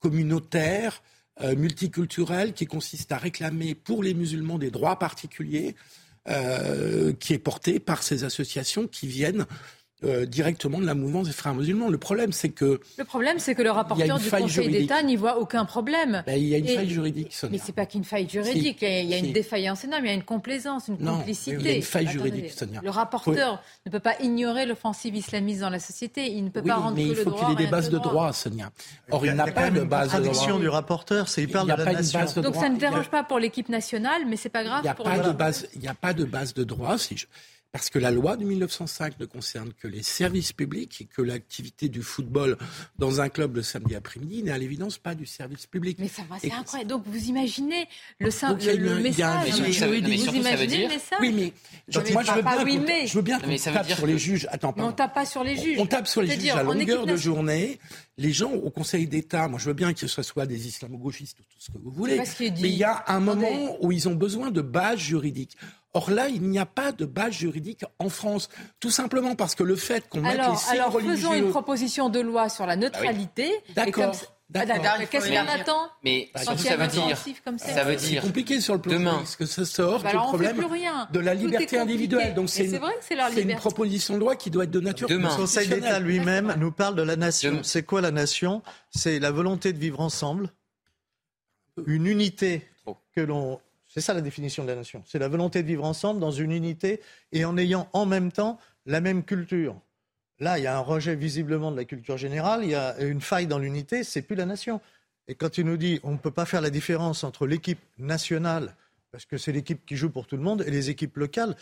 communautaire, 0.00 1.02
euh, 1.40 1.54
multiculturelle, 1.56 2.52
qui 2.52 2.66
consiste 2.66 3.12
à 3.12 3.18
réclamer 3.18 3.74
pour 3.74 4.02
les 4.02 4.14
musulmans 4.14 4.58
des 4.58 4.70
droits 4.70 4.98
particuliers, 4.98 5.74
qui 7.18 7.34
est 7.34 7.42
portée 7.42 7.80
par 7.80 8.04
ces 8.04 8.22
associations 8.22 8.86
qui 8.86 9.08
viennent 9.08 9.44
euh, 10.04 10.26
directement 10.26 10.78
de 10.78 10.86
la 10.86 10.94
mouvance 10.94 11.26
des 11.26 11.32
frères 11.32 11.54
musulmans. 11.54 11.88
Le 11.88 11.98
problème, 11.98 12.32
c'est 12.32 12.48
que... 12.48 12.80
Le 12.98 13.04
problème, 13.04 13.38
c'est 13.38 13.54
que 13.54 13.62
le 13.62 13.70
rapporteur 13.70 14.18
du 14.18 14.30
Conseil 14.30 14.68
d'État 14.68 15.02
n'y 15.02 15.16
voit 15.16 15.38
aucun 15.38 15.64
problème. 15.64 16.22
Ben, 16.26 16.36
il 16.36 16.48
y 16.48 16.54
a 16.54 16.58
une 16.58 16.68
faille 16.68 16.88
juridique, 16.88 17.32
Sonia. 17.32 17.52
Mais 17.52 17.62
c'est 17.64 17.72
pas 17.72 17.86
qu'une 17.86 18.04
faille 18.04 18.28
juridique. 18.28 18.82
il 18.82 19.04
y 19.06 19.14
a, 19.14 19.18
une 19.18 19.32
défaillance 19.32 19.84
énorme, 19.84 20.04
il 20.04 20.08
y 20.08 20.10
a 20.10 20.14
une 20.14 20.22
complaisance, 20.22 20.88
une 20.88 20.98
complicité. 20.98 21.56
il 21.58 21.66
y 21.66 21.70
a 21.70 21.74
une 21.76 21.82
faille 21.82 22.08
juridique, 22.08 22.50
Sonia. 22.50 22.80
Le 22.82 22.90
rapporteur 22.90 23.62
ne 23.86 23.90
peut 23.90 24.00
pas 24.00 24.16
ignorer 24.20 24.66
l'offensive 24.66 25.14
islamiste 25.14 25.60
dans 25.60 25.70
la 25.70 25.78
société. 25.78 26.32
Il 26.32 26.44
ne 26.44 26.50
peut 26.50 26.62
pas 26.62 26.76
rendre 26.76 26.96
mais 26.96 27.06
il 27.06 27.16
faut 27.16 27.30
qu'il 27.30 27.50
ait 27.50 27.56
des 27.56 27.66
bases 27.66 27.90
de 27.90 27.98
droit, 27.98 28.32
Sonia. 28.32 28.70
Or, 29.10 29.24
il, 29.26 29.32
n'a 29.32 29.46
pas 29.46 29.70
de 29.70 29.80
base 29.82 30.14
de 30.14 30.22
droit. 30.22 30.58
du 30.58 30.68
rapporteur, 30.68 31.28
c'est 31.28 31.42
il 31.42 31.48
parle 31.48 31.70
de 31.70 31.82
la 31.82 31.92
nation. 31.92 32.42
Donc 32.42 32.56
ça 32.56 32.68
ne 32.68 32.76
dérange 32.76 33.08
pas 33.08 33.22
pour 33.22 33.38
l'équipe 33.38 33.68
nationale, 33.68 34.22
mais 34.26 34.36
c'est 34.36 34.48
pas 34.48 34.64
grave 34.64 34.82
pour... 34.96 35.06
Il 35.74 35.80
n'y 35.80 35.88
a 35.88 35.94
pas 35.94 36.12
de 36.12 36.24
base 36.24 36.54
de 36.54 36.64
droit. 36.64 36.96
Parce 37.72 37.88
que 37.88 37.98
la 37.98 38.10
loi 38.10 38.36
de 38.36 38.44
1905 38.44 39.18
ne 39.18 39.24
concerne 39.24 39.72
que 39.72 39.88
les 39.88 40.02
services 40.02 40.52
publics 40.52 41.00
et 41.00 41.04
que 41.06 41.22
l'activité 41.22 41.88
du 41.88 42.02
football 42.02 42.58
dans 42.98 43.22
un 43.22 43.30
club 43.30 43.56
le 43.56 43.62
samedi 43.62 43.94
après-midi 43.94 44.42
n'est 44.42 44.50
à 44.50 44.58
l'évidence 44.58 44.98
pas 44.98 45.14
du 45.14 45.24
service 45.24 45.66
public. 45.66 45.96
Mais 45.98 46.08
ça 46.08 46.20
va, 46.28 46.36
c'est 46.38 46.52
incroyable. 46.52 46.90
Donc 46.90 47.04
vous 47.06 47.24
imaginez 47.24 47.88
le, 48.20 48.26
le, 48.76 49.00
message. 49.00 49.48
vous 49.48 50.36
imaginez 50.36 50.82
le 50.82 50.88
message 50.88 51.18
Oui, 51.22 51.32
mais 51.32 52.12
moi 52.12 52.22
je 52.22 52.32
veux, 52.32 52.42
bien 52.42 52.62
oui, 52.62 52.78
mais... 52.86 53.06
je 53.06 53.14
veux 53.14 53.22
bien 53.22 53.40
qu'on 53.40 53.56
tape 53.56 53.90
sur 53.90 54.06
les 54.06 54.18
juges. 54.18 54.46
Attends, 54.50 54.74
on 54.76 54.92
tape 54.92 55.14
pas 55.14 55.24
sur 55.24 55.42
les 55.42 55.56
juges. 55.56 55.78
On 55.78 55.86
tape 55.86 56.06
sur 56.06 56.20
les 56.20 56.38
juges 56.38 56.50
à 56.50 56.62
longueur 56.62 57.06
de 57.06 57.16
journée. 57.16 57.78
Les 58.18 58.32
gens 58.32 58.52
au 58.52 58.68
Conseil 58.68 59.06
d'État, 59.06 59.48
moi 59.48 59.58
je 59.58 59.64
veux 59.64 59.72
bien 59.72 59.94
que 59.94 60.06
ce 60.06 60.22
soit 60.22 60.44
des 60.44 60.68
islamo-gauchistes 60.68 61.40
ou 61.40 61.42
tout 61.44 61.58
ce 61.58 61.70
que 61.70 61.78
vous 61.78 61.90
voulez, 61.90 62.20
mais 62.38 62.68
il 62.68 62.76
y 62.76 62.84
a 62.84 63.02
un 63.06 63.20
moment 63.20 63.78
où 63.80 63.90
ils 63.92 64.06
ont 64.10 64.14
besoin 64.14 64.50
de 64.50 64.60
bases 64.60 64.98
juridiques. 64.98 65.56
Or 65.94 66.10
là, 66.10 66.28
il 66.28 66.42
n'y 66.42 66.58
a 66.58 66.66
pas 66.66 66.92
de 66.92 67.04
base 67.04 67.34
juridique 67.34 67.84
en 67.98 68.08
France, 68.08 68.48
tout 68.80 68.90
simplement 68.90 69.34
parce 69.34 69.54
que 69.54 69.62
le 69.62 69.76
fait 69.76 70.08
qu'on 70.08 70.22
mette 70.22 70.38
les 70.38 70.56
signes 70.56 70.80
alors 70.80 70.92
religieux... 70.92 71.16
faisons 71.16 71.34
une 71.34 71.50
proposition 71.50 72.08
de 72.08 72.20
loi 72.20 72.48
sur 72.48 72.64
la 72.64 72.76
neutralité. 72.76 73.52
Ah 73.68 73.72
D'accord. 73.84 74.14
D'accord. 74.52 74.84
Qu'est-ce 75.10 75.28
qu'on 75.28 75.48
attend 75.48 75.88
Mais 76.04 76.30
surtout, 76.36 76.62
ça 76.64 76.76
veut 76.76 76.86
dire, 76.86 77.16
ça 77.56 77.84
veut 77.84 77.96
dire, 77.96 78.22
compliqué 78.22 78.60
sur 78.60 78.74
le 78.74 78.80
plan 78.80 78.92
demain, 78.92 79.14
parce 79.16 79.36
que 79.36 79.46
ça 79.46 79.64
sort 79.64 80.02
bah 80.02 80.10
du 80.10 80.16
problème 80.16 80.58
de 81.10 81.20
la 81.20 81.32
liberté 81.34 81.78
individuelle. 81.78 82.34
Donc 82.34 82.50
c'est 82.50 82.66
une, 82.66 82.80
une, 83.50 83.56
proposition 83.56 84.14
de 84.14 84.18
loi 84.18 84.36
qui 84.36 84.50
doit 84.50 84.64
être 84.64 84.70
de 84.70 84.80
nature. 84.80 85.08
Demain. 85.08 85.30
Le 85.30 85.36
Conseil 85.36 85.68
d'État 85.68 85.98
lui-même 86.00 86.54
nous 86.58 86.70
parle 86.70 86.96
de 86.96 87.02
la 87.02 87.16
nation. 87.16 87.60
C'est 87.62 87.82
quoi 87.82 88.00
la 88.00 88.10
nation? 88.10 88.62
C'est 88.90 89.18
la 89.18 89.30
volonté 89.30 89.72
de 89.72 89.78
vivre 89.78 90.00
ensemble, 90.00 90.50
une 91.86 92.06
unité 92.06 92.68
que 93.14 93.22
l'on 93.22 93.58
c'est 93.92 94.00
ça 94.00 94.14
la 94.14 94.22
définition 94.22 94.62
de 94.62 94.68
la 94.68 94.74
nation. 94.74 95.02
C'est 95.06 95.18
la 95.18 95.28
volonté 95.28 95.62
de 95.62 95.68
vivre 95.68 95.84
ensemble 95.84 96.18
dans 96.18 96.30
une 96.30 96.50
unité 96.50 97.02
et 97.30 97.44
en 97.44 97.58
ayant 97.58 97.88
en 97.92 98.06
même 98.06 98.32
temps 98.32 98.58
la 98.86 99.02
même 99.02 99.22
culture. 99.22 99.78
Là, 100.38 100.58
il 100.58 100.64
y 100.64 100.66
a 100.66 100.74
un 100.74 100.80
rejet 100.80 101.14
visiblement 101.14 101.70
de 101.70 101.76
la 101.76 101.84
culture 101.84 102.16
générale, 102.16 102.64
il 102.64 102.70
y 102.70 102.74
a 102.74 102.98
une 103.00 103.20
faille 103.20 103.46
dans 103.46 103.58
l'unité, 103.58 104.02
c'est 104.02 104.22
plus 104.22 104.34
la 104.34 104.46
nation. 104.46 104.80
Et 105.28 105.34
quand 105.34 105.50
tu 105.50 105.62
nous 105.62 105.76
dis 105.76 106.00
on 106.04 106.12
ne 106.12 106.16
peut 106.16 106.30
pas 106.30 106.46
faire 106.46 106.62
la 106.62 106.70
différence 106.70 107.22
entre 107.22 107.46
l'équipe 107.46 107.80
nationale, 107.98 108.74
parce 109.10 109.26
que 109.26 109.36
c'est 109.36 109.52
l'équipe 109.52 109.84
qui 109.84 109.96
joue 109.96 110.08
pour 110.08 110.26
tout 110.26 110.38
le 110.38 110.42
monde, 110.42 110.64
et 110.66 110.70
les 110.70 110.88
équipes 110.88 111.18
locales, 111.18 111.54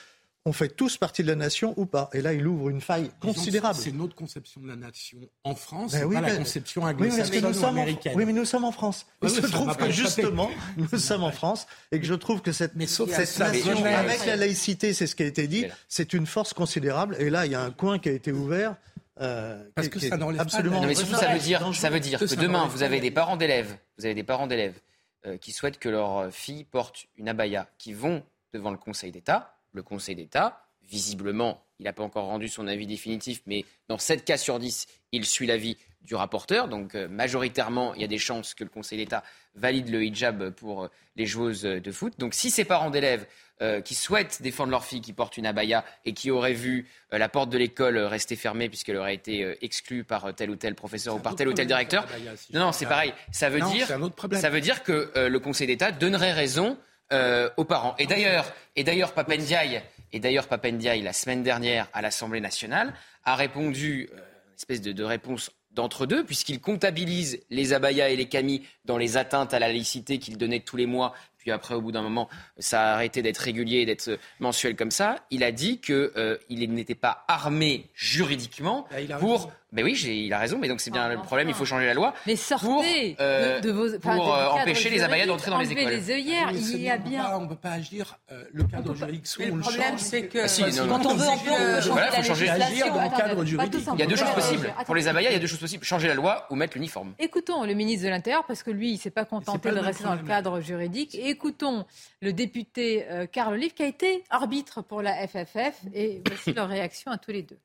on 0.46 0.52
fait 0.52 0.68
tous 0.68 0.96
partie 0.96 1.22
de 1.22 1.28
la 1.28 1.36
nation 1.36 1.74
ou 1.76 1.84
pas. 1.84 2.08
Et 2.14 2.22
là, 2.22 2.32
il 2.32 2.46
ouvre 2.46 2.70
une 2.70 2.80
faille 2.80 3.10
considérable. 3.20 3.78
C'est 3.78 3.92
notre 3.92 4.14
conception 4.14 4.60
de 4.62 4.68
la 4.68 4.76
nation 4.76 5.18
en 5.44 5.54
France, 5.54 5.92
ben 5.92 6.10
pas 6.10 6.20
la 6.22 6.36
conception 6.36 6.82
anglo-saxonne 6.82 7.44
oui, 7.44 7.64
américaine. 7.64 8.12
oui, 8.16 8.24
mais 8.24 8.32
nous 8.32 8.46
sommes 8.46 8.64
en 8.64 8.72
France. 8.72 9.06
il 9.22 9.28
se 9.28 9.40
trouve 9.42 9.76
que 9.76 9.90
justement, 9.90 10.50
nous 10.76 10.88
sommes 10.98 11.24
en 11.24 11.32
France 11.32 11.66
et 11.92 12.00
que 12.00 12.06
je 12.06 12.14
trouve 12.14 12.40
que 12.40 12.52
cette, 12.52 12.72
cette 12.80 13.38
nation, 13.38 13.84
avec 13.84 14.24
la 14.24 14.36
laïcité, 14.36 14.94
c'est 14.94 15.06
ce 15.06 15.14
qui 15.14 15.22
a 15.22 15.26
été 15.26 15.46
dit, 15.46 15.66
c'est 15.88 16.14
une 16.14 16.26
force 16.26 16.54
considérable. 16.54 17.16
Et 17.18 17.28
là, 17.28 17.44
il 17.44 17.52
y 17.52 17.54
a 17.54 17.62
un 17.62 17.70
coin 17.70 17.98
qui 17.98 18.08
a 18.08 18.12
été 18.12 18.32
ouvert. 18.32 18.76
Euh, 19.20 19.62
Parce 19.74 19.88
que 19.88 20.00
ça 20.00 20.16
n'enlève 20.16 20.40
absolument. 20.40 20.80
Non, 20.80 20.86
mais 20.86 20.94
surtout, 20.94 21.14
ça 21.14 21.30
veut 21.30 21.38
dire, 21.38 21.74
ça 21.74 21.90
veut 21.90 22.00
dire 22.00 22.18
que 22.18 22.34
demain, 22.36 22.66
vous 22.68 22.82
avez 22.82 23.00
des 23.00 23.10
parents 23.10 23.36
d'élèves, 23.36 23.76
vous 23.98 24.06
avez 24.06 24.14
des 24.14 24.22
parents 24.22 24.46
d'élèves 24.46 24.80
euh, 25.26 25.36
qui 25.36 25.52
souhaitent 25.52 25.78
que 25.78 25.90
leur 25.90 26.32
fille 26.32 26.64
porte 26.64 27.06
une 27.18 27.28
abaya, 27.28 27.68
qui 27.76 27.92
vont 27.92 28.22
devant 28.54 28.70
le 28.70 28.78
Conseil 28.78 29.12
d'État 29.12 29.59
le 29.72 29.82
Conseil 29.82 30.16
d'État. 30.16 30.66
Visiblement, 30.88 31.62
il 31.78 31.84
n'a 31.84 31.92
pas 31.92 32.02
encore 32.02 32.26
rendu 32.26 32.48
son 32.48 32.66
avis 32.66 32.86
définitif, 32.86 33.42
mais 33.46 33.64
dans 33.88 33.98
7 33.98 34.24
cas 34.24 34.36
sur 34.36 34.58
10, 34.58 34.86
il 35.12 35.24
suit 35.24 35.46
l'avis 35.46 35.76
du 36.02 36.14
rapporteur. 36.14 36.68
Donc 36.68 36.94
euh, 36.94 37.08
majoritairement, 37.08 37.94
il 37.94 38.00
y 38.00 38.04
a 38.04 38.08
des 38.08 38.18
chances 38.18 38.54
que 38.54 38.64
le 38.64 38.70
Conseil 38.70 38.98
d'État 38.98 39.22
valide 39.54 39.88
le 39.90 40.04
hijab 40.04 40.50
pour 40.50 40.84
euh, 40.84 40.90
les 41.16 41.26
joueuses 41.26 41.62
de 41.62 41.92
foot. 41.92 42.14
Donc 42.18 42.34
si 42.34 42.50
ces 42.50 42.64
parents 42.64 42.90
d'élèves 42.90 43.26
euh, 43.62 43.80
qui 43.80 43.94
souhaitent 43.94 44.40
défendre 44.40 44.70
leur 44.70 44.84
fille 44.84 45.02
qui 45.02 45.12
porte 45.12 45.36
une 45.36 45.46
abaya 45.46 45.84
et 46.04 46.14
qui 46.14 46.30
auraient 46.30 46.54
vu 46.54 46.88
la 47.12 47.28
porte 47.28 47.50
de 47.50 47.58
l'école 47.58 47.98
rester 47.98 48.34
fermée 48.34 48.68
puisqu'elle 48.68 48.96
aurait 48.96 49.14
été 49.14 49.58
exclue 49.62 50.02
par 50.02 50.34
tel 50.34 50.50
ou 50.50 50.56
tel 50.56 50.74
professeur 50.74 51.16
ou 51.16 51.18
par 51.18 51.34
tel 51.34 51.48
ou 51.48 51.52
tel 51.52 51.66
directeur, 51.66 52.06
non, 52.54 52.60
non, 52.60 52.72
c'est 52.72 52.86
pareil. 52.86 53.12
Ça 53.32 53.50
veut 53.50 53.60
dire, 53.60 53.86
ça 53.86 54.50
veut 54.50 54.60
dire 54.62 54.82
que 54.82 55.12
le 55.14 55.38
Conseil 55.40 55.66
d'État 55.66 55.92
donnerait 55.92 56.32
raison 56.32 56.78
euh, 57.12 57.50
aux 57.56 57.64
parents. 57.64 57.94
Et 57.98 58.06
d'ailleurs, 58.06 58.52
et 58.76 58.84
d'ailleurs, 58.84 59.12
Papendiaï, 59.12 59.82
et 60.12 60.20
d'ailleurs, 60.20 60.46
Papendiaï, 60.46 61.02
la 61.02 61.12
semaine 61.12 61.42
dernière 61.42 61.88
à 61.92 62.02
l'Assemblée 62.02 62.40
nationale, 62.40 62.94
a 63.24 63.36
répondu, 63.36 64.08
euh, 64.12 64.16
une 64.16 64.54
espèce 64.56 64.80
de, 64.80 65.04
réponse 65.04 65.50
d'entre-deux, 65.72 66.24
puisqu'il 66.24 66.60
comptabilise 66.60 67.40
les 67.50 67.72
abayas 67.72 68.08
et 68.08 68.16
les 68.16 68.28
camis 68.28 68.66
dans 68.84 68.98
les 68.98 69.16
atteintes 69.16 69.54
à 69.54 69.58
la 69.58 69.68
laïcité 69.68 70.18
qu'il 70.18 70.36
donnait 70.36 70.60
tous 70.60 70.76
les 70.76 70.86
mois 70.86 71.14
puis 71.40 71.50
après, 71.50 71.74
au 71.74 71.80
bout 71.80 71.90
d'un 71.90 72.02
moment, 72.02 72.28
ça 72.58 72.82
a 72.82 72.94
arrêté 72.94 73.22
d'être 73.22 73.38
régulier, 73.38 73.86
d'être 73.86 74.18
mensuel 74.40 74.76
comme 74.76 74.90
ça. 74.90 75.24
Il 75.30 75.42
a 75.42 75.52
dit 75.52 75.80
qu'il 75.80 76.10
euh, 76.16 76.36
n'était 76.50 76.94
pas 76.94 77.24
armé 77.28 77.86
juridiquement 77.94 78.86
bah, 78.90 79.16
pour 79.16 79.50
mais 79.72 79.82
oui, 79.84 79.92
il 79.92 80.32
a 80.32 80.38
raison, 80.38 80.58
mais 80.58 80.68
donc 80.68 80.80
c'est 80.80 80.90
bien 80.90 81.08
le 81.08 81.18
problème, 81.18 81.48
il 81.48 81.54
faut 81.54 81.64
changer 81.64 81.86
la 81.86 81.94
loi. 81.94 82.12
Mais 82.26 82.36
sortez 82.36 82.66
pour, 82.66 82.84
euh, 83.20 83.60
de, 83.60 83.70
vos, 83.70 83.98
pour 83.98 84.34
euh, 84.34 84.48
empêcher 84.48 84.90
les 84.90 85.02
abayas 85.02 85.26
d'entrer 85.26 85.50
dans 85.50 85.58
les 85.58 85.70
écoles. 85.70 85.92
les 85.92 86.10
œillères, 86.10 86.50
il 86.52 86.80
y 86.80 86.90
a 86.90 86.98
bien. 86.98 87.36
On 87.36 87.42
ne 87.42 87.48
peut 87.48 87.54
pas 87.54 87.72
agir, 87.72 88.18
euh, 88.32 88.44
le 88.52 88.64
cadre 88.64 88.94
juridique 88.94 89.26
soit 89.26 89.46
Le 89.46 89.58
problème, 89.58 89.96
c'est 89.96 90.26
que 90.26 90.38
ah, 90.38 90.86
quand 90.88 91.06
on 91.06 91.14
veut, 91.14 91.28
on 91.28 91.38
peut 91.38 92.22
changer 92.22 92.46
la 92.46 92.58
législation. 92.58 92.94
dans 92.94 93.04
le 93.04 93.10
cadre 93.10 93.44
juridique. 93.44 93.86
Il 93.94 94.00
y 94.00 94.02
a 94.02 94.06
deux 94.06 94.16
choses 94.16 94.34
possibles. 94.34 94.74
Pour 94.84 94.94
les 94.94 95.08
abayas, 95.08 95.30
il 95.30 95.34
y 95.34 95.36
a 95.36 95.40
deux 95.40 95.46
choses 95.46 95.60
possibles 95.60 95.84
changer 95.84 96.08
la 96.08 96.14
loi 96.14 96.46
ou 96.50 96.56
mettre 96.56 96.76
l'uniforme. 96.76 97.14
Écoutons 97.18 97.64
le 97.64 97.74
ministre 97.74 98.04
de 98.04 98.10
l'Intérieur, 98.10 98.44
parce 98.46 98.62
que 98.62 98.70
lui, 98.70 98.90
il 98.90 98.94
ne 98.94 98.98
s'est 98.98 99.10
pas 99.10 99.24
contenté 99.24 99.70
de 99.70 99.78
rester 99.78 100.04
dans 100.04 100.14
le 100.14 100.22
cadre 100.22 100.60
juridique. 100.60 101.14
écoutons 101.14 101.84
le 102.20 102.32
député 102.32 103.06
Carl 103.32 103.54
Olive, 103.54 103.72
qui 103.74 103.82
a 103.82 103.86
été 103.86 104.24
arbitre 104.30 104.82
pour 104.82 105.02
la 105.02 105.26
FFF, 105.26 105.80
et 105.94 106.22
voici 106.26 106.52
leur 106.52 106.68
réaction 106.68 107.12
à 107.12 107.18
tous 107.18 107.30
les 107.30 107.42
deux 107.42 107.58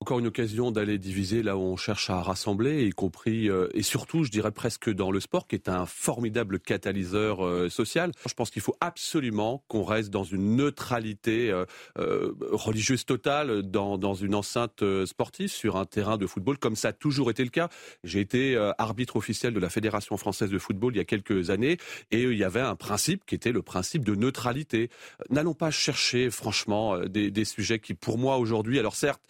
encore 0.00 0.18
une 0.18 0.26
occasion 0.26 0.70
d'aller 0.70 0.98
diviser 0.98 1.42
là 1.42 1.56
où 1.56 1.60
on 1.60 1.76
cherche 1.76 2.10
à 2.10 2.20
rassembler, 2.20 2.86
y 2.86 2.90
compris 2.90 3.48
euh, 3.48 3.68
et 3.72 3.82
surtout, 3.82 4.24
je 4.24 4.30
dirais 4.30 4.52
presque 4.52 4.90
dans 4.90 5.10
le 5.10 5.20
sport, 5.20 5.46
qui 5.46 5.54
est 5.54 5.70
un 5.70 5.86
formidable 5.86 6.60
catalyseur 6.60 7.44
euh, 7.44 7.70
social. 7.70 8.12
Je 8.28 8.34
pense 8.34 8.50
qu'il 8.50 8.60
faut 8.60 8.76
absolument 8.80 9.64
qu'on 9.68 9.84
reste 9.84 10.10
dans 10.10 10.22
une 10.22 10.56
neutralité 10.56 11.50
euh, 11.50 12.32
religieuse 12.52 13.06
totale 13.06 13.62
dans, 13.62 13.96
dans 13.96 14.14
une 14.14 14.34
enceinte 14.34 14.84
sportive 15.06 15.48
sur 15.48 15.76
un 15.76 15.86
terrain 15.86 16.18
de 16.18 16.26
football, 16.26 16.58
comme 16.58 16.76
ça 16.76 16.88
a 16.88 16.92
toujours 16.92 17.30
été 17.30 17.42
le 17.42 17.50
cas. 17.50 17.70
J'ai 18.04 18.20
été 18.20 18.56
arbitre 18.78 19.16
officiel 19.16 19.54
de 19.54 19.60
la 19.60 19.70
Fédération 19.70 20.16
française 20.16 20.50
de 20.50 20.58
football 20.58 20.94
il 20.94 20.98
y 20.98 21.00
a 21.00 21.04
quelques 21.04 21.50
années, 21.50 21.78
et 22.10 22.22
il 22.22 22.36
y 22.36 22.44
avait 22.44 22.60
un 22.60 22.76
principe 22.76 23.24
qui 23.24 23.34
était 23.34 23.52
le 23.52 23.62
principe 23.62 24.04
de 24.04 24.14
neutralité. 24.14 24.90
N'allons 25.30 25.54
pas 25.54 25.70
chercher, 25.70 26.30
franchement, 26.30 26.98
des, 27.00 27.30
des 27.30 27.44
sujets 27.44 27.78
qui, 27.78 27.94
pour 27.94 28.18
moi 28.18 28.36
aujourd'hui, 28.38 28.78
alors 28.78 28.96
certes, 28.96 29.22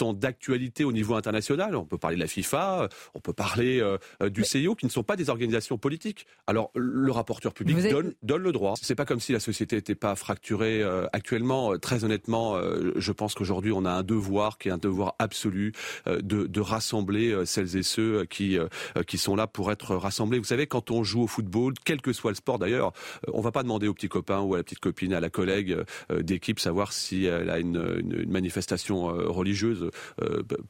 sont 0.00 0.14
d'actualité 0.14 0.84
au 0.84 0.92
niveau 0.92 1.14
international. 1.14 1.76
On 1.76 1.84
peut 1.84 1.98
parler 1.98 2.16
de 2.16 2.22
la 2.22 2.26
FIFA, 2.26 2.88
on 3.14 3.20
peut 3.20 3.34
parler 3.34 3.80
euh, 3.80 4.30
du 4.30 4.44
CIO, 4.44 4.74
qui 4.74 4.86
ne 4.86 4.90
sont 4.90 5.02
pas 5.02 5.16
des 5.16 5.28
organisations 5.28 5.76
politiques. 5.76 6.26
Alors, 6.46 6.70
le 6.74 7.12
rapporteur 7.12 7.52
public 7.52 7.76
donne, 7.90 8.14
donne, 8.22 8.42
le 8.42 8.52
droit. 8.52 8.74
C'est 8.80 8.94
pas 8.94 9.04
comme 9.04 9.20
si 9.20 9.32
la 9.32 9.40
société 9.40 9.76
n'était 9.76 9.94
pas 9.94 10.14
fracturée 10.14 10.82
euh, 10.82 11.06
actuellement. 11.12 11.78
Très 11.78 12.04
honnêtement, 12.04 12.56
euh, 12.56 12.92
je 12.96 13.12
pense 13.12 13.34
qu'aujourd'hui, 13.34 13.72
on 13.72 13.84
a 13.84 13.90
un 13.90 14.02
devoir 14.02 14.56
qui 14.56 14.68
est 14.68 14.72
un 14.72 14.78
devoir 14.78 15.16
absolu 15.18 15.72
de, 16.06 16.46
de, 16.46 16.60
rassembler 16.60 17.44
celles 17.44 17.76
et 17.76 17.82
ceux 17.82 18.24
qui, 18.24 18.58
qui 19.06 19.18
sont 19.18 19.36
là 19.36 19.46
pour 19.46 19.70
être 19.70 19.94
rassemblés. 19.96 20.38
Vous 20.38 20.44
savez, 20.44 20.66
quand 20.66 20.90
on 20.90 21.04
joue 21.04 21.22
au 21.22 21.26
football, 21.26 21.74
quel 21.84 22.00
que 22.00 22.12
soit 22.12 22.30
le 22.30 22.36
sport 22.36 22.58
d'ailleurs, 22.58 22.92
on 23.32 23.40
va 23.40 23.52
pas 23.52 23.62
demander 23.62 23.88
au 23.88 23.94
petit 23.94 24.08
copain 24.08 24.40
ou 24.40 24.54
à 24.54 24.58
la 24.58 24.62
petite 24.62 24.78
copine, 24.78 25.12
à 25.12 25.20
la 25.20 25.30
collègue 25.30 25.76
d'équipe, 26.10 26.60
savoir 26.60 26.92
si 26.92 27.24
elle 27.24 27.50
a 27.50 27.58
une, 27.58 28.00
une, 28.00 28.20
une 28.22 28.30
manifestation 28.30 29.04
religieuse 29.06 29.89
euh, 29.89 29.89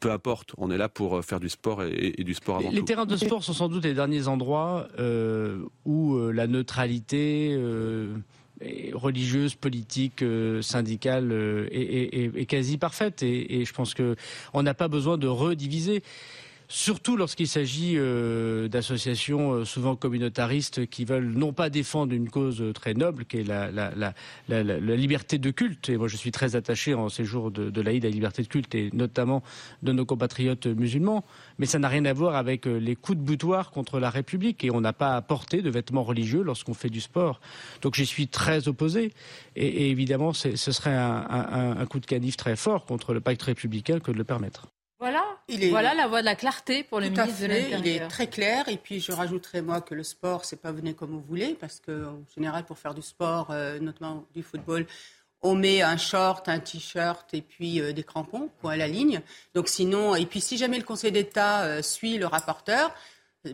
peu 0.00 0.10
importe, 0.10 0.52
on 0.56 0.70
est 0.70 0.78
là 0.78 0.88
pour 0.88 1.16
euh, 1.16 1.22
faire 1.22 1.40
du 1.40 1.48
sport 1.48 1.82
et, 1.82 2.12
du 2.24 2.34
sport 2.34 2.56
avant 2.56 2.70
les, 2.70 2.76
Les 2.76 2.84
terrains 2.84 3.06
de 3.06 3.16
sport 3.16 3.42
sont 3.42 3.52
sans 3.52 3.68
doute 3.68 3.84
les 3.84 3.94
derniers 3.94 4.28
endroits 4.28 4.88
euh, 4.98 5.58
où 5.84 6.18
la 6.30 6.46
neutralité 6.46 7.58
religieuse, 8.92 9.54
politique, 9.54 10.24
syndicale 10.60 11.32
est, 11.72 12.46
quasi 12.46 12.76
parfaite. 12.76 13.22
Et, 13.22 13.60
et 13.60 13.64
je 13.64 13.72
pense 13.72 13.94
qu'on 13.94 14.62
n'a 14.62 14.74
pas 14.74 14.88
besoin 14.88 15.16
de 15.16 15.26
rediviser 15.26 16.02
surtout 16.70 17.16
lorsqu'il 17.16 17.48
s'agit 17.48 17.94
euh, 17.96 18.68
d'associations 18.68 19.52
euh, 19.52 19.64
souvent 19.64 19.96
communautaristes 19.96 20.86
qui 20.86 21.04
veulent 21.04 21.32
non 21.32 21.52
pas 21.52 21.68
défendre 21.68 22.14
une 22.14 22.30
cause 22.30 22.62
très 22.74 22.94
noble, 22.94 23.24
qui 23.24 23.38
est 23.38 23.44
la, 23.44 24.14
liberté 24.96 25.38
de 25.38 25.50
culte. 25.50 25.88
Et 25.88 25.96
moi, 25.96 26.06
je 26.06 26.16
suis 26.16 26.30
très 26.30 26.54
attaché 26.54 26.94
en 26.94 27.08
ces 27.08 27.24
jours 27.24 27.50
de, 27.50 27.70
de 27.70 27.80
l'Aïd 27.80 28.04
à 28.04 28.08
la 28.08 28.14
liberté 28.14 28.42
de 28.42 28.48
culte, 28.48 28.74
et 28.76 28.90
notamment 28.92 29.42
de 29.82 29.92
nos 29.92 30.06
compatriotes 30.06 30.68
musulmans. 30.68 31.24
Mais 31.58 31.66
ça 31.66 31.80
n'a 31.80 31.88
rien 31.88 32.04
à 32.04 32.12
voir 32.12 32.36
avec 32.36 32.66
euh, 32.66 32.78
les 32.78 32.94
coups 32.94 33.18
de 33.18 33.24
boutoir 33.24 33.72
contre 33.72 33.98
la 33.98 34.08
République. 34.08 34.62
Et 34.62 34.70
on 34.70 34.80
n'a 34.80 34.92
pas 34.92 35.16
à 35.16 35.22
porter 35.22 35.62
de 35.62 35.70
vêtements 35.70 36.04
religieux 36.04 36.42
lorsqu'on 36.42 36.74
fait 36.74 36.90
du 36.90 37.00
sport. 37.00 37.40
Donc 37.82 37.96
j'y 37.96 38.06
suis 38.06 38.28
très 38.28 38.68
opposé. 38.68 39.12
Et, 39.56 39.90
évidemment, 39.90 40.32
ce 40.32 40.54
serait 40.56 40.96
un 40.96 41.84
coup 41.86 41.98
de 41.98 42.06
canif 42.06 42.36
très 42.36 42.54
fort 42.54 42.84
contre 42.86 43.12
le 43.12 43.20
pacte 43.20 43.42
républicain 43.42 43.98
que 43.98 44.12
de 44.12 44.16
le 44.16 44.24
permettre. 44.24 44.68
Voilà, 45.00 45.24
voilà 45.70 45.94
la 45.94 46.06
voie 46.08 46.20
de 46.20 46.26
la 46.26 46.34
clarté 46.34 46.84
pour 46.84 47.00
le 47.00 47.08
ministre 47.08 47.40
de 47.40 47.46
l'Intérieur. 47.46 47.80
Il 47.80 47.88
est 47.88 48.08
très 48.08 48.26
clair. 48.26 48.68
Et 48.68 48.76
puis 48.76 49.00
je 49.00 49.12
rajouterai 49.12 49.62
moi 49.62 49.80
que 49.80 49.94
le 49.94 50.02
sport, 50.02 50.44
c'est 50.44 50.60
pas 50.60 50.72
venir 50.72 50.94
comme 50.94 51.12
vous 51.12 51.24
voulez, 51.26 51.56
parce 51.58 51.80
qu'en 51.80 52.22
général, 52.34 52.64
pour 52.64 52.78
faire 52.78 52.92
du 52.92 53.00
sport, 53.00 53.50
euh, 53.50 53.78
notamment 53.78 54.26
du 54.34 54.42
football, 54.42 54.86
on 55.40 55.54
met 55.54 55.80
un 55.80 55.96
short, 55.96 56.50
un 56.50 56.58
t-shirt 56.58 57.32
et 57.32 57.40
puis 57.40 57.80
euh, 57.80 57.92
des 57.92 58.02
crampons, 58.02 58.50
point 58.60 58.72
à 58.72 58.76
la 58.76 58.88
ligne. 58.88 59.22
Donc 59.54 59.68
sinon, 59.68 60.14
et 60.14 60.26
puis 60.26 60.42
si 60.42 60.58
jamais 60.58 60.76
le 60.76 60.84
Conseil 60.84 61.12
d'État 61.12 61.62
euh, 61.62 61.80
suit 61.80 62.18
le 62.18 62.26
rapporteur, 62.26 62.94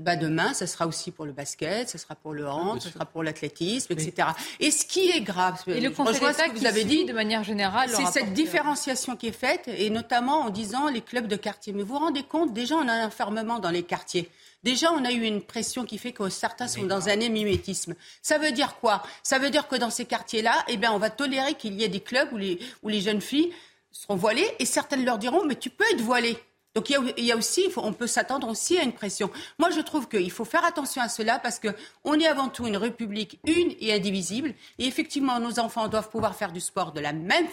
bah 0.01 0.17
demain, 0.17 0.53
ce 0.53 0.67
sera 0.67 0.87
aussi 0.87 1.13
pour 1.13 1.27
le 1.27 1.33
basket, 1.33 1.89
ce 1.89 1.97
sera 1.97 2.17
pour 2.17 2.33
le 2.33 2.49
hand, 2.49 2.81
ce 2.81 2.91
sera 2.91 3.05
pour 3.05 3.23
l'athlétisme, 3.23 3.93
etc. 3.93 4.29
Et 4.59 4.73
ce 4.73 4.85
qui 4.85 5.11
est 5.11 5.21
grave, 5.21 5.63
et 5.69 5.81
le 5.81 5.91
Conseil 5.91 6.21
d'État 6.21 6.49
que 6.49 6.59
vous 6.59 6.67
avez 6.67 6.85
dit 6.85 7.05
de 7.05 7.13
manière 7.13 7.45
générale, 7.45 7.91
c'est 7.91 8.07
cette 8.07 8.33
différenciation 8.33 9.15
qui 9.15 9.29
est 9.29 9.33
faite, 9.33 9.69
et 9.69 9.91
notamment 9.91 10.41
en 10.41 10.51
disant 10.51 10.89
les 10.89 11.03
clubs 11.03 11.29
de 11.29 11.37
quartier. 11.37 11.73
Mais 11.73 11.83
vous 11.83 11.95
vous 11.95 12.01
rendez 12.01 12.25
compte, 12.25 12.53
déjà 12.53 12.75
on 12.75 12.89
a 12.89 12.93
un 12.93 13.07
enfermement 13.07 13.61
dans 13.61 13.71
les 13.71 13.85
quartiers. 13.85 14.29
Déjà, 14.65 14.91
on 14.93 15.05
a 15.05 15.13
eu 15.13 15.23
une 15.23 15.43
pression 15.43 15.85
qui 15.85 15.97
fait 15.97 16.11
que 16.11 16.29
certains 16.29 16.67
sont 16.67 16.83
dans 16.83 17.09
un 17.09 17.21
émimétisme. 17.21 17.95
Ça 18.21 18.39
veut 18.39 18.51
dire 18.51 18.79
quoi? 18.81 19.05
Ça 19.23 19.39
veut 19.39 19.51
dire 19.51 19.69
que 19.69 19.77
dans 19.77 19.91
ces 19.91 20.07
quartiers-là, 20.07 20.65
eh 20.67 20.77
bien, 20.77 20.91
on 20.91 20.99
va 20.99 21.11
tolérer 21.11 21.55
qu'il 21.55 21.75
y 21.75 21.85
ait 21.85 21.89
des 21.89 22.01
clubs 22.01 22.33
où 22.33 22.37
les, 22.37 22.59
où 22.83 22.89
les 22.89 23.01
jeunes 23.01 23.21
filles 23.21 23.53
seront 23.93 24.17
voilées, 24.17 24.51
et 24.59 24.67
certaines 24.67 25.05
leur 25.05 25.19
diront, 25.19 25.45
mais 25.45 25.55
tu 25.55 25.71
peux 25.71 25.85
être 25.93 26.01
voilée. 26.01 26.37
Donc 26.77 26.91
il 26.91 27.25
y 27.25 27.33
a, 27.33 27.37
aussi, 27.37 27.69
on 27.79 27.95
peut 27.95 28.07
s'attendre 28.07 28.47
aussi 28.49 28.77
à 28.77 28.83
une 28.83 28.93
pression. 28.93 29.31
Moi, 29.59 29.71
je 29.71 29.81
trouve 29.81 30.09
qu'il 30.09 30.31
faut 30.31 30.45
faire 30.45 30.63
attention 30.63 31.01
à 31.01 31.09
cela 31.09 31.39
parce 31.39 31.59
qu'on 31.59 32.21
est 32.21 32.27
avant 32.27 32.49
tout 32.51 32.67
une 32.67 32.77
république 32.77 33.41
une 33.47 33.73
et 33.81 33.95
indivisible. 33.95 34.53
Et 34.79 34.87
effectivement, 34.87 35.41
nos 35.41 35.59
enfants 35.59 35.89
doivent 35.89 36.11
pouvoir 36.11 36.37
faire 36.37 36.53
du 36.53 36.61
sport 36.61 36.93
de 36.93 37.01
la 37.01 37.15
même 37.15 37.47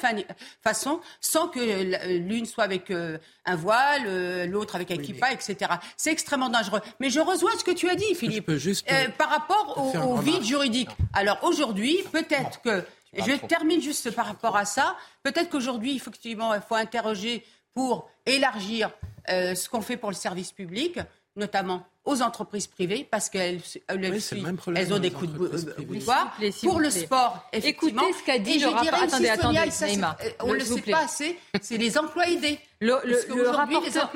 façon, 0.62 1.00
sans 1.22 1.48
que 1.48 2.18
l'une 2.18 2.46
soit 2.46 2.66
avec 2.66 2.92
euh, 2.92 3.18
un 3.46 3.56
voile, 3.56 4.04
euh, 4.08 4.46
l'autre 4.46 4.76
avec 4.76 4.92
un 4.92 4.98
kippa, 4.98 5.32
etc. 5.32 5.72
C'est 5.96 6.12
extrêmement 6.12 6.50
dangereux. 6.50 6.82
Mais 7.00 7.10
je 7.10 7.22
rejoins 7.22 7.58
ce 7.58 7.64
que 7.64 7.72
tu 7.72 7.90
as 7.90 7.96
dit, 7.96 8.16
Philippe, 8.16 8.50
euh, 8.50 9.08
par 9.18 9.30
rapport 9.30 9.96
au, 10.06 10.18
vide 10.18 10.44
juridique. 10.44 10.90
Alors 11.14 11.40
aujourd'hui, 11.44 12.00
peut-être 12.12 12.62
que 12.62 12.84
je 13.14 13.32
termine 13.48 13.82
juste 13.82 14.12
par 14.12 14.26
rapport 14.26 14.58
à 14.58 14.66
ça. 14.66 14.98
Peut-être 15.24 15.50
qu'aujourd'hui, 15.50 15.96
effectivement, 15.96 16.54
il 16.54 16.60
faut 16.60 16.76
interroger 16.76 17.46
pour 17.74 18.10
élargir 18.26 18.92
euh, 19.30 19.56
ce 19.56 19.70
qu'on 19.70 19.82
fait 19.82 19.98
pour 19.98 20.10
le 20.10 20.16
service 20.16 20.52
public, 20.52 21.00
notamment 21.36 21.86
aux 22.06 22.22
entreprises 22.22 22.68
privées 22.68 23.08
parce 23.10 23.30
qu'elles 23.30 23.62
elles 23.88 24.94
ont 24.94 25.00
des 25.00 25.12
coups 25.12 25.32
de 25.32 25.84
boutoir. 25.84 26.38
Pour 26.62 26.80
le 26.80 26.90
sport, 26.90 27.48
effectivement. 27.54 28.02
Écoutez 28.04 28.20
ce 28.20 28.26
qu'a 28.26 28.40
dit 28.40 28.60
le 28.60 28.68
rapport. 28.68 29.04
Attendez, 29.04 29.30
attendez, 29.30 29.60
euh, 29.60 30.30
On 30.42 30.48
ne 30.50 30.54
le 30.56 30.66
sait 30.66 30.82
pas 30.82 31.06
assez. 31.06 31.40
C'est 31.62 31.78
les 31.78 31.98
emplois 31.98 32.28
aidés. 32.30 32.60
Le, 32.84 33.00
le, 33.06 33.50
rapporteur, 33.50 34.12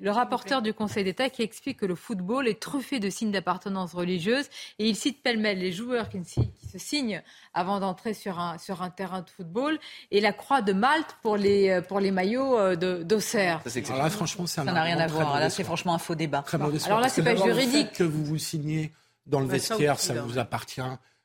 le, 0.00 0.10
rapporteur, 0.10 0.62
du 0.62 0.74
Conseil 0.74 1.04
d'État 1.04 1.30
qui 1.30 1.42
explique 1.42 1.78
que 1.78 1.86
le 1.86 1.94
football 1.94 2.48
est 2.48 2.60
truffé 2.60 2.98
de 2.98 3.08
signes 3.08 3.30
d'appartenance 3.30 3.94
religieuse 3.94 4.46
et 4.78 4.88
il 4.88 4.96
cite 4.96 5.22
pêle-mêle 5.22 5.58
les 5.58 5.70
joueurs 5.70 6.08
qui, 6.08 6.18
se 6.24 6.78
signent 6.78 7.22
avant 7.54 7.78
d'entrer 7.78 8.14
sur 8.14 8.40
un, 8.40 8.58
sur 8.58 8.82
un 8.82 8.90
terrain 8.90 9.22
de 9.22 9.30
football 9.30 9.78
et 10.10 10.20
la 10.20 10.32
croix 10.32 10.60
de 10.60 10.72
Malte 10.72 11.16
pour 11.22 11.36
les, 11.36 11.70
euh, 11.70 11.82
pour 11.82 12.00
les 12.00 12.10
maillots 12.10 12.74
d'Auxerre. 12.74 13.62
franchement, 14.10 14.46
ça 14.46 14.64
n'a 14.64 14.82
rien 14.82 14.98
à 14.98 15.06
voir. 15.06 15.38
Là, 15.38 15.50
c'est 15.50 15.64
franchement 15.64 15.94
un 15.94 15.98
faux 15.98 16.16
débat. 16.16 16.44
Alors 16.52 17.00
là, 17.00 17.08
c'est 17.08 17.22
pas 17.22 17.36
juridique. 17.36 17.92
que 17.92 18.04
vous 18.04 18.24
vous 18.24 18.38
signez 18.38 18.92
dans 19.26 19.40
le 19.40 19.46
vestiaire, 19.46 20.00
ça, 20.00 20.14
vous 20.22 20.38
appartient 20.38 20.80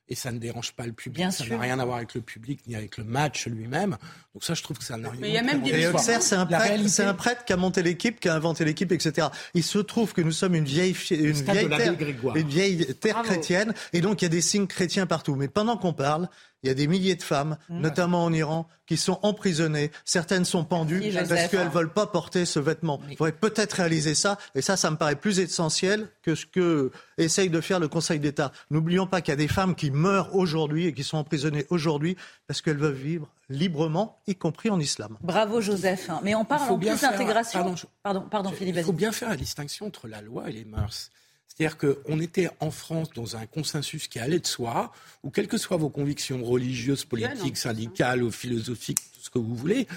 et 0.08 0.16
ça 0.16 0.32
ne 0.32 0.38
dérange 0.38 0.74
pas 0.74 0.86
le 0.86 0.92
public. 0.92 1.32
ça 1.32 1.46
n'a 1.46 1.58
rien 1.58 1.80
à 1.80 1.86
voir 1.86 1.98
avec 1.98 2.14
le 2.14 2.22
public 2.22 2.60
ni 2.68 2.76
avec 2.76 2.98
le 2.98 3.04
match 3.04 3.48
lui-même. 3.48 3.98
Donc 4.34 4.44
ça, 4.44 4.54
je 4.54 4.62
trouve 4.62 4.78
que 4.78 4.84
ça 4.84 4.98
n'a 4.98 5.10
rien 5.10 5.48
à 5.48 5.58
voir. 5.58 5.74
Et 5.74 5.88
Auxerre, 5.88 6.22
c'est 6.22 6.36
un, 6.36 6.46
prêtre, 6.46 7.02
un 7.02 7.14
prêtre 7.14 7.46
qui 7.46 7.54
a 7.54 7.58
monté 7.58 7.82
l'équipe, 7.82 8.20
qui 8.20 8.30
a 8.30 8.36
inventé 8.36 8.66
l'équipe, 8.66 8.92
etc. 8.92 9.28
Il 9.54 9.64
se 9.64 9.80
trouve 9.80 10.14
que 10.14 10.22
nous 10.22 10.32
sommes 10.32 10.56
une 10.56 10.66
vieille, 10.66 10.96
une 11.12 11.32
vieille 11.32 11.70
terre, 11.70 11.96
une 12.36 12.48
vieille 12.48 12.96
terre 12.96 13.22
chrétienne, 13.24 13.74
et 13.94 14.02
donc 14.02 14.22
il 14.22 14.26
y 14.26 14.28
a 14.28 14.30
des 14.30 14.42
signes 14.42 14.68
chrétiens 14.68 15.08
partout. 15.08 15.36
Mais 15.36 15.48
pendant 15.48 15.78
qu'on 15.78 15.94
parle, 15.94 16.30
il 16.66 16.70
y 16.70 16.72
a 16.72 16.74
des 16.74 16.88
milliers 16.88 17.16
de 17.16 17.22
femmes, 17.24 17.58
mmh. 17.70 17.80
notamment 17.80 18.24
en 18.24 18.34
Iran, 18.34 18.68
qui 18.88 18.98
sont 18.98 19.20
emprisonnées. 19.22 19.92
Certaines 20.04 20.46
sont 20.46 20.64
pendues 20.64 21.02
parce 21.14 21.48
qu'elles 21.48 21.68
ne 21.68 21.72
veulent 21.72 21.94
pas 21.94 22.08
porter 22.08 22.46
ce 22.46 22.60
vêtement. 22.60 23.00
Il 23.10 23.18
faudrait 23.18 23.34
peut-être 23.34 23.74
réaliser 23.74 24.16
ça. 24.16 24.38
Et 24.56 24.62
ça, 24.62 24.76
ça 24.76 24.90
me 24.90 24.98
paraît 24.98 25.16
plus 25.16 25.40
essentiel 25.40 26.08
que 26.24 26.34
ce 26.34 26.48
que 26.48 26.92
essaye 27.18 27.50
de 27.50 27.62
faire 27.62 27.80
le 27.80 27.88
Conseil 27.88 28.20
d'État. 28.20 28.52
N'oublions 28.72 29.06
pas 29.06 29.22
qu'il 29.22 29.32
y 29.32 29.34
a 29.34 29.38
des 29.38 29.48
femmes 29.48 29.76
qui 29.76 29.92
meurent 29.92 30.36
aujourd'hui 30.36 30.88
et 30.88 30.94
qui 30.94 31.04
sont 31.04 31.18
emprisonnées 31.18 31.68
aujourd'hui 31.70 32.18
parce 32.48 32.62
qu'elles 32.62 32.78
veulent 32.78 32.94
vivre 32.94 33.30
librement, 33.50 34.20
y 34.26 34.36
compris 34.36 34.72
en 34.72 34.80
islam. 34.80 35.18
Bravo 35.22 35.62
Joseph. 35.62 36.10
Mais 36.24 36.34
on 36.34 36.46
parle 36.46 36.72
en 36.72 36.80
plus 36.80 37.00
d'intégration. 37.00 37.76
Pardon, 38.02 38.22
pardon, 38.30 38.52
Philippe. 38.52 38.78
Il 38.78 38.84
faut 38.84 38.92
bien 38.92 39.12
faire 39.12 39.30
la 39.30 39.38
distinction 39.38 39.86
entre 39.86 40.08
la 40.08 40.22
loi 40.22 40.50
et 40.50 40.52
les 40.52 40.66
mœurs. 40.66 41.12
C'est-à-dire 41.56 41.78
qu'on 41.78 42.20
était 42.20 42.50
en 42.60 42.70
France 42.70 43.12
dans 43.16 43.38
un 43.38 43.46
consensus 43.46 44.08
qui 44.08 44.20
allait 44.20 44.40
de 44.40 44.48
soi, 44.48 44.92
où 45.24 45.30
quelles 45.30 45.48
que 45.48 45.58
soient 45.58 45.78
vos 45.78 45.90
convictions 45.90 46.44
religieuses, 46.44 47.06
politiques, 47.06 47.56
syndicales 47.56 48.24
ou 48.24 48.32
philosophiques, 48.32 49.00
tout 49.14 49.22
ce 49.22 49.30
que 49.30 49.40
vous 49.40 49.56
voulez, 49.56 49.88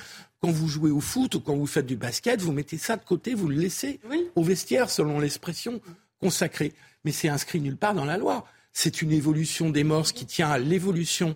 quand 0.40 0.52
vous 0.52 0.68
jouez 0.68 0.92
au 0.92 1.00
foot 1.00 1.34
ou 1.34 1.40
quand 1.40 1.56
vous 1.56 1.66
faites 1.66 1.86
du 1.86 1.96
basket, 1.96 2.40
vous 2.40 2.52
mettez 2.52 2.78
ça 2.78 2.96
de 2.96 3.04
côté, 3.04 3.34
vous 3.34 3.48
le 3.48 3.56
laissez 3.56 3.98
au 4.36 4.44
vestiaire, 4.44 4.88
selon 4.88 5.18
l'expression 5.18 5.80
consacrée. 6.20 6.72
Mais 7.04 7.10
c'est 7.10 7.28
inscrit 7.28 7.60
nulle 7.60 7.76
part 7.76 7.94
dans 7.94 8.04
la 8.04 8.18
loi. 8.18 8.46
C'est 8.72 9.02
une 9.02 9.10
évolution 9.10 9.70
des 9.70 9.82
mœurs 9.82 10.12
qui 10.12 10.26
tient 10.26 10.50
à 10.50 10.58
l'évolution 10.58 11.34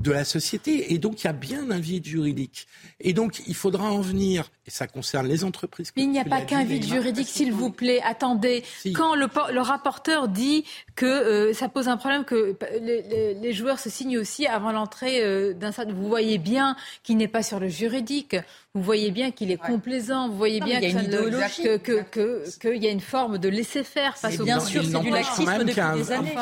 de 0.00 0.10
la 0.10 0.24
société. 0.24 0.92
Et 0.92 0.98
donc, 0.98 1.22
il 1.22 1.26
y 1.26 1.30
a 1.30 1.32
bien 1.32 1.70
un 1.70 1.78
vide 1.78 2.06
juridique. 2.06 2.66
Et 3.00 3.12
donc, 3.12 3.42
il 3.46 3.54
faudra 3.54 3.92
en 3.92 4.00
venir, 4.00 4.50
et 4.66 4.70
ça 4.70 4.86
concerne 4.86 5.26
les 5.26 5.44
entreprises. 5.44 5.92
il 5.96 6.10
n'y 6.10 6.18
a 6.18 6.24
pas 6.24 6.40
qu'un 6.40 6.64
vide 6.64 6.84
juridique, 6.84 7.28
s'il 7.28 7.52
vous 7.52 7.70
plaît. 7.70 8.00
Attendez, 8.04 8.64
quand 8.94 9.14
le, 9.14 9.28
le, 9.52 9.60
rapporteur 9.60 10.28
dit 10.28 10.64
que 10.96 11.06
euh, 11.06 11.52
ça 11.52 11.68
pose 11.68 11.88
un 11.88 11.98
problème, 11.98 12.24
que 12.24 12.56
les, 12.80 13.34
les, 13.34 13.52
joueurs 13.52 13.78
se 13.78 13.90
signent 13.90 14.18
aussi 14.18 14.46
avant 14.46 14.72
l'entrée 14.72 15.22
euh, 15.22 15.52
d'un 15.52 15.70
stade, 15.70 15.92
vous 15.92 16.08
voyez 16.08 16.38
bien 16.38 16.76
qu'il 17.02 17.18
n'est 17.18 17.28
pas 17.28 17.42
sur 17.42 17.60
le 17.60 17.68
juridique. 17.68 18.36
Vous 18.74 18.82
voyez 18.82 19.10
bien 19.10 19.30
qu'il 19.32 19.50
est 19.50 19.56
complaisant. 19.56 20.28
Vous 20.28 20.36
voyez 20.36 20.60
bien 20.60 20.80
qu'il 20.80 20.90
y, 20.90 21.80
que, 21.80 22.02
que, 22.02 22.76
y 22.76 22.86
a 22.86 22.90
une 22.90 23.00
forme 23.00 23.38
de 23.38 23.48
laisser 23.48 23.84
faire 23.84 24.16
face 24.16 24.38
au 24.40 24.44
Bien 24.44 24.60
sûr, 24.60 24.82
c'est 24.84 25.00
du 25.00 25.10
laxisme 25.10 25.58
depuis 25.58 25.98
des 25.98 26.12
années. 26.12 26.34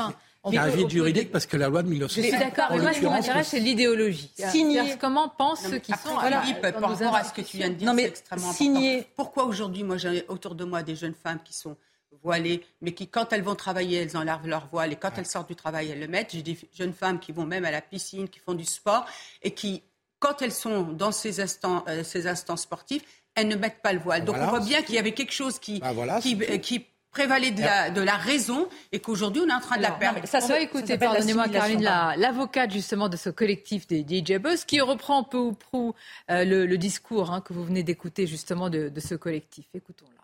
Il 0.47 0.55
y 0.55 0.59
a 0.59 0.63
un 0.63 0.69
vide 0.69 0.91
juridique 0.91 1.31
parce 1.31 1.47
que 1.47 1.57
la 1.57 1.69
loi 1.69 1.83
de 1.83 1.89
1960. 1.89 2.25
Je 2.25 2.37
suis 2.37 2.39
d'accord, 2.39 2.69
mais 2.71 2.83
moi, 2.83 2.93
ce 2.93 3.01
qui 3.01 3.07
m'intéresse, 3.07 3.49
c'est 3.49 3.61
l'idéologie. 3.61 4.31
Signer. 4.51 4.97
Comment 5.01 5.29
pensent 5.29 5.63
ceux 5.63 5.79
qui 5.79 5.93
sont. 5.93 6.15
Voilà, 6.15 6.43
par 6.63 6.91
rapport 6.91 7.15
à 7.15 7.25
ce 7.25 7.33
que 7.33 7.43
tu 7.43 7.57
viens 7.59 7.71
de 7.71 7.75
dire, 7.75 7.93
c'est 7.95 8.05
extrêmement 8.05 8.51
important. 8.51 9.09
Pourquoi 9.17 9.45
aujourd'hui, 9.45 9.85
moi, 9.85 9.97
j'ai 9.97 10.25
autour 10.29 10.55
de 10.55 10.65
moi 10.65 10.83
des 10.83 10.97
jeunes 10.97 11.15
femmes 11.15 11.41
qui 11.45 11.53
sont 11.53 11.77
voilées, 12.23 12.65
mais 12.81 12.93
qui, 12.93 13.07
quand 13.07 13.33
elles 13.33 13.43
vont 13.43 13.55
travailler, 13.55 13.99
elles 13.99 14.17
enlèvent 14.17 14.47
leur 14.47 14.67
voile, 14.69 14.93
et 14.93 14.97
quand 14.97 15.13
elles 15.19 15.27
sortent 15.27 15.49
du 15.49 15.57
travail, 15.57 15.91
elles 15.91 16.01
le 16.01 16.09
mettent. 16.09 16.33
J'ai 16.33 16.43
des 16.43 16.59
jeunes 16.77 16.93
femmes 16.93 17.21
qui 17.21 17.33
vont 17.33 17.45
même 17.45 17.65
à 17.65 17.71
la 17.71 17.81
piscine, 17.81 18.29
qui 18.29 18.39
font 18.39 18.55
du 18.55 18.65
sport, 18.65 19.05
et 19.43 19.53
qui, 19.53 19.83
quand 20.19 20.43
elles 20.43 20.53
sont 20.53 20.83
dans 20.83 21.13
ces 21.13 21.41
instants, 21.41 21.85
euh, 21.89 22.03
ces 22.03 22.27
instants 22.27 22.57
sportifs, 22.57 23.05
elles 23.35 23.49
ne 23.49 23.57
mettent 23.57 23.83
pas 23.83 23.93
le 23.93 24.01
voile. 24.01 24.25
Donc 24.25 24.37
on 24.39 24.47
voit 24.47 24.61
bien 24.61 24.83
qu'il 24.83 24.97
y 24.97 24.99
avait 24.99 25.13
quelque 25.13 25.33
chose 25.33 25.59
qui, 25.59 25.79
bah 25.79 26.21
qui, 26.21 26.37
qui 26.61 26.87
prévalait 27.19 27.51
de 27.51 27.61
la, 27.61 27.91
de 27.91 28.01
la 28.01 28.17
raison 28.17 28.69
et 28.93 29.01
qu'aujourd'hui 29.01 29.43
on 29.45 29.49
est 29.49 29.53
en 29.53 29.61
train 29.61 29.77
de 29.77 29.83
la 29.83 29.91
perdre. 29.91 30.21
Ça, 30.25 30.39
on 30.43 30.47
va 30.47 30.61
écouter, 30.61 30.97
pardonnez-moi 30.99 31.49
Caroline, 31.49 31.83
l'avocate 31.83 32.71
justement 32.71 33.09
de 33.09 33.17
ce 33.17 33.31
collectif 33.31 33.87
des 33.87 34.03
DJ 34.03 34.39
Buzz 34.39 34.65
qui 34.65 34.81
reprend 34.81 35.25
peu 35.25 35.39
ou 35.39 35.53
prou 35.53 35.95
euh, 36.31 36.45
le, 36.45 36.79
discours 36.79 37.33
hein, 37.33 37.41
que 37.41 37.53
vous 37.53 37.65
venez 37.65 37.83
d'écouter 37.83 38.27
justement 38.27 38.71
de, 38.71 38.89
de 38.89 39.01
ce 39.01 39.17
collectif. 39.17 39.67
Écoutons-la. 39.75 40.19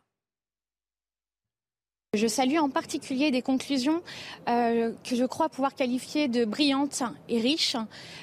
Je 2.15 2.29
salue 2.29 2.59
en 2.59 2.71
particulier 2.71 3.33
des 3.33 3.43
conclusions 3.43 4.01
euh, 4.49 4.93
que 5.03 5.17
je 5.17 5.25
crois 5.25 5.49
pouvoir 5.49 5.75
qualifier 5.75 6.29
de 6.29 6.45
brillantes 6.45 7.03
et 7.29 7.41
riches, 7.41 7.77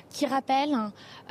qui 0.09 0.26
rappellent 0.26 0.78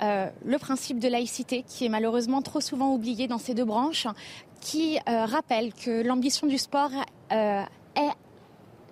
euh, 0.02 0.28
le 0.44 0.58
principe 0.58 0.98
de 0.98 1.08
laïcité, 1.08 1.64
qui 1.66 1.86
est 1.86 1.88
malheureusement 1.88 2.42
trop 2.42 2.60
souvent 2.60 2.92
oublié 2.92 3.28
dans 3.28 3.38
ces 3.38 3.54
deux 3.54 3.64
branches, 3.64 4.06
qui 4.60 4.98
euh, 5.08 5.24
rappelle 5.24 5.72
que 5.72 6.02
l'ambition 6.02 6.46
du 6.46 6.58
sport 6.58 6.90
euh, 7.32 7.62
est 7.96 8.10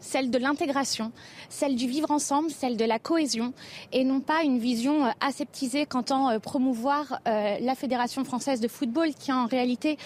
celle 0.00 0.30
de 0.30 0.38
l'intégration, 0.38 1.12
celle 1.48 1.76
du 1.76 1.86
vivre 1.88 2.10
ensemble, 2.10 2.50
celle 2.50 2.76
de 2.76 2.84
la 2.84 2.98
cohésion, 2.98 3.52
et 3.92 4.04
non 4.04 4.20
pas 4.20 4.42
une 4.42 4.58
vision 4.58 5.06
euh, 5.06 5.10
aseptisée 5.20 5.86
qu'entend 5.86 6.38
promouvoir 6.40 7.20
la 7.26 7.74
Fédération 7.74 8.24
française 8.24 8.60
de 8.60 8.68
football, 8.68 9.14
qui 9.14 9.32
en 9.32 9.46
réalité 9.46 9.98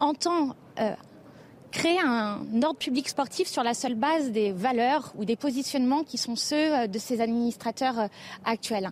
entend 0.00 0.54
créer 1.70 2.00
un 2.00 2.40
ordre 2.62 2.78
public 2.78 3.08
sportif 3.08 3.48
sur 3.48 3.62
la 3.62 3.74
seule 3.74 3.96
base 3.96 4.30
des 4.30 4.52
valeurs 4.52 5.12
ou 5.16 5.24
des 5.24 5.36
positionnements 5.36 6.04
qui 6.04 6.18
sont 6.18 6.36
ceux 6.36 6.88
de 6.88 6.98
ses 6.98 7.20
administrateurs 7.20 8.08
actuels. 8.44 8.90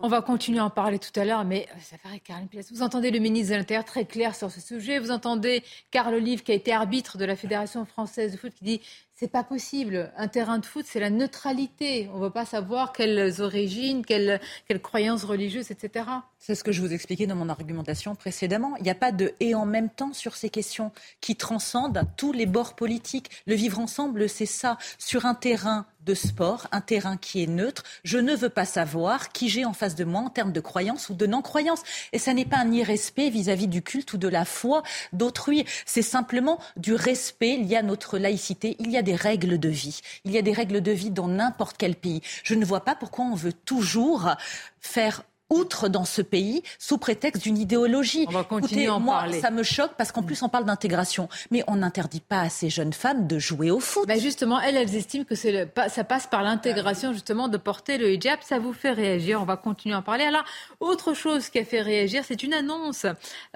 On 0.00 0.06
va 0.06 0.22
continuer 0.22 0.60
à 0.60 0.64
en 0.64 0.70
parler 0.70 1.00
tout 1.00 1.18
à 1.18 1.24
l'heure, 1.24 1.44
mais 1.44 1.66
euh, 1.74 1.78
ça 1.80 1.98
paraît 1.98 2.20
Karine 2.20 2.46
Vous 2.70 2.82
entendez 2.82 3.10
le 3.10 3.18
ministre 3.18 3.52
de 3.52 3.58
l'Intérieur 3.58 3.84
très 3.84 4.04
clair 4.04 4.36
sur 4.36 4.48
ce 4.48 4.60
sujet. 4.60 5.00
Vous 5.00 5.10
entendez 5.10 5.64
Carl 5.90 6.14
Olive, 6.14 6.44
qui 6.44 6.52
a 6.52 6.54
été 6.54 6.72
arbitre 6.72 7.18
de 7.18 7.24
la 7.24 7.34
Fédération 7.34 7.84
française 7.84 8.30
de 8.30 8.36
foot, 8.36 8.54
qui 8.54 8.64
dit 8.64 8.80
c'est 9.18 9.26
pas 9.28 9.42
possible. 9.42 10.12
Un 10.16 10.28
terrain 10.28 10.58
de 10.58 10.66
foot, 10.66 10.84
c'est 10.88 11.00
la 11.00 11.10
neutralité. 11.10 12.08
On 12.12 12.18
ne 12.18 12.24
veut 12.24 12.30
pas 12.30 12.44
savoir 12.44 12.92
quelles 12.92 13.40
origines, 13.40 14.04
quelles, 14.06 14.40
quelles 14.68 14.80
croyances 14.80 15.24
religieuses, 15.24 15.72
etc. 15.72 16.04
C'est 16.38 16.54
ce 16.54 16.62
que 16.62 16.70
je 16.70 16.80
vous 16.80 16.92
expliquais 16.92 17.26
dans 17.26 17.34
mon 17.34 17.48
argumentation 17.48 18.14
précédemment. 18.14 18.76
Il 18.76 18.84
n'y 18.84 18.90
a 18.90 18.94
pas 18.94 19.10
de 19.10 19.34
et 19.40 19.56
en 19.56 19.66
même 19.66 19.90
temps 19.90 20.12
sur 20.12 20.36
ces 20.36 20.50
questions 20.50 20.92
qui 21.20 21.34
transcendent 21.34 22.02
tous 22.16 22.32
les 22.32 22.46
bords 22.46 22.76
politiques. 22.76 23.30
Le 23.46 23.56
vivre 23.56 23.80
ensemble, 23.80 24.28
c'est 24.28 24.46
ça. 24.46 24.78
Sur 24.98 25.26
un 25.26 25.34
terrain 25.34 25.86
de 26.06 26.14
sport, 26.14 26.68
un 26.70 26.80
terrain 26.80 27.16
qui 27.16 27.42
est 27.42 27.48
neutre, 27.48 27.82
je 28.04 28.18
ne 28.18 28.34
veux 28.34 28.48
pas 28.48 28.64
savoir 28.64 29.30
qui 29.30 29.48
j'ai 29.48 29.64
en 29.64 29.72
face 29.72 29.94
de 29.94 30.04
moi 30.04 30.22
en 30.22 30.30
termes 30.30 30.52
de 30.52 30.60
croyance 30.60 31.10
ou 31.10 31.14
de 31.14 31.26
non-croyance. 31.26 31.82
Et 32.12 32.18
ça 32.18 32.32
n'est 32.32 32.44
pas 32.44 32.58
un 32.58 32.70
irrespect 32.70 33.30
vis-à-vis 33.30 33.68
du 33.68 33.82
culte 33.82 34.12
ou 34.12 34.16
de 34.16 34.28
la 34.28 34.44
foi 34.44 34.84
d'autrui. 35.12 35.64
C'est 35.86 36.02
simplement 36.02 36.60
du 36.76 36.94
respect 36.94 37.56
lié 37.56 37.76
à 37.76 37.82
notre 37.82 38.16
laïcité. 38.16 38.76
Il 38.78 38.90
y 38.90 38.96
a 38.96 39.02
des 39.08 39.16
règles 39.16 39.58
de 39.58 39.70
vie. 39.70 40.00
Il 40.26 40.32
y 40.32 40.38
a 40.38 40.42
des 40.42 40.52
règles 40.52 40.82
de 40.82 40.92
vie 40.92 41.10
dans 41.10 41.28
n'importe 41.28 41.76
quel 41.78 41.96
pays. 41.96 42.20
Je 42.44 42.54
ne 42.54 42.62
vois 42.62 42.84
pas 42.84 42.94
pourquoi 42.94 43.24
on 43.24 43.34
veut 43.34 43.54
toujours 43.54 44.34
faire 44.80 45.22
outre 45.50 45.88
dans 45.88 46.04
ce 46.04 46.22
pays 46.22 46.62
sous 46.78 46.98
prétexte 46.98 47.42
d'une 47.42 47.58
idéologie. 47.58 48.26
On 48.28 48.32
va 48.32 48.44
continuer 48.44 48.86
à 48.86 48.94
en 48.94 49.00
moi, 49.00 49.18
parler. 49.20 49.40
ça 49.40 49.50
me 49.50 49.62
choque 49.62 49.92
parce 49.96 50.12
qu'en 50.12 50.22
plus 50.22 50.42
on 50.42 50.48
parle 50.48 50.64
d'intégration, 50.64 51.28
mais 51.50 51.64
on 51.66 51.76
n'interdit 51.76 52.20
pas 52.20 52.40
à 52.42 52.48
ces 52.48 52.70
jeunes 52.70 52.92
femmes 52.92 53.26
de 53.26 53.38
jouer 53.38 53.70
au 53.70 53.80
foot. 53.80 54.06
Ben 54.06 54.20
justement, 54.20 54.60
elles, 54.60 54.76
elles 54.76 54.94
estiment 54.94 55.24
que 55.24 55.34
c'est 55.34 55.68
ça 55.88 56.04
passe 56.04 56.26
par 56.26 56.42
l'intégration 56.42 57.12
justement 57.12 57.48
de 57.48 57.56
porter 57.56 57.98
le 57.98 58.12
hijab. 58.12 58.38
Ça 58.42 58.58
vous 58.58 58.72
fait 58.72 58.92
réagir. 58.92 59.40
On 59.40 59.44
va 59.44 59.56
continuer 59.56 59.94
à 59.94 59.98
en 59.98 60.02
parler. 60.02 60.24
Alors, 60.24 60.44
autre 60.80 61.14
chose 61.14 61.48
qui 61.48 61.58
a 61.58 61.64
fait 61.64 61.80
réagir, 61.80 62.24
c'est 62.26 62.42
une 62.42 62.54
annonce 62.54 63.06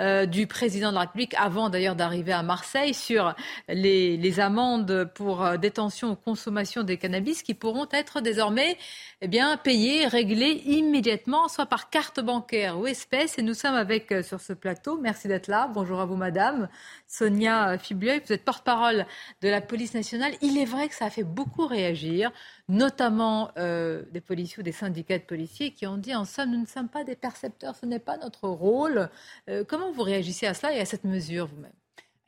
euh, 0.01 0.26
du 0.26 0.47
président 0.47 0.90
de 0.90 0.95
la 0.95 1.03
République 1.03 1.34
avant 1.38 1.68
d'ailleurs 1.70 1.97
d'arriver 1.97 2.32
à 2.32 2.43
Marseille 2.43 2.95
sur 2.95 3.34
les, 3.68 4.16
les 4.16 4.40
amendes 4.40 5.11
pour 5.14 5.45
euh, 5.45 5.57
détention 5.57 6.12
ou 6.12 6.16
consommation 6.16 6.82
des 6.82 6.97
cannabis 6.97 7.43
qui 7.43 7.55
pourront 7.55 7.86
être 7.93 8.20
désormais 8.20 8.76
eh 9.20 9.28
bien, 9.28 9.57
payées, 9.57 10.07
réglées 10.07 10.62
immédiatement, 10.66 11.49
soit 11.49 11.66
par 11.66 11.82
carte 11.91 12.20
bancaire 12.20 12.78
ou 12.78 12.87
espèce. 12.87 13.39
Et 13.39 13.43
nous 13.43 13.55
sommes 13.55 13.74
avec 13.74 14.12
euh, 14.12 14.22
sur 14.22 14.41
ce 14.41 14.53
plateau. 14.53 14.99
Merci 15.01 15.28
d'être 15.28 15.49
là. 15.49 15.70
Bonjour 15.72 16.01
à 16.01 16.07
vous, 16.07 16.16
madame. 16.16 16.68
Sonia 17.07 17.78
Fibleuil, 17.78 18.20
vous 18.26 18.33
êtes 18.33 18.45
porte-parole 18.45 19.07
de 19.41 19.49
la 19.49 19.61
police 19.61 19.95
nationale. 19.95 20.33
Il 20.41 20.59
est 20.59 20.64
vrai 20.64 20.89
que 20.89 20.95
ça 20.95 21.07
a 21.07 21.11
fait 21.11 21.24
beaucoup 21.24 21.66
réagir, 21.66 22.33
notamment 22.68 23.51
euh, 23.59 24.03
des 24.12 24.20
policiers 24.20 24.61
ou 24.61 24.62
des 24.62 24.72
syndicats 24.72 25.18
de 25.18 25.24
policiers 25.24 25.72
qui 25.72 25.87
ont 25.87 25.97
dit 25.97 26.14
en 26.14 26.24
somme, 26.24 26.51
nous 26.51 26.61
ne 26.61 26.66
sommes 26.66 26.89
pas 26.89 27.05
des 27.05 27.16
percepteurs, 27.16 27.76
ce 27.76 27.87
n'est 27.87 27.99
pas 27.99 28.16
notre 28.16 28.49
rôle. 28.49 29.09
Euh, 29.49 29.64
comment 29.66 29.93
vous 29.93 30.03
réagissez 30.03 30.47
à 30.47 30.55
cela 30.55 30.74
et 30.74 30.80
à 30.80 30.85
cette 30.85 31.05
mesure 31.05 31.47
vous-même? 31.47 31.72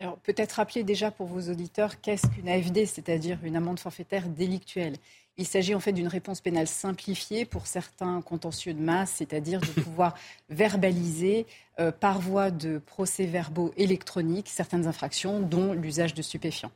Alors 0.01 0.19
peut-être 0.19 0.53
rappeler 0.53 0.83
déjà 0.83 1.11
pour 1.11 1.27
vos 1.27 1.51
auditeurs 1.51 2.01
qu'est-ce 2.01 2.27
qu'une 2.27 2.49
AFD, 2.49 2.85
c'est-à-dire 2.85 3.39
une 3.43 3.57
amende 3.57 3.79
forfaitaire 3.79 4.29
délictuelle? 4.29 4.97
Il 5.37 5.47
s'agit 5.47 5.75
en 5.75 5.81
fait 5.81 5.93
d'une 5.93 6.07
réponse 6.07 6.41
pénale 6.41 6.69
simplifiée 6.69 7.45
pour 7.45 7.67
certains 7.67 8.23
contentieux 8.23 8.73
de 8.73 8.81
masse, 8.81 9.15
c'est-à-dire 9.17 9.61
de 9.61 9.67
pouvoir 9.83 10.15
verbaliser 10.49 11.47
euh, 11.81 11.91
par 11.91 12.21
voie 12.21 12.51
de 12.51 12.79
procès-verbaux 12.79 13.73
électroniques 13.77 14.49
certaines 14.49 14.87
infractions, 14.87 15.41
dont 15.41 15.73
l'usage 15.73 16.15
de 16.15 16.23
stupéfiants. 16.23 16.71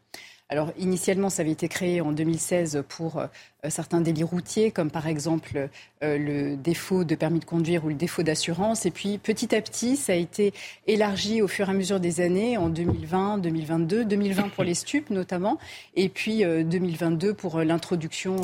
Alors 0.50 0.72
initialement, 0.78 1.28
ça 1.28 1.42
avait 1.42 1.50
été 1.50 1.68
créé 1.68 2.00
en 2.00 2.10
2016 2.10 2.82
pour 2.88 3.18
euh, 3.18 3.26
certains 3.68 4.00
délits 4.00 4.22
routiers, 4.22 4.70
comme 4.70 4.90
par 4.90 5.06
exemple 5.06 5.68
euh, 6.02 6.18
le 6.18 6.56
défaut 6.56 7.04
de 7.04 7.14
permis 7.14 7.38
de 7.38 7.44
conduire 7.44 7.84
ou 7.84 7.90
le 7.90 7.94
défaut 7.94 8.22
d'assurance. 8.22 8.86
Et 8.86 8.90
puis 8.90 9.18
petit 9.18 9.54
à 9.54 9.60
petit, 9.60 9.96
ça 9.96 10.14
a 10.14 10.16
été 10.16 10.54
élargi 10.86 11.42
au 11.42 11.48
fur 11.48 11.68
et 11.68 11.72
à 11.72 11.74
mesure 11.74 12.00
des 12.00 12.22
années, 12.22 12.56
en 12.56 12.70
2020, 12.70 13.38
2022, 13.38 14.06
2020 14.06 14.48
pour 14.48 14.64
les 14.64 14.72
stupes 14.72 15.10
notamment, 15.10 15.58
et 15.96 16.08
puis 16.08 16.38
2022 16.38 17.28
euh, 17.28 17.34
pour 17.34 17.58
l'introduction 17.60 18.36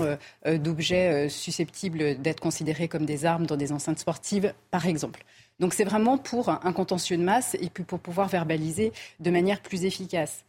d'objets 0.44 1.28
susceptibles 1.30 2.20
d'être 2.20 2.40
considérés 2.40 2.88
comme 2.88 3.06
des 3.06 3.24
armes 3.24 3.46
dans 3.46 3.56
des 3.56 3.72
enceintes 3.72 3.98
sportives, 3.98 4.52
par 4.70 4.86
exemple. 4.86 5.24
Donc 5.58 5.72
c'est 5.72 5.84
vraiment 5.84 6.18
pour 6.18 6.50
un 6.50 6.72
contentieux 6.72 7.16
de 7.16 7.22
masse 7.22 7.56
et 7.60 7.70
puis 7.70 7.84
pour 7.84 8.00
pouvoir 8.00 8.28
verbaliser 8.28 8.92
de 9.20 9.30
manière 9.30 9.60
plus 9.60 9.84
efficace. 9.84 10.44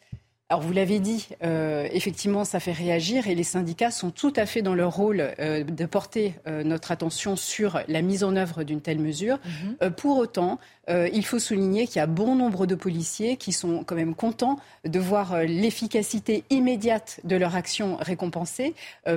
Alors 0.48 0.62
vous 0.62 0.74
l'avez 0.74 1.00
dit, 1.00 1.28
euh, 1.44 1.88
effectivement, 1.92 2.46
ça 2.46 2.60
fait 2.60 2.72
réagir 2.72 3.28
et 3.28 3.34
les 3.34 3.44
syndicats 3.44 3.90
sont 3.90 4.12
tout 4.12 4.32
à 4.36 4.46
fait 4.46 4.62
dans 4.62 4.76
leur 4.76 4.96
rôle 4.96 5.34
euh, 5.40 5.64
de 5.64 5.86
porter 5.88 6.36
euh, 6.46 6.64
notre 6.64 6.92
attention 6.92 7.36
sur 7.36 7.80
la 7.88 8.04
mise 8.04 8.24
en 8.24 8.36
œuvre 8.36 8.62
d'une 8.64 8.80
telle 8.80 9.00
mesure. 9.00 9.40
Mhm. 9.46 9.92
pour 9.92 10.18
autant, 10.18 10.60
il 10.88 11.26
faut 11.26 11.40
souligner 11.40 11.88
qu'il 11.88 11.96
y 11.96 12.00
a 12.00 12.06
bon 12.06 12.36
nombre 12.36 12.68
de 12.68 12.76
policiers 12.76 13.38
qui 13.38 13.52
sont 13.52 13.84
quand 13.84 13.96
même 13.96 14.14
contents 14.14 14.60
de 14.84 15.00
voir 15.00 15.40
l'efficacité 15.42 16.44
immédiate 16.52 17.22
de 17.24 17.36
leur 17.36 17.56
action 17.56 17.98
récompensée 18.00 18.76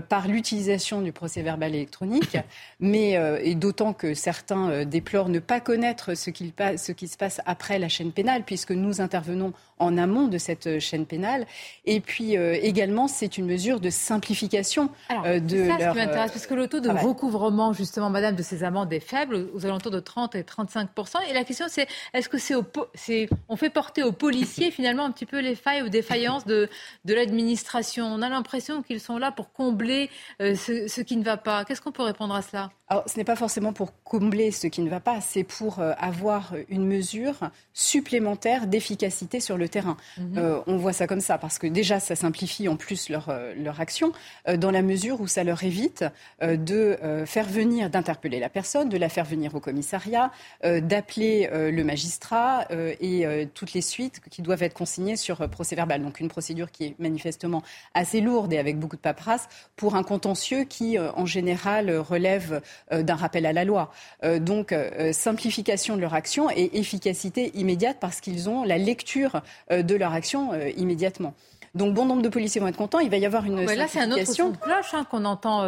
par 0.08 0.28
l'utilisation 0.28 1.02
du 1.02 1.12
procès 1.12 1.42
verbal 1.42 1.74
électronique, 1.74 2.38
mais 2.80 3.20
et 3.42 3.54
d'autant 3.54 3.92
que 3.92 4.14
certains 4.14 4.86
déplorent 4.86 5.28
ne 5.28 5.40
pas 5.40 5.60
connaître 5.60 6.14
ce, 6.14 6.30
ce 6.30 6.92
qui 6.92 7.08
se 7.08 7.16
passe 7.18 7.42
après 7.44 7.78
la 7.78 7.90
chaîne 7.90 8.12
pénale, 8.12 8.44
puisque 8.46 8.72
nous 8.72 9.02
intervenons 9.02 9.52
en 9.78 9.98
amont 9.98 10.28
de 10.28 10.38
cette 10.38 10.78
chaîne 10.78 11.06
pénale. 11.06 11.46
Et 11.84 12.00
puis 12.00 12.36
euh, 12.36 12.56
également, 12.60 13.08
c'est 13.08 13.38
une 13.38 13.46
mesure 13.46 13.80
de 13.80 13.90
simplification 13.90 14.90
euh, 15.24 15.40
de 15.40 15.66
ça, 15.66 15.78
leur, 15.78 15.94
ce 15.94 15.98
qui 15.98 16.06
m'intéresse, 16.06 16.32
parce 16.32 16.46
que 16.46 16.54
le 16.54 16.68
taux 16.68 16.80
de 16.80 16.90
recouvrement, 16.90 17.72
justement, 17.72 18.10
madame, 18.10 18.34
de 18.34 18.42
ces 18.42 18.64
amendes 18.64 18.92
est 18.92 19.00
faible, 19.00 19.48
aux 19.54 19.64
alentours 19.64 19.92
de 19.92 20.00
30 20.00 20.34
et 20.34 20.44
35 20.44 20.88
Et 21.28 21.32
la 21.32 21.44
question, 21.44 21.66
c'est 21.68 21.86
est-ce 22.14 22.28
que 22.28 22.38
c'est, 22.38 22.54
c'est 22.94 23.28
on 23.48 23.56
fait 23.56 23.70
porter 23.70 24.02
aux 24.02 24.12
policiers 24.12 24.70
finalement 24.70 25.04
un 25.04 25.10
petit 25.10 25.26
peu 25.26 25.40
les 25.40 25.54
failles 25.54 25.82
ou 25.82 25.88
défaillances 25.88 26.44
de, 26.46 26.68
de 27.04 27.14
l'administration? 27.14 28.06
On 28.06 28.22
a 28.22 28.28
l'impression 28.28 28.82
qu'ils 28.82 29.00
sont 29.00 29.18
là 29.18 29.32
pour 29.32 29.52
combler 29.52 30.10
euh, 30.40 30.54
ce, 30.54 30.88
ce 30.88 31.00
qui 31.00 31.16
ne 31.16 31.24
va 31.24 31.36
pas. 31.36 31.64
Qu'est-ce 31.64 31.80
qu'on 31.80 31.92
peut 31.92 32.02
répondre 32.02 32.34
à 32.34 32.42
cela? 32.42 32.70
Alors, 32.90 33.04
ce 33.06 33.18
n'est 33.18 33.24
pas 33.24 33.36
forcément 33.36 33.74
pour 33.74 33.92
combler 34.02 34.50
ce 34.50 34.66
qui 34.66 34.80
ne 34.80 34.88
va 34.88 35.00
pas, 35.00 35.20
c'est 35.20 35.44
pour 35.44 35.78
euh, 35.78 35.92
avoir 35.98 36.54
une 36.70 36.86
mesure 36.86 37.34
supplémentaire 37.74 38.66
d'efficacité 38.66 39.40
sur 39.40 39.58
le 39.58 39.67
terrain. 39.68 39.96
Mhm. 40.18 40.38
Euh, 40.38 40.60
on 40.66 40.76
voit 40.76 40.92
ça 40.92 41.06
comme 41.06 41.20
ça, 41.20 41.38
parce 41.38 41.58
que 41.58 41.66
déjà, 41.66 42.00
ça 42.00 42.16
simplifie 42.16 42.68
en 42.68 42.76
plus 42.76 43.08
leur, 43.08 43.28
euh, 43.28 43.54
leur 43.56 43.80
action, 43.80 44.12
dans 44.56 44.70
la 44.70 44.82
mesure 44.82 45.20
où 45.20 45.26
ça 45.26 45.44
leur 45.44 45.62
évite 45.62 46.04
de 46.40 46.98
faire 47.26 47.46
venir, 47.46 47.90
d'interpeller 47.90 48.40
la 48.40 48.48
personne, 48.48 48.88
de 48.88 48.96
la 48.96 49.08
faire 49.08 49.24
venir 49.24 49.54
au 49.54 49.60
commissariat, 49.60 50.30
d'appeler 50.62 51.48
le 51.52 51.84
magistrat 51.84 52.66
et 52.70 53.48
toutes 53.54 53.72
les 53.72 53.80
suites 53.80 54.20
qui 54.30 54.42
doivent 54.42 54.62
être 54.62 54.74
consignées 54.74 55.16
sur 55.16 55.48
procès 55.48 55.76
verbal. 55.76 56.02
Donc, 56.02 56.20
une 56.20 56.28
procédure 56.28 56.70
qui 56.70 56.84
est 56.84 56.94
manifestement 56.98 57.62
assez 57.94 58.20
lourde 58.20 58.52
et 58.52 58.58
avec 58.58 58.78
beaucoup 58.78 58.96
de 58.96 59.00
paperasse 59.00 59.48
pour 59.76 59.96
un 59.96 60.02
contentieux 60.02 60.64
qui, 60.64 60.98
en 60.98 61.26
général, 61.26 61.90
relève 61.98 62.60
euh, 62.92 63.02
d'un 63.02 63.14
rappel 63.14 63.46
à 63.46 63.52
la 63.52 63.64
loi. 63.64 63.92
Euh, 64.24 64.38
donc, 64.38 64.72
euh, 64.72 65.12
simplification 65.12 65.96
de 65.96 66.00
leur 66.00 66.14
action 66.14 66.50
et 66.50 66.78
efficacité 66.78 67.50
immédiate 67.54 67.98
parce 68.00 68.20
qu'ils 68.20 68.48
ont 68.48 68.64
la 68.64 68.78
lecture 68.78 69.42
de 69.70 69.94
leur 69.94 70.12
action 70.12 70.54
immédiatement. 70.76 71.34
Donc 71.74 71.94
bon 71.94 72.06
nombre 72.06 72.22
de 72.22 72.28
policiers 72.28 72.60
vont 72.60 72.68
être 72.68 72.76
contents. 72.76 72.98
Il 72.98 73.10
va 73.10 73.18
y 73.18 73.26
avoir 73.26 73.44
une 73.44 73.60
ouais, 73.60 73.76
Là, 73.76 73.86
c'est 73.88 74.00
un 74.00 74.10
autre 74.10 74.26
son 74.26 74.50
de 74.50 74.56
cloche 74.56 74.94
hein, 74.94 75.04
qu'on 75.04 75.24
entend 75.24 75.62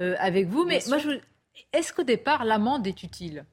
avec 0.00 0.48
vous. 0.48 0.64
Mais 0.64 0.80
moi, 0.88 0.98
est-ce 1.72 1.92
qu'au 1.92 2.02
départ, 2.02 2.44
l'amende 2.44 2.86
est 2.86 3.02
utile? 3.02 3.44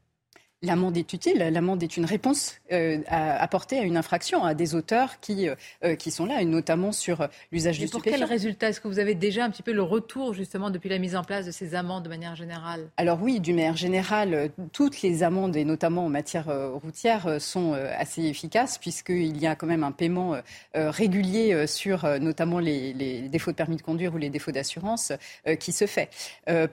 L'amende 0.63 0.95
est 0.95 1.11
utile. 1.11 1.39
L'amende 1.39 1.81
est 1.81 1.97
une 1.97 2.05
réponse 2.05 2.57
euh, 2.71 2.99
à 3.07 3.41
apporter 3.41 3.79
à 3.79 3.81
une 3.81 3.97
infraction, 3.97 4.43
à 4.43 4.53
des 4.53 4.75
auteurs 4.75 5.19
qui, 5.19 5.49
euh, 5.49 5.55
euh, 5.83 5.95
qui 5.95 6.11
sont 6.11 6.27
là, 6.27 6.39
et 6.39 6.45
notamment 6.45 6.91
sur 6.91 7.27
l'usage 7.51 7.79
du 7.79 7.87
stupéfiant. 7.87 8.11
pour 8.11 8.19
quel 8.19 8.29
résultat? 8.29 8.69
Est-ce 8.69 8.79
que 8.79 8.87
vous 8.87 8.99
avez 8.99 9.15
déjà 9.15 9.43
un 9.43 9.49
petit 9.49 9.63
peu 9.63 9.71
le 9.71 9.81
retour, 9.81 10.35
justement, 10.35 10.69
depuis 10.69 10.89
la 10.89 10.99
mise 10.99 11.15
en 11.15 11.23
place 11.23 11.47
de 11.47 11.51
ces 11.51 11.73
amendes 11.73 12.03
de 12.03 12.09
manière 12.09 12.35
générale? 12.35 12.89
Alors 12.97 13.23
oui, 13.23 13.39
d'une 13.39 13.55
manière 13.55 13.75
générale, 13.75 14.51
toutes 14.71 15.01
les 15.01 15.23
amendes, 15.23 15.55
et 15.55 15.65
notamment 15.65 16.05
en 16.05 16.09
matière 16.09 16.45
routière, 16.83 17.41
sont 17.41 17.73
assez 17.73 18.21
efficaces, 18.25 18.77
puisqu'il 18.77 19.41
y 19.41 19.47
a 19.47 19.55
quand 19.55 19.67
même 19.67 19.83
un 19.83 19.91
paiement 19.91 20.35
régulier 20.75 21.65
sur 21.65 22.05
notamment 22.19 22.59
les, 22.59 22.93
les, 22.93 23.21
défauts 23.29 23.51
de 23.51 23.55
permis 23.55 23.77
de 23.77 23.81
conduire 23.81 24.13
ou 24.13 24.17
les 24.17 24.29
défauts 24.29 24.51
d'assurance 24.51 25.11
qui 25.59 25.71
se 25.71 25.87
fait. 25.87 26.09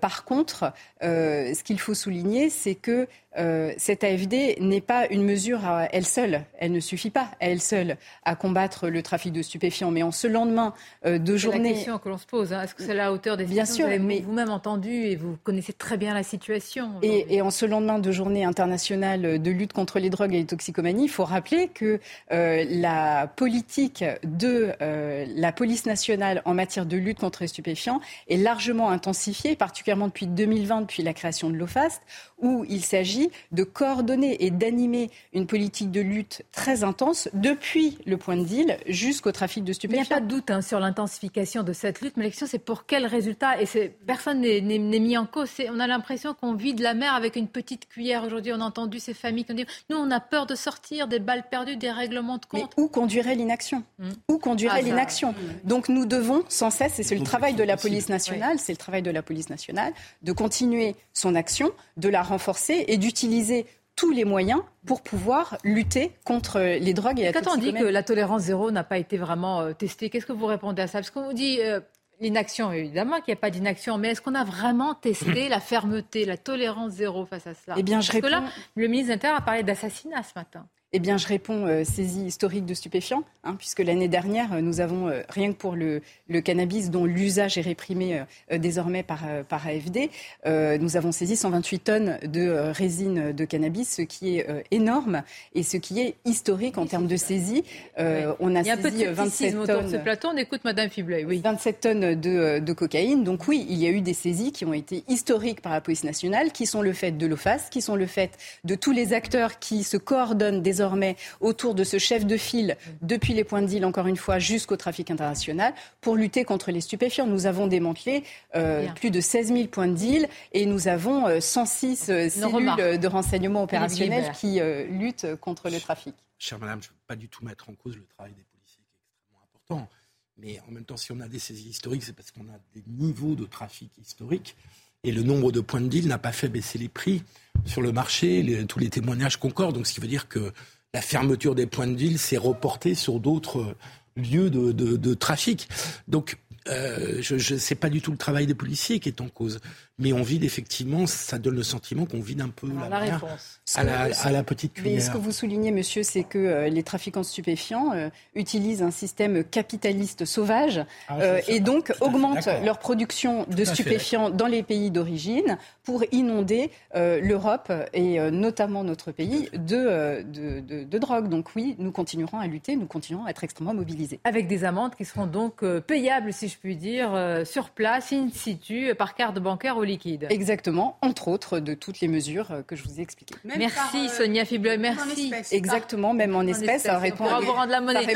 par 0.00 0.24
contre, 0.24 0.72
ce 1.00 1.62
qu'il 1.62 1.80
faut 1.80 1.94
souligner, 1.94 2.50
c'est 2.50 2.74
que 2.74 3.08
euh, 3.36 3.72
cette 3.76 4.04
AFD 4.04 4.56
n'est 4.60 4.80
pas 4.80 5.06
une 5.08 5.22
mesure 5.22 5.64
à 5.66 5.88
elle 5.92 6.06
seule. 6.06 6.44
Elle 6.58 6.72
ne 6.72 6.80
suffit 6.80 7.10
pas 7.10 7.30
à 7.40 7.48
elle 7.48 7.60
seule 7.60 7.96
à 8.24 8.34
combattre 8.34 8.88
le 8.88 9.02
trafic 9.02 9.32
de 9.32 9.42
stupéfiants. 9.42 9.90
Mais 9.90 10.02
en 10.02 10.12
ce 10.12 10.26
lendemain 10.26 10.72
euh, 11.04 11.18
de 11.18 11.36
journée. 11.36 11.58
C'est 11.58 11.68
la 11.68 11.74
question 11.74 11.98
que 11.98 12.08
l'on 12.08 12.18
se 12.18 12.26
pose. 12.26 12.52
Hein. 12.52 12.62
Est-ce 12.62 12.74
que 12.74 12.82
c'est 12.82 12.94
la 12.94 13.12
hauteur 13.12 13.36
des 13.36 13.44
Bien 13.44 13.66
sûr, 13.66 13.86
vous 13.86 13.92
avez 13.92 13.98
mais 13.98 14.20
vous-même 14.20 14.50
entendu 14.50 14.90
et 14.90 15.16
vous 15.16 15.36
connaissez 15.44 15.72
très 15.72 15.96
bien 15.96 16.14
la 16.14 16.22
situation. 16.22 16.92
Et, 17.02 17.42
en 17.42 17.50
ce 17.50 17.66
lendemain 17.66 17.98
de 17.98 18.10
journée 18.10 18.44
internationale 18.44 19.40
de 19.40 19.50
lutte 19.50 19.72
contre 19.72 19.98
les 19.98 20.10
drogues 20.10 20.34
et 20.34 20.38
les 20.38 20.46
toxicomanies, 20.46 21.04
il 21.04 21.10
faut 21.10 21.24
rappeler 21.24 21.68
que 21.68 22.00
euh, 22.32 22.64
la 22.68 23.26
politique 23.26 24.04
de 24.24 24.72
la 24.80 25.52
police 25.52 25.86
nationale 25.86 26.42
en 26.44 26.54
matière 26.54 26.86
de 26.86 26.96
lutte 26.96 27.18
contre 27.18 27.42
les 27.42 27.48
stupéfiants 27.48 28.00
est 28.28 28.36
largement 28.36 28.90
intensifiée, 28.90 29.56
particulièrement 29.56 30.08
depuis 30.08 30.26
2020, 30.26 30.82
depuis 30.82 31.02
la 31.02 31.12
création 31.12 31.50
de 31.50 31.56
l'OFAST, 31.56 32.02
où 32.40 32.64
il 32.68 32.84
s'agit 32.84 33.17
de 33.52 33.64
coordonner 33.64 34.44
et 34.44 34.50
d'animer 34.50 35.10
une 35.32 35.46
politique 35.46 35.90
de 35.90 36.00
lutte 36.00 36.42
très 36.52 36.84
intense 36.84 37.28
depuis 37.34 37.98
le 38.06 38.16
point 38.16 38.36
de 38.36 38.44
deal 38.44 38.78
jusqu'au 38.86 39.32
trafic 39.32 39.64
de 39.64 39.72
stupéfiants. 39.72 40.02
Il 40.02 40.08
n'y 40.08 40.12
a 40.12 40.16
pas 40.16 40.20
de 40.20 40.28
doute 40.28 40.50
hein, 40.50 40.62
sur 40.62 40.80
l'intensification 40.80 41.62
de 41.62 41.72
cette 41.72 42.00
lutte, 42.00 42.16
mais 42.16 42.24
la 42.24 42.30
question 42.30 42.46
c'est 42.46 42.58
pour 42.58 42.86
quel 42.86 43.06
résultat 43.06 43.60
Et 43.60 43.66
personne 44.06 44.40
n'est 44.40 44.78
mis 44.78 45.16
en 45.16 45.26
cause. 45.26 45.50
On 45.70 45.80
a 45.80 45.86
l'impression 45.86 46.34
qu'on 46.34 46.54
vide 46.54 46.80
la 46.80 46.94
mer 46.94 47.14
avec 47.14 47.36
une 47.36 47.48
petite 47.48 47.88
cuillère. 47.88 48.24
Aujourd'hui, 48.24 48.52
on 48.52 48.60
a 48.60 48.64
entendu 48.64 48.98
ces 48.98 49.14
familles 49.14 49.44
qui 49.44 49.52
ont 49.52 49.56
dit 49.56 49.66
nous, 49.90 49.96
on 49.96 50.10
a 50.10 50.20
peur 50.20 50.46
de 50.46 50.54
sortir 50.54 51.08
des 51.08 51.18
balles 51.18 51.44
perdues, 51.50 51.76
des 51.76 51.90
règlements 51.90 52.38
de 52.38 52.46
compte. 52.46 52.70
Mais 52.76 52.82
où 52.82 52.88
conduirait 52.88 53.34
l'inaction 53.34 53.82
hmm. 53.98 54.10
Où 54.28 54.38
conduirait 54.38 54.80
ah, 54.80 54.82
l'inaction 54.82 55.34
Donc 55.64 55.88
nous 55.88 56.06
devons 56.06 56.44
sans 56.48 56.70
cesse, 56.70 56.98
et 56.98 57.02
c'est 57.02 57.16
le 57.16 57.24
travail 57.24 57.54
de 57.54 57.62
la 57.62 57.76
police 57.76 58.08
nationale, 58.08 58.58
c'est 58.58 58.72
le 58.72 58.78
travail 58.78 59.02
de 59.02 59.10
la 59.10 59.22
police 59.22 59.50
nationale, 59.50 59.92
de 60.22 60.32
continuer 60.32 60.94
son 61.14 61.34
action, 61.34 61.70
de 61.96 62.08
la 62.08 62.22
renforcer 62.22 62.84
et 62.88 62.96
d'utiliser 63.08 63.64
tous 63.96 64.10
les 64.10 64.24
moyens 64.24 64.60
pour 64.86 65.02
pouvoir 65.02 65.58
lutter 65.64 66.12
contre 66.24 66.60
les 66.60 66.94
drogues 66.94 67.18
et 67.18 67.24
la 67.24 67.32
Quand 67.32 67.54
on 67.54 67.56
dit 67.56 67.72
que 67.72 67.84
la 67.84 68.02
tolérance 68.02 68.42
zéro 68.42 68.70
n'a 68.70 68.84
pas 68.84 68.98
été 68.98 69.16
vraiment 69.16 69.60
euh, 69.60 69.72
testée, 69.72 70.10
qu'est-ce 70.10 70.26
que 70.26 70.32
vous 70.32 70.46
répondez 70.46 70.82
à 70.82 70.86
ça? 70.86 70.98
Parce 70.98 71.10
qu'on 71.10 71.24
vous 71.24 71.32
dit 71.32 71.58
euh, 71.62 71.80
l'inaction, 72.20 72.70
évidemment 72.70 73.16
qu'il 73.16 73.32
n'y 73.32 73.38
a 73.38 73.40
pas 73.40 73.50
d'inaction, 73.50 73.96
mais 73.98 74.10
est-ce 74.10 74.20
qu'on 74.20 74.34
a 74.34 74.44
vraiment 74.44 74.94
testé 74.94 75.48
la 75.48 75.58
fermeté, 75.58 76.26
la 76.26 76.36
tolérance 76.36 76.92
zéro 76.92 77.24
face 77.24 77.46
à 77.46 77.54
cela? 77.54 77.76
Eh 77.78 77.82
bien, 77.82 78.00
je 78.00 78.12
Parce 78.12 78.22
que 78.22 78.28
là, 78.28 78.44
le 78.76 78.86
ministre 78.86 79.08
de 79.08 79.14
l'Intérieur 79.14 79.38
a 79.38 79.44
parlé 79.44 79.62
d'assassinat 79.62 80.22
ce 80.22 80.32
matin. 80.36 80.66
Eh 80.94 81.00
bien, 81.00 81.18
je 81.18 81.26
réponds 81.26 81.66
euh, 81.66 81.84
saisie 81.84 82.24
historique 82.24 82.64
de 82.64 82.72
stupéfiants, 82.72 83.22
hein, 83.44 83.56
puisque 83.58 83.80
l'année 83.80 84.08
dernière, 84.08 84.54
euh, 84.54 84.60
nous 84.62 84.80
avons, 84.80 85.08
euh, 85.08 85.20
rien 85.28 85.52
que 85.52 85.58
pour 85.58 85.76
le, 85.76 86.00
le 86.28 86.40
cannabis, 86.40 86.90
dont 86.90 87.04
l'usage 87.04 87.58
est 87.58 87.62
réprimé 87.62 88.22
désormais 88.50 89.02
par, 89.02 89.20
par 89.48 89.66
AFD, 89.66 90.10
nous 90.46 90.96
avons 90.96 91.12
saisi 91.12 91.36
128 91.36 91.78
tonnes 91.78 92.18
de 92.22 92.48
résine 92.50 93.32
de 93.32 93.44
cannabis, 93.44 93.96
ce 93.96 94.02
qui 94.02 94.38
est 94.38 94.46
énorme 94.70 95.22
et 95.54 95.62
ce 95.62 95.76
qui 95.76 96.00
est 96.00 96.14
historique 96.24 96.78
en 96.78 96.86
termes 96.86 97.06
de 97.06 97.16
saisie. 97.16 97.64
On 97.96 98.54
a, 98.54 98.60
Il 98.60 98.66
y 98.66 98.70
a 98.70 98.76
saisi 98.76 98.76
un 98.76 98.76
peu 98.76 98.90
de 98.90 99.10
27 99.10 99.66
tonnes. 99.66 99.90
ce 99.90 99.96
plateau. 99.96 100.28
On 100.32 100.36
écoute 100.36 100.60
Madame 100.64 100.90
Fiblet. 100.90 101.24
Oui. 101.24 101.40
27 101.42 101.80
tonnes 101.80 102.14
de, 102.14 102.58
de, 102.58 102.72
cocaïne. 102.72 103.24
Donc 103.24 103.48
oui, 103.48 103.66
il 103.68 103.78
y 103.78 103.86
a 103.86 103.90
eu 103.90 104.00
des 104.00 104.14
saisies 104.14 104.52
qui 104.52 104.64
ont 104.64 104.74
été 104.74 105.04
historiques 105.08 105.60
par 105.60 105.72
la 105.72 105.80
police 105.80 106.04
nationale, 106.04 106.52
qui 106.52 106.66
sont 106.66 106.82
le 106.82 106.92
fait 106.92 107.12
de 107.12 107.26
l'OFAS, 107.26 107.68
qui 107.70 107.80
sont 107.80 107.96
le 107.96 108.06
fait 108.06 108.38
de 108.64 108.74
tous 108.74 108.92
les 108.92 109.12
acteurs 109.12 109.58
qui 109.58 109.82
se 109.82 109.96
coordonnent 109.96 110.62
des 110.62 110.77
désormais 110.78 111.16
autour 111.40 111.74
de 111.74 111.82
ce 111.82 111.98
chef 111.98 112.24
de 112.24 112.36
file, 112.36 112.76
depuis 113.02 113.34
les 113.34 113.42
points 113.42 113.62
de 113.62 113.66
deal, 113.66 113.84
encore 113.84 114.06
une 114.06 114.16
fois, 114.16 114.38
jusqu'au 114.38 114.76
trafic 114.76 115.10
international, 115.10 115.74
pour 116.00 116.14
lutter 116.14 116.44
contre 116.44 116.70
les 116.70 116.80
stupéfiants. 116.80 117.26
Nous 117.26 117.46
avons 117.46 117.66
démantelé 117.66 118.22
euh, 118.54 118.86
plus 118.94 119.10
de 119.10 119.20
16 119.20 119.48
000 119.48 119.66
points 119.66 119.88
de 119.88 119.94
deal 119.94 120.28
et 120.52 120.66
nous 120.66 120.86
avons 120.86 121.40
106 121.40 122.10
euh, 122.10 122.12
euh, 122.12 122.28
cellules 122.28 123.00
de 123.00 123.06
renseignement 123.08 123.64
opérationnel 123.64 124.30
qui 124.32 124.60
luttent 124.88 125.34
contre 125.40 125.68
le 125.68 125.80
trafic. 125.80 126.14
Chère 126.38 126.60
madame, 126.60 126.80
je 126.80 126.88
ne 126.88 126.92
veux 126.92 127.04
pas 127.08 127.16
du 127.16 127.28
tout 127.28 127.44
mettre 127.44 127.68
en 127.68 127.74
cause 127.74 127.96
le 127.96 128.06
travail 128.06 128.32
des 128.34 128.44
policiers 128.44 128.84
qui 128.86 128.94
est 128.94 129.08
extrêmement 129.10 129.42
important. 129.42 129.88
Mais 130.36 130.60
en 130.68 130.70
même 130.70 130.84
temps, 130.84 130.96
si 130.96 131.10
on 131.10 131.18
a 131.18 131.26
des 131.26 131.40
saisies 131.40 131.70
historiques, 131.70 132.04
c'est 132.04 132.12
parce 132.12 132.30
qu'on 132.30 132.42
a 132.42 132.58
des 132.72 132.84
niveaux 132.86 133.34
de 133.34 133.44
trafic 133.44 133.90
historiques. 133.98 134.54
Et 135.02 135.10
le 135.10 135.22
nombre 135.22 135.50
de 135.50 135.60
points 135.60 135.80
de 135.80 135.88
deal 135.88 136.06
n'a 136.06 136.18
pas 136.18 136.32
fait 136.32 136.48
baisser 136.48 136.78
les 136.78 136.88
prix 136.88 137.22
sur 137.64 137.82
le 137.82 137.92
marché. 137.92 138.64
tous 138.68 138.78
les 138.78 138.90
témoignages 138.90 139.38
concordent. 139.38 139.76
Donc, 139.76 139.86
ce 139.86 139.94
qui 139.94 140.00
veut 140.00 140.08
dire 140.08 140.28
que 140.28 140.52
la 140.94 141.02
fermeture 141.02 141.54
des 141.54 141.66
points 141.66 141.86
de 141.86 141.94
deal 141.94 142.18
s'est 142.18 142.36
reportée 142.36 142.94
sur 142.94 143.20
d'autres 143.20 143.76
lieux 144.16 144.50
de, 144.50 145.14
trafic. 145.14 145.68
Donc, 146.08 146.38
euh, 146.68 147.18
je 147.20 147.74
pas 147.74 147.88
du 147.88 148.00
tout 148.00 148.10
le 148.10 148.18
travail 148.18 148.46
des 148.46 148.54
policiers 148.54 149.00
qui 149.00 149.08
est 149.08 149.20
en 149.20 149.28
cause. 149.28 149.60
Mais 149.98 150.12
on 150.12 150.22
vide 150.22 150.44
effectivement, 150.44 151.06
ça 151.06 151.38
donne 151.38 151.56
le 151.56 151.64
sentiment 151.64 152.06
qu'on 152.06 152.20
vide 152.20 152.40
un 152.40 152.48
peu 152.48 152.68
la, 152.88 152.98
réponse. 152.98 153.60
À, 153.74 153.82
la, 154.30 154.42
petite 154.44 154.74
cuillère. 154.74 154.94
Mais 154.94 155.00
ce 155.00 155.10
que 155.10 155.18
vous 155.18 155.32
soulignez, 155.32 155.72
monsieur, 155.72 156.04
c'est 156.04 156.22
que 156.22 156.38
euh, 156.38 156.68
les 156.68 156.84
trafiquants 156.84 157.24
stupéfiants 157.24 157.92
euh, 157.92 158.08
utilisent 158.36 158.82
un 158.82 158.92
système 158.92 159.42
capitaliste 159.42 160.24
sauvage 160.24 160.84
ah, 161.08 161.18
euh, 161.20 161.40
et 161.48 161.58
donc 161.58 161.92
augmentent 162.00 162.48
leur 162.64 162.78
production 162.78 163.44
de 163.46 163.64
stupéfiants 163.64 164.30
dans 164.30 164.46
les 164.46 164.62
pays 164.62 164.92
d'origine 164.92 165.58
pour 165.82 166.04
inonder 166.12 166.70
l'Europe 166.94 167.72
et 167.92 168.20
notamment 168.30 168.84
notre 168.84 169.10
pays 169.10 169.48
de, 169.54 170.22
de, 170.22 170.84
de, 170.84 170.98
drogue. 170.98 171.28
Donc 171.28 171.48
oui, 171.56 171.74
nous 171.78 171.90
continuerons 171.90 172.38
à 172.38 172.46
lutter, 172.46 172.76
nous 172.76 172.86
continuerons 172.86 173.24
à 173.24 173.30
être 173.30 173.42
extrêmement 173.42 173.74
mobilisés. 173.74 174.20
Avec 174.24 174.46
des 174.48 174.64
amendes 174.64 174.94
qui 174.94 175.04
seront 175.04 175.26
donc 175.26 175.64
payables, 175.80 176.32
si 176.32 176.48
je 176.48 176.58
puis 176.58 176.76
dire, 176.76 177.10
sur 177.44 177.70
place, 177.70 178.12
in 178.12 178.28
situ, 178.32 178.94
par 178.96 179.14
carte 179.14 179.38
bancaire 179.38 179.76
ou 179.78 179.87
liquide. 179.88 180.26
Exactement, 180.30 180.96
entre 181.02 181.28
autres 181.28 181.58
de 181.58 181.74
toutes 181.74 182.00
les 182.00 182.08
mesures 182.08 182.52
euh, 182.52 182.62
que 182.62 182.76
je 182.76 182.84
vous 182.84 183.00
ai 183.00 183.02
expliquées. 183.02 183.34
merci 183.44 184.06
euh, 184.06 184.08
Sonia 184.08 184.44
Fibloy, 184.44 184.78
merci. 184.78 185.32
Exactement, 185.50 186.14
même 186.14 186.36
en, 186.36 186.42
espèces, 186.42 186.82
ça 186.82 186.98
répond, 186.98 187.26
à, 187.26 187.38
rendre 187.38 187.66
la 187.66 187.80
monnaie. 187.80 188.06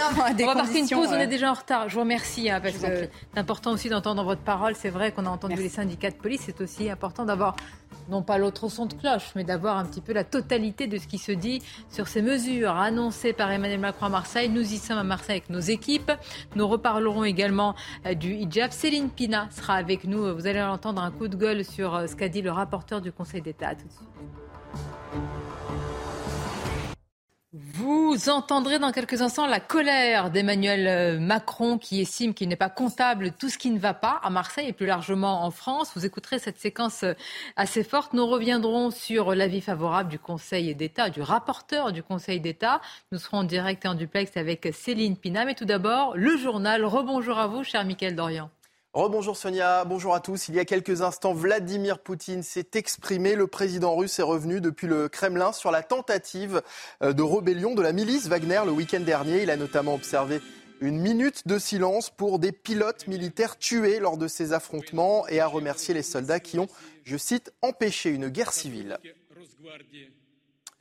on 0.40 0.46
va 0.46 0.54
marquer 0.54 0.78
une 0.78 0.88
pause, 0.88 1.08
on 1.10 1.18
est 1.18 1.26
déjà 1.26 1.50
en 1.50 1.54
retard. 1.54 1.88
Je 1.88 1.94
vous 1.94 2.00
remercie 2.00 2.50
hein, 2.50 2.60
parce 2.60 2.76
que 2.76 3.08
c'est 3.32 3.38
important 3.38 3.72
aussi 3.72 3.88
d'entendre 3.88 4.22
votre 4.22 4.42
parole. 4.42 4.74
C'est 4.76 4.90
vrai 4.90 5.10
qu'on 5.10 5.26
a 5.26 5.30
entendu 5.30 5.56
les 5.56 5.68
syndicats 5.68 6.10
de 6.10 6.16
police, 6.16 6.42
c'est 6.46 6.60
aussi 6.60 6.90
important 6.90 7.24
d'avoir 7.24 7.56
non 8.08 8.22
pas 8.22 8.38
l'autre 8.38 8.68
son 8.68 8.86
de 8.86 8.94
cloche, 8.94 9.32
mais 9.34 9.44
d'avoir 9.44 9.76
un 9.76 9.84
petit 9.84 10.00
peu 10.00 10.12
la 10.12 10.24
totalité 10.24 10.86
de 10.86 10.98
ce 10.98 11.06
qui 11.06 11.18
se 11.18 11.32
dit 11.32 11.62
sur 11.90 12.08
ces 12.08 12.22
mesures 12.22 12.76
annoncées 12.76 13.32
par 13.32 13.50
Emmanuel 13.50 13.80
Macron 13.80 14.06
à 14.06 14.08
Marseille. 14.08 14.48
Nous 14.48 14.72
y 14.72 14.78
sommes 14.78 14.98
à 14.98 15.04
Marseille 15.04 15.36
avec 15.38 15.50
nos 15.50 15.60
équipes. 15.60 16.12
Nous 16.56 16.66
reparlerons 16.66 17.24
également 17.24 17.74
euh, 18.06 18.14
du 18.14 18.34
hijab. 18.34 18.70
Céline 18.70 19.10
Pina 19.10 19.48
sera 19.50 19.74
avec 19.74 20.04
nous. 20.04 20.34
Vous 20.34 20.46
allez 20.46 20.62
entendre 20.62 21.02
un 21.02 21.10
coup 21.10 21.28
de 21.28 21.36
gueule 21.36 21.64
sur 21.64 21.94
euh, 21.94 22.06
ce 22.06 22.16
qu'a 22.16 22.28
dit 22.28 22.42
le 22.42 22.50
rapporteur 22.50 23.00
du 23.00 23.12
Conseil 23.12 23.42
d'État. 23.42 23.74
tout 23.74 23.86
de 23.86 23.92
suite. 23.92 25.51
Vous 27.54 28.30
entendrez 28.30 28.78
dans 28.78 28.92
quelques 28.92 29.20
instants 29.20 29.46
la 29.46 29.60
colère 29.60 30.30
d'Emmanuel 30.30 30.88
euh, 30.88 31.20
Macron 31.20 31.76
qui 31.76 32.00
estime 32.00 32.32
qu'il 32.32 32.48
n'est 32.48 32.56
pas 32.56 32.70
comptable 32.70 33.32
tout 33.32 33.50
ce 33.50 33.58
qui 33.58 33.68
ne 33.68 33.78
va 33.78 33.92
pas 33.92 34.18
à 34.22 34.30
Marseille 34.30 34.68
et 34.68 34.72
plus 34.72 34.86
largement 34.86 35.44
en 35.44 35.50
France. 35.50 35.92
Vous 35.94 36.06
écouterez 36.06 36.38
cette 36.38 36.58
séquence 36.58 37.02
euh, 37.02 37.12
assez 37.56 37.84
forte. 37.84 38.14
Nous 38.14 38.26
reviendrons 38.26 38.90
sur 38.90 39.34
l'avis 39.34 39.60
favorable 39.60 40.08
du 40.08 40.18
Conseil 40.18 40.74
d'État, 40.74 41.10
du 41.10 41.20
rapporteur 41.20 41.92
du 41.92 42.02
Conseil 42.02 42.40
d'État. 42.40 42.80
Nous 43.10 43.18
serons 43.18 43.40
en 43.40 43.44
direct 43.44 43.84
et 43.84 43.88
en 43.88 43.94
duplex 43.96 44.34
avec 44.38 44.70
Céline 44.72 45.18
Pina. 45.18 45.44
Mais 45.44 45.54
tout 45.54 45.66
d'abord, 45.66 46.16
le 46.16 46.38
journal. 46.38 46.86
Rebonjour 46.86 47.38
à 47.38 47.48
vous, 47.48 47.64
cher 47.64 47.84
Mickaël 47.84 48.16
Dorian. 48.16 48.48
Rebonjour 48.94 49.38
Sonia, 49.38 49.86
bonjour 49.86 50.14
à 50.14 50.20
tous. 50.20 50.48
Il 50.48 50.54
y 50.54 50.58
a 50.58 50.66
quelques 50.66 51.00
instants, 51.00 51.32
Vladimir 51.32 51.98
Poutine 51.98 52.42
s'est 52.42 52.72
exprimé. 52.74 53.36
Le 53.36 53.46
président 53.46 53.96
russe 53.96 54.18
est 54.18 54.22
revenu 54.22 54.60
depuis 54.60 54.86
le 54.86 55.08
Kremlin 55.08 55.52
sur 55.52 55.70
la 55.70 55.82
tentative 55.82 56.60
euh, 57.02 57.14
de 57.14 57.22
rébellion 57.22 57.74
de 57.74 57.80
la 57.80 57.92
milice 57.92 58.26
Wagner 58.26 58.60
le 58.66 58.70
week-end 58.70 59.00
dernier. 59.00 59.44
Il 59.44 59.50
a 59.50 59.56
notamment 59.56 59.94
observé 59.94 60.42
une 60.82 60.98
minute 60.98 61.48
de 61.48 61.58
silence 61.58 62.10
pour 62.10 62.38
des 62.38 62.52
pilotes 62.52 63.06
militaires 63.06 63.56
tués 63.56 63.98
lors 63.98 64.18
de 64.18 64.28
ces 64.28 64.52
affrontements 64.52 65.26
et 65.28 65.40
a 65.40 65.46
remercié 65.46 65.94
les 65.94 66.02
soldats 66.02 66.40
qui 66.40 66.58
ont, 66.58 66.68
je 67.04 67.16
cite, 67.16 67.50
empêché 67.62 68.10
une 68.10 68.28
guerre 68.28 68.52
civile. 68.52 68.98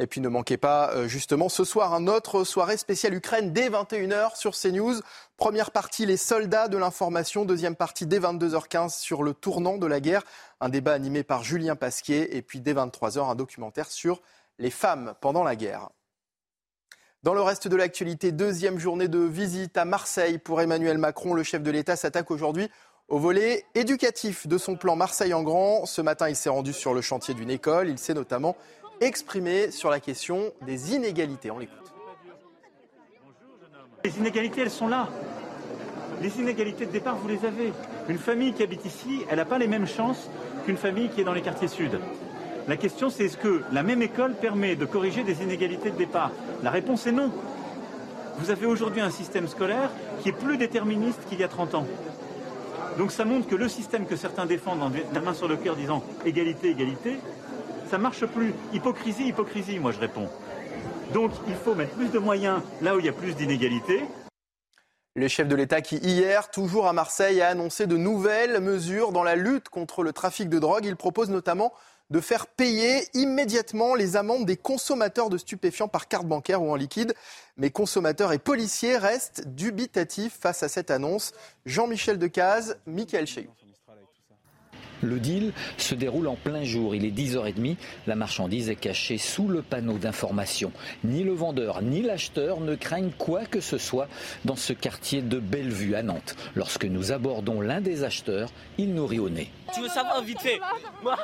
Et 0.01 0.07
puis 0.07 0.19
ne 0.19 0.29
manquez 0.29 0.57
pas 0.57 0.91
euh, 0.93 1.07
justement 1.07 1.47
ce 1.47 1.63
soir 1.63 1.93
un 1.93 2.07
autre 2.07 2.43
soirée 2.43 2.77
spéciale 2.77 3.13
Ukraine 3.13 3.53
dès 3.53 3.69
21h 3.69 4.35
sur 4.35 4.53
CNews. 4.57 4.95
Première 5.41 5.71
partie 5.71 6.05
les 6.05 6.17
soldats 6.17 6.67
de 6.67 6.77
l'information, 6.77 7.45
deuxième 7.45 7.75
partie 7.75 8.05
dès 8.05 8.19
22h15 8.19 8.99
sur 8.99 9.23
le 9.23 9.33
tournant 9.33 9.79
de 9.79 9.87
la 9.87 9.99
guerre, 9.99 10.21
un 10.59 10.69
débat 10.69 10.93
animé 10.93 11.23
par 11.23 11.43
Julien 11.43 11.75
Pasquier 11.75 12.37
et 12.37 12.43
puis 12.43 12.61
dès 12.61 12.75
23h 12.75 13.27
un 13.27 13.33
documentaire 13.33 13.89
sur 13.89 14.21
les 14.59 14.69
femmes 14.69 15.15
pendant 15.19 15.43
la 15.43 15.55
guerre. 15.55 15.89
Dans 17.23 17.33
le 17.33 17.41
reste 17.41 17.67
de 17.67 17.75
l'actualité, 17.75 18.31
deuxième 18.31 18.77
journée 18.77 19.07
de 19.07 19.17
visite 19.17 19.77
à 19.77 19.83
Marseille 19.83 20.37
pour 20.37 20.61
Emmanuel 20.61 20.99
Macron. 20.99 21.33
Le 21.33 21.41
chef 21.41 21.63
de 21.63 21.71
l'État 21.71 21.95
s'attaque 21.95 22.29
aujourd'hui 22.29 22.69
au 23.07 23.17
volet 23.17 23.65
éducatif 23.73 24.45
de 24.45 24.59
son 24.59 24.75
plan 24.75 24.95
Marseille 24.95 25.33
en 25.33 25.41
grand. 25.41 25.87
Ce 25.87 26.03
matin, 26.03 26.29
il 26.29 26.35
s'est 26.35 26.49
rendu 26.49 26.71
sur 26.71 26.93
le 26.93 27.01
chantier 27.01 27.33
d'une 27.33 27.49
école. 27.49 27.89
Il 27.89 27.97
s'est 27.97 28.13
notamment 28.13 28.55
exprimé 28.99 29.71
sur 29.71 29.89
la 29.89 29.99
question 29.99 30.53
des 30.67 30.93
inégalités. 30.93 31.49
On 31.49 31.57
l'écoute. 31.57 31.80
Les 34.03 34.17
inégalités, 34.17 34.61
elles 34.61 34.71
sont 34.71 34.87
là. 34.87 35.07
Les 36.21 36.39
inégalités 36.39 36.85
de 36.85 36.91
départ, 36.91 37.17
vous 37.17 37.27
les 37.27 37.45
avez. 37.45 37.71
Une 38.09 38.17
famille 38.17 38.53
qui 38.53 38.63
habite 38.63 38.83
ici, 38.85 39.23
elle 39.29 39.37
n'a 39.37 39.45
pas 39.45 39.59
les 39.59 39.67
mêmes 39.67 39.87
chances 39.87 40.29
qu'une 40.65 40.77
famille 40.77 41.09
qui 41.09 41.21
est 41.21 41.23
dans 41.23 41.33
les 41.33 41.41
quartiers 41.41 41.67
sud. 41.67 41.99
La 42.67 42.77
question, 42.77 43.09
c'est 43.09 43.25
est-ce 43.25 43.37
que 43.37 43.61
la 43.71 43.83
même 43.83 44.01
école 44.01 44.33
permet 44.33 44.75
de 44.75 44.85
corriger 44.85 45.23
des 45.23 45.43
inégalités 45.43 45.91
de 45.91 45.97
départ? 45.97 46.31
La 46.63 46.71
réponse 46.71 47.05
est 47.05 47.11
non. 47.11 47.31
Vous 48.39 48.49
avez 48.49 48.65
aujourd'hui 48.65 49.01
un 49.01 49.11
système 49.11 49.47
scolaire 49.47 49.91
qui 50.21 50.29
est 50.29 50.33
plus 50.33 50.57
déterministe 50.57 51.19
qu'il 51.29 51.39
y 51.39 51.43
a 51.43 51.47
30 51.47 51.75
ans. 51.75 51.87
Donc 52.97 53.11
ça 53.11 53.23
montre 53.23 53.47
que 53.47 53.55
le 53.55 53.69
système 53.69 54.05
que 54.05 54.15
certains 54.15 54.47
défendent 54.47 54.81
en 54.81 54.91
la 55.13 55.21
main 55.21 55.33
sur 55.33 55.47
le 55.47 55.57
cœur 55.57 55.75
disant 55.75 56.03
égalité, 56.25 56.71
égalité, 56.71 57.17
ça 57.89 57.97
marche 57.97 58.25
plus. 58.25 58.53
Hypocrisie, 58.73 59.27
hypocrisie, 59.27 59.79
moi 59.79 59.91
je 59.91 59.99
réponds. 59.99 60.27
Donc 61.13 61.31
il 61.47 61.55
faut 61.55 61.75
mettre 61.75 61.95
plus 61.95 62.09
de 62.09 62.19
moyens 62.19 62.61
là 62.81 62.95
où 62.95 62.99
il 62.99 63.05
y 63.05 63.09
a 63.09 63.13
plus 63.13 63.35
d'inégalités. 63.35 64.03
Le 65.13 65.27
chef 65.27 65.47
de 65.47 65.55
l'État 65.55 65.81
qui 65.81 65.97
hier, 65.97 66.49
toujours 66.51 66.87
à 66.87 66.93
Marseille, 66.93 67.41
a 67.41 67.49
annoncé 67.49 67.85
de 67.85 67.97
nouvelles 67.97 68.61
mesures 68.61 69.11
dans 69.11 69.23
la 69.23 69.35
lutte 69.35 69.67
contre 69.67 70.03
le 70.03 70.13
trafic 70.13 70.47
de 70.47 70.57
drogue. 70.57 70.85
Il 70.85 70.95
propose 70.95 71.29
notamment 71.29 71.73
de 72.11 72.21
faire 72.21 72.47
payer 72.47 73.05
immédiatement 73.13 73.93
les 73.95 74.15
amendes 74.15 74.45
des 74.45 74.55
consommateurs 74.55 75.29
de 75.29 75.37
stupéfiants 75.37 75.89
par 75.89 76.07
carte 76.07 76.25
bancaire 76.25 76.61
ou 76.63 76.71
en 76.71 76.75
liquide. 76.75 77.13
Mais 77.57 77.71
consommateurs 77.71 78.31
et 78.31 78.39
policiers 78.39 78.95
restent 78.95 79.47
dubitatifs 79.47 80.37
face 80.39 80.63
à 80.63 80.69
cette 80.69 80.91
annonce. 80.91 81.33
Jean-Michel 81.65 82.17
Decaze, 82.17 82.77
Michael 82.85 83.27
Cheyou. 83.27 83.51
Le 85.01 85.19
deal 85.19 85.53
se 85.77 85.95
déroule 85.95 86.27
en 86.27 86.35
plein 86.35 86.63
jour. 86.63 86.95
Il 86.95 87.05
est 87.05 87.11
10h30. 87.11 87.75
La 88.07 88.15
marchandise 88.15 88.69
est 88.69 88.75
cachée 88.75 89.17
sous 89.17 89.47
le 89.47 89.61
panneau 89.61 89.97
d'information. 89.97 90.71
Ni 91.03 91.23
le 91.23 91.33
vendeur 91.33 91.81
ni 91.81 92.01
l'acheteur 92.01 92.59
ne 92.59 92.75
craignent 92.75 93.11
quoi 93.17 93.45
que 93.45 93.61
ce 93.61 93.77
soit 93.77 94.07
dans 94.45 94.55
ce 94.55 94.73
quartier 94.73 95.21
de 95.21 95.39
Bellevue 95.39 95.95
à 95.95 96.03
Nantes. 96.03 96.35
Lorsque 96.55 96.85
nous 96.85 97.11
abordons 97.11 97.61
l'un 97.61 97.81
des 97.81 98.03
acheteurs, 98.03 98.49
il 98.77 98.93
nous 98.93 99.07
rit 99.07 99.19
au 99.19 99.29
nez. 99.29 99.51
Tu 99.73 99.81
veux 99.81 99.87
savoir 99.87 100.21
vite 100.21 100.41
fait 100.41 100.59
Moi, 101.01 101.17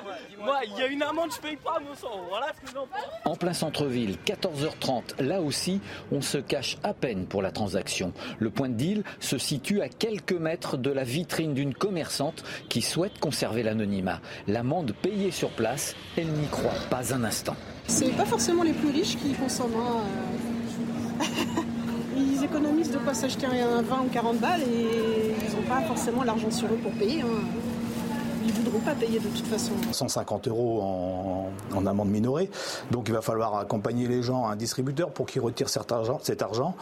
il 0.66 0.80
y 0.80 0.82
a 0.82 0.88
une 0.88 1.04
amende, 1.04 1.32
je 1.36 1.42
paye 1.42 1.58
pas 1.58 1.80
mon 1.86 1.94
sang. 1.96 2.22
Voilà 2.30 2.48
ce 2.54 2.72
que 2.72 2.78
En 3.26 3.36
plein 3.36 3.54
centre-ville, 3.54 4.18
14h30, 4.26 5.22
là 5.22 5.42
aussi, 5.42 5.82
on 6.12 6.22
se 6.22 6.38
cache 6.38 6.78
à 6.84 6.94
peine 6.94 7.26
pour 7.26 7.42
la 7.42 7.52
transaction. 7.52 8.14
Le 8.40 8.50
point 8.50 8.70
de 8.70 8.76
deal 8.76 9.04
se 9.20 9.38
situe 9.38 9.82
à 9.82 9.90
quelques 9.90 10.34
mètres 10.34 10.78
de 10.78 10.92
la 10.92 11.04
vitrine 11.04 11.54
d'une 11.54 11.74
commerçante 11.74 12.44
qui 12.70 12.82
souhaite 12.82 13.20
conserver 13.20 13.64
l'anonymat. 13.68 14.20
L'amende 14.48 14.94
payée 15.02 15.32
sur 15.32 15.50
place, 15.50 15.96
elle 16.18 16.28
n'y 16.28 16.48
croit 16.48 16.80
pas 16.90 17.14
un 17.14 17.24
instant. 17.24 17.56
C'est 17.88 18.16
pas 18.16 18.26
forcément 18.26 18.64
les 18.64 18.74
plus 18.74 18.90
riches 18.90 19.18
qui 19.18 19.34
consomment. 19.34 19.76
Hein. 19.76 21.24
ils 22.18 22.44
économisent 22.44 22.92
de 22.92 22.98
quoi 22.98 23.14
s'acheter 23.14 23.46
un 23.46 23.82
20 23.82 23.96
ou 24.06 24.10
40 24.12 24.38
balles 24.38 24.62
et 24.62 24.88
ils 25.46 25.56
n'ont 25.56 25.68
pas 25.68 25.82
forcément 25.82 26.24
l'argent 26.24 26.52
sur 26.52 26.68
eux 26.68 26.80
pour 26.82 26.92
payer. 26.94 27.22
Hein 27.22 27.44
ils 28.48 28.54
ne 28.54 28.60
voudront 28.60 28.80
pas 28.80 28.96
payer 28.96 29.20
de 29.20 29.28
toute 29.28 29.46
façon. 29.46 29.74
150 29.92 30.48
euros 30.48 30.82
en, 30.82 31.86
amende 31.86 32.10
minorée. 32.10 32.50
Donc 32.92 33.06
il 33.08 33.14
va 33.14 33.22
falloir 33.22 33.58
accompagner 33.58 34.08
les 34.08 34.22
gens 34.22 34.46
à 34.46 34.52
un 34.52 34.56
distributeur 34.56 35.12
pour 35.12 35.26
qu'ils 35.26 35.42
retirent 35.42 35.70
cet 35.70 35.92
argent. 35.92 36.20
Cet 36.22 36.42
argent. 36.42 36.76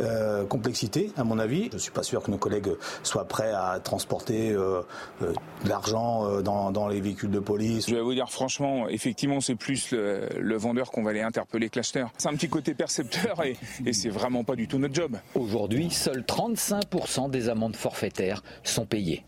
Euh, 0.00 0.44
complexité, 0.44 1.12
à 1.16 1.24
mon 1.24 1.38
avis. 1.38 1.68
Je 1.70 1.74
ne 1.74 1.80
suis 1.80 1.90
pas 1.92 2.02
sûr 2.02 2.22
que 2.22 2.30
nos 2.30 2.38
collègues 2.38 2.72
soient 3.02 3.24
prêts 3.24 3.52
à 3.52 3.78
transporter 3.82 4.50
euh, 4.50 4.82
euh, 5.22 5.32
de 5.64 5.68
l'argent 5.68 6.40
dans, 6.42 6.88
les 6.88 7.00
véhicules 7.00 7.30
de 7.30 7.38
police. 7.38 7.88
Je 7.88 7.94
vais 7.94 8.00
vous 8.00 8.14
dire 8.14 8.30
franchement, 8.30 8.88
effectivement, 8.88 9.40
c'est 9.40 9.54
plus 9.54 9.92
le, 9.92 10.56
vendeur 10.56 10.90
qu'on 10.90 11.02
va 11.02 11.10
aller 11.10 11.22
interpeller 11.22 11.68
que 11.70 11.78
l'acheteur. 11.78 12.10
C'est 12.18 12.28
un 12.28 12.34
petit 12.34 12.48
côté 12.48 12.74
percepteur 12.74 13.44
et, 13.44 13.56
et 13.86 13.92
c'est 13.92 14.10
vraiment 14.10 14.44
pas 14.44 14.56
du 14.56 14.66
tout 14.68 14.78
notre 14.78 14.94
job. 14.94 15.16
Aujourd'hui, 15.34 15.90
seuls 15.90 16.22
35% 16.22 17.30
des 17.30 17.48
amendes 17.48 17.76
forfaitaires 17.76 18.42
sont 18.64 18.86
payées. 18.86 19.24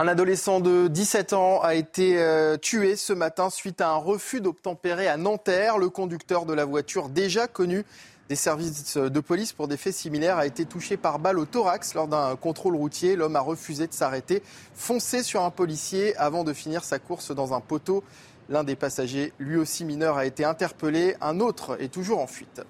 Un 0.00 0.08
adolescent 0.08 0.60
de 0.60 0.88
17 0.88 1.34
ans 1.34 1.60
a 1.60 1.74
été 1.74 2.16
euh, 2.16 2.56
tué 2.56 2.96
ce 2.96 3.12
matin 3.12 3.50
suite 3.50 3.82
à 3.82 3.90
un 3.90 3.96
refus 3.96 4.40
d'obtempérer 4.40 5.08
à 5.08 5.18
Nanterre. 5.18 5.76
Le 5.76 5.90
conducteur 5.90 6.46
de 6.46 6.54
la 6.54 6.64
voiture, 6.64 7.10
déjà 7.10 7.46
connu 7.46 7.84
des 8.30 8.34
services 8.34 8.96
de 8.96 9.20
police 9.20 9.52
pour 9.52 9.68
des 9.68 9.76
faits 9.76 9.92
similaires, 9.92 10.38
a 10.38 10.46
été 10.46 10.64
touché 10.64 10.96
par 10.96 11.18
balle 11.18 11.38
au 11.38 11.44
thorax 11.44 11.92
lors 11.92 12.08
d'un 12.08 12.34
contrôle 12.36 12.76
routier. 12.76 13.14
L'homme 13.14 13.36
a 13.36 13.40
refusé 13.40 13.86
de 13.88 13.92
s'arrêter, 13.92 14.42
foncé 14.72 15.22
sur 15.22 15.44
un 15.44 15.50
policier 15.50 16.16
avant 16.16 16.44
de 16.44 16.54
finir 16.54 16.82
sa 16.82 16.98
course 16.98 17.30
dans 17.30 17.52
un 17.52 17.60
poteau. 17.60 18.02
L'un 18.48 18.64
des 18.64 18.76
passagers, 18.76 19.34
lui 19.38 19.58
aussi 19.58 19.84
mineur, 19.84 20.16
a 20.16 20.24
été 20.24 20.46
interpellé. 20.46 21.14
Un 21.20 21.40
autre 21.40 21.76
est 21.78 21.92
toujours 21.92 22.20
en 22.20 22.26
fuite. 22.26 22.62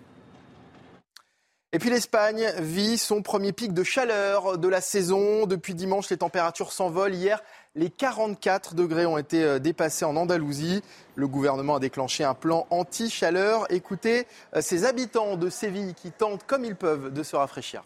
Et 1.72 1.78
puis 1.78 1.88
l'Espagne 1.88 2.50
vit 2.58 2.98
son 2.98 3.22
premier 3.22 3.52
pic 3.52 3.72
de 3.72 3.84
chaleur 3.84 4.58
de 4.58 4.66
la 4.66 4.80
saison. 4.80 5.46
Depuis 5.46 5.74
dimanche, 5.74 6.10
les 6.10 6.16
températures 6.16 6.72
s'envolent. 6.72 7.14
Hier, 7.14 7.40
Les 7.76 7.90
44 7.90 8.74
degrés 8.74 9.06
ont 9.06 9.18
été 9.18 9.44
euh, 9.44 9.60
dépassés 9.60 10.04
en 10.04 10.16
Andalousie. 10.16 10.82
Le 11.14 11.28
gouvernement 11.28 11.76
a 11.76 11.78
déclenché 11.78 12.24
un 12.24 12.34
plan 12.34 12.66
anti-chaleur. 12.70 13.70
Écoutez 13.70 14.26
euh, 14.56 14.60
ces 14.60 14.84
habitants 14.84 15.36
de 15.36 15.48
Séville 15.48 15.94
qui 15.94 16.10
tentent 16.10 16.44
comme 16.44 16.64
ils 16.64 16.74
peuvent 16.74 17.12
de 17.12 17.22
se 17.22 17.36
rafraîchir. 17.36 17.84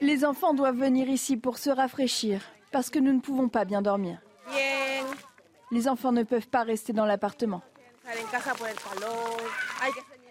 Les 0.00 0.24
enfants 0.24 0.54
doivent 0.54 0.78
venir 0.78 1.08
ici 1.08 1.36
pour 1.36 1.58
se 1.58 1.70
rafraîchir 1.70 2.42
parce 2.72 2.90
que 2.90 2.98
nous 2.98 3.12
ne 3.12 3.20
pouvons 3.20 3.48
pas 3.48 3.64
bien 3.64 3.82
dormir. 3.82 4.18
Les 5.70 5.86
enfants 5.86 6.10
ne 6.10 6.24
peuvent 6.24 6.48
pas 6.48 6.64
rester 6.64 6.92
dans 6.92 7.06
l'appartement. 7.06 7.62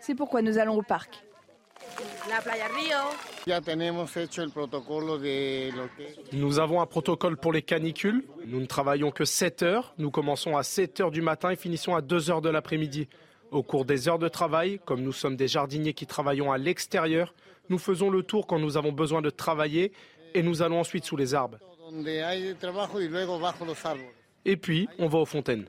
C'est 0.09 0.15
pourquoi 0.15 0.41
nous 0.41 0.57
allons 0.57 0.73
au 0.73 0.81
parc. 0.81 1.23
Nous 6.33 6.59
avons 6.59 6.81
un 6.81 6.85
protocole 6.87 7.37
pour 7.37 7.53
les 7.53 7.61
canicules. 7.61 8.25
Nous 8.47 8.59
ne 8.59 8.65
travaillons 8.65 9.11
que 9.11 9.23
7 9.23 9.61
heures. 9.61 9.93
Nous 9.99 10.09
commençons 10.09 10.57
à 10.57 10.63
7 10.63 11.01
heures 11.01 11.11
du 11.11 11.21
matin 11.21 11.51
et 11.51 11.55
finissons 11.55 11.93
à 11.93 12.01
2 12.01 12.31
heures 12.31 12.41
de 12.41 12.49
l'après-midi. 12.49 13.07
Au 13.51 13.61
cours 13.61 13.85
des 13.85 14.09
heures 14.09 14.17
de 14.17 14.27
travail, 14.27 14.79
comme 14.83 15.03
nous 15.03 15.11
sommes 15.11 15.35
des 15.35 15.47
jardiniers 15.47 15.93
qui 15.93 16.07
travaillons 16.07 16.51
à 16.51 16.57
l'extérieur, 16.57 17.35
nous 17.69 17.77
faisons 17.77 18.09
le 18.09 18.23
tour 18.23 18.47
quand 18.47 18.57
nous 18.57 18.77
avons 18.77 18.91
besoin 18.91 19.21
de 19.21 19.29
travailler 19.29 19.91
et 20.33 20.41
nous 20.41 20.63
allons 20.63 20.79
ensuite 20.79 21.05
sous 21.05 21.17
les 21.17 21.35
arbres. 21.35 21.59
Et 24.43 24.57
puis, 24.57 24.89
on 24.97 25.07
va 25.07 25.19
aux 25.19 25.25
fontaines. 25.25 25.67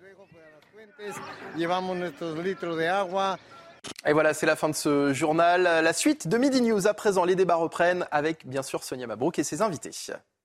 Et 4.07 4.13
voilà, 4.13 4.35
c'est 4.35 4.47
la 4.47 4.57
fin 4.57 4.69
de 4.69 4.75
ce 4.75 5.13
journal. 5.13 5.63
La 5.63 5.93
suite 5.93 6.29
de 6.29 6.39
Midi 6.39 6.61
News. 6.63 6.87
À 6.87 6.95
présent, 6.95 7.25
les 7.25 7.35
débats 7.35 7.57
reprennent 7.57 8.07
avec, 8.11 8.47
bien 8.47 8.63
sûr, 8.63 8.83
Sonia 8.83 9.07
Mabrouk 9.07 9.39
et 9.39 9.45
ses 9.45 9.63
invités. 9.63 9.91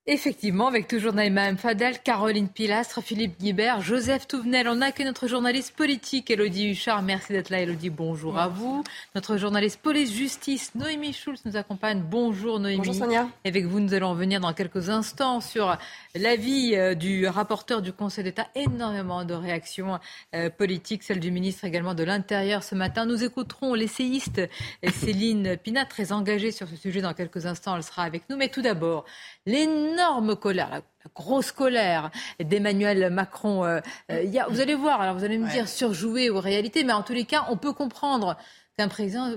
Effectivement, 0.08 0.68
avec 0.68 0.88
toujours 0.88 1.14
Naïma 1.14 1.56
Fadel, 1.56 1.98
Caroline 1.98 2.48
Pilastre, 2.48 3.02
Philippe 3.02 3.40
Guibert, 3.40 3.82
Joseph 3.82 4.28
Touvenel. 4.28 4.68
On 4.68 4.80
a 4.82 4.92
que 4.92 5.02
notre 5.02 5.28
journaliste 5.28 5.76
politique, 5.76 6.30
Elodie 6.30 6.70
Huchard. 6.70 7.02
Merci 7.02 7.34
d'être 7.34 7.50
là, 7.50 7.62
Elodie. 7.62 7.90
Bonjour 7.90 8.38
à 8.38 8.48
vous. 8.48 8.84
Notre 9.16 9.38
journaliste 9.38 9.80
police-justice, 9.82 10.76
Noémie 10.76 11.12
Schulz, 11.12 11.42
nous 11.46 11.58
accompagne. 11.58 12.04
Bonjour, 12.08 12.60
Noémie. 12.60 12.78
Bonjour, 12.78 12.94
Sonia. 12.94 13.28
Et 13.44 13.48
avec 13.48 13.66
vous, 13.66 13.80
nous 13.80 13.96
allons 13.96 14.14
venir 14.14 14.40
dans 14.40 14.54
quelques 14.54 14.92
instants 14.92 15.42
sur 15.42 15.76
l'avis 16.14 16.76
euh, 16.76 16.94
du 16.94 17.26
rapporteur 17.26 17.82
du 17.82 17.92
Conseil 17.92 18.26
d'État. 18.26 18.46
Énormément 18.54 19.26
de 19.26 19.34
réactions 19.34 19.98
euh, 20.36 20.52
politiques, 20.52 21.02
celle 21.02 21.20
du 21.20 21.32
ministre 21.32 21.66
également 21.66 21.96
de 21.96 22.04
l'Intérieur 22.04 22.62
ce 22.62 22.76
matin. 22.76 23.08
Nous 23.08 23.24
écouterons 23.24 23.74
l'essayiste 23.74 24.40
Céline 24.88 25.58
Pina, 25.58 25.84
très 25.84 26.12
engagée 26.12 26.52
sur 26.52 26.68
ce 26.68 26.76
sujet 26.76 27.02
dans 27.02 27.16
quelques 27.16 27.48
instants. 27.48 27.76
Elle 27.76 27.82
sera 27.82 28.04
avec 28.04 28.30
nous. 28.30 28.38
Mais 28.38 28.50
tout 28.50 28.62
d'abord, 28.62 29.06
l'énorme 29.46 30.36
colère, 30.36 30.70
la, 30.70 30.82
grosse 31.14 31.52
colère 31.52 32.12
d'Emmanuel 32.40 33.12
Macron. 33.12 33.64
Euh, 33.64 33.80
euh, 34.12 34.24
y 34.24 34.40
a, 34.40 34.48
vous 34.48 34.60
allez 34.60 34.76
voir, 34.76 35.02
alors 35.02 35.16
vous 35.16 35.24
allez 35.24 35.38
me 35.38 35.50
dire 35.50 35.68
surjouer 35.68 36.30
ou 36.30 36.40
réalité, 36.40 36.84
mais 36.84 36.94
en 36.94 37.04
tous 37.04 37.14
les 37.14 37.26
cas, 37.26 37.46
on 37.50 37.58
peut 37.58 37.74
comprendre 37.74 38.38
qu'un 38.78 38.88
président 38.88 39.32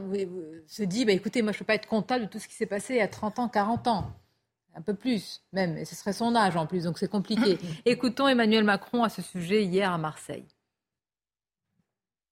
se 0.67 0.83
dit, 0.83 1.05
bah, 1.05 1.13
écoutez, 1.13 1.43
moi 1.43 1.53
je 1.53 1.57
ne 1.57 1.59
peux 1.61 1.67
pas 1.67 1.75
être 1.75 1.87
comptable 1.87 2.25
de 2.25 2.31
tout 2.31 2.39
ce 2.39 2.49
qui 2.49 2.55
s'est 2.55 2.67
passé 2.67 2.95
il 2.95 2.99
y 2.99 3.03
a 3.03 3.09
30 3.09 3.39
ans, 3.39 3.49
40 3.49 3.89
ans. 3.89 4.13
Un 4.75 4.83
peu 4.83 4.95
plus, 4.95 5.43
même, 5.53 5.77
et 5.77 5.85
ce 5.85 5.97
serait 5.97 6.13
son 6.13 6.37
âge 6.37 6.57
en 6.57 6.67
plus, 6.67 6.85
donc 6.85 6.99
c'est 6.99 7.11
compliqué. 7.11 7.59
Écoutons 7.85 8.29
Emmanuel 8.29 8.65
Macron 8.65 9.03
à 9.03 9.09
ce 9.09 9.23
sujet 9.23 9.65
hier 9.65 9.93
à 9.93 9.99
Marseille. 9.99 10.47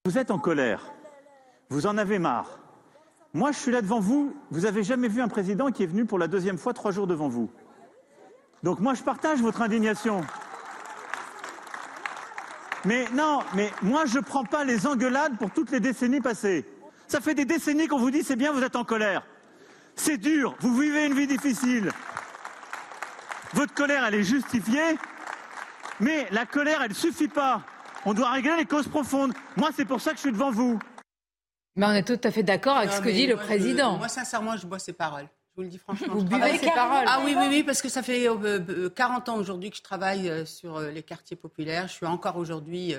Vous 0.05 0.17
êtes 0.17 0.31
en 0.31 0.39
colère, 0.39 0.93
vous 1.69 1.87
en 1.87 1.99
avez 1.99 2.21
marre. 2.21 2.61
Moi, 3.37 3.53
je 3.53 3.59
suis 3.59 3.73
là 3.73 3.83
devant 3.83 4.01
vous. 4.01 4.35
Vous 4.51 4.61
n'avez 4.61 4.83
jamais 4.83 5.09
vu 5.09 5.21
un 5.21 5.29
président 5.29 5.71
qui 5.71 5.83
est 5.83 5.87
venu 5.87 6.07
pour 6.07 6.19
la 6.19 6.27
deuxième 6.27 6.57
fois 6.57 6.73
trois 6.73 6.91
jours 6.91 7.07
devant 7.07 7.29
vous. 7.29 7.51
Donc 8.67 8.81
moi, 8.81 8.95
je 8.95 9.03
partage 9.05 9.41
votre 9.41 9.63
indignation. 9.63 10.23
Mais 12.85 13.05
non, 13.13 13.39
mais 13.55 13.71
moi, 13.81 14.07
je 14.07 14.19
ne 14.19 14.25
prends 14.25 14.43
pas 14.43 14.65
les 14.65 14.89
engueulades 14.89 15.39
pour 15.39 15.53
toutes 15.53 15.71
les 15.71 15.79
décennies 15.79 16.21
passées. 16.21 16.67
Ça 17.07 17.21
fait 17.21 17.35
des 17.35 17.45
décennies 17.45 17.87
qu'on 17.87 18.01
vous 18.01 18.11
dit 18.11 18.25
c'est 18.25 18.35
bien, 18.35 18.51
vous 18.51 18.65
êtes 18.65 18.75
en 18.75 18.83
colère. 18.83 19.25
C'est 19.95 20.17
dur, 20.17 20.57
vous 20.59 20.77
vivez 20.77 21.07
une 21.07 21.15
vie 21.15 21.29
difficile. 21.29 21.93
Votre 23.55 23.73
colère, 23.73 24.05
elle 24.05 24.17
est 24.17 24.25
justifiée, 24.25 24.99
mais 26.01 26.27
la 26.33 26.45
colère, 26.45 26.83
elle 26.83 26.89
ne 26.89 26.95
suffit 26.95 27.29
pas. 27.29 27.63
On 28.05 28.15
doit 28.15 28.33
régler 28.33 28.57
les 28.57 28.67
causes 28.67 28.89
profondes. 28.89 29.33
Moi, 29.57 29.71
c'est 29.77 29.85
pour 29.85 30.01
ça 30.01 30.11
que 30.11 30.17
je 30.17 30.23
suis 30.23 30.33
devant 30.33 30.51
vous. 30.51 30.77
Mais 31.77 31.87
on 31.87 31.93
est 31.93 32.03
tout 32.03 32.21
à 32.25 32.33
fait 32.33 32.43
d'accord 32.43 32.79
avec 32.79 32.91
ce 32.91 33.01
que 33.01 33.11
dit 33.11 33.29
le 33.29 33.37
président. 33.37 33.97
moi, 33.97 34.09
sincèrement, 34.09 34.57
je 34.57 34.67
bois 34.67 34.81
ses 34.81 34.93
paroles. 34.93 35.29
Je 35.57 35.63
vous 35.63 35.65
le 35.65 35.71
dis 35.71 35.79
franchement. 35.79 36.15
Vous 36.15 36.25
buvez 36.25 36.59
ses 36.59 36.71
paroles 36.71 37.07
Ah 37.07 37.23
oui, 37.25 37.35
oui, 37.35 37.47
oui, 37.49 37.63
parce 37.63 37.81
que 37.81 37.89
ça 37.89 38.03
fait 38.03 38.25
40 38.27 38.45
euh, 38.45 39.33
ans 39.33 39.39
aujourd'hui 39.39 39.71
que 39.71 39.77
je 39.79 39.83
travaille 39.83 40.29
euh, 40.29 40.45
sur 40.45 40.77
euh, 40.77 40.91
les 40.91 41.03
quartiers 41.03 41.37
populaires. 41.37 41.89
Je 41.89 41.95
suis 41.95 42.05
encore 42.05 42.37
aujourd'hui 42.37 42.95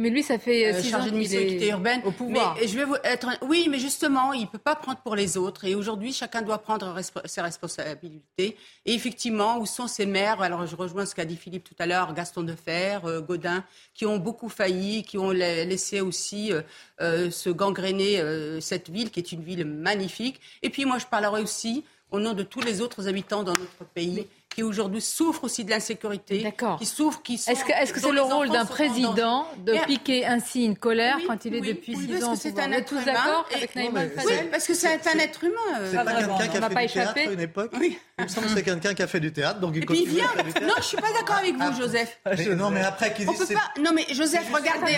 mais 0.00 0.08
lui, 0.08 0.22
ça 0.22 0.38
fait 0.38 0.80
six 0.80 0.88
chargé 0.88 1.10
ans 1.10 1.12
de 1.12 1.20
équité 1.20 1.68
urbaine. 1.68 2.00
au 2.06 2.12
pouvoir. 2.12 2.56
Mais 2.58 2.66
je 2.66 2.78
vais 2.78 2.84
vous 2.84 2.96
être 3.04 3.28
oui, 3.42 3.68
mais 3.70 3.78
justement, 3.78 4.32
il 4.32 4.46
peut 4.46 4.56
pas 4.56 4.74
prendre 4.74 4.98
pour 5.00 5.14
les 5.14 5.36
autres. 5.36 5.66
Et 5.66 5.74
aujourd'hui, 5.74 6.14
chacun 6.14 6.40
doit 6.40 6.58
prendre 6.58 6.98
ses 7.26 7.40
responsabilités. 7.42 8.56
Et 8.86 8.94
effectivement, 8.94 9.58
où 9.58 9.66
sont 9.66 9.88
ces 9.88 10.06
maires? 10.06 10.40
Alors, 10.40 10.66
je 10.66 10.76
rejoins 10.76 11.04
ce 11.04 11.14
qu'a 11.14 11.26
dit 11.26 11.36
Philippe 11.36 11.64
tout 11.64 11.74
à 11.78 11.84
l'heure, 11.84 12.14
Gaston 12.14 12.42
Defer, 12.42 13.00
euh, 13.04 13.20
Godin, 13.20 13.64
qui 13.92 14.06
ont 14.06 14.16
beaucoup 14.16 14.48
failli, 14.48 15.02
qui 15.02 15.18
ont 15.18 15.30
laissé 15.30 16.00
aussi 16.00 16.52
euh, 16.52 16.62
euh, 17.02 17.30
se 17.30 17.50
gangréner 17.50 18.22
cette 18.62 18.88
ville, 18.88 19.10
qui 19.10 19.20
est 19.20 19.32
une 19.32 19.42
ville 19.42 19.66
magnifique. 19.66 20.40
Et 20.62 20.70
puis, 20.70 20.86
moi, 20.86 20.96
je 20.98 21.06
parlerai 21.06 21.42
aussi 21.42 21.84
au 22.12 22.20
nom 22.20 22.34
de 22.34 22.42
tous 22.42 22.60
les 22.60 22.80
autres 22.80 23.08
habitants 23.08 23.42
dans 23.42 23.52
notre 23.52 23.84
pays 23.94 24.28
qui 24.54 24.62
aujourd'hui 24.62 25.00
souffrent 25.00 25.44
aussi 25.44 25.64
de 25.64 25.70
l'insécurité, 25.70 26.52
qui 26.78 26.86
souffrent, 26.86 27.22
qui 27.22 27.34
Est-ce 27.34 27.64
que 27.64 27.72
est-ce 27.72 27.92
que 27.92 28.00
c'est 28.00 28.12
le 28.12 28.20
rôle 28.20 28.50
d'un 28.50 28.66
président 28.66 29.46
de 29.64 29.74
piquer 29.86 30.26
ainsi 30.26 30.64
une 30.64 30.76
colère 30.76 31.16
quand 31.26 31.44
il 31.44 31.54
est 31.54 31.60
depuis 31.60 31.96
six 31.96 32.22
ans 32.22 32.34
au 32.34 32.36
pouvoir? 32.36 32.68
Vous 32.68 32.74
êtes 32.74 32.86
tous 32.86 33.04
d'accord 33.04 33.46
avec 33.54 33.74
Naïma 33.74 34.00
Oui, 34.26 34.32
parce 34.50 34.66
que 34.66 34.74
c'est 34.74 35.06
un 35.06 35.18
être 35.18 35.44
humain. 35.44 35.86
C'est 35.90 36.04
pas 36.04 36.14
quelqu'un 36.14 36.48
qui 36.48 36.58
a 36.58 36.68
fait 36.68 36.86
du 36.86 36.92
théâtre 36.92 37.18
à 37.18 37.32
une 37.32 37.40
époque 37.40 37.72
Oui. 37.78 37.98
Il 38.18 38.24
me 38.24 38.28
semble 38.28 38.46
que 38.46 38.52
c'est 38.52 38.62
quelqu'un 38.62 38.94
qui 38.94 39.02
a 39.02 39.06
fait 39.06 39.20
du 39.20 39.32
théâtre, 39.32 39.60
donc 39.60 39.72
il 39.74 39.82
Et 39.82 39.86
puis 39.86 40.02
il 40.02 40.08
vient. 40.08 40.30
Non, 40.62 40.74
je 40.76 40.82
suis 40.82 40.96
pas 40.96 41.12
d'accord 41.18 41.36
avec 41.36 41.56
vous, 41.56 41.80
Joseph. 41.80 42.20
Non, 42.56 42.70
mais 42.70 42.82
après 42.82 43.12
qu'ils 43.14 43.26
disent. 43.26 43.56
Non, 43.82 43.90
mais 43.94 44.04
Joseph, 44.12 44.52
regardez, 44.52 44.96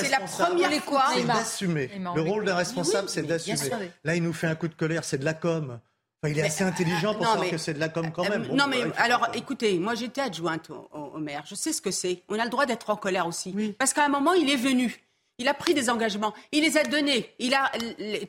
c'est 0.00 0.10
la 0.10 0.20
première 0.20 0.72
fois. 0.82 1.04
C'est 1.14 1.24
d'assumer. 1.24 1.90
Le 2.14 2.22
rôle 2.22 2.44
d'un 2.44 2.54
responsable, 2.54 3.08
c'est 3.08 3.22
d'assumer. 3.22 3.70
Là, 4.04 4.14
il 4.14 4.22
nous 4.22 4.32
fait 4.32 4.46
un 4.46 4.54
coup 4.54 4.68
de 4.68 4.74
colère, 4.74 5.04
c'est 5.04 5.18
de 5.18 5.24
la 5.24 5.34
com 5.34 5.80
il 6.28 6.38
est 6.38 6.42
assez 6.42 6.64
intelligent 6.64 7.14
pour 7.14 7.26
savoir 7.26 7.50
que 7.50 7.58
c'est 7.58 7.74
de 7.74 7.80
la 7.80 7.88
com 7.88 8.10
quand 8.12 8.28
même. 8.28 8.46
non, 8.52 8.66
mais 8.68 8.82
alors, 8.96 9.28
écoutez, 9.34 9.78
moi 9.78 9.94
j'étais 9.94 10.20
adjointe 10.20 10.70
au, 10.92 11.18
maire. 11.18 11.44
Je 11.46 11.54
sais 11.54 11.72
ce 11.72 11.80
que 11.80 11.90
c'est. 11.90 12.22
On 12.28 12.38
a 12.38 12.44
le 12.44 12.50
droit 12.50 12.66
d'être 12.66 12.90
en 12.90 12.96
colère 12.96 13.26
aussi. 13.26 13.54
Parce 13.78 13.92
qu'à 13.92 14.04
un 14.04 14.08
moment, 14.08 14.34
il 14.34 14.50
est 14.50 14.56
venu. 14.56 15.04
Il 15.38 15.48
a 15.48 15.54
pris 15.54 15.74
des 15.74 15.90
engagements, 15.90 16.32
il 16.52 16.62
les 16.62 16.78
a 16.78 16.84
donnés, 16.84 17.28
il 17.40 17.54
a 17.54 17.72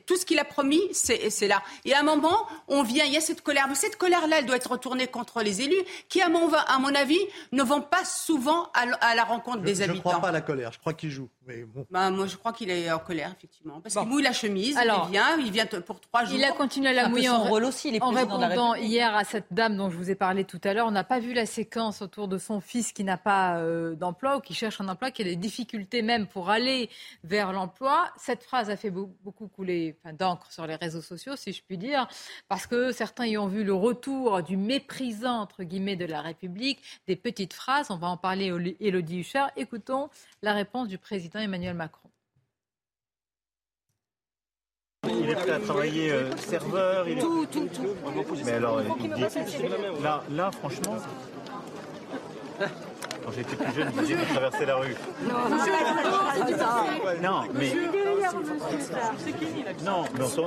tout 0.06 0.16
ce 0.16 0.26
qu'il 0.26 0.40
a 0.40 0.44
promis, 0.44 0.82
c'est 0.92 1.46
là. 1.46 1.62
Et 1.84 1.94
à 1.94 2.00
un 2.00 2.02
moment, 2.02 2.48
on 2.66 2.82
vient, 2.82 3.04
il 3.04 3.12
y 3.12 3.16
a 3.16 3.20
cette 3.20 3.42
colère, 3.42 3.66
mais 3.68 3.76
cette 3.76 3.94
colère-là, 3.94 4.40
elle 4.40 4.46
doit 4.46 4.56
être 4.56 4.72
retournée 4.72 5.06
contre 5.06 5.40
les 5.42 5.60
élus, 5.60 5.84
qui, 6.08 6.20
à 6.20 6.28
mon, 6.28 6.52
à 6.52 6.78
mon 6.80 6.92
avis, 6.96 7.20
ne 7.52 7.62
vont 7.62 7.80
pas 7.80 8.04
souvent 8.04 8.72
à, 8.74 9.14
la 9.14 9.22
rencontre 9.22 9.60
des 9.60 9.82
habitants. 9.82 9.92
Je 9.92 9.98
ne 9.98 10.00
crois 10.00 10.20
pas 10.20 10.28
à 10.30 10.32
la 10.32 10.40
colère, 10.40 10.72
je 10.72 10.80
crois 10.80 10.94
qu'il 10.94 11.10
joue. 11.10 11.28
Mais 11.46 11.62
bon. 11.64 11.86
bah, 11.90 12.10
moi, 12.10 12.26
je 12.26 12.36
crois 12.36 12.52
qu'il 12.52 12.70
est 12.70 12.90
en 12.90 12.98
colère, 12.98 13.32
effectivement, 13.36 13.80
parce 13.80 13.94
qu'il 13.94 14.08
mouille 14.08 14.22
la 14.22 14.32
chemise, 14.32 14.78
il 14.82 15.10
vient, 15.10 15.36
il 15.38 15.52
vient 15.52 15.66
pour 15.66 16.00
trois 16.00 16.24
jours. 16.24 16.36
Il 16.36 16.44
a 16.44 16.52
continué 16.52 16.88
à 16.88 16.92
la 16.92 17.08
mouiller 17.08 17.28
en, 17.28 17.44
rôle 17.44 17.64
aussi, 17.64 17.96
en 18.00 18.10
répondant 18.10 18.74
hier 18.74 19.14
à 19.14 19.24
cette 19.24 19.52
dame 19.52 19.76
dont 19.76 19.88
je 19.88 19.96
vous 19.96 20.10
ai 20.10 20.16
parlé 20.16 20.44
tout 20.44 20.60
à 20.64 20.74
l'heure. 20.74 20.86
On 20.86 20.92
n'a 20.92 21.04
pas 21.04 21.20
vu 21.20 21.32
la 21.32 21.46
séquence 21.46 22.02
autour 22.02 22.26
de 22.26 22.38
son 22.38 22.60
fils 22.60 22.92
qui 22.92 23.04
n'a 23.04 23.16
pas 23.16 23.58
euh, 23.58 23.94
d'emploi 23.94 24.38
ou 24.38 24.40
qui 24.40 24.54
cherche 24.54 24.80
un 24.80 24.88
emploi, 24.88 25.10
qui 25.10 25.22
a 25.22 25.24
des 25.24 25.36
difficultés 25.36 26.02
même 26.02 26.26
pour 26.26 26.50
aller 26.50 26.90
vers 27.22 27.52
l'emploi. 27.52 28.10
Cette 28.16 28.42
phrase 28.42 28.68
a 28.68 28.76
fait 28.76 28.90
beaucoup 28.90 29.46
couler 29.46 29.96
d'encre 30.18 30.50
sur 30.50 30.66
les 30.66 30.74
réseaux 30.74 31.02
sociaux, 31.02 31.36
si 31.36 31.52
je 31.52 31.62
puis 31.62 31.78
dire, 31.78 32.08
parce 32.48 32.66
que 32.66 32.90
certains 32.90 33.26
y 33.26 33.38
ont 33.38 33.46
vu 33.46 33.62
le 33.62 33.74
retour 33.74 34.42
du 34.42 34.56
méprisant, 34.56 35.40
entre 35.40 35.62
guillemets, 35.62 35.96
de 35.96 36.06
la 36.06 36.22
République, 36.22 36.82
des 37.06 37.16
petites 37.16 37.52
phrases. 37.52 37.90
On 37.90 37.96
va 37.96 38.08
en 38.08 38.16
parler, 38.16 38.52
Élodie 38.80 39.20
Huchard. 39.20 39.50
Écoutons 39.56 40.10
la 40.42 40.52
réponse 40.52 40.88
du 40.88 40.98
président 40.98 41.35
Emmanuel 41.40 41.74
Macron. 41.74 42.10
Il 45.08 45.30
est 45.30 45.34
prêt 45.34 45.52
à 45.52 45.60
travailler 45.60 46.12
euh, 46.12 46.36
serveur. 46.36 47.08
Il 47.08 47.18
Tout, 47.18 47.46
tout, 47.46 47.68
tout. 47.68 47.96
Mais 48.44 48.52
alors, 48.52 48.82
il 48.82 49.14
dit... 49.14 49.22
là, 50.02 50.24
là, 50.30 50.50
franchement, 50.50 50.96
quand 53.26 53.32
j'étais 53.32 53.56
plus 53.56 53.74
jeune, 53.74 53.92
je 53.96 54.00
disais 54.02 54.16
de 54.16 54.24
traverser 54.24 54.66
la 54.66 54.76
rue. 54.76 54.94
Non, 55.22 55.34
non 57.22 57.40
mais 57.54 57.72
Non, 59.84 60.04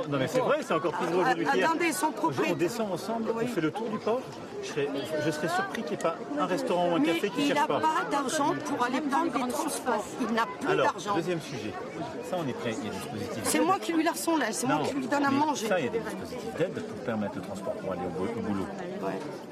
non, 0.08 0.18
mais 0.18 0.28
c'est 0.28 0.40
vrai, 0.40 0.58
c'est 0.62 0.74
encore 0.74 0.92
plus 0.92 1.06
vrai 1.06 1.20
aujourd'hui 1.20 1.46
Attendez, 1.62 1.92
son 1.92 2.12
On 2.48 2.54
descend 2.54 2.92
ensemble, 2.92 3.30
on 3.34 3.46
fait 3.46 3.60
le 3.60 3.70
tour 3.70 3.88
du 3.90 3.98
port. 3.98 4.20
Je 4.62 4.68
serais, 4.68 4.88
je 5.24 5.30
serais 5.30 5.48
surpris 5.48 5.82
qu'il 5.82 5.92
n'y 5.92 6.02
ait 6.02 6.04
pas 6.04 6.16
un 6.38 6.46
restaurant 6.46 6.92
ou 6.92 6.96
un 6.96 7.00
café 7.00 7.30
qui 7.30 7.42
ne 7.42 7.54
cherche 7.54 7.66
pas. 7.66 7.80
Il 7.80 7.82
n'a 7.82 7.88
pas 7.88 8.10
d'argent 8.10 8.54
pour 8.66 8.84
aller 8.84 9.00
prendre 9.00 9.32
des 9.32 9.52
transports. 9.52 10.04
Il 10.20 10.34
n'a 10.34 10.46
plus 10.60 10.76
d'argent. 10.76 11.14
Deuxième 11.16 11.40
sujet. 11.40 11.72
Ça, 12.30 12.36
on 12.38 12.48
est 12.48 12.52
prêt. 12.52 12.74
Il 12.78 12.86
y 12.86 12.88
a 12.88 12.92
des 12.92 12.98
dispositifs. 12.98 13.42
C'est 13.44 13.60
moi 13.60 13.78
qui 13.78 13.92
lui 13.92 14.06
son 14.14 14.36
lait. 14.36 14.52
C'est 14.52 14.66
moi 14.66 14.82
qui 14.86 14.94
lui 14.94 15.06
donne 15.06 15.24
à 15.24 15.30
manger. 15.30 15.68
Ça, 15.68 15.78
il 15.78 15.86
y 15.86 15.88
a 15.88 15.90
des 15.90 16.00
dispositifs 16.00 16.54
d'aide 16.58 16.82
pour 16.82 16.98
permettre 17.04 17.36
le 17.36 17.42
transport 17.42 17.74
pour 17.74 17.92
aller 17.92 18.02
au, 18.02 18.40
boulot. 18.40 18.66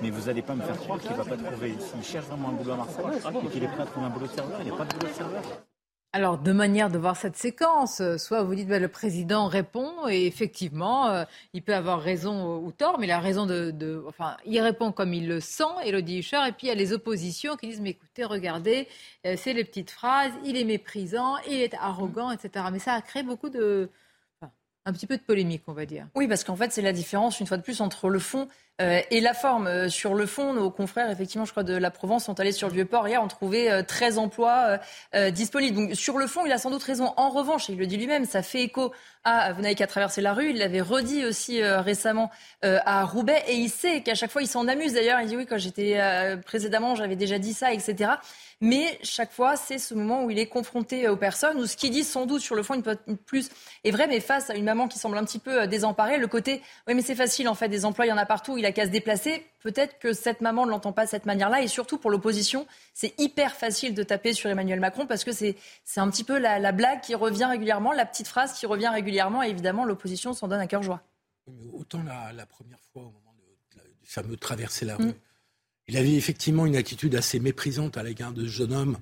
Mais 0.03 0.11
vous 0.11 0.27
n'allez 0.27 0.43
pas 0.43 0.55
me 0.55 0.63
faire 0.63 0.77
croire 0.79 0.99
qu'il 0.99 1.11
ne 1.11 1.17
va 1.17 1.25
pas 1.25 1.37
trouver. 1.37 1.75
S'il 1.79 2.05
cherche 2.05 2.27
vraiment 2.27 2.51
un 2.51 2.53
boulot 2.53 2.73
à 2.73 2.77
Marseille 2.77 3.05
et 3.45 3.49
qu'il 3.49 3.65
est 3.65 3.69
prêt 3.69 3.83
à 3.83 3.87
trouver 3.87 4.07
un 4.07 4.11
boulot 4.11 4.27
de 4.27 4.33
serveur, 4.33 4.59
il 4.61 4.65
n'y 4.65 4.71
a 4.71 4.77
pas 4.77 4.85
de 4.85 4.95
boulot 4.95 5.09
de 5.09 5.15
serveur. 5.15 5.43
Alors, 6.15 6.39
deux 6.39 6.55
manières 6.55 6.89
de 6.89 6.97
voir 6.97 7.17
cette 7.19 7.37
séquence. 7.37 8.01
Soit 8.17 8.43
vous 8.43 8.55
dites, 8.55 8.67
bah, 8.67 8.79
le 8.79 8.89
président 8.89 9.47
répond, 9.47 10.09
et 10.09 10.27
effectivement, 10.27 11.09
euh, 11.09 11.25
il 11.53 11.63
peut 11.63 11.75
avoir 11.75 12.01
raison 12.01 12.57
ou 12.65 12.73
tort, 12.73 12.99
mais 12.99 13.07
il 13.07 13.11
a 13.11 13.21
raison 13.21 13.45
de, 13.45 14.03
Enfin, 14.09 14.39
il 14.47 14.59
répond 14.61 14.91
comme 14.91 15.13
il 15.13 15.29
le 15.29 15.41
sent, 15.41 15.65
Elodie 15.85 16.21
Huchard, 16.21 16.47
et 16.47 16.53
puis 16.53 16.67
il 16.67 16.71
y 16.71 16.73
a 16.73 16.77
les 16.77 16.95
oppositions 16.95 17.57
qui 17.57 17.69
disent, 17.69 17.83
mais 17.83 17.91
écoutez, 17.91 18.25
regardez, 18.25 18.89
euh, 19.27 19.35
c'est 19.37 19.53
les 19.53 19.65
petites 19.65 19.91
phrases, 19.91 20.33
il 20.45 20.57
est 20.57 20.65
méprisant, 20.65 21.37
il 21.47 21.61
est 21.61 21.75
arrogant, 21.75 22.31
etc. 22.31 22.65
Mais 22.73 22.79
ça 22.79 22.95
a 22.95 23.03
créé 23.03 23.23
beaucoup 23.23 23.51
de... 23.51 23.91
un 24.89 24.93
petit 24.93 25.07
peu 25.07 25.17
de 25.17 25.23
polémique, 25.23 25.63
on 25.67 25.73
va 25.73 25.85
dire. 25.85 26.07
Oui, 26.15 26.27
parce 26.27 26.45
qu'en 26.45 26.57
fait, 26.57 26.73
c'est 26.73 26.83
la 26.83 26.93
différence, 26.93 27.41
une 27.41 27.47
fois 27.47 27.59
de 27.59 27.63
plus, 27.63 27.81
entre 27.81 28.09
le 28.09 28.19
fond 28.19 28.49
euh, 28.81 29.01
et 29.11 29.21
la 29.21 29.35
forme, 29.35 29.67
euh, 29.67 29.89
sur 29.89 30.15
le 30.15 30.25
fond, 30.25 30.53
nos 30.53 30.71
confrères, 30.71 31.11
effectivement, 31.11 31.45
je 31.45 31.51
crois, 31.51 31.65
de 31.65 31.75
la 31.75 31.91
Provence 31.91 32.27
sont 32.27 32.39
allés 32.39 32.53
sur 32.53 32.69
le 32.69 32.75
Vieux-Port 32.75 33.09
hier, 33.09 33.21
ont 33.21 33.29
trouvé 33.29 33.83
13 33.87 34.17
euh, 34.17 34.21
emplois 34.21 34.79
disponibles. 35.31 35.77
Donc, 35.77 35.95
sur 35.97 36.17
le 36.17 36.27
fond, 36.27 36.47
il 36.47 36.53
a 36.53 36.59
sans 36.59 36.71
doute 36.71 36.83
raison. 36.83 37.13
En 37.17 37.31
revanche, 37.31 37.69
et 37.69 37.73
il 37.73 37.79
le 37.79 37.87
dit 37.87 37.97
lui-même, 37.97 38.25
ça 38.25 38.43
fait 38.43 38.63
écho 38.63 38.93
à 39.25 39.53
Vous 39.53 39.63
n'avez 39.63 39.75
qu'à 39.75 39.89
traverser 39.89 40.21
la 40.21 40.33
rue. 40.33 40.51
Il 40.51 40.59
l'avait 40.59 40.81
redit 40.81 41.25
aussi 41.25 41.63
récemment 41.63 42.31
à 42.63 43.05
Roubaix. 43.05 43.43
Et 43.49 43.55
il 43.57 43.69
sait 43.69 44.01
qu'à 44.03 44.15
chaque 44.15 44.31
fois, 44.31 44.43
il 44.43 44.47
s'en 44.47 44.69
amuse 44.69 44.95
d'ailleurs. 44.95 45.21
Il 45.21 45.29
dit 45.29 45.37
Oui, 45.37 45.45
quand 45.45 45.59
j'étais 45.59 46.01
précédemment, 46.47 46.95
j'avais 46.95 47.17
déjà 47.17 47.39
dit 47.39 47.53
ça, 47.53 47.73
etc. 47.73 48.13
Mais 48.61 48.99
chaque 49.05 49.31
fois, 49.31 49.55
c'est 49.55 49.79
ce 49.79 49.95
moment 49.95 50.25
où 50.25 50.31
il 50.31 50.39
est 50.39 50.49
confronté 50.49 51.09
aux 51.09 51.17
personnes, 51.17 51.59
où 51.59 51.67
ce 51.67 51.77
qu'il 51.77 51.93
dit 51.93 52.03
sans 52.03 52.27
doute 52.27 52.41
sur 52.41 52.57
le 52.57 52.65
fond, 52.65 52.75
une 53.07 53.17
plus 53.17 53.51
est 53.85 53.93
vrai, 53.93 54.09
mais 54.09 54.19
face 54.19 54.51
à 54.51 54.57
une 54.57 54.65
maman 54.65 54.89
qui 54.89 54.99
semble 54.99 55.17
un 55.17 55.25
petit 55.25 55.39
peu 55.39 55.69
désemparée, 55.69 56.19
le 56.19 56.27
côté 56.27 56.61
Oui, 56.89 56.95
mais 56.95 57.03
c'est 57.03 57.15
facile 57.15 57.49
en 57.49 57.55
fait, 57.55 57.69
des 57.69 57.85
emplois, 57.85 58.07
il 58.07 58.09
y 58.09 58.13
en 58.13 58.17
a 58.17 58.27
partout. 58.27 58.59
Il 58.59 58.73
qu'à 58.73 58.87
se 58.87 58.91
déplacer. 58.91 59.47
Peut-être 59.61 59.99
que 59.99 60.13
cette 60.13 60.41
maman 60.41 60.67
ne 60.67 60.71
l'entend 60.71 60.93
pas 60.93 61.05
de 61.05 61.11
cette 61.11 61.25
manière-là. 61.25 61.63
Et 61.63 61.69
surtout 61.69 61.99
pour 61.99 62.11
l'opposition, 62.11 62.67
c'est 62.95 63.15
hyper 63.19 63.55
facile 63.55 63.95
de 63.95 64.03
taper 64.03 64.33
sur 64.33 64.51
Emmanuel 64.51 64.81
Macron 64.81 65.07
parce 65.07 65.25
que 65.25 65.33
c'est 65.33 65.57
un 65.97 66.11
petit 66.11 66.25
peu 66.25 66.39
la, 66.39 66.73
blague 66.73 67.01
qui 67.01 67.15
revient 67.15 67.45
régulièrement, 67.47 67.93
la 67.93 68.07
petite 68.07 68.29
phrase 68.29 68.53
qui 68.55 68.67
revient 68.67 68.89
régulièrement. 68.89 69.43
Et 69.43 69.49
évidemment, 69.49 69.85
l'opposition 69.85 70.33
s'en 70.33 70.49
donne 70.49 70.61
à 70.61 70.67
cœur 70.67 70.83
joie. 70.83 71.03
autant 71.73 72.03
la, 72.03 72.47
première 72.47 72.81
fois, 72.93 73.03
au 73.03 73.11
moment 73.11 73.35
du 73.71 74.07
fameux 74.07 74.37
traverser 74.37 74.85
la 74.85 74.99
mm. 74.99 75.03
rue, 75.03 75.15
il 75.89 75.97
avait 75.97 76.15
effectivement 76.15 76.67
une 76.67 76.77
attitude 76.77 77.15
assez 77.15 77.41
méprisante 77.41 77.97
à 77.97 78.03
l'égard 78.03 78.33
de 78.33 78.43
ce 78.43 78.49
jeune 78.49 78.73
homme. 78.73 78.99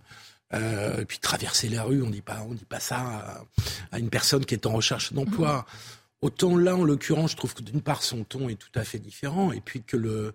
Euh, 0.54 1.04
puis 1.04 1.18
traverser 1.18 1.68
la 1.68 1.82
rue, 1.82 2.02
on 2.02 2.10
dit 2.10 2.22
pas, 2.22 2.46
on 2.48 2.54
dit 2.54 2.64
pas 2.64 2.78
ça 2.78 3.44
à, 3.90 3.98
une 3.98 4.10
personne 4.10 4.44
qui 4.44 4.54
est 4.54 4.64
en 4.66 4.72
recherche 4.72 5.12
d'emploi. 5.12 5.66
Autant 6.22 6.56
là, 6.56 6.76
en 6.76 6.84
l'occurrence, 6.84 7.32
je 7.32 7.36
trouve 7.36 7.52
que 7.52 7.62
d'une 7.62 7.82
part, 7.82 8.04
son 8.04 8.22
ton 8.22 8.48
est 8.48 8.54
tout 8.54 8.70
à 8.78 8.84
fait 8.84 9.00
différent, 9.00 9.50
et 9.50 9.60
puis 9.60 9.82
que 9.82 9.96
le, 9.96 10.34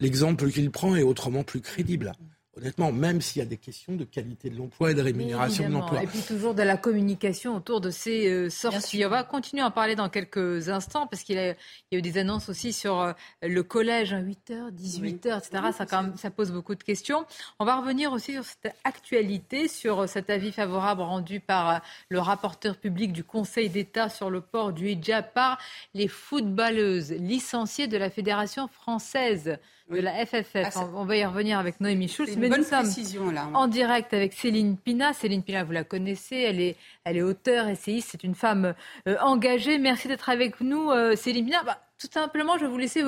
l'exemple 0.00 0.50
qu'il 0.50 0.70
prend 0.72 0.96
est 0.96 1.04
autrement 1.04 1.44
plus 1.44 1.60
crédible 1.60 2.12
honnêtement, 2.56 2.92
même 2.92 3.20
s'il 3.20 3.40
y 3.40 3.42
a 3.42 3.48
des 3.48 3.56
questions 3.56 3.96
de 3.96 4.04
qualité 4.04 4.50
de 4.50 4.56
l'emploi 4.56 4.90
et 4.90 4.94
de 4.94 5.00
rémunération 5.00 5.68
de 5.68 5.72
l'emploi. 5.72 6.02
Et 6.02 6.06
puis 6.06 6.20
toujours 6.20 6.54
de 6.54 6.62
la 6.62 6.76
communication 6.76 7.56
autour 7.56 7.80
de 7.80 7.90
ces 7.90 8.28
euh, 8.28 8.50
sorties. 8.50 9.04
On 9.06 9.08
va 9.08 9.24
continuer 9.24 9.62
à 9.62 9.66
en 9.66 9.70
parler 9.70 9.96
dans 9.96 10.08
quelques 10.08 10.68
instants 10.68 11.06
parce 11.06 11.22
qu'il 11.22 11.36
y, 11.36 11.38
a 11.38 11.54
eu 11.92 12.02
des 12.02 12.18
annonces 12.18 12.48
aussi 12.48 12.72
sur 12.72 13.00
euh, 13.00 13.12
le 13.42 13.62
collège 13.62 14.12
à 14.12 14.20
8h, 14.20 14.70
18h, 14.72 15.38
etc. 15.38 15.64
ça, 15.76 15.86
quand 15.86 16.02
même, 16.02 16.16
ça 16.16 16.30
pose 16.30 16.52
beaucoup 16.52 16.74
de 16.74 16.82
questions. 16.82 17.24
On 17.58 17.64
va 17.64 17.76
revenir 17.76 18.12
aussi 18.12 18.32
sur 18.32 18.44
cette 18.44 18.74
actualité, 18.84 19.68
sur 19.68 20.00
euh, 20.00 20.06
cet 20.06 20.28
avis 20.28 20.52
favorable 20.52 21.02
rendu 21.02 21.40
par 21.40 21.80
le 22.10 22.18
rapporteur 22.18 22.76
public 22.76 23.12
du 23.12 23.24
Conseil 23.24 23.70
d'État 23.70 24.10
sur 24.10 24.28
le 24.28 24.42
port 24.42 24.72
du 24.72 24.90
hijab 24.90 25.32
par 25.32 25.58
les 25.94 26.08
footballeuses 26.08 27.12
licenciées 27.12 27.86
de 27.86 27.96
la 27.96 28.10
Fédération 28.10 28.68
française 28.68 29.58
de 29.96 30.02
la 30.02 30.26
FFF. 30.26 30.76
Ah, 30.76 30.88
on 30.94 31.04
va 31.04 31.16
y 31.16 31.24
revenir 31.24 31.58
avec 31.58 31.80
Noémie 31.80 32.08
Schulz. 32.08 32.36
Mais 32.36 32.48
nous 32.48 32.62
sommes 32.62 33.32
là. 33.32 33.48
en 33.54 33.68
direct 33.68 34.12
avec 34.14 34.32
Céline 34.32 34.76
Pina. 34.76 35.12
Céline 35.12 35.42
Pina, 35.42 35.64
vous 35.64 35.72
la 35.72 35.84
connaissez, 35.84 36.36
elle 36.36 36.60
est, 36.60 36.76
elle 37.04 37.16
est 37.16 37.22
auteure, 37.22 37.68
essayiste, 37.68 38.08
c'est 38.12 38.24
une 38.24 38.34
femme 38.34 38.74
euh, 39.08 39.16
engagée. 39.20 39.78
Merci 39.78 40.08
d'être 40.08 40.28
avec 40.28 40.60
nous, 40.60 40.90
euh, 40.90 41.16
Céline 41.16 41.46
Pina. 41.46 41.62
Bah, 41.64 41.78
tout 41.98 42.08
simplement, 42.12 42.58
je 42.58 42.64
vais 42.64 42.70
vous 42.70 42.78
laisser 42.78 43.02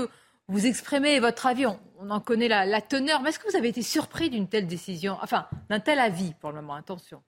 vous, 0.48 0.66
exprimer 0.66 1.18
votre 1.20 1.46
avis. 1.46 1.66
On, 1.66 2.10
en 2.10 2.20
connaît 2.20 2.48
la, 2.48 2.66
la 2.66 2.80
teneur. 2.80 3.22
Mais 3.22 3.30
est-ce 3.30 3.38
que 3.38 3.50
vous 3.50 3.56
avez 3.56 3.68
été 3.68 3.82
surpris 3.82 4.30
d'une 4.30 4.48
telle 4.48 4.66
décision, 4.66 5.16
enfin, 5.22 5.46
d'un 5.70 5.80
tel 5.80 5.98
avis 5.98 6.34
pour 6.40 6.50
le 6.50 6.56
moment? 6.56 6.74
Attention. 6.74 7.22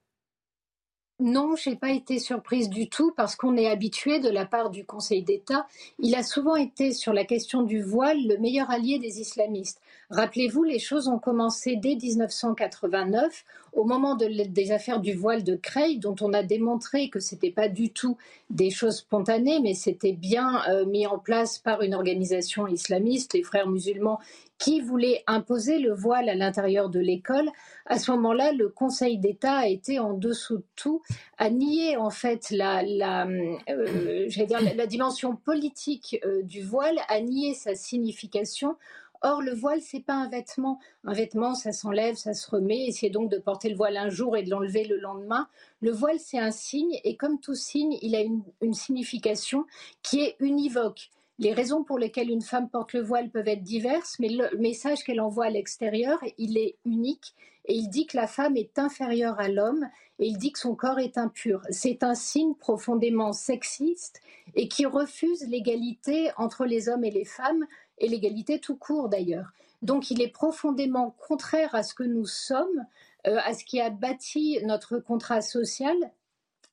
Non, 1.18 1.56
je 1.56 1.70
n'ai 1.70 1.76
pas 1.76 1.92
été 1.92 2.18
surprise 2.18 2.68
du 2.68 2.90
tout 2.90 3.10
parce 3.16 3.36
qu'on 3.36 3.56
est 3.56 3.70
habitué 3.70 4.20
de 4.20 4.28
la 4.28 4.44
part 4.44 4.68
du 4.68 4.84
Conseil 4.84 5.22
d'État. 5.22 5.66
Il 5.98 6.14
a 6.14 6.22
souvent 6.22 6.56
été 6.56 6.92
sur 6.92 7.14
la 7.14 7.24
question 7.24 7.62
du 7.62 7.80
voile 7.82 8.26
le 8.26 8.36
meilleur 8.36 8.70
allié 8.70 8.98
des 8.98 9.18
islamistes. 9.18 9.80
Rappelez-vous, 10.10 10.62
les 10.62 10.78
choses 10.78 11.08
ont 11.08 11.18
commencé 11.18 11.76
dès 11.76 11.94
1989, 11.94 13.46
au 13.76 13.84
moment 13.84 14.16
des 14.16 14.72
affaires 14.72 15.00
du 15.00 15.12
voile 15.12 15.44
de 15.44 15.54
Creil, 15.54 15.98
dont 15.98 16.16
on 16.22 16.32
a 16.32 16.42
démontré 16.42 17.10
que 17.10 17.20
ce 17.20 17.34
n'était 17.34 17.50
pas 17.50 17.68
du 17.68 17.90
tout 17.90 18.16
des 18.48 18.70
choses 18.70 18.96
spontanées, 18.96 19.60
mais 19.60 19.74
c'était 19.74 20.14
bien 20.14 20.62
euh, 20.68 20.86
mis 20.86 21.06
en 21.06 21.18
place 21.18 21.58
par 21.58 21.82
une 21.82 21.94
organisation 21.94 22.66
islamiste, 22.66 23.34
les 23.34 23.42
frères 23.42 23.68
musulmans, 23.68 24.18
qui 24.58 24.80
voulait 24.80 25.22
imposer 25.26 25.78
le 25.78 25.92
voile 25.92 26.30
à 26.30 26.34
l'intérieur 26.34 26.88
de 26.88 26.98
l'école. 26.98 27.50
À 27.84 27.98
ce 27.98 28.10
moment-là, 28.12 28.52
le 28.52 28.70
Conseil 28.70 29.18
d'État 29.18 29.56
a 29.56 29.66
été 29.66 29.98
en 29.98 30.14
dessous 30.14 30.58
de 30.58 30.64
tout, 30.76 31.02
a 31.36 31.50
nié 31.50 31.98
en 31.98 32.08
fait 32.08 32.50
la, 32.50 32.82
euh, 33.26 34.86
dimension 34.86 35.36
politique 35.36 36.18
euh, 36.24 36.42
du 36.42 36.62
voile, 36.62 36.96
a 37.08 37.20
nié 37.20 37.52
sa 37.52 37.74
signification. 37.74 38.76
Or, 39.22 39.42
le 39.42 39.52
voile, 39.52 39.80
c'est 39.80 40.00
pas 40.00 40.14
un 40.14 40.28
vêtement. 40.28 40.78
Un 41.04 41.12
vêtement, 41.12 41.54
ça 41.54 41.72
s'enlève, 41.72 42.16
ça 42.16 42.34
se 42.34 42.50
remet. 42.50 42.86
Essayez 42.86 43.10
donc 43.10 43.30
de 43.30 43.38
porter 43.38 43.68
le 43.68 43.76
voile 43.76 43.96
un 43.96 44.08
jour 44.08 44.36
et 44.36 44.42
de 44.42 44.50
l'enlever 44.50 44.84
le 44.84 44.98
lendemain. 44.98 45.48
Le 45.80 45.90
voile, 45.90 46.18
c'est 46.18 46.38
un 46.38 46.50
signe, 46.50 46.98
et 47.04 47.16
comme 47.16 47.40
tout 47.40 47.54
signe, 47.54 47.98
il 48.02 48.14
a 48.14 48.22
une 48.60 48.74
signification 48.74 49.64
qui 50.02 50.20
est 50.20 50.36
univoque. 50.40 51.10
Les 51.38 51.52
raisons 51.52 51.84
pour 51.84 51.98
lesquelles 51.98 52.30
une 52.30 52.40
femme 52.40 52.70
porte 52.70 52.94
le 52.94 53.02
voile 53.02 53.28
peuvent 53.28 53.48
être 53.48 53.62
diverses, 53.62 54.16
mais 54.18 54.30
le 54.30 54.56
message 54.56 55.04
qu'elle 55.04 55.20
envoie 55.20 55.46
à 55.46 55.50
l'extérieur, 55.50 56.18
il 56.38 56.56
est 56.56 56.76
unique 56.86 57.34
et 57.66 57.74
il 57.74 57.88
dit 57.88 58.06
que 58.06 58.16
la 58.16 58.26
femme 58.26 58.56
est 58.56 58.78
inférieure 58.78 59.38
à 59.38 59.48
l'homme 59.48 59.86
et 60.18 60.28
il 60.28 60.38
dit 60.38 60.52
que 60.52 60.58
son 60.58 60.74
corps 60.74 60.98
est 60.98 61.18
impur. 61.18 61.60
C'est 61.68 62.02
un 62.02 62.14
signe 62.14 62.54
profondément 62.54 63.34
sexiste 63.34 64.22
et 64.54 64.68
qui 64.68 64.86
refuse 64.86 65.46
l'égalité 65.46 66.30
entre 66.38 66.64
les 66.64 66.88
hommes 66.88 67.04
et 67.04 67.10
les 67.10 67.26
femmes 67.26 67.66
et 67.98 68.08
l'égalité 68.08 68.58
tout 68.58 68.76
court 68.76 69.08
d'ailleurs. 69.08 69.52
Donc 69.82 70.10
il 70.10 70.22
est 70.22 70.28
profondément 70.28 71.14
contraire 71.26 71.74
à 71.74 71.82
ce 71.82 71.94
que 71.94 72.02
nous 72.02 72.26
sommes, 72.26 72.86
euh, 73.26 73.38
à 73.44 73.54
ce 73.54 73.64
qui 73.64 73.80
a 73.80 73.90
bâti 73.90 74.58
notre 74.64 74.98
contrat 74.98 75.42
social 75.42 75.96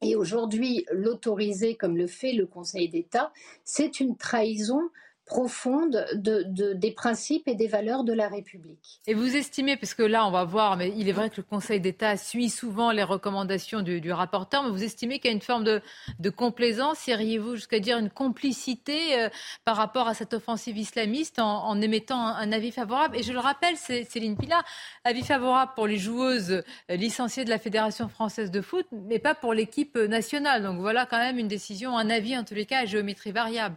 et 0.02 0.16
aujourd'hui 0.16 0.86
l'autoriser 0.92 1.76
comme 1.76 1.98
le 1.98 2.08
fait 2.08 2.34
le 2.34 2.46
Conseil 2.46 2.90
d'État, 2.90 3.32
c'est 3.64 4.00
une 4.00 4.18
trahison 4.18 4.82
profonde 5.26 6.06
de, 6.16 6.74
des 6.74 6.92
principes 6.92 7.48
et 7.48 7.56
des 7.56 7.68
valeurs 7.68 8.04
de 8.04 8.14
la 8.14 8.28
République. 8.28 9.00
Et 9.08 9.14
vous 9.14 9.36
estimez, 9.36 9.78
puisque 9.78 10.00
là 10.00 10.28
on 10.28 10.32
va 10.32 10.44
voir, 10.44 10.76
mais 10.76 10.94
il 10.98 11.08
est 11.08 11.14
vrai 11.14 11.30
que 11.30 11.38
le 11.38 11.44
Conseil 11.44 11.80
d'État 11.80 12.18
suit 12.18 12.50
souvent 12.50 12.92
les 12.92 13.04
recommandations 13.04 13.82
du, 13.82 14.12
rapporteur, 14.12 14.64
mais 14.64 14.70
vous 14.70 14.84
estimez 14.84 15.20
qu'il 15.20 15.32
y 15.32 15.34
a 15.34 15.36
une 15.36 15.42
forme 15.42 15.64
de, 15.64 16.30
complaisance, 16.30 17.08
iriez-vous 17.08 17.56
jusqu'à 17.56 17.80
dire 17.80 17.98
une 17.98 18.10
complicité 18.10 19.20
euh, 19.20 19.30
par 19.66 19.78
rapport 19.78 20.08
à 20.08 20.14
cette 20.14 20.34
offensive 20.34 20.78
islamiste 20.78 21.40
en, 21.40 21.80
émettant 21.82 22.20
un, 22.20 22.52
avis 22.52 22.72
favorable? 22.72 23.18
Et 23.18 23.24
je 23.24 23.32
le 23.32 23.40
rappelle, 23.40 23.78
c'est 23.78 24.04
Céline 24.04 24.36
Pila, 24.36 24.62
avis 25.04 25.24
favorable 25.24 25.72
pour 25.76 25.88
les 25.88 25.98
joueuses 25.98 26.52
euh, 26.52 26.96
licenciées 26.96 27.46
de 27.46 27.50
la 27.50 27.60
Fédération 27.60 28.10
française 28.10 28.52
de 28.52 28.62
foot, 28.62 28.88
mais 28.92 29.20
pas 29.20 29.36
pour 29.36 29.54
l'équipe 29.54 29.96
nationale. 29.96 30.64
Donc 30.64 30.80
voilà 30.80 31.06
quand 31.06 31.20
même 31.20 31.38
une 31.38 31.48
décision, 31.48 31.98
un 31.98 32.10
avis 32.10 32.38
en 32.38 32.44
tous 32.44 32.56
les 32.56 32.66
cas 32.66 32.80
à 32.80 32.86
géométrie 32.86 33.32
variable. 33.32 33.76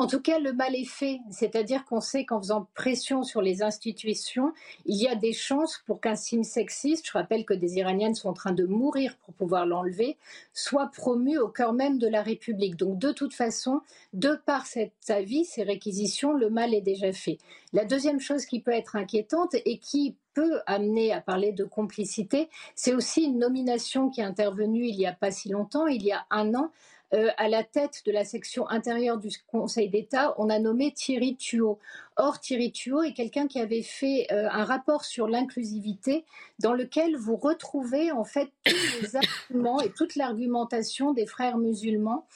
En 0.00 0.06
tout 0.06 0.22
cas, 0.22 0.38
le 0.38 0.54
mal 0.54 0.74
est 0.74 0.88
fait, 0.88 1.20
c'est-à-dire 1.30 1.84
qu'on 1.84 2.00
sait 2.00 2.24
qu'en 2.24 2.40
faisant 2.40 2.66
pression 2.72 3.22
sur 3.22 3.42
les 3.42 3.62
institutions, 3.62 4.54
il 4.86 4.96
y 4.96 5.06
a 5.06 5.14
des 5.14 5.34
chances 5.34 5.82
pour 5.84 6.00
qu'un 6.00 6.16
signe 6.16 6.42
sexiste, 6.42 7.06
je 7.06 7.12
rappelle 7.12 7.44
que 7.44 7.52
des 7.52 7.74
Iraniennes 7.74 8.14
sont 8.14 8.30
en 8.30 8.32
train 8.32 8.52
de 8.52 8.64
mourir 8.64 9.18
pour 9.18 9.34
pouvoir 9.34 9.66
l'enlever, 9.66 10.16
soit 10.54 10.86
promu 10.86 11.36
au 11.36 11.48
cœur 11.48 11.74
même 11.74 11.98
de 11.98 12.08
la 12.08 12.22
République. 12.22 12.76
Donc 12.76 12.98
de 12.98 13.12
toute 13.12 13.34
façon, 13.34 13.82
de 14.14 14.40
par 14.46 14.64
cet 14.64 14.94
avis, 15.10 15.44
ces 15.44 15.64
réquisitions, 15.64 16.32
le 16.32 16.48
mal 16.48 16.72
est 16.72 16.80
déjà 16.80 17.12
fait. 17.12 17.36
La 17.74 17.84
deuxième 17.84 18.20
chose 18.20 18.46
qui 18.46 18.60
peut 18.60 18.72
être 18.72 18.96
inquiétante 18.96 19.54
et 19.66 19.76
qui 19.76 20.16
peut 20.32 20.60
amener 20.64 21.12
à 21.12 21.20
parler 21.20 21.52
de 21.52 21.64
complicité, 21.64 22.48
c'est 22.74 22.94
aussi 22.94 23.24
une 23.24 23.38
nomination 23.38 24.08
qui 24.08 24.22
est 24.22 24.24
intervenue 24.24 24.86
il 24.86 24.96
n'y 24.96 25.06
a 25.06 25.12
pas 25.12 25.30
si 25.30 25.50
longtemps, 25.50 25.86
il 25.88 26.02
y 26.02 26.12
a 26.12 26.24
un 26.30 26.54
an, 26.54 26.70
euh, 27.12 27.28
à 27.38 27.48
la 27.48 27.64
tête 27.64 28.02
de 28.06 28.12
la 28.12 28.24
section 28.24 28.68
intérieure 28.68 29.18
du 29.18 29.30
Conseil 29.48 29.88
d'État, 29.88 30.32
on 30.38 30.48
a 30.48 30.60
nommé 30.60 30.92
Thierry 30.92 31.36
Thuot. 31.36 31.80
Or, 32.16 32.38
Thierry 32.38 32.70
Thuot 32.70 33.02
est 33.02 33.14
quelqu'un 33.14 33.48
qui 33.48 33.58
avait 33.58 33.82
fait 33.82 34.28
euh, 34.30 34.48
un 34.48 34.64
rapport 34.64 35.04
sur 35.04 35.26
l'inclusivité 35.26 36.24
dans 36.60 36.72
lequel 36.72 37.16
vous 37.16 37.34
retrouvez 37.34 38.12
en 38.12 38.22
fait 38.22 38.50
tous 38.64 38.76
les 39.02 39.16
arguments 39.50 39.80
et 39.80 39.90
toute 39.90 40.14
l'argumentation 40.14 41.12
des 41.12 41.26
frères 41.26 41.58
musulmans 41.58 42.26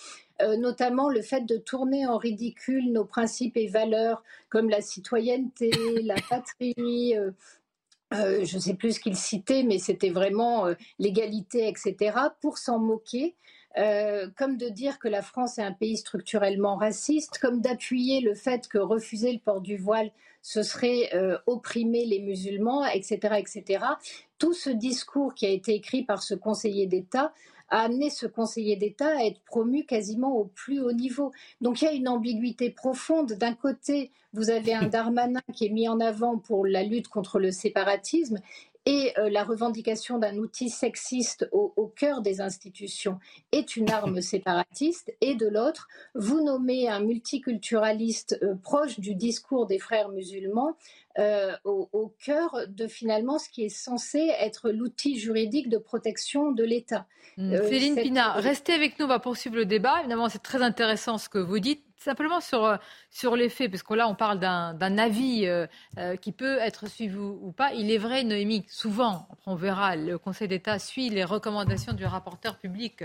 euh, 0.43 0.57
notamment 0.57 1.09
le 1.09 1.23
fait 1.23 1.43
de 1.43 1.57
tourner 1.57 2.09
en 2.09 2.17
ridicule 2.17 2.91
nos 2.91 3.05
principes 3.05 3.57
et 3.57 3.69
valeurs 3.69 4.25
comme 4.49 4.69
la 4.69 4.81
citoyenneté, 4.81 5.71
la 6.03 6.17
patrie. 6.29 7.15
je 8.11 8.57
ne 8.57 8.61
sais 8.61 8.75
plus 8.75 8.95
ce 8.95 9.01
qu'il 9.01 9.15
citait, 9.15 9.63
mais 9.63 9.79
c'était 9.79 10.11
vraiment 10.11 10.67
l'égalité, 10.99 11.69
etc., 11.69 12.17
pour 12.41 12.59
s'en 12.59 12.81
moquer 12.81 13.37
euh, 13.77 14.29
comme 14.37 14.57
de 14.57 14.69
dire 14.69 14.99
que 14.99 15.09
la 15.09 15.23
France 15.23 15.59
est 15.59 15.63
un 15.63 15.73
pays 15.73 15.97
structurellement 15.97 16.77
raciste, 16.77 17.39
comme 17.39 17.61
d'appuyer 17.61 18.21
le 18.21 18.35
fait 18.35 18.69
que 18.69 18.79
refuser 18.79 19.33
le 19.33 19.41
port 19.41 19.61
du 19.61 19.77
voile, 19.77 20.11
ce 20.43 20.63
serait 20.63 21.11
euh, 21.15 21.39
opprimer 21.47 22.05
les 22.05 22.21
musulmans, 22.21 22.87
etc., 22.87 23.37
etc. 23.39 23.85
Tout 24.39 24.53
ce 24.53 24.71
discours 24.71 25.35
qui 25.35 25.47
a 25.47 25.49
été 25.51 25.75
écrit 25.75 26.05
par 26.05 26.23
ce 26.23 26.35
conseiller 26.35 26.87
d'État 26.87 27.33
a 27.71 27.81
amené 27.81 28.11
ce 28.11 28.27
conseiller 28.27 28.77
d'État 28.77 29.17
à 29.17 29.25
être 29.25 29.41
promu 29.41 29.85
quasiment 29.85 30.37
au 30.37 30.45
plus 30.45 30.81
haut 30.81 30.93
niveau. 30.93 31.33
Donc 31.61 31.81
il 31.81 31.87
y 31.87 31.89
a 31.89 31.93
une 31.93 32.09
ambiguïté 32.09 32.71
profonde. 32.71 33.33
D'un 33.33 33.55
côté, 33.55 34.11
vous 34.35 34.51
avez 34.51 34.75
un 34.75 34.87
Darmanin 34.89 35.41
qui 35.55 35.67
est 35.67 35.71
mis 35.71 35.89
en 35.89 35.99
avant 35.99 36.39
pour 36.39 36.67
la 36.67 36.83
lutte 36.83 37.09
contre 37.09 37.39
le 37.39 37.51
séparatisme, 37.51 38.39
et 38.87 39.13
euh, 39.19 39.31
la 39.31 39.45
revendication 39.45 40.19
d'un 40.19 40.37
outil 40.37 40.69
sexiste 40.69 41.49
au, 41.53 41.93
cœur 41.97 42.21
des 42.21 42.41
institutions 42.41 43.19
est 43.53 43.77
une 43.77 43.91
arme 43.91 44.21
séparatiste, 44.21 45.15
et 45.21 45.35
de 45.35 45.47
l'autre, 45.47 45.89
vous 46.15 46.43
nommez 46.43 46.89
un 46.89 47.01
multiculturaliste 47.01 48.39
euh, 48.43 48.55
proche 48.57 49.01
du 49.01 49.15
discours 49.15 49.67
des 49.67 49.79
frères 49.79 50.11
musulmans 50.11 50.77
euh, 51.19 51.53
au, 51.65 52.13
cœur 52.25 52.67
de 52.69 52.89
finalement 52.89 53.39
ce 53.39 53.49
qui 53.49 53.65
est 53.65 53.69
censé 53.69 54.19
être 54.41 54.71
l'outil 54.71 55.19
juridique 55.19 55.69
de 55.69 55.79
protection 55.79 56.51
de 56.51 56.65
l'État. 56.65 57.07
Mmh. 57.37 57.57
Céline 57.69 57.97
Pina, 57.97 58.33
restez 58.33 58.73
avec 58.73 58.99
nous, 58.99 59.07
on 59.07 59.09
va 59.09 59.21
poursuivre 59.21 59.57
le 59.57 59.65
débat. 59.65 60.01
Évidemment, 60.01 60.29
c'est 60.29 60.43
très 60.43 60.63
intéressant 60.63 61.19
ce 61.19 61.29
que 61.29 61.39
vous 61.39 61.61
dites 61.61 61.85
simplement 62.05 62.41
sur, 62.41 62.65
euh, 62.65 62.77
sur 63.11 63.35
les 63.37 63.49
faits, 63.49 63.71
parce 63.71 63.83
que 63.83 63.95
là, 63.95 64.09
on 64.09 64.15
parle 64.15 64.39
d'un 64.39 64.99
avis 64.99 65.47
euh, 65.47 65.67
euh, 65.99 66.17
qui 66.17 66.33
peut 66.33 66.59
être 66.59 66.89
suivi 66.89 67.17
ou, 67.17 67.53
pas. 67.53 67.73
Il 67.73 67.91
est 67.91 67.99
vrai, 67.99 68.25
Noémie, 68.25 68.65
souvent, 68.69 69.29
on 69.47 69.55
verra, 69.55 69.97
le 69.97 70.19
Conseil 70.19 70.49
d'État 70.49 70.79
suit 70.79 71.09
les 71.11 71.25
recommandations 71.25 71.93
du 71.93 72.05
rapporteur 72.05 72.59
public. 72.59 73.05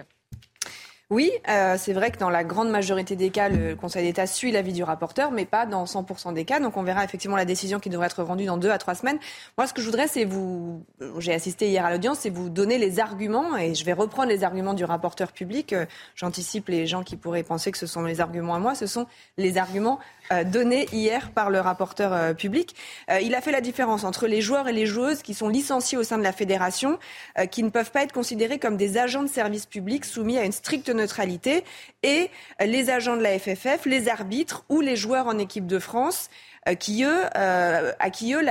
Oui, 1.11 1.31
euh, 1.49 1.75
c'est 1.79 1.93
vrai 1.93 2.11
que 2.11 2.19
dans 2.19 2.29
la 2.29 2.43
grande 2.43 2.69
majorité 2.69 3.15
des 3.15 3.31
cas, 3.31 3.49
le 3.49 3.75
Conseil 3.75 4.05
d'État 4.05 4.27
suit 4.27 4.51
l'avis 4.51 4.73
du 4.73 4.83
rapporteur, 4.83 5.31
mais 5.31 5.45
pas 5.45 5.65
dans 5.65 5.85
100% 5.85 6.35
des 6.35 6.45
cas. 6.45 6.59
Donc 6.59 6.77
on 6.77 6.83
verra 6.83 7.03
effectivement 7.03 7.35
la 7.35 7.45
décision 7.45 7.79
qui 7.79 7.89
devrait 7.89 8.05
être 8.05 8.21
rendue 8.21 8.45
dans 8.45 8.57
deux 8.57 8.69
à 8.69 8.77
trois 8.77 8.93
semaines. 8.93 9.17
Moi, 9.57 9.65
ce 9.65 9.73
que 9.73 9.81
je 9.81 9.87
voudrais, 9.87 10.07
c'est 10.07 10.23
vous, 10.23 10.85
j'ai 11.17 11.33
assisté 11.33 11.67
hier 11.67 11.83
à 11.83 11.89
l'audience, 11.89 12.19
c'est 12.19 12.29
vous 12.29 12.49
donner 12.49 12.77
les 12.77 12.99
arguments, 12.99 13.57
et 13.57 13.73
je 13.73 13.83
vais 13.85 13.93
reprendre 13.93 14.29
les 14.29 14.43
arguments 14.43 14.75
du 14.75 14.85
rapporteur 14.85 15.31
public. 15.31 15.73
Euh, 15.73 15.87
j'anticipe 16.13 16.67
les 16.67 16.85
gens 16.85 17.01
qui 17.01 17.15
pourraient 17.15 17.41
penser 17.41 17.71
que 17.71 17.79
ce 17.79 17.87
sont 17.87 18.03
les 18.03 18.21
arguments 18.21 18.53
à 18.53 18.59
moi. 18.59 18.75
Ce 18.75 18.85
sont 18.85 19.07
les 19.37 19.57
arguments 19.57 19.99
euh, 20.31 20.43
donné 20.43 20.87
hier 20.93 21.31
par 21.31 21.49
le 21.49 21.59
rapporteur 21.59 22.13
euh, 22.13 22.33
public. 22.35 22.75
Euh, 23.09 23.19
il 23.19 23.33
a 23.33 23.41
fait 23.41 23.51
la 23.51 23.61
différence 23.61 24.03
entre 24.03 24.27
les 24.27 24.41
joueurs 24.41 24.67
et 24.67 24.73
les 24.73 24.85
joueuses 24.85 25.23
qui 25.23 25.33
sont 25.33 25.49
licenciés 25.49 25.97
au 25.97 26.03
sein 26.03 26.19
de 26.19 26.23
la 26.23 26.31
fédération, 26.31 26.99
qui 27.51 27.63
ne 27.63 27.69
peuvent 27.69 27.91
pas 27.91 28.03
être 28.03 28.11
considérés 28.11 28.59
comme 28.59 28.77
des 28.77 28.97
agents 28.97 29.23
de 29.23 29.27
service 29.27 29.65
public 29.65 30.05
soumis 30.05 30.37
à 30.37 30.45
une 30.45 30.51
stricte 30.51 30.89
neutralité, 30.99 31.63
et 32.03 32.29
les 32.63 32.89
agents 32.89 33.17
de 33.17 33.23
la 33.23 33.37
FFF, 33.39 33.85
les 33.85 34.07
arbitres 34.07 34.63
ou 34.69 34.81
les 34.81 34.95
joueurs 34.95 35.27
en 35.27 35.37
équipe 35.37 35.67
de 35.67 35.79
France. 35.79 36.29
Qui, 36.79 37.03
eux, 37.03 37.23
à 37.33 38.09
qui 38.11 38.33
eux 38.33 38.41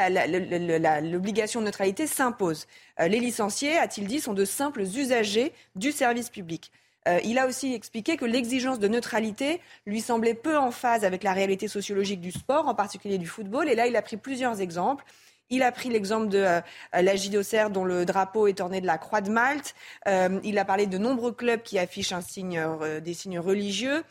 l'obligation 1.02 1.60
de 1.60 1.66
neutralité 1.66 2.06
s'impose. 2.08 2.66
les 2.98 3.20
licenciés, 3.20 3.76
a-t-il 3.76 4.08
dit, 4.08 4.18
sont 4.18 4.32
de 4.32 4.44
simples 4.44 4.80
usagers 4.80 5.52
du 5.76 5.92
service 5.92 6.28
public. 6.30 6.72
Euh, 7.08 7.20
il 7.24 7.38
a 7.38 7.46
aussi 7.46 7.74
expliqué 7.74 8.16
que 8.16 8.24
l'exigence 8.24 8.78
de 8.78 8.88
neutralité 8.88 9.60
lui 9.86 10.00
semblait 10.00 10.34
peu 10.34 10.58
en 10.58 10.70
phase 10.70 11.04
avec 11.04 11.22
la 11.22 11.32
réalité 11.32 11.66
sociologique 11.66 12.20
du 12.20 12.32
sport, 12.32 12.68
en 12.68 12.74
particulier 12.74 13.18
du 13.18 13.26
football. 13.26 13.68
Et 13.68 13.74
là, 13.74 13.86
il 13.86 13.96
a 13.96 14.02
pris 14.02 14.16
plusieurs 14.16 14.60
exemples. 14.60 15.04
Il 15.50 15.62
a 15.62 15.72
pris 15.72 15.88
l'exemple 15.88 16.28
de 16.28 16.38
euh, 16.38 16.60
la 16.92 17.16
JDOCR 17.16 17.70
dont 17.70 17.84
le 17.84 18.04
drapeau 18.04 18.46
est 18.46 18.60
orné 18.60 18.80
de 18.80 18.86
la 18.86 18.98
croix 18.98 19.20
de 19.20 19.30
Malte. 19.30 19.74
Euh, 20.06 20.40
il 20.44 20.58
a 20.58 20.64
parlé 20.64 20.86
de 20.86 20.98
nombreux 20.98 21.32
clubs 21.32 21.62
qui 21.62 21.78
affichent 21.78 22.14
signe, 22.20 22.60
des 23.02 23.14
signes 23.14 23.38
religieux. 23.38 24.02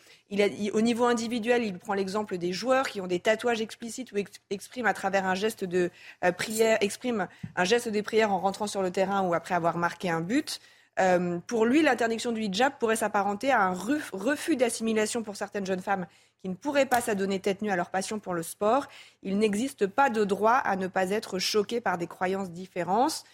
Au 0.73 0.81
niveau 0.81 1.05
individuel, 1.05 1.63
il 1.63 1.77
prend 1.77 1.93
l'exemple 1.93 2.37
des 2.37 2.53
joueurs 2.53 2.87
qui 2.87 3.01
ont 3.01 3.07
des 3.07 3.19
tatouages 3.19 3.61
explicites 3.61 4.11
ou 4.11 4.17
expriment 4.49 4.87
à 4.87 4.93
travers 4.93 5.25
un 5.25 5.35
geste 5.35 5.63
de 5.63 5.89
prière, 6.37 6.77
expriment 6.81 7.27
un 7.55 7.63
geste 7.63 7.87
des 7.87 8.03
prières 8.03 8.31
en 8.31 8.39
rentrant 8.39 8.67
sur 8.67 8.81
le 8.81 8.91
terrain 8.91 9.21
ou 9.21 9.33
après 9.33 9.55
avoir 9.55 9.77
marqué 9.77 10.09
un 10.09 10.21
but. 10.21 10.59
Euh, 10.99 11.39
pour 11.47 11.65
lui, 11.65 11.81
l'interdiction 11.81 12.31
du 12.31 12.41
hijab 12.41 12.73
pourrait 12.79 12.95
s'apparenter 12.95 13.51
à 13.51 13.61
un 13.61 13.73
refus 13.73 14.55
d'assimilation 14.55 15.23
pour 15.23 15.35
certaines 15.35 15.65
jeunes 15.65 15.81
femmes 15.81 16.07
qui 16.41 16.49
ne 16.49 16.55
pourraient 16.55 16.85
pas 16.85 17.01
s'adonner 17.01 17.39
tête 17.39 17.61
nue 17.61 17.71
à 17.71 17.75
leur 17.75 17.89
passion 17.89 18.19
pour 18.19 18.33
le 18.33 18.43
sport. 18.43 18.87
Il 19.23 19.37
n'existe 19.37 19.87
pas 19.87 20.09
de 20.09 20.23
droit 20.23 20.53
à 20.53 20.75
ne 20.75 20.87
pas 20.87 21.09
être 21.09 21.39
choqué 21.39 21.81
par 21.81 21.97
des 21.97 22.07
croyances 22.07 22.51
différentes. 22.51 23.25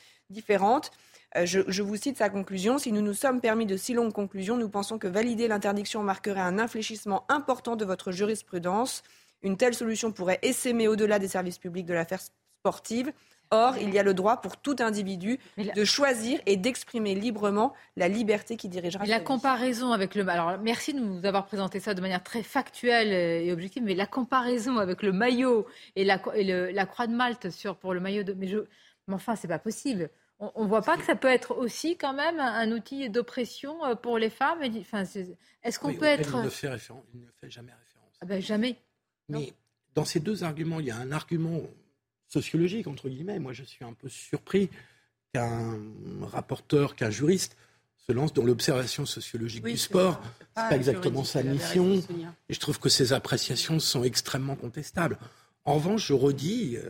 Euh, 1.36 1.46
je, 1.46 1.82
vous 1.82 1.96
cite 1.96 2.18
sa 2.18 2.30
conclusion. 2.30 2.78
Si 2.78 2.92
nous 2.92 3.02
nous 3.02 3.14
sommes 3.14 3.42
permis 3.42 3.66
de 3.66 3.78
si 3.78 3.94
longues 3.94 4.14
conclusions, 4.14 4.58
nous 4.58 4.70
pensons 4.70 4.98
que 5.00 5.08
valider 5.08 5.48
l'interdiction 5.48 6.04
marquerait 6.04 6.42
un 6.42 6.60
infléchissement 6.60 7.26
important 7.30 7.76
de 7.76 7.86
votre 7.86 8.12
jurisprudence. 8.12 9.04
Une 9.42 9.58
telle 9.58 9.74
solution 9.74 10.12
pourrait 10.12 10.40
essaimer 10.42 10.88
au-delà 10.88 11.20
des 11.20 11.28
services 11.28 11.58
publics 11.58 11.86
de 11.86 11.94
l'affaire 11.94 12.22
sportive 12.60 13.12
Or, 13.54 13.78
il 13.78 13.94
y 13.94 14.00
a 14.00 14.04
le 14.04 14.14
droit 14.14 14.42
pour 14.42 14.58
tout 14.58 14.76
individu 14.80 15.40
de 15.58 15.86
choisir 15.86 16.40
et 16.46 16.58
d'exprimer 16.58 17.14
librement 17.14 17.74
la 17.96 18.08
liberté 18.08 18.58
qui 18.58 18.68
dirigera. 18.68 19.06
la 19.06 19.20
comparaison 19.20 19.92
avec 19.92 20.16
le. 20.16 20.28
Alors, 20.28 20.58
merci 20.60 20.94
de 20.94 21.00
nous 21.00 21.26
avoir 21.26 21.46
présenté 21.46 21.80
ça 21.80 21.94
de 21.94 22.02
manière 22.02 22.24
très 22.24 22.42
factuelle 22.42 23.14
et 23.14 23.52
objective, 23.52 23.84
mais 23.84 23.94
la 23.94 24.08
comparaison 24.08 24.78
avec 24.80 25.04
le 25.04 25.12
maillot 25.12 25.68
et 25.96 26.04
la, 26.04 26.20
la 26.36 26.86
croix 26.86 27.08
de 27.08 27.14
Malte 27.14 27.52
sur, 27.52 27.76
pour 27.78 27.94
le 27.94 28.00
maillot 28.00 28.24
de. 28.24 28.34
Mais, 28.34 28.48
je, 28.48 28.58
mais 29.08 29.16
enfin, 29.16 29.36
c'est 29.36 29.48
pas 29.48 29.60
possible. 29.60 30.10
On 30.40 30.64
ne 30.64 30.68
voit 30.68 30.82
pas 30.82 30.98
que 30.98 31.04
ça 31.04 31.16
peut 31.16 31.30
être 31.30 31.56
aussi 31.56 31.96
quand 31.96 32.14
même 32.14 32.40
un 32.40 32.72
outil 32.72 33.10
d'oppression 33.10 33.86
euh, 33.86 33.96
pour 33.96 34.18
les 34.18 34.30
femmes. 34.30 34.60
Enfin, 34.82 35.04
est-ce 35.64 35.80
qu'on 35.80 35.94
peut 35.94 36.06
être. 36.06 36.36
Il 36.40 36.46
ne, 36.46 36.50
fait 36.50 36.68
il 37.14 37.22
ne 37.22 37.28
fait 37.40 37.50
jamais 37.50 37.72
référence. 37.72 38.18
Ah 38.20 38.26
ben, 38.26 38.42
jamais. 38.42 38.76
Mais 39.30 39.54
dans 39.94 40.06
ces 40.06 40.20
deux 40.20 40.44
arguments, 40.44 40.80
il 40.80 40.88
y 40.88 40.92
a 40.92 40.98
un 40.98 41.12
argument 41.12 41.62
sociologique, 42.34 42.88
entre 42.88 43.10
guillemets. 43.10 43.40
Moi, 43.40 43.54
je 43.54 43.64
suis 43.64 43.86
un 43.86 43.94
peu 43.94 44.10
surpris 44.10 44.70
qu'un 45.34 45.80
rapporteur, 46.32 46.96
qu'un 46.96 47.10
juriste 47.10 47.56
se 48.06 48.12
lance 48.12 48.34
dans 48.34 48.44
l'observation 48.44 49.06
sociologique 49.06 49.64
du 49.64 49.78
sport. 49.78 50.22
Ce 50.56 50.62
n'est 50.62 50.70
pas 50.70 50.76
exactement 50.76 51.24
sa 51.24 51.44
mission. 51.44 52.02
Et 52.50 52.54
je 52.54 52.60
trouve 52.60 52.80
que 52.80 52.90
ses 52.90 53.14
appréciations 53.14 53.80
sont 53.80 54.04
extrêmement 54.04 54.56
contestables. 54.56 55.18
En 55.66 55.76
revanche, 55.76 56.08
je 56.08 56.14
redis, 56.14 56.76
euh, 56.76 56.90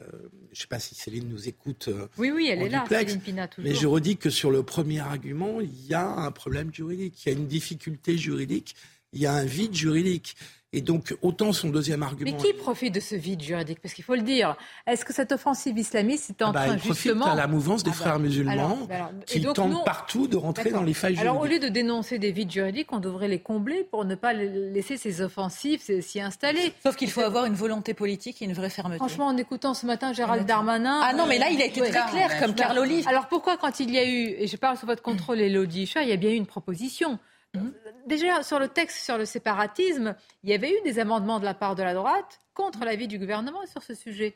je 0.52 0.58
ne 0.58 0.62
sais 0.62 0.68
pas 0.68 0.80
si 0.80 0.96
Céline 0.96 1.30
nous 1.30 1.48
écoute. 1.48 1.90
Euh, 1.90 2.08
oui, 2.18 2.32
oui, 2.32 2.48
elle 2.52 2.64
est 2.64 2.70
là, 2.70 2.84
Céline 2.90 3.22
Pina, 3.22 3.48
toujours. 3.48 3.70
Mais 3.70 3.76
je 3.76 3.86
redis 3.86 4.18
que 4.18 4.32
sur 4.32 4.50
le 4.50 4.64
premier 4.64 5.00
argument, 5.00 5.62
il 5.62 5.86
y 5.86 5.94
a 5.94 6.08
un 6.08 6.32
problème 6.32 6.74
juridique, 6.74 7.24
il 7.24 7.30
y 7.30 7.36
a 7.36 7.38
une 7.38 7.46
difficulté 7.46 8.18
juridique, 8.18 8.76
il 9.12 9.22
y 9.22 9.28
a 9.28 9.34
un 9.34 9.46
vide 9.46 9.76
juridique. 9.76 10.36
Et 10.74 10.82
donc, 10.82 11.16
autant 11.22 11.54
son 11.54 11.70
deuxième 11.70 12.02
argument. 12.02 12.32
Mais 12.32 12.38
qui 12.38 12.52
profite 12.54 12.96
de 12.96 13.00
ce 13.00 13.16
vide 13.16 13.42
juridique? 13.42 13.80
Parce 13.80 13.94
qu'il 13.94 14.04
faut 14.04 14.16
le 14.16 14.22
dire. 14.22 14.56
Est-ce 14.88 15.06
que 15.06 15.14
cette 15.14 15.32
offensive 15.32 15.78
islamiste 15.78 16.32
est 16.32 16.42
en 16.42 16.50
ah 16.50 16.54
bah, 16.54 16.66
train 16.66 16.78
justement. 16.78 17.28
à 17.28 17.36
la 17.36 17.48
mouvance 17.48 17.84
des 17.84 17.92
ah 17.92 17.94
bah, 17.94 18.00
frères 18.00 18.20
musulmans 18.20 18.88
qui 19.28 19.42
tentent 19.44 19.86
partout 19.86 20.28
de 20.28 20.36
rentrer 20.36 20.72
dans 20.72 20.84
les 20.84 20.94
failles 20.94 21.14
juridiques. 21.14 21.30
Alors, 21.30 21.42
au 21.42 21.46
lieu 21.46 21.60
de 21.60 21.68
dénoncer 21.68 22.18
des 22.18 22.32
vides 22.32 22.52
juridiques, 22.52 22.92
on 22.92 23.00
devrait 23.00 23.28
les 23.28 23.40
combler 23.40 23.84
pour 23.84 24.04
ne 24.04 24.16
pas 24.16 24.34
laisser 24.34 24.98
ces 24.98 25.22
offensives 25.22 25.82
s'y 26.02 26.20
installer. 26.20 26.74
Sauf 26.82 26.96
qu'il 26.96 27.12
faut 27.12 27.22
avoir 27.22 27.46
une 27.46 27.54
volonté 27.54 27.94
politique 27.94 28.42
et 28.42 28.46
une 28.46 28.54
vraie 28.54 28.70
fermeté. 28.70 28.98
Franchement, 28.98 29.28
en 29.28 29.38
écoutant 29.38 29.74
ce 29.74 29.86
matin 29.86 30.12
Gérald 30.12 30.46
Darmanin. 30.46 31.02
Ah 31.04 31.14
non, 31.14 31.26
mais 31.28 31.38
là, 31.38 31.50
il 31.52 31.62
a 31.62 31.66
été 31.66 31.82
très 31.82 32.10
clair, 32.10 32.40
comme 32.40 32.56
Carl 32.56 32.78
Olive. 32.80 33.08
Alors 33.08 33.28
pourquoi, 33.28 33.58
quand 33.58 33.80
il 33.80 33.92
y 33.92 34.00
a 34.00 34.06
eu, 34.06 34.36
et 34.38 34.48
je 34.48 34.58
parle 34.58 34.78
sous 34.78 34.86
votre 34.86 35.02
contrôle, 35.02 35.40
Elodie 35.40 35.84
il 36.02 36.10
y 36.10 36.12
a 36.12 36.18
bien 36.18 36.32
eu 36.32 36.36
une 36.36 36.46
proposition. 36.46 37.20
Déjà, 38.06 38.44
sur 38.44 38.60
le 38.60 38.68
texte 38.68 39.04
sur 39.04 39.18
le 39.18 39.26
séparatisme, 39.26 40.16
il 40.44 40.50
y 40.50 40.54
avait 40.54 40.72
eu 40.72 40.82
des 40.84 41.00
amendements 41.00 41.40
de 41.40 41.46
la 41.46 41.54
part 41.54 41.76
de 41.76 41.84
la 41.84 41.94
droite 41.94 42.42
contre 42.54 42.84
l'avis 42.84 43.08
du 43.08 43.18
gouvernement 43.18 43.66
sur 43.66 43.82
ce 43.82 43.94
sujet. 43.94 44.36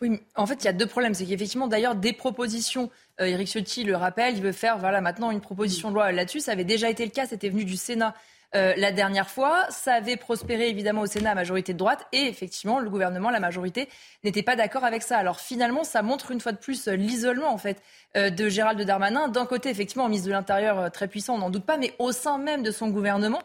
Oui, 0.00 0.20
en 0.36 0.46
fait, 0.46 0.62
il 0.62 0.64
y 0.64 0.68
a 0.68 0.72
deux 0.72 0.86
problèmes. 0.86 1.14
C'est 1.14 1.24
qu'effectivement, 1.24 1.66
d'ailleurs, 1.66 1.94
des 1.94 2.12
propositions, 2.12 2.90
euh, 3.20 3.24
Éric 3.24 3.48
Ciotti 3.48 3.84
le 3.84 3.96
rappelle, 3.96 4.36
il 4.36 4.42
veut 4.42 4.52
faire 4.52 4.78
voilà, 4.78 5.00
maintenant 5.00 5.30
une 5.30 5.40
proposition 5.40 5.88
de 5.88 5.94
loi 5.94 6.12
là-dessus. 6.12 6.40
Ça 6.40 6.52
avait 6.52 6.64
déjà 6.64 6.90
été 6.90 7.04
le 7.04 7.10
cas, 7.10 7.26
c'était 7.26 7.48
venu 7.48 7.64
du 7.64 7.76
Sénat 7.76 8.14
euh, 8.54 8.74
la 8.76 8.92
dernière 8.92 9.28
fois. 9.28 9.66
Ça 9.70 9.94
avait 9.94 10.16
prospéré 10.16 10.68
évidemment 10.68 11.02
au 11.02 11.06
Sénat 11.06 11.32
à 11.32 11.34
majorité 11.34 11.72
de 11.72 11.78
droite 11.78 12.06
et 12.12 12.26
effectivement 12.28 12.78
le 12.78 12.88
gouvernement, 12.88 13.30
la 13.30 13.40
majorité 13.40 13.88
n'était 14.22 14.42
pas 14.42 14.54
d'accord 14.54 14.84
avec 14.84 15.02
ça. 15.02 15.18
Alors 15.18 15.40
finalement, 15.40 15.82
ça 15.82 16.02
montre 16.02 16.30
une 16.30 16.40
fois 16.40 16.52
de 16.52 16.58
plus 16.58 16.86
euh, 16.86 16.94
l'isolement 16.94 17.52
en 17.52 17.58
fait 17.58 17.82
euh, 18.16 18.30
de 18.30 18.48
Gérald 18.48 18.80
Darmanin. 18.80 19.28
D'un 19.28 19.46
côté, 19.46 19.70
effectivement, 19.70 20.08
ministre 20.08 20.28
de 20.28 20.32
l'Intérieur 20.32 20.90
très 20.92 21.08
puissant, 21.08 21.34
on 21.34 21.38
n'en 21.38 21.50
doute 21.50 21.66
pas, 21.66 21.76
mais 21.76 21.94
au 21.98 22.12
sein 22.12 22.38
même 22.38 22.62
de 22.62 22.70
son 22.70 22.88
gouvernement, 22.88 23.42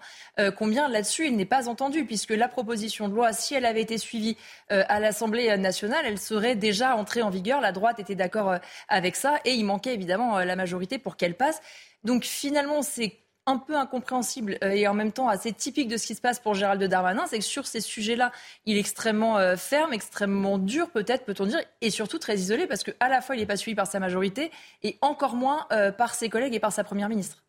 combien 0.58 0.88
là-dessus 0.88 1.28
il 1.28 1.36
n'est 1.36 1.46
pas 1.46 1.68
entendu 1.68 2.06
puisque 2.06 2.32
la 2.32 2.48
proposition 2.48 3.10
de 3.10 3.16
loi, 3.16 3.34
si 3.34 3.56
elle 3.56 3.66
avait 3.66 3.82
été 3.82 3.98
suivie 3.98 4.38
à 4.70 5.00
l'Assemblée 5.00 5.56
nationale, 5.58 6.06
elle 6.06 6.18
serait 6.20 6.56
déjà 6.56 6.96
entrée 6.96 7.22
en 7.22 7.30
vigueur. 7.30 7.62
La 7.62 7.72
droite 7.72 8.00
était 8.00 8.16
d'accord 8.16 8.56
avec 8.88 9.16
ça 9.16 9.40
et 9.44 9.52
il 9.52 9.66
manquait 9.66 9.94
évidemment 9.94 10.40
la 10.40 10.56
majorité 10.56 10.98
pour 10.98 11.18
qu'elle 11.18 11.36
passe. 11.36 11.62
Donc 12.04 12.24
finalement, 12.24 12.82
c'est 12.82 13.18
un 13.50 13.58
peu 13.58 13.76
incompréhensible 13.76 14.58
euh, 14.64 14.70
et 14.70 14.88
en 14.88 14.94
même 14.94 15.12
temps 15.12 15.28
assez 15.28 15.52
typique 15.52 15.88
de 15.88 15.98
ce 15.98 16.06
qui 16.06 16.16
se 16.16 16.22
passe 16.22 16.40
pour 16.40 16.54
Gérald 16.54 16.84
Darmanin, 16.84 17.26
c'est 17.28 17.40
que 17.40 17.46
sur 17.46 17.66
ces 17.66 17.82
sujets-là, 17.82 18.32
il 18.66 18.78
est 18.78 18.80
extrêmement 18.80 19.38
euh, 19.38 19.56
ferme, 19.56 19.92
extrêmement 19.92 20.58
dur 20.58 20.90
peut-être, 20.92 21.26
peut-on 21.26 21.46
dire, 21.46 21.60
et 21.82 21.90
surtout 21.90 22.20
très 22.20 22.36
isolé 22.36 22.68
parce 22.68 22.84
qu'à 22.84 23.10
la 23.10 23.22
fois 23.22 23.36
il 23.36 23.40
n'est 23.40 23.48
pas 23.48 23.58
suivi 23.58 23.76
par 23.76 23.88
sa 23.88 24.00
majorité 24.00 24.52
et 24.84 24.98
encore 25.02 25.36
moins 25.36 25.66
euh, 25.72 25.92
par 25.92 26.14
ses 26.14 26.30
collègues 26.30 26.54
et 26.54 26.60
par 26.60 26.72
sa 26.72 26.84
première 26.84 27.10
ministre. 27.10 27.44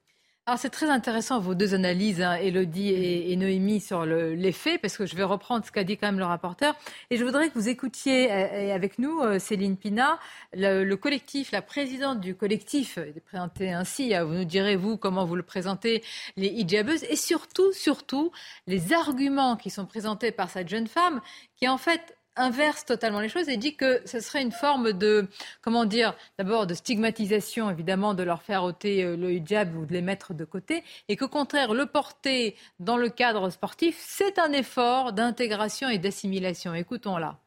Alors 0.50 0.58
c'est 0.58 0.68
très 0.68 0.90
intéressant 0.90 1.38
vos 1.38 1.54
deux 1.54 1.74
analyses, 1.74 2.20
hein, 2.20 2.34
Elodie 2.34 2.88
et, 2.88 3.36
Noémie, 3.36 3.78
sur 3.80 4.04
les 4.04 4.50
faits, 4.50 4.80
parce 4.80 4.96
que 4.96 5.06
je 5.06 5.14
vais 5.14 5.22
reprendre 5.22 5.64
ce 5.64 5.70
qu'a 5.70 5.84
dit 5.84 5.96
quand 5.96 6.08
même 6.08 6.18
le 6.18 6.24
rapporteur. 6.24 6.74
Et 7.10 7.18
je 7.18 7.24
voudrais 7.24 7.50
que 7.50 7.54
vous 7.54 7.68
écoutiez 7.68 8.32
euh, 8.32 8.74
avec 8.74 8.98
nous, 8.98 9.20
euh, 9.20 9.38
Céline 9.38 9.76
Pina, 9.76 10.18
le, 10.52 10.92
collectif, 10.96 11.52
la 11.52 11.62
présidente 11.62 12.18
du 12.18 12.34
collectif, 12.34 12.98
présentée 13.26 13.70
ainsi, 13.70 14.12
hein, 14.12 14.24
vous 14.24 14.34
nous 14.34 14.44
direz, 14.44 14.74
vous, 14.74 14.96
comment 14.96 15.24
vous 15.24 15.36
le 15.36 15.44
présentez, 15.44 16.02
les 16.36 16.48
hijabeuses, 16.48 17.04
et 17.04 17.14
surtout, 17.14 17.72
surtout, 17.72 18.32
les 18.66 18.92
arguments 18.92 19.54
qui 19.54 19.70
sont 19.70 19.86
présentés 19.86 20.32
par 20.32 20.50
cette 20.50 20.68
jeune 20.68 20.88
femme, 20.88 21.20
qui 21.54 21.68
en 21.68 21.78
fait 21.78 22.16
inverse 22.40 22.84
totalement 22.84 23.20
les 23.20 23.28
choses 23.28 23.48
et 23.48 23.56
dit 23.56 23.76
que 23.76 24.00
ce 24.06 24.20
serait 24.20 24.42
une 24.42 24.52
forme 24.52 24.92
de, 24.92 25.28
comment 25.60 25.84
dire, 25.84 26.14
d'abord 26.38 26.66
de 26.66 26.74
stigmatisation, 26.74 27.70
évidemment, 27.70 28.14
de 28.14 28.22
leur 28.22 28.42
faire 28.42 28.64
ôter 28.64 29.04
euh, 29.04 29.16
le 29.16 29.32
hijab 29.32 29.76
ou 29.76 29.84
de 29.86 29.92
les 29.92 30.02
mettre 30.02 30.34
de 30.34 30.44
côté, 30.44 30.82
et 31.08 31.16
qu'au 31.16 31.28
contraire, 31.28 31.74
le 31.74 31.86
porter 31.86 32.56
dans 32.78 32.96
le 32.96 33.08
cadre 33.08 33.50
sportif, 33.50 33.96
c'est 34.00 34.38
un 34.38 34.52
effort 34.52 35.12
d'intégration 35.12 35.88
et 35.88 35.98
d'assimilation. 35.98 36.74
Écoutons-la. 36.74 37.38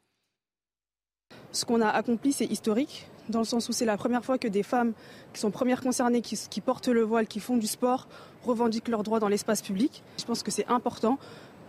Ce 1.51 1.65
qu'on 1.65 1.81
a 1.81 1.89
accompli, 1.89 2.31
c'est 2.31 2.45
historique, 2.45 3.07
dans 3.29 3.39
le 3.39 3.45
sens 3.45 3.69
où 3.69 3.73
c'est 3.73 3.85
la 3.85 3.97
première 3.97 4.23
fois 4.23 4.37
que 4.37 4.47
des 4.47 4.63
femmes 4.63 4.93
qui 5.33 5.39
sont 5.39 5.51
premières 5.51 5.81
concernées, 5.81 6.21
qui, 6.21 6.37
qui 6.49 6.61
portent 6.61 6.87
le 6.87 7.01
voile, 7.01 7.27
qui 7.27 7.39
font 7.39 7.57
du 7.57 7.67
sport, 7.67 8.07
revendiquent 8.43 8.87
leurs 8.87 9.03
droits 9.03 9.19
dans 9.19 9.27
l'espace 9.27 9.61
public. 9.61 10.03
Je 10.17 10.25
pense 10.25 10.43
que 10.43 10.51
c'est 10.51 10.67
important 10.67 11.17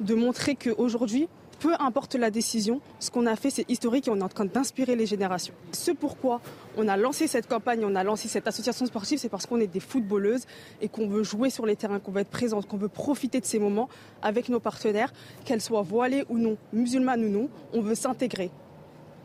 de 0.01 0.15
montrer 0.15 0.57
qu'aujourd'hui, 0.57 1.29
peu 1.55 1.75
importe 1.79 2.15
la 2.15 2.31
décision, 2.31 2.81
ce 3.01 3.11
qu'on 3.11 3.27
a 3.27 3.37
fait, 3.37 3.51
c'est 3.51 3.69
historique 3.71 4.09
et 4.09 4.11
on 4.11 4.17
est 4.17 4.23
en 4.23 4.29
train 4.29 4.45
d'inspirer 4.45 4.97
les 4.97 5.07
générations. 5.07 5.55
Ce 5.73 5.91
pourquoi 5.91 6.41
on 6.77 6.89
a 6.89 6.97
lancé 6.97 7.27
cette 7.27 7.47
campagne, 7.47 7.85
on 7.85 7.95
a 7.95 8.05
lancé 8.05 8.29
cette 8.29 8.47
association 8.47 8.87
sportive, 8.87 9.19
c'est 9.19 9.29
parce 9.29 9.47
qu'on 9.47 9.61
est 9.61 9.67
des 9.67 9.81
footballeuses 9.81 10.45
et 10.81 10.89
qu'on 10.89 11.09
veut 11.09 11.23
jouer 11.23 11.51
sur 11.51 11.67
les 11.67 11.77
terrains, 11.77 12.01
qu'on 12.01 12.13
veut 12.13 12.21
être 12.21 12.31
présente, 12.31 12.67
qu'on 12.67 12.77
veut 12.77 12.89
profiter 12.89 13.41
de 13.41 13.47
ces 13.47 13.59
moments 13.59 13.89
avec 14.23 14.49
nos 14.49 14.61
partenaires, 14.61 15.13
qu'elles 15.45 15.61
soient 15.61 15.83
voilées 15.83 16.25
ou 16.29 16.39
non, 16.39 16.57
musulmanes 16.73 17.25
ou 17.25 17.29
non, 17.29 17.49
on 17.73 17.81
veut 17.81 17.95
s'intégrer. 17.95 18.51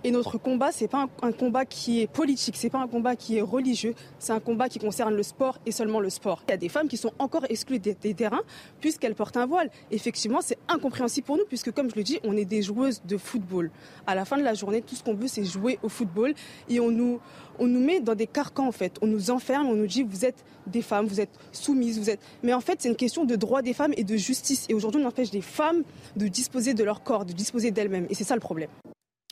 Et 0.05 0.11
notre 0.11 0.37
combat, 0.37 0.71
c'est 0.71 0.87
pas 0.87 1.09
un, 1.21 1.31
combat 1.33 1.65
qui 1.65 2.01
est 2.01 2.07
politique, 2.07 2.55
c'est 2.55 2.69
pas 2.69 2.79
un 2.79 2.87
combat 2.87 3.17
qui 3.17 3.35
est 3.37 3.41
religieux, 3.41 3.95
c'est 4.17 4.31
un 4.31 4.39
combat 4.39 4.69
qui 4.69 4.79
concerne 4.79 5.13
le 5.13 5.23
sport 5.23 5.57
et 5.65 5.73
seulement 5.73 5.99
le 5.99 6.09
sport. 6.09 6.41
Il 6.47 6.51
y 6.51 6.53
a 6.53 6.57
des 6.57 6.69
femmes 6.69 6.87
qui 6.87 6.95
sont 6.95 7.11
encore 7.19 7.45
exclues 7.49 7.79
des, 7.79 7.95
terrains 7.95 8.43
puisqu'elles 8.79 9.13
portent 9.13 9.35
un 9.35 9.45
voile. 9.45 9.69
Effectivement, 9.91 10.39
c'est 10.41 10.57
incompréhensible 10.69 11.27
pour 11.27 11.35
nous 11.35 11.43
puisque, 11.45 11.73
comme 11.73 11.89
je 11.89 11.95
le 11.95 12.03
dis, 12.03 12.17
on 12.23 12.37
est 12.37 12.45
des 12.45 12.61
joueuses 12.61 13.01
de 13.03 13.17
football. 13.17 13.71
À 14.07 14.15
la 14.15 14.23
fin 14.23 14.37
de 14.37 14.43
la 14.43 14.53
journée, 14.53 14.81
tout 14.81 14.95
ce 14.95 15.03
qu'on 15.03 15.15
veut, 15.15 15.27
c'est 15.27 15.43
jouer 15.43 15.79
au 15.83 15.89
football 15.89 16.33
et 16.69 16.79
on 16.79 16.91
nous, 16.91 17.19
on 17.59 17.67
nous 17.67 17.81
met 17.81 17.99
dans 17.99 18.15
des 18.15 18.27
carcans 18.27 18.67
en 18.67 18.71
fait. 18.71 18.97
On 19.01 19.07
nous 19.07 19.31
enferme, 19.31 19.67
on 19.67 19.75
nous 19.75 19.87
dit 19.87 20.03
vous 20.03 20.23
êtes 20.23 20.45
des 20.65 20.81
femmes, 20.81 21.07
vous 21.07 21.19
êtes 21.19 21.37
soumises, 21.51 21.99
vous 21.99 22.09
êtes. 22.09 22.21
Mais 22.41 22.53
en 22.53 22.61
fait, 22.61 22.81
c'est 22.81 22.87
une 22.89 22.95
question 22.95 23.25
de 23.25 23.35
droit 23.35 23.61
des 23.61 23.73
femmes 23.73 23.93
et 23.97 24.05
de 24.05 24.15
justice. 24.15 24.65
Et 24.69 24.73
aujourd'hui, 24.73 25.01
on 25.03 25.07
empêche 25.07 25.31
des 25.31 25.41
femmes 25.41 25.83
de 26.15 26.29
disposer 26.29 26.73
de 26.73 26.85
leur 26.85 27.03
corps, 27.03 27.25
de 27.25 27.33
disposer 27.33 27.71
d'elles-mêmes. 27.71 28.07
Et 28.09 28.15
c'est 28.15 28.23
ça 28.23 28.35
le 28.35 28.39
problème. 28.39 28.69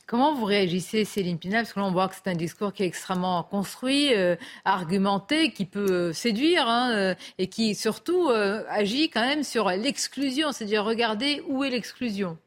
Comment 0.07 0.33
vous 0.33 0.45
réagissez, 0.45 1.03
Céline 1.03 1.37
Pinal? 1.37 1.63
Parce 1.63 1.73
que 1.73 1.81
là, 1.81 1.85
on 1.85 1.91
voit 1.91 2.07
que 2.07 2.15
c'est 2.15 2.29
un 2.29 2.35
discours 2.35 2.71
qui 2.71 2.83
est 2.83 2.85
extrêmement 2.85 3.43
construit, 3.43 4.13
euh, 4.13 4.37
argumenté, 4.63 5.51
qui 5.51 5.65
peut 5.65 5.91
euh, 5.91 6.13
séduire 6.13 6.65
hein, 6.65 6.93
euh, 6.95 7.15
et 7.37 7.47
qui 7.47 7.75
surtout 7.75 8.29
agit 8.29 9.09
quand 9.09 9.25
même 9.25 9.43
sur 9.43 9.67
l'exclusion, 9.67 10.53
c'est-à-dire 10.53 10.85
regarder 10.85 11.43
où 11.49 11.65
est 11.65 11.69
l'exclusion. 11.69 12.37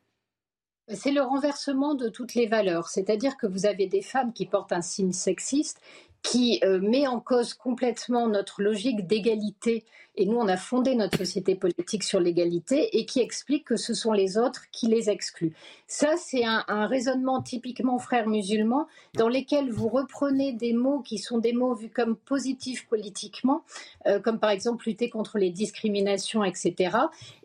C'est 0.89 1.13
le 1.13 1.21
renversement 1.21 1.95
de 1.95 2.09
toutes 2.09 2.35
les 2.35 2.47
valeurs, 2.47 2.89
c'est-à-dire 2.89 3.37
que 3.37 3.47
vous 3.47 3.67
avez 3.67 3.87
des 3.87 4.03
femmes 4.03 4.33
qui 4.33 4.47
portent 4.47 4.73
un 4.73 4.81
signe 4.81 5.13
sexiste 5.13 5.83
qui 6.23 6.61
met 6.83 7.07
en 7.07 7.21
cause 7.21 7.55
complètement 7.55 8.29
notre 8.29 8.63
logique 8.63 9.07
d'égalité 9.07 9.85
et 10.17 10.27
nous, 10.27 10.37
on 10.37 10.49
a 10.49 10.57
fondé 10.57 10.95
notre 10.97 11.17
société 11.17 11.55
politique 11.55 12.03
sur 12.03 12.21
l'égalité 12.21 12.99
et 12.99 13.07
qui 13.07 13.21
explique 13.21 13.65
que 13.65 13.77
ce 13.77 13.95
sont 13.95 14.13
les 14.13 14.37
autres 14.37 14.65
qui 14.73 14.87
les 14.87 15.09
excluent. 15.09 15.55
Ça, 15.87 16.17
c'est 16.17 16.45
un, 16.45 16.87
raisonnement 16.87 17.41
typiquement 17.41 17.99
frère 17.99 18.29
musulman 18.29 18.87
dans 19.15 19.29
lesquels 19.29 19.71
vous 19.71 19.89
reprenez 19.89 20.53
des 20.53 20.73
mots 20.73 21.01
qui 21.01 21.19
sont 21.19 21.39
des 21.39 21.53
mots 21.53 21.75
vus 21.75 21.91
comme 21.91 22.17
positifs 22.17 22.87
politiquement, 22.87 23.63
euh, 24.07 24.19
comme 24.21 24.39
par 24.41 24.51
exemple 24.51 24.87
lutter 24.87 25.09
contre 25.09 25.39
les 25.39 25.51
discriminations, 25.51 26.45
etc. 26.45 26.97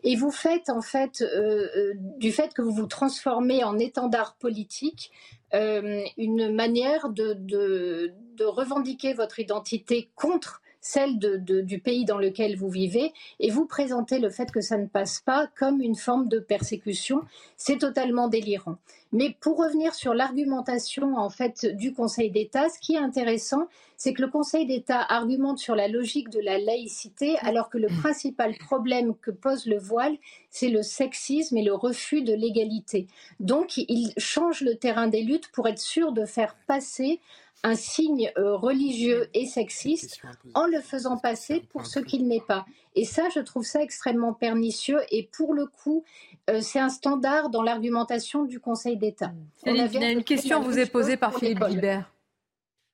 Et 0.02 0.16
vous 0.16 0.30
faites 0.30 0.68
en 0.68 0.82
fait, 0.82 1.22
euh, 1.22 1.68
euh, 1.76 1.92
du 2.18 2.32
fait 2.32 2.52
que 2.52 2.62
vous 2.62 2.72
vous 2.72 2.86
transformez 2.86 3.62
en 3.64 3.78
étendard 3.78 4.34
politique, 4.34 5.12
une 5.52 6.52
manière 6.52 7.08
de, 7.08 7.32
de, 7.32 8.12
revendiquer 8.44 9.14
votre 9.14 9.38
identité 9.40 10.08
contre 10.14 10.62
celle 10.80 11.18
du 11.18 11.80
pays 11.80 12.04
dans 12.04 12.18
lequel 12.18 12.56
vous 12.56 12.68
vivez, 12.68 13.12
et 13.40 13.50
vous 13.50 13.66
présentez 13.66 14.20
le 14.20 14.30
fait 14.30 14.52
que 14.52 14.60
ça 14.60 14.78
ne 14.78 14.86
passe 14.86 15.20
pas 15.20 15.48
comme 15.58 15.80
une 15.80 15.96
forme 15.96 16.28
de 16.28 16.38
persécution. 16.38 17.22
C'est 17.56 17.78
totalement 17.78 18.28
délirant. 18.28 18.76
Mais 19.10 19.36
pour 19.40 19.58
revenir 19.58 19.94
sur 19.94 20.14
l'argumentation 20.14 21.16
en 21.16 21.28
fait 21.28 21.66
du 21.66 21.92
Conseil 21.92 22.30
d'État, 22.30 22.68
ce 22.68 22.78
qui 22.78 22.94
est 22.94 22.98
intéressant, 22.98 23.66
c'est 23.96 24.12
que 24.12 24.22
le 24.22 24.28
Conseil 24.28 24.66
d'État 24.66 25.00
argumente 25.00 25.58
sur 25.58 25.74
la 25.74 25.88
logique 25.88 26.28
de 26.28 26.40
la 26.40 26.58
laïcité, 26.58 27.36
alors 27.40 27.68
que 27.68 27.78
le 27.78 27.88
principal 28.02 28.54
problème 28.56 29.14
que 29.16 29.30
pose 29.32 29.66
le 29.66 29.78
voile, 29.78 30.16
c'est 30.50 30.68
le 30.68 30.82
sexisme 30.82 31.56
et 31.56 31.64
le 31.64 31.74
refus 31.74 32.22
de 32.22 32.34
l'égalité. 32.34 33.08
Donc, 33.40 33.76
il 33.76 34.12
change 34.18 34.60
le 34.60 34.76
terrain 34.76 35.08
des 35.08 35.22
luttes 35.22 35.50
pour 35.52 35.66
être 35.66 35.80
sûr 35.80 36.12
de 36.12 36.26
faire 36.26 36.54
passer 36.68 37.20
un 37.62 37.74
signe 37.74 38.30
euh, 38.38 38.56
religieux 38.56 39.28
et 39.34 39.46
sexiste 39.46 40.20
en 40.54 40.66
le 40.66 40.80
faisant 40.80 41.16
passer 41.16 41.64
pour 41.70 41.86
ce 41.86 41.98
qu'il 41.98 42.28
n'est 42.28 42.40
pas. 42.40 42.66
Et 42.94 43.04
ça, 43.04 43.28
je 43.34 43.40
trouve 43.40 43.64
ça 43.64 43.82
extrêmement 43.82 44.32
pernicieux. 44.32 45.00
Et 45.10 45.28
pour 45.32 45.54
le 45.54 45.66
coup, 45.66 46.04
euh, 46.48 46.60
c'est 46.60 46.78
un 46.78 46.88
standard 46.88 47.50
dans 47.50 47.62
l'argumentation 47.62 48.44
du 48.44 48.60
Conseil 48.60 48.96
d'État. 48.96 49.32
Il 49.66 49.76
y 49.76 50.04
a 50.04 50.10
une 50.10 50.24
question 50.24 50.62
vous 50.62 50.78
est 50.78 50.86
posée 50.86 51.16
par 51.16 51.36
Philippe 51.38 51.64
Guibert. 51.64 52.10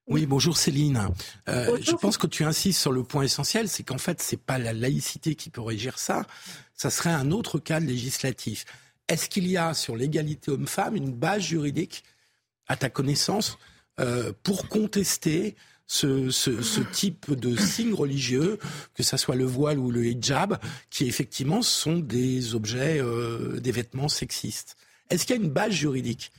Oui, 0.08 0.26
bonjour 0.26 0.56
Céline. 0.56 1.08
Euh, 1.48 1.78
je 1.80 1.92
pense 1.92 2.18
que 2.18 2.26
tu 2.26 2.44
insistes 2.44 2.80
sur 2.80 2.90
le 2.90 3.04
point 3.04 3.22
essentiel, 3.22 3.68
c'est 3.68 3.84
qu'en 3.84 3.98
fait, 3.98 4.20
c'est 4.20 4.40
pas 4.40 4.58
la 4.58 4.72
laïcité 4.72 5.36
qui 5.36 5.48
peut 5.48 5.60
régir 5.60 5.98
ça, 5.98 6.22
ça 6.74 6.90
serait 6.90 7.12
un 7.12 7.30
autre 7.30 7.60
cadre 7.60 7.86
législatif. 7.86 8.64
Est-ce 9.06 9.28
qu'il 9.28 9.46
y 9.46 9.56
a 9.56 9.74
sur 9.74 9.94
l'égalité 9.94 10.50
homme-femme 10.50 10.96
une 10.96 11.12
base 11.12 11.42
juridique, 11.42 12.02
à 12.66 12.76
ta 12.76 12.90
connaissance, 12.90 13.58
euh, 14.00 14.32
pour 14.42 14.68
contester 14.68 15.56
ce, 15.86 16.30
ce, 16.30 16.80
type 16.80 17.34
de 17.34 17.54
signes 17.56 17.92
religieux, 17.92 18.58
que 18.94 19.02
ce 19.02 19.16
soit 19.18 19.34
le 19.34 19.44
voile 19.44 19.78
ou 19.78 19.90
le 19.90 20.06
hijab, 20.06 20.58
qui 20.88 21.06
effectivement 21.06 21.60
sont 21.60 21.98
des 21.98 22.54
objets, 22.54 22.98
euh, 22.98 23.60
des 23.60 23.72
vêtements 23.72 24.08
sexistes. 24.08 24.76
Est-ce 25.10 25.26
qu'il 25.26 25.36
y 25.36 25.38
a 25.38 25.42
une 25.42 25.50
base 25.50 25.72
juridique? 25.72 26.32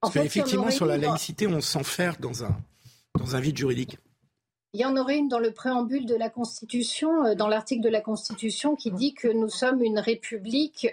Parce 0.00 0.14
qu'effectivement, 0.14 0.70
sur 0.70 0.86
la 0.86 0.96
laïcité, 0.96 1.46
on 1.46 1.60
s'enferme 1.60 2.16
dans 2.20 2.44
un, 2.44 2.56
dans 3.16 3.36
un 3.36 3.40
vide 3.40 3.56
juridique. 3.56 3.98
Il 4.74 4.80
y 4.80 4.84
en 4.84 4.96
aurait 4.96 5.16
une 5.16 5.28
dans 5.28 5.38
le 5.38 5.52
préambule 5.52 6.04
de 6.04 6.14
la 6.14 6.28
Constitution, 6.28 7.24
euh, 7.24 7.34
dans 7.34 7.48
l'article 7.48 7.82
de 7.82 7.88
la 7.88 8.00
Constitution 8.00 8.76
qui 8.76 8.90
dit 8.90 9.14
que 9.14 9.28
nous 9.28 9.48
sommes 9.48 9.82
une 9.82 9.98
république 9.98 10.86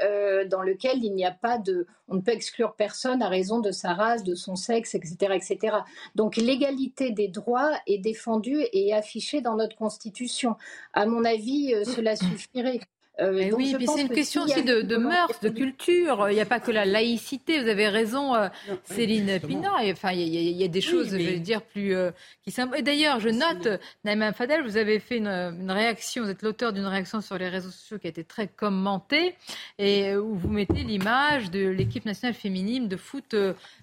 dans 0.49 0.61
lequel 0.61 1.03
il 1.03 1.13
n'y 1.13 1.25
a 1.25 1.31
pas 1.31 1.57
de, 1.57 1.85
on 2.07 2.15
ne 2.15 2.21
peut 2.21 2.31
exclure 2.31 2.75
personne 2.75 3.21
à 3.21 3.27
raison 3.27 3.59
de 3.59 3.71
sa 3.71 3.93
race, 3.93 4.23
de 4.23 4.35
son 4.35 4.55
sexe, 4.55 4.95
etc., 4.95 5.33
etc. 5.33 5.77
Donc 6.15 6.37
l'égalité 6.37 7.11
des 7.11 7.27
droits 7.27 7.71
est 7.87 7.97
défendue 7.97 8.63
et 8.73 8.93
affichée 8.93 9.41
dans 9.41 9.55
notre 9.55 9.75
constitution. 9.75 10.55
À 10.93 11.05
mon 11.05 11.25
avis, 11.25 11.73
cela 11.85 12.15
suffirait. 12.15 12.79
Euh, 13.21 13.51
oui, 13.55 13.73
puis 13.75 13.87
c'est 13.87 14.01
une 14.01 14.09
question 14.09 14.43
aussi 14.43 14.63
de, 14.63 14.81
de 14.81 14.97
mœurs, 14.97 15.39
de 15.41 15.49
culture. 15.49 16.27
Il 16.29 16.35
n'y 16.35 16.41
a 16.41 16.45
pas 16.45 16.59
que 16.59 16.71
la 16.71 16.85
laïcité. 16.85 17.61
Vous 17.61 17.69
avez 17.69 17.87
raison, 17.87 18.35
euh, 18.35 18.49
Céline 18.83 19.39
Pina. 19.39 19.71
Enfin, 19.91 20.11
il 20.11 20.27
y, 20.27 20.63
a, 20.63 20.67
des 20.67 20.81
choses, 20.81 21.11
je 21.11 21.17
vais 21.17 21.39
dire, 21.39 21.61
plus 21.61 21.95
euh, 21.95 22.11
qui 22.45 22.53
Et 22.75 22.81
d'ailleurs, 22.81 23.19
je 23.19 23.29
note, 23.29 23.79
Naïma 24.03 24.33
Fadel, 24.33 24.63
vous 24.63 24.77
avez 24.77 24.99
fait 24.99 25.17
une, 25.17 25.71
réaction. 25.71 26.23
Vous 26.23 26.29
êtes 26.29 26.41
l'auteur 26.41 26.73
d'une 26.73 26.85
réaction 26.85 27.21
sur 27.21 27.37
les 27.37 27.47
réseaux 27.47 27.69
sociaux 27.69 27.99
qui 27.99 28.07
a 28.07 28.09
été 28.09 28.23
très 28.23 28.47
commentée 28.47 29.35
et 29.79 30.15
où 30.15 30.35
vous 30.35 30.49
mettez 30.49 30.83
l'image 30.83 31.51
de 31.51 31.67
l'équipe 31.67 32.05
nationale 32.05 32.35
féminine 32.35 32.87
de 32.87 32.97
foot 32.97 33.35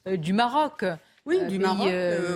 du 0.07 0.33
Maroc. 0.33 0.85
Oui, 1.25 1.39
du 1.47 1.59
Maroc, 1.61 1.89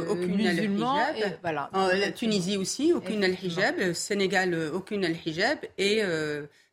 aucune 0.09 0.47
al-hijab. 0.47 1.39
Voilà. 1.43 1.71
la 1.73 2.11
Tunisie 2.13 2.57
aussi, 2.57 2.93
aucune 2.95 3.23
al-hijab. 3.25 3.93
Sénégal, 3.93 4.71
aucune 4.73 5.05
al-hijab. 5.05 5.59
Et 5.77 6.03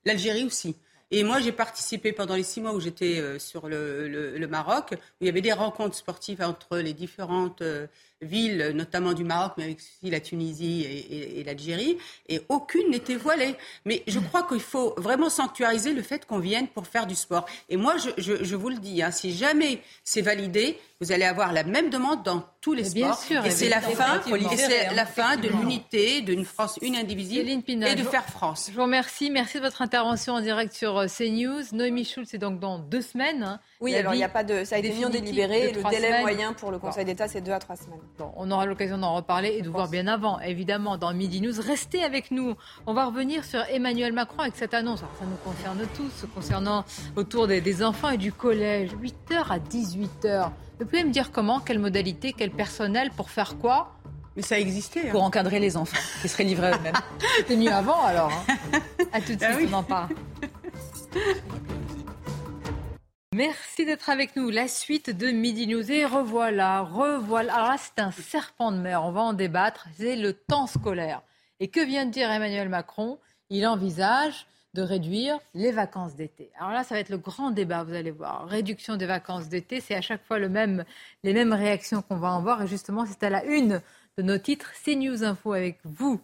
L'Algérie 0.06 0.44
aussi. 0.44 0.76
Et 1.12 1.24
moi, 1.24 1.40
j'ai 1.40 1.52
participé 1.52 2.12
pendant 2.12 2.36
les 2.36 2.44
six 2.44 2.60
mois 2.60 2.74
où 2.74 2.80
j'étais 2.80 3.20
euh, 3.20 3.38
sur 3.38 3.68
le, 3.68 4.48
Maroc, 4.50 4.94
où 4.94 4.96
il 5.22 5.28
y 5.28 5.30
avait 5.30 5.42
des 5.42 5.54
rencontres 5.54 5.96
sportives 5.96 6.42
entre 6.42 6.80
les 6.80 6.94
différentes 6.94 7.62
euh, 7.62 7.86
villes, 8.24 8.72
notamment 8.74 9.14
du 9.14 9.24
Maroc, 9.24 9.54
mais 9.58 9.76
aussi 9.76 10.12
la 10.12 10.20
Tunisie 10.20 10.84
et, 10.84 11.44
l'Algérie, 11.44 11.98
et 12.30 12.42
aucune 12.50 12.90
n'était 12.90 13.16
voilée. 13.16 13.56
Mais 13.86 14.04
je 14.08 14.20
crois 14.20 14.44
qu'il 14.44 14.60
faut 14.60 14.94
vraiment 14.98 15.30
sanctuariser 15.30 15.94
le 15.94 16.02
fait 16.02 16.26
qu'on 16.26 16.40
vienne 16.40 16.68
pour 16.68 16.88
faire 16.88 17.08
du 17.08 17.16
sport. 17.16 17.46
Et 17.70 17.78
moi, 17.78 17.96
je, 18.18 18.56
vous 18.56 18.70
le 18.70 18.78
dis, 18.78 19.02
hein, 19.02 19.12
si 19.12 19.34
jamais 19.34 19.82
c'est 20.04 20.22
validé, 20.22 20.78
vous 21.02 21.12
allez 21.12 21.26
avoir 21.26 21.52
la 21.52 21.64
même 21.64 21.90
demande 21.90 22.24
dans 22.24 22.44
tous 22.62 22.74
les 22.74 22.86
sports. 22.86 23.22
et 23.46 23.52
c'est 23.52 23.68
la 23.68 23.82
fin, 23.82 24.22
c'est 24.56 24.94
la 24.94 25.06
fin 25.06 25.36
de 25.36 25.50
l'unité, 25.50 26.22
d'une 26.22 26.46
France 26.46 26.80
une 26.82 26.96
indivisible 26.96 27.50
et 27.50 27.96
de 27.96 28.04
faire 28.04 28.26
France. 28.26 28.68
Je 28.70 28.76
vous 28.76 28.84
remercie. 28.84 29.30
Merci 29.30 29.58
de 29.58 29.64
votre 29.64 29.82
intervention 29.82 30.34
en 30.34 30.42
direct 30.42 30.74
sur 30.74 30.98
euh, 30.98 31.08
CNews. 31.08 31.64
Noémie 31.74 32.06
Schulz, 32.06 32.28
c'est 32.30 32.38
donc 32.38 32.60
dans 32.60 32.80
deux 32.80 33.02
semaines. 33.02 33.44
Hein. 33.44 33.60
Oui, 33.82 33.96
alors 33.96 34.14
il 34.14 34.18
n'y 34.18 34.24
a 34.24 34.30
pas 34.30 34.44
de. 34.44 34.64
Ça 34.64 34.76
a 34.76 34.80
été 34.80 34.92
mis 34.92 35.06
en 35.06 35.10
délibéré. 35.10 35.72
Le 35.72 35.90
délai 35.90 36.22
moyen 36.22 36.54
pour 36.54 36.72
le 36.72 36.80
Conseil 36.80 37.06
d'État, 37.06 37.28
c'est 37.28 37.42
deux 37.42 37.52
à 37.52 37.60
trois 37.60 37.76
semaines. 37.76 38.00
Bon, 38.20 38.32
on 38.36 38.52
aura 38.52 38.68
l'occasion 38.68 39.00
d'en 39.00 39.16
reparler 39.16 39.56
et 39.58 39.64
de 39.64 39.70
voir 39.70 39.88
bien 39.88 40.06
avant, 40.06 40.40
évidemment, 40.40 40.98
dans 40.98 41.12
Midi 41.16 41.42
News. 41.42 41.60
Restez 41.60 42.04
avec 42.04 42.30
nous. 42.30 42.56
On 42.86 42.94
va 42.94 43.06
revenir 43.06 43.44
sur 43.44 43.62
Emmanuel 43.72 44.14
Macron 44.14 44.40
avec 44.40 44.56
cette 44.56 44.76
annonce. 44.76 45.00
ça 45.00 45.26
nous 45.26 45.36
concerne 45.38 45.82
tous, 45.96 46.28
concernant 46.36 46.86
autour 47.16 47.48
des, 47.48 47.60
des 47.60 47.84
enfants 47.84 48.10
et 48.10 48.18
du 48.18 48.32
collège. 48.32 48.92
8h 48.92 49.52
à 49.52 49.58
18h. 49.58 50.52
Vous 50.80 50.86
pouvez 50.86 51.04
me 51.04 51.10
dire 51.12 51.32
comment, 51.32 51.60
quelle 51.60 51.80
modalité, 51.80 52.36
quel 52.38 52.52
personnel, 52.52 53.10
pour 53.18 53.32
faire 53.32 53.58
quoi? 53.58 53.96
Mais 54.36 54.44
ça 54.44 54.60
existait. 54.60 55.08
Hein. 55.08 55.12
Pour 55.12 55.24
encadrer 55.24 55.60
les 55.60 55.76
enfants 55.76 55.98
qui 56.22 56.30
seraient 56.30 56.44
livrés 56.44 56.72
eux-mêmes. 56.72 56.94
C'était 57.38 57.56
mieux 57.56 57.72
avant 57.72 58.04
alors. 58.04 58.32
Hein. 58.32 58.80
À 59.12 59.22
tout 59.22 59.36
de 59.36 59.44
ah 59.44 59.56
suite, 59.56 59.70
on 59.72 59.78
en 59.78 59.84
parle. 59.84 60.10
Merci 63.34 63.86
d'être 63.86 64.12
avec 64.12 64.36
nous. 64.36 64.52
La 64.52 64.68
suite 64.68 65.10
de 65.10 65.32
Midi 65.32 65.66
News. 65.66 65.92
Et 65.92 66.06
revoilà, 66.06 66.82
revoilà. 66.82 67.56
Alors 67.56 67.70
là, 67.70 67.78
c'est 67.80 68.00
un 68.00 68.12
serpent 68.12 68.72
de 68.72 68.78
mer. 68.78 69.04
On 69.04 69.12
va 69.12 69.22
en 69.22 69.34
débattre. 69.34 69.88
C'est 69.98 70.16
le 70.16 70.34
temps 70.34 70.68
scolaire. 70.68 71.24
Et 71.60 71.68
que 71.68 71.84
vient 71.84 72.06
de 72.06 72.12
dire 72.12 72.30
Emmanuel 72.30 72.70
Macron? 72.70 73.18
Il 73.50 73.66
envisage 73.66 74.46
de 74.76 74.84
réduire 74.84 75.40
les 75.56 75.72
vacances 75.72 76.16
d'été. 76.16 76.52
Alors 76.60 76.72
là, 76.72 76.84
ça 76.84 76.94
va 76.94 77.02
être 77.02 77.10
le 77.10 77.18
grand 77.18 77.50
débat, 77.50 77.84
vous 77.84 77.94
allez 77.94 78.12
voir. 78.12 78.48
Réduction 78.48 78.98
des 78.98 79.06
vacances 79.08 79.50
d'été, 79.50 79.82
c'est 79.82 79.96
à 79.96 80.02
chaque 80.02 80.24
fois 80.26 80.38
les 80.40 80.50
mêmes 80.50 80.84
réactions 81.24 82.04
qu'on 82.04 82.18
va 82.18 82.32
en 82.34 82.42
voir. 82.42 82.62
Et 82.62 82.68
justement, 82.68 83.06
c'est 83.06 83.24
à 83.24 83.30
la 83.32 83.44
une 83.46 83.82
de 84.18 84.24
nos 84.24 84.38
titres. 84.38 84.72
C'est 84.84 84.96
News 84.96 85.24
Info 85.24 85.54
avec 85.54 85.80
vous. 85.84 86.22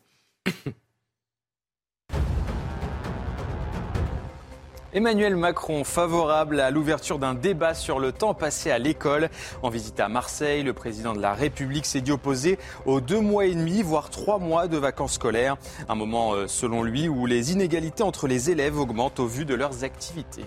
Emmanuel 4.92 5.36
Macron 5.36 5.84
favorable 5.84 6.60
à 6.60 6.72
l'ouverture 6.72 7.20
d'un 7.20 7.36
débat 7.36 7.76
sur 7.76 8.00
le 8.00 8.12
temps 8.12 8.34
passé 8.34 8.72
à 8.72 8.80
l'école. 8.80 9.30
En 9.62 9.70
visite 9.70 10.00
à 10.00 10.10
Marseille, 10.10 10.64
le 10.64 10.74
président 10.74 11.14
de 11.14 11.22
la 11.22 11.36
République 11.36 11.86
s'est 11.86 12.02
dit 12.02 12.12
opposé 12.12 12.58
aux 12.88 13.00
deux 13.00 13.20
mois 13.20 13.46
et 13.46 13.54
demi, 13.54 13.84
voire 13.84 14.10
trois 14.10 14.40
mois 14.40 14.68
de 14.68 14.78
vacances 14.78 15.14
scolaires. 15.14 15.58
Un 15.90 15.96
moment, 15.96 16.34
euh, 16.34 16.48
selon 16.48 16.82
lui, 16.82 17.08
où 17.08 17.28
les 17.28 17.52
inégalités 17.52 18.02
entre 18.02 18.28
les 18.28 18.50
élèves 18.50 18.80
augmentent 18.80 19.20
au 19.20 19.28
vu 19.28 19.46
de 19.46 19.54
leurs 19.54 19.84
activités. 19.84 20.46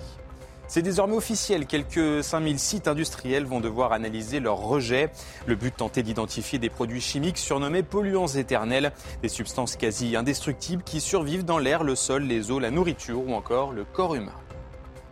C'est 0.74 0.80
désormais 0.80 1.16
officiel. 1.16 1.66
Quelques 1.66 2.24
5000 2.24 2.58
sites 2.58 2.88
industriels 2.88 3.44
vont 3.44 3.60
devoir 3.60 3.92
analyser 3.92 4.40
leurs 4.40 4.56
rejets. 4.56 5.10
Le 5.44 5.54
but 5.54 5.76
tenter 5.76 6.02
d'identifier 6.02 6.58
des 6.58 6.70
produits 6.70 7.02
chimiques 7.02 7.36
surnommés 7.36 7.82
polluants 7.82 8.26
éternels, 8.26 8.92
des 9.20 9.28
substances 9.28 9.76
quasi 9.76 10.16
indestructibles 10.16 10.82
qui 10.82 11.02
survivent 11.02 11.44
dans 11.44 11.58
l'air, 11.58 11.84
le 11.84 11.94
sol, 11.94 12.22
les 12.22 12.50
eaux, 12.50 12.58
la 12.58 12.70
nourriture 12.70 13.18
ou 13.18 13.34
encore 13.34 13.72
le 13.72 13.84
corps 13.84 14.14
humain. 14.14 14.32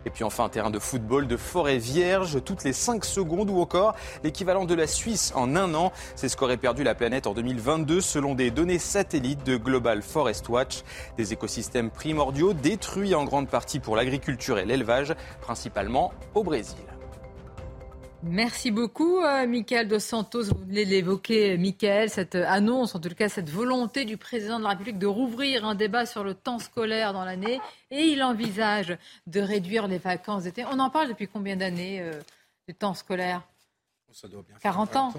Et 0.05 0.09
puis 0.09 0.23
enfin 0.23 0.45
un 0.45 0.49
terrain 0.49 0.69
de 0.69 0.79
football 0.79 1.27
de 1.27 1.37
forêt 1.37 1.77
vierge 1.77 2.43
toutes 2.43 2.63
les 2.63 2.73
5 2.73 3.05
secondes 3.05 3.49
ou 3.49 3.59
encore 3.59 3.95
l'équivalent 4.23 4.65
de 4.65 4.73
la 4.73 4.87
Suisse 4.87 5.31
en 5.35 5.55
un 5.55 5.73
an. 5.73 5.91
C'est 6.15 6.29
ce 6.29 6.37
qu'aurait 6.37 6.57
perdu 6.57 6.83
la 6.83 6.95
planète 6.95 7.27
en 7.27 7.33
2022 7.33 8.01
selon 8.01 8.35
des 8.35 8.51
données 8.51 8.79
satellites 8.79 9.45
de 9.45 9.57
Global 9.57 10.01
Forest 10.01 10.49
Watch. 10.49 10.83
Des 11.17 11.33
écosystèmes 11.33 11.89
primordiaux 11.89 12.53
détruits 12.53 13.15
en 13.15 13.25
grande 13.25 13.47
partie 13.47 13.79
pour 13.79 13.95
l'agriculture 13.95 14.57
et 14.57 14.65
l'élevage, 14.65 15.13
principalement 15.41 16.13
au 16.33 16.43
Brésil. 16.43 16.90
Merci 18.23 18.69
beaucoup, 18.69 19.19
euh, 19.19 19.47
Michael 19.47 19.87
Dos 19.87 19.99
Santos. 19.99 20.43
Vous 20.43 20.65
venez 20.67 20.85
l'évoquer, 20.85 21.57
Michael, 21.57 22.09
cette 22.09 22.35
annonce, 22.35 22.93
en 22.93 22.99
tout 22.99 23.09
cas 23.09 23.29
cette 23.29 23.49
volonté 23.49 24.05
du 24.05 24.15
président 24.15 24.59
de 24.59 24.63
la 24.63 24.69
République 24.69 24.99
de 24.99 25.07
rouvrir 25.07 25.65
un 25.65 25.73
débat 25.73 26.05
sur 26.05 26.23
le 26.23 26.35
temps 26.35 26.59
scolaire 26.59 27.13
dans 27.13 27.25
l'année. 27.25 27.59
Et 27.89 28.03
il 28.03 28.21
envisage 28.21 28.95
de 29.25 29.39
réduire 29.39 29.87
les 29.87 29.97
vacances 29.97 30.43
d'été. 30.43 30.63
On 30.65 30.77
en 30.79 30.91
parle 30.91 31.09
depuis 31.09 31.27
combien 31.27 31.55
d'années 31.55 31.99
euh, 32.01 32.13
du 32.67 32.75
temps 32.75 32.93
scolaire? 32.93 33.41
Ça 34.13 34.27
doit 34.27 34.43
bien 34.47 34.57
40 34.61 34.95
ans. 34.97 35.13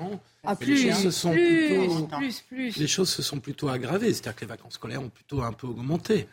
Ah, 0.44 0.54
plus, 0.54 0.84
les 0.84 0.92
choses 0.92 1.22
plus, 1.22 2.06
plus, 2.18 2.40
plus, 2.42 2.76
Les 2.76 2.86
choses 2.86 3.08
se 3.08 3.22
sont 3.22 3.40
plutôt 3.40 3.68
aggravées. 3.68 4.12
C'est-à-dire 4.12 4.36
que 4.36 4.40
les 4.42 4.46
vacances 4.46 4.74
scolaires 4.74 5.02
ont 5.02 5.08
plutôt 5.08 5.42
un 5.42 5.52
peu 5.52 5.66
augmenté. 5.66 6.28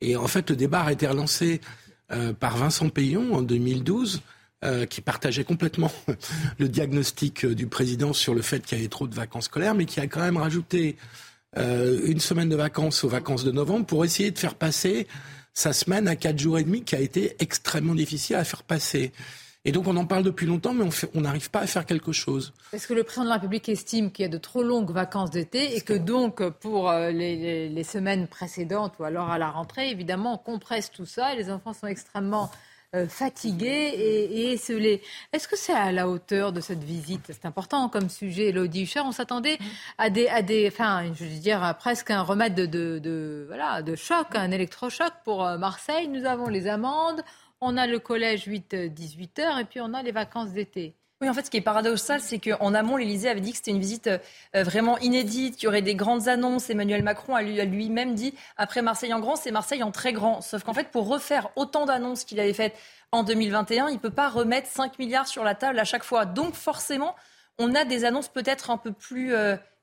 Et 0.00 0.16
en 0.16 0.28
fait, 0.28 0.48
le 0.48 0.56
débat 0.56 0.82
a 0.82 0.92
été 0.92 1.06
relancé 1.06 1.60
euh, 2.12 2.32
par 2.32 2.56
Vincent 2.56 2.88
Payon 2.88 3.34
en 3.34 3.42
2012 3.42 4.22
euh, 4.64 4.86
qui 4.86 5.02
partageait 5.02 5.44
complètement 5.44 5.92
le 6.58 6.70
diagnostic 6.70 7.44
euh, 7.44 7.54
du 7.54 7.66
président 7.66 8.14
sur 8.14 8.34
le 8.34 8.40
fait 8.40 8.64
qu'il 8.64 8.78
y 8.78 8.80
avait 8.80 8.88
trop 8.88 9.06
de 9.06 9.14
vacances 9.14 9.44
scolaires, 9.44 9.74
mais 9.74 9.84
qui 9.84 10.00
a 10.00 10.06
quand 10.06 10.22
même 10.22 10.38
rajouté 10.38 10.96
euh, 11.58 12.00
une 12.06 12.20
semaine 12.20 12.48
de 12.48 12.56
vacances 12.56 13.04
aux 13.04 13.08
vacances 13.10 13.44
de 13.44 13.52
novembre 13.52 13.84
pour 13.84 14.02
essayer 14.02 14.30
de 14.30 14.38
faire 14.38 14.54
passer 14.54 15.08
sa 15.52 15.74
semaine 15.74 16.08
à 16.08 16.16
quatre 16.16 16.38
jours 16.38 16.58
et 16.58 16.64
demi, 16.64 16.84
qui 16.84 16.96
a 16.96 17.00
été 17.00 17.36
extrêmement 17.38 17.94
difficile 17.94 18.36
à 18.36 18.44
faire 18.44 18.62
passer. 18.62 19.12
Et 19.66 19.72
donc 19.72 19.86
on 19.88 19.96
en 19.98 20.06
parle 20.06 20.22
depuis 20.22 20.46
longtemps, 20.46 20.72
mais 20.72 20.88
on 21.12 21.20
n'arrive 21.20 21.50
pas 21.50 21.60
à 21.60 21.66
faire 21.66 21.84
quelque 21.84 22.12
chose. 22.12 22.54
Est-ce 22.72 22.88
que 22.88 22.94
le 22.94 23.04
président 23.04 23.24
de 23.24 23.28
la 23.28 23.34
République 23.34 23.68
estime 23.68 24.10
qu'il 24.10 24.22
y 24.22 24.26
a 24.26 24.30
de 24.30 24.38
trop 24.38 24.62
longues 24.62 24.90
vacances 24.90 25.30
d'été 25.30 25.76
et 25.76 25.82
que 25.82 25.92
donc 25.92 26.42
pour 26.60 26.90
les, 26.90 27.68
les, 27.68 27.84
semaines 27.84 28.26
précédentes 28.26 28.94
ou 29.00 29.04
alors 29.04 29.28
à 29.28 29.36
la 29.36 29.50
rentrée, 29.50 29.90
évidemment, 29.90 30.36
on 30.36 30.38
compresse 30.38 30.90
tout 30.90 31.04
ça 31.04 31.34
et 31.34 31.36
les 31.36 31.50
enfants 31.50 31.74
sont 31.74 31.88
extrêmement 31.88 32.50
euh, 32.96 33.08
fatigué 33.08 33.66
et, 33.66 34.52
et 34.52 34.52
Est-ce 34.54 35.48
que 35.48 35.56
c'est 35.56 35.72
à 35.72 35.92
la 35.92 36.08
hauteur 36.08 36.52
de 36.52 36.60
cette 36.60 36.82
visite? 36.82 37.26
C'est 37.26 37.44
important 37.44 37.88
comme 37.88 38.08
sujet, 38.08 38.48
Elodie 38.48 38.82
Huchard. 38.82 39.06
On 39.06 39.12
s'attendait 39.12 39.58
à 39.98 40.10
des, 40.10 40.28
à 40.28 40.42
des, 40.42 40.68
enfin, 40.68 41.12
je 41.14 41.24
veux 41.24 41.38
dire, 41.38 41.76
presque 41.78 42.10
un 42.10 42.22
remède 42.22 42.54
de, 42.54 42.66
de, 42.66 42.98
de, 42.98 43.44
voilà, 43.46 43.82
de 43.82 43.94
choc, 43.94 44.28
un 44.34 44.50
électrochoc 44.50 45.12
pour 45.24 45.46
euh, 45.46 45.58
Marseille. 45.58 46.08
Nous 46.08 46.24
avons 46.24 46.48
les 46.48 46.66
amendes, 46.66 47.22
on 47.60 47.76
a 47.76 47.86
le 47.86 47.98
collège 47.98 48.48
8-18 48.48 49.40
heures 49.40 49.58
et 49.58 49.64
puis 49.64 49.80
on 49.80 49.94
a 49.94 50.02
les 50.02 50.12
vacances 50.12 50.52
d'été. 50.52 50.94
Oui, 51.22 51.30
en 51.30 51.34
fait, 51.34 51.46
ce 51.46 51.50
qui 51.50 51.56
est 51.56 51.62
paradoxal, 51.62 52.20
c'est 52.20 52.38
qu'en 52.38 52.74
amont, 52.74 52.98
l'Élysée 52.98 53.30
avait 53.30 53.40
dit 53.40 53.52
que 53.52 53.56
c'était 53.56 53.70
une 53.70 53.80
visite 53.80 54.06
euh, 54.06 54.62
vraiment 54.62 54.98
inédite, 54.98 55.56
qu'il 55.56 55.64
y 55.64 55.68
aurait 55.68 55.80
des 55.80 55.94
grandes 55.94 56.28
annonces. 56.28 56.68
Emmanuel 56.68 57.02
Macron 57.02 57.34
a 57.34 57.42
lui-même 57.42 58.14
dit, 58.14 58.34
après 58.58 58.82
Marseille 58.82 59.14
en 59.14 59.20
grand, 59.20 59.34
c'est 59.36 59.50
Marseille 59.50 59.82
en 59.82 59.90
très 59.90 60.12
grand. 60.12 60.42
Sauf 60.42 60.62
qu'en 60.62 60.74
fait, 60.74 60.90
pour 60.90 61.08
refaire 61.08 61.48
autant 61.56 61.86
d'annonces 61.86 62.24
qu'il 62.24 62.38
avait 62.38 62.52
faites 62.52 62.76
en 63.12 63.22
2021, 63.22 63.88
il 63.88 63.94
ne 63.94 63.98
peut 63.98 64.10
pas 64.10 64.28
remettre 64.28 64.68
5 64.68 64.98
milliards 64.98 65.26
sur 65.26 65.42
la 65.42 65.54
table 65.54 65.78
à 65.78 65.84
chaque 65.84 66.04
fois. 66.04 66.26
Donc, 66.26 66.54
forcément, 66.54 67.16
on 67.58 67.74
a 67.74 67.86
des 67.86 68.04
annonces 68.04 68.28
peut-être 68.28 68.70
un 68.70 68.76
peu 68.76 68.92
plus... 68.92 69.34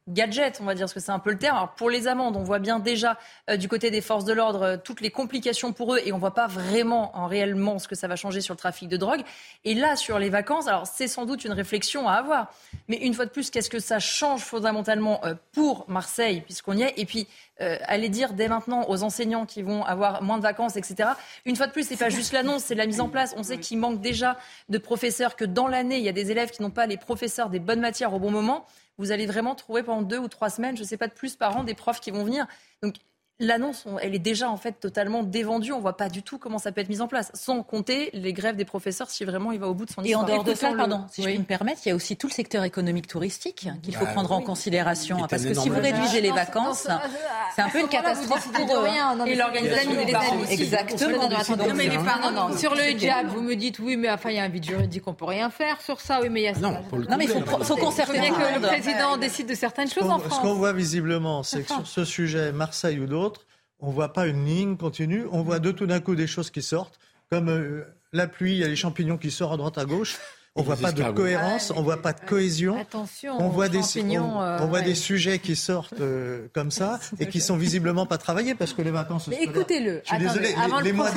Euh, 0.07 0.13
gadget, 0.13 0.59
on 0.61 0.65
va 0.65 0.75
dire, 0.75 0.83
parce 0.83 0.93
que 0.93 0.99
c'est 0.99 1.11
un 1.11 1.19
peu 1.19 1.31
le 1.31 1.37
terme. 1.37 1.57
Alors 1.57 1.73
pour 1.73 1.89
les 1.89 2.07
amendes, 2.07 2.35
on 2.35 2.43
voit 2.43 2.59
bien 2.59 2.79
déjà 2.79 3.17
euh, 3.49 3.57
du 3.57 3.67
côté 3.67 3.91
des 3.91 4.01
forces 4.01 4.25
de 4.25 4.33
l'ordre 4.33 4.61
euh, 4.63 4.77
toutes 4.77 5.01
les 5.01 5.11
complications 5.11 5.73
pour 5.73 5.95
eux 5.95 5.99
et 6.05 6.11
on 6.13 6.17
voit 6.17 6.33
pas 6.33 6.47
vraiment 6.47 7.15
en 7.17 7.27
réellement 7.27 7.79
ce 7.79 7.87
que 7.87 7.95
ça 7.95 8.07
va 8.07 8.15
changer 8.15 8.41
sur 8.41 8.53
le 8.53 8.59
trafic 8.59 8.89
de 8.89 8.97
drogue. 8.97 9.21
Et 9.65 9.73
là, 9.73 9.95
sur 9.95 10.19
les 10.19 10.29
vacances, 10.29 10.67
alors 10.67 10.87
c'est 10.87 11.07
sans 11.07 11.25
doute 11.25 11.45
une 11.45 11.53
réflexion 11.53 12.07
à 12.07 12.13
avoir. 12.13 12.51
Mais 12.87 12.97
une 12.97 13.13
fois 13.13 13.25
de 13.25 13.31
plus, 13.31 13.49
qu'est-ce 13.49 13.69
que 13.69 13.79
ça 13.79 13.99
change 13.99 14.41
fondamentalement 14.41 15.23
euh, 15.25 15.35
pour 15.51 15.85
Marseille, 15.87 16.41
puisqu'on 16.41 16.77
y 16.77 16.83
est? 16.83 16.93
Et 16.97 17.05
puis, 17.05 17.27
aller 17.59 18.09
dire 18.09 18.33
dès 18.33 18.49
maintenant 18.49 18.89
aux 18.89 19.03
enseignants 19.03 19.45
qui 19.45 19.61
vont 19.61 19.85
avoir 19.85 20.21
moins 20.21 20.37
de 20.37 20.43
vacances, 20.43 20.75
etc. 20.75 21.11
Une 21.45 21.55
fois 21.55 21.65
de 21.65 21.71
plus, 21.71 21.87
c'est 21.87 21.95
pas 21.95 22.09
juste 22.09 22.33
l'annonce, 22.33 22.63
c'est 22.63 22.75
la 22.75 22.85
mise 22.85 22.99
en 22.99 23.07
place. 23.07 23.33
On 23.37 23.43
sait 23.43 23.57
qu'il 23.57 23.77
manque 23.77 24.01
déjà 24.01 24.37
de 24.67 24.77
professeurs, 24.77 25.37
que 25.37 25.45
dans 25.45 25.69
l'année, 25.69 25.97
il 25.97 26.03
y 26.03 26.09
a 26.09 26.13
des 26.13 26.29
élèves 26.29 26.49
qui 26.49 26.61
n'ont 26.61 26.71
pas 26.71 26.87
les 26.87 26.97
professeurs 26.97 27.49
des 27.49 27.59
bonnes 27.59 27.79
matières 27.79 28.13
au 28.13 28.19
bon 28.19 28.31
moment 28.31 28.65
vous 28.97 29.11
allez 29.11 29.25
vraiment 29.25 29.55
trouver 29.55 29.83
pendant 29.83 30.01
deux 30.01 30.19
ou 30.19 30.27
trois 30.27 30.49
semaines, 30.49 30.75
je 30.77 30.83
ne 30.83 30.87
sais 30.87 30.97
pas 30.97 31.07
de 31.07 31.13
plus 31.13 31.35
par 31.35 31.57
an, 31.57 31.63
des 31.63 31.73
profs 31.73 31.99
qui 31.99 32.11
vont 32.11 32.23
venir. 32.23 32.47
L'annonce, 33.39 33.85
elle 34.01 34.15
est 34.15 34.19
déjà 34.19 34.49
en 34.49 34.57
fait 34.57 34.73
totalement 34.79 35.23
dévendue. 35.23 35.71
On 35.71 35.79
voit 35.79 35.97
pas 35.97 36.09
du 36.09 36.23
tout 36.23 36.37
comment 36.37 36.57
ça 36.57 36.71
peut 36.71 36.81
être 36.81 36.89
mis 36.89 37.01
en 37.01 37.07
place, 37.07 37.31
sans 37.33 37.63
compter 37.63 38.09
les 38.13 38.33
grèves 38.33 38.55
des 38.55 38.65
professeurs 38.65 39.09
si 39.09 39.25
vraiment 39.25 39.51
il 39.51 39.59
va 39.59 39.67
au 39.67 39.73
bout 39.73 39.85
de 39.85 39.91
son 39.91 40.03
histoire. 40.03 40.27
Et 40.27 40.31
en 40.31 40.33
dehors 40.33 40.43
de 40.43 40.53
ça, 40.53 40.71
pardon, 40.75 41.05
si 41.11 41.21
je 41.23 41.27
puis 41.27 41.39
me 41.39 41.43
permettre, 41.43 41.81
il 41.85 41.89
y 41.89 41.91
a 41.91 41.95
aussi 41.95 42.15
tout 42.15 42.27
le 42.27 42.33
secteur 42.33 42.63
économique 42.63 43.07
touristique 43.07 43.67
qu'il 43.81 43.95
faut 43.95 44.05
bah 44.05 44.11
prendre 44.11 44.31
en 44.31 44.41
considération, 44.41 45.17
parce 45.29 45.43
que 45.43 45.53
si 45.53 45.69
vous 45.69 45.79
réduisez 45.79 46.21
les 46.21 46.31
vacances, 46.31 46.87
c'est 47.55 47.61
un 47.61 47.69
peu 47.69 47.79
une 47.79 47.87
catastrophe 47.87 48.51
pour 48.51 48.65
eux. 48.65 48.87
Hein. 48.87 49.25
Et 49.25 49.35
l'organisation 49.35 50.05
des 50.05 50.11
parents 50.11 50.43
Exactement. 50.49 51.29
Non, 51.29 51.73
mais 51.75 51.87
les 51.87 51.97
parents, 51.97 52.31
non, 52.31 52.57
sur 52.57 52.75
le 52.75 52.89
hijab, 52.91 53.27
vous 53.27 53.41
me 53.41 53.55
dites 53.55 53.79
oui, 53.79 53.97
mais 53.97 54.11
enfin 54.11 54.29
il 54.29 54.35
y 54.35 54.39
a 54.39 54.43
un 54.43 54.49
vide 54.49 54.65
juridique, 54.65 55.03
on 55.07 55.13
peut 55.13 55.25
rien 55.25 55.49
faire 55.49 55.81
sur 55.81 55.99
ça. 56.01 56.19
Oui, 56.21 56.29
mais 56.29 56.41
il 56.41 56.43
y 56.43 56.47
a 56.47 56.53
non, 56.53 56.71
non 56.91 57.17
mais 57.17 57.25
il 57.25 57.29
faut 57.29 57.75
concerter. 57.75 58.13
que 58.13 58.55
le 58.55 58.61
président 58.61 59.17
décide 59.17 59.47
de 59.47 59.55
certaines 59.55 59.89
choses 59.89 60.09
en 60.09 60.19
France. 60.19 60.37
Ce 60.37 60.41
qu'on 60.41 60.53
voit 60.53 60.73
visiblement, 60.73 61.43
c'est 61.43 61.63
que 61.63 61.67
sur 61.67 61.87
ce 61.87 62.05
sujet, 62.05 62.51
Marseille 62.51 62.99
ou 62.99 63.05
d'autres 63.05 63.22
on 63.83 63.89
ne 63.89 63.93
voit 63.93 64.13
pas 64.13 64.27
une 64.27 64.45
ligne 64.45 64.77
continue, 64.77 65.25
on 65.31 65.43
voit 65.43 65.59
de 65.59 65.71
tout 65.71 65.85
d'un 65.85 65.99
coup 65.99 66.15
des 66.15 66.25
choses 66.25 66.49
qui 66.49 66.61
sortent, 66.61 66.97
comme 67.29 67.49
euh, 67.49 67.83
la 68.13 68.27
pluie, 68.27 68.53
il 68.53 68.57
y 68.59 68.63
a 68.63 68.67
les 68.67 68.77
champignons 68.77 69.17
qui 69.17 69.29
sortent 69.29 69.53
à 69.53 69.57
droite 69.57 69.77
à 69.77 69.85
gauche. 69.85 70.17
On 70.55 70.61
ne 70.61 70.65
voit 70.67 70.77
pas 70.77 70.91
de 70.91 71.03
cohérence, 71.11 71.71
on 71.71 71.79
ne 71.79 71.83
voit 71.83 72.01
pas 72.01 72.13
de 72.13 72.21
cohésion. 72.21 72.79
Attention, 72.79 73.35
on 73.41 73.49
voit, 73.49 73.69
des, 73.69 73.81
on, 74.19 74.67
voit 74.67 74.81
des 74.81 74.93
sujets 74.93 75.39
qui 75.39 75.55
sortent 75.55 75.99
euh, 75.99 76.47
comme 76.53 76.69
ça 76.69 76.99
et 77.19 77.27
qui 77.27 77.41
sont 77.41 77.57
visiblement 77.57 78.05
pas 78.05 78.19
travaillés 78.19 78.53
parce 78.53 78.73
que 78.73 78.83
les 78.83 78.91
vacances. 78.91 79.27
Mais 79.27 79.41
écoutez-le. 79.41 80.01
Je 80.03 80.09
suis 80.09 80.17
désolé, 80.19 80.49
les, 80.49 80.83
les, 80.83 80.93
mois 80.93 81.09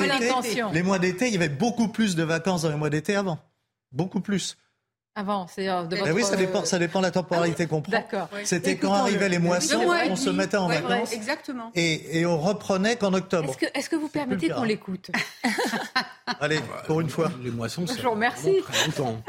les 0.73 0.83
mois 0.83 0.97
d'été, 0.97 1.27
il 1.27 1.33
y 1.33 1.37
avait 1.37 1.49
beaucoup 1.49 1.87
plus 1.87 2.15
de 2.15 2.23
vacances 2.23 2.63
dans 2.63 2.69
les 2.69 2.75
mois 2.75 2.89
d'été 2.89 3.15
avant. 3.15 3.37
Beaucoup 3.91 4.21
plus. 4.21 4.57
Avant, 5.19 5.47
c'est 5.47 5.65
de 5.65 5.95
votre... 5.95 6.11
Oui, 6.11 6.23
ça 6.23 6.35
dépend, 6.35 6.63
ça 6.63 6.77
dépend 6.77 6.99
de 6.99 7.05
la 7.05 7.11
temporalité 7.11 7.65
qu'on 7.65 7.81
prend. 7.81 7.91
D'accord. 7.91 8.29
C'était 8.43 8.77
quand 8.77 8.93
arrivaient 8.93 9.29
les 9.29 9.39
moissons, 9.39 9.81
on 10.11 10.15
se 10.15 10.29
mettait 10.29 10.57
en 10.57 10.67
vacances. 10.67 11.11
exactement. 11.11 11.71
Et, 11.73 12.19
et, 12.19 12.25
on 12.27 12.37
reprenait 12.37 12.97
qu'en 12.97 13.15
octobre. 13.15 13.49
Est-ce 13.49 13.57
que, 13.57 13.65
est 13.65 13.89
que, 13.89 13.95
vous 13.95 14.09
permettez 14.09 14.49
qu'on 14.49 14.63
l'écoute 14.63 15.09
Allez, 16.39 16.59
pour 16.85 17.01
une 17.01 17.09
fois. 17.09 17.31
Les 17.43 17.49
moissons, 17.49 17.87
c'est. 17.87 17.99
Remercie. 18.05 18.61
longtemps. 18.85 19.19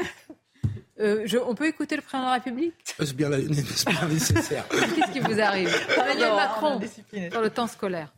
Euh, 0.99 1.23
je, 1.25 1.39
on 1.39 1.55
peut 1.55 1.65
écouter 1.65 1.95
le 1.95 2.03
président 2.03 2.25
de 2.25 2.27
la 2.27 2.33
République? 2.35 2.75
C'est 2.83 3.15
bien, 3.15 3.29
bien 3.31 3.39
nécessaire. 3.39 4.67
Qu'est-ce 4.69 5.11
qui 5.11 5.21
vous 5.21 5.39
arrive? 5.41 5.75
Emmanuel 5.97 6.35
Macron, 6.35 6.79
sur 7.31 7.41
le 7.41 7.49
temps 7.49 7.67
scolaire. 7.67 8.13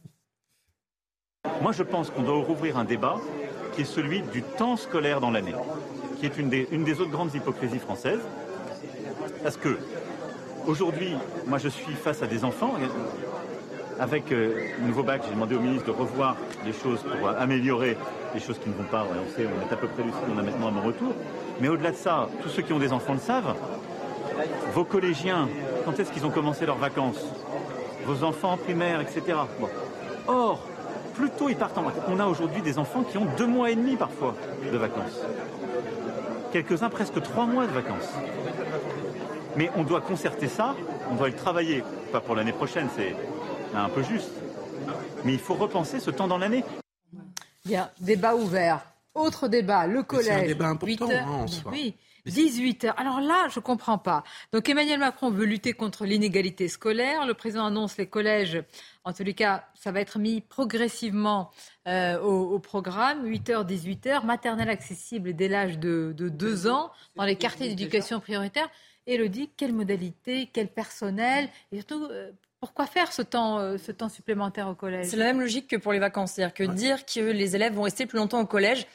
Moi, 1.62 1.72
je 1.72 1.84
pense 1.84 2.10
qu'on 2.10 2.24
doit 2.24 2.44
rouvrir 2.44 2.78
un 2.78 2.84
débat 2.84 3.16
qui 3.74 3.84
est 3.84 3.86
celui 3.86 4.24
du 4.24 4.44
temps 4.44 4.76
scolaire 4.76 5.22
dans 5.22 5.32
l'année 5.32 5.56
qui 6.22 6.28
est 6.28 6.38
une 6.38 6.84
des, 6.84 7.02
autres 7.02 7.10
grandes 7.10 7.34
hypocrisies 7.34 7.80
françaises. 7.80 8.22
Parce 9.42 9.58
que 9.58 9.80
aujourd'hui, 10.68 11.16
moi 11.48 11.58
je 11.58 11.68
suis 11.68 11.94
face 11.94 12.22
à 12.22 12.28
des 12.28 12.46
enfants. 12.46 12.76
Avec 14.00 14.32
euh, 14.32 14.68
le 14.80 14.88
nouveau 14.88 15.04
bac, 15.04 15.22
j'ai 15.28 15.34
demandé 15.34 15.56
au 15.56 15.60
ministre 15.60 15.86
de 15.88 15.92
revoir 15.92 16.36
les 16.66 16.74
choses 16.74 17.02
pour 17.02 17.30
améliorer 17.30 17.98
les 18.34 18.40
choses 18.40 18.58
qui 18.60 18.70
ne 18.70 18.76
vont 18.76 18.90
pas. 18.90 19.06
On 19.06 19.36
sait, 19.36 19.46
on 19.46 19.70
est 19.70 19.74
à 19.74 19.76
peu 19.76 19.88
près 19.88 20.04
lucide, 20.04 20.22
on 20.34 20.40
a 20.40 20.44
maintenant 20.44 20.70
à 20.70 20.72
mon 20.72 20.82
retour. 20.82 21.14
Mais 21.60 21.68
au-delà 21.68 21.92
de 21.92 21.96
ça, 21.96 22.30
tous 22.42 22.50
ceux 22.50 22.62
qui 22.62 22.74
ont 22.74 22.80
des 22.80 22.94
enfants 22.94 23.14
le 23.14 23.20
savent. 23.20 23.56
Vos 24.74 24.86
collégiens, 24.86 25.50
quand 25.86 26.00
est-ce 26.00 26.12
qu'ils 26.12 26.26
ont 26.26 26.32
commencé 26.32 26.66
leurs 26.66 26.78
vacances? 26.78 27.24
Vos 28.06 28.24
enfants 28.24 28.54
en 28.54 28.58
primaire, 28.58 29.02
etc. 29.02 29.38
Or, 30.28 30.60
plus 31.14 31.30
tôt 31.32 31.50
ils 31.50 31.58
partent 31.58 31.78
en 31.78 31.84
vacances. 31.84 32.04
On 32.08 32.20
a 32.20 32.26
aujourd'hui 32.26 32.62
des 32.62 32.80
enfants 32.80 33.04
qui 33.04 33.18
ont 33.18 33.28
deux 33.38 33.48
mois 33.48 33.70
et 33.72 33.76
demi 33.76 33.98
parfois 33.98 34.36
de 34.72 34.78
vacances 34.78 35.20
quelques-uns 36.52 36.90
presque 36.90 37.22
trois 37.22 37.46
mois 37.46 37.66
de 37.66 37.72
vacances. 37.72 38.10
Mais 39.56 39.70
on 39.76 39.84
doit 39.84 40.02
concerter 40.02 40.48
ça, 40.48 40.76
on 41.10 41.16
doit 41.16 41.30
le 41.30 41.36
travailler, 41.36 41.84
pas 42.12 42.22
pour 42.22 42.36
l'année 42.36 42.54
prochaine, 42.54 42.88
c'est 42.96 43.16
un 43.74 43.90
peu 43.90 44.04
juste. 44.04 44.32
Mais 45.26 45.34
il 45.34 45.40
faut 45.40 45.56
repenser 45.56 46.00
ce 46.00 46.12
temps 46.12 46.28
dans 46.28 46.38
l'année. 46.38 46.64
Bien, 47.66 47.90
débat 48.00 48.36
ouvert. 48.36 48.82
Autre 49.14 49.48
débat, 49.48 49.88
le 49.88 50.04
collège. 50.04 50.28
C'est 50.28 50.44
un 50.44 50.48
débat 50.48 50.68
important, 50.70 51.10
hein, 51.12 51.46
Oui. 51.72 51.96
18 52.26 52.86
heures. 52.86 53.00
Alors 53.00 53.20
là, 53.20 53.48
je 53.50 53.60
ne 53.60 53.64
comprends 53.64 53.98
pas. 53.98 54.24
Donc 54.54 54.70
Emmanuel 54.70 55.00
Macron 55.00 55.32
veut 55.32 55.46
lutter 55.46 55.74
contre 55.74 56.06
l'inégalité 56.06 56.68
scolaire. 56.68 57.26
Le 57.26 57.34
président 57.34 57.66
annonce 57.66 57.98
les 57.98 58.06
collèges. 58.06 58.64
En 59.04 59.14
tous 59.14 59.24
les 59.24 59.34
cas, 59.34 59.66
ça 59.74 59.92
va 59.92 60.00
être 60.00 60.20
mis 60.20 60.42
progressivement 60.42 61.50
euh, 61.88 62.20
au, 62.20 62.60
programme. 62.60 63.28
8h, 63.28 63.66
18h. 63.66 64.26
Maternelle 64.26 64.70
accessible 64.70 65.34
dès 65.34 65.48
l'âge 65.48 65.80
de, 65.80 66.14
2 66.16 66.68
ans 66.68 66.92
dans 67.16 67.24
les 67.24 67.36
quartiers 67.36 67.70
d'éducation 67.70 68.20
prioritaire. 68.20 68.70
Elodie, 69.08 69.50
quelle 69.58 69.74
modalité, 69.74 70.50
quel 70.54 70.68
personnel 70.68 71.50
et 71.72 71.78
surtout, 71.78 72.06
euh, 72.06 72.32
pourquoi 72.60 72.86
faire 72.86 73.12
ce 73.12 73.24
temps, 73.24 73.58
euh, 73.58 73.78
ce 73.80 73.92
temps 73.92 74.10
supplémentaire 74.10 74.68
au 74.68 74.76
collège? 74.76 75.08
C'est 75.08 75.18
la 75.18 75.26
même 75.26 75.42
logique 75.42 75.68
que 75.68 75.78
pour 75.78 75.94
les 75.94 76.00
vacances. 76.00 76.34
C'est-à-dire 76.34 76.54
que 76.54 76.64
dire 76.64 77.06
que 77.08 77.20
les 77.20 77.56
élèves 77.56 77.74
vont 77.74 77.82
rester 77.82 78.06
plus 78.06 78.20
longtemps 78.20 78.40
au 78.40 78.46
collège, 78.46 78.86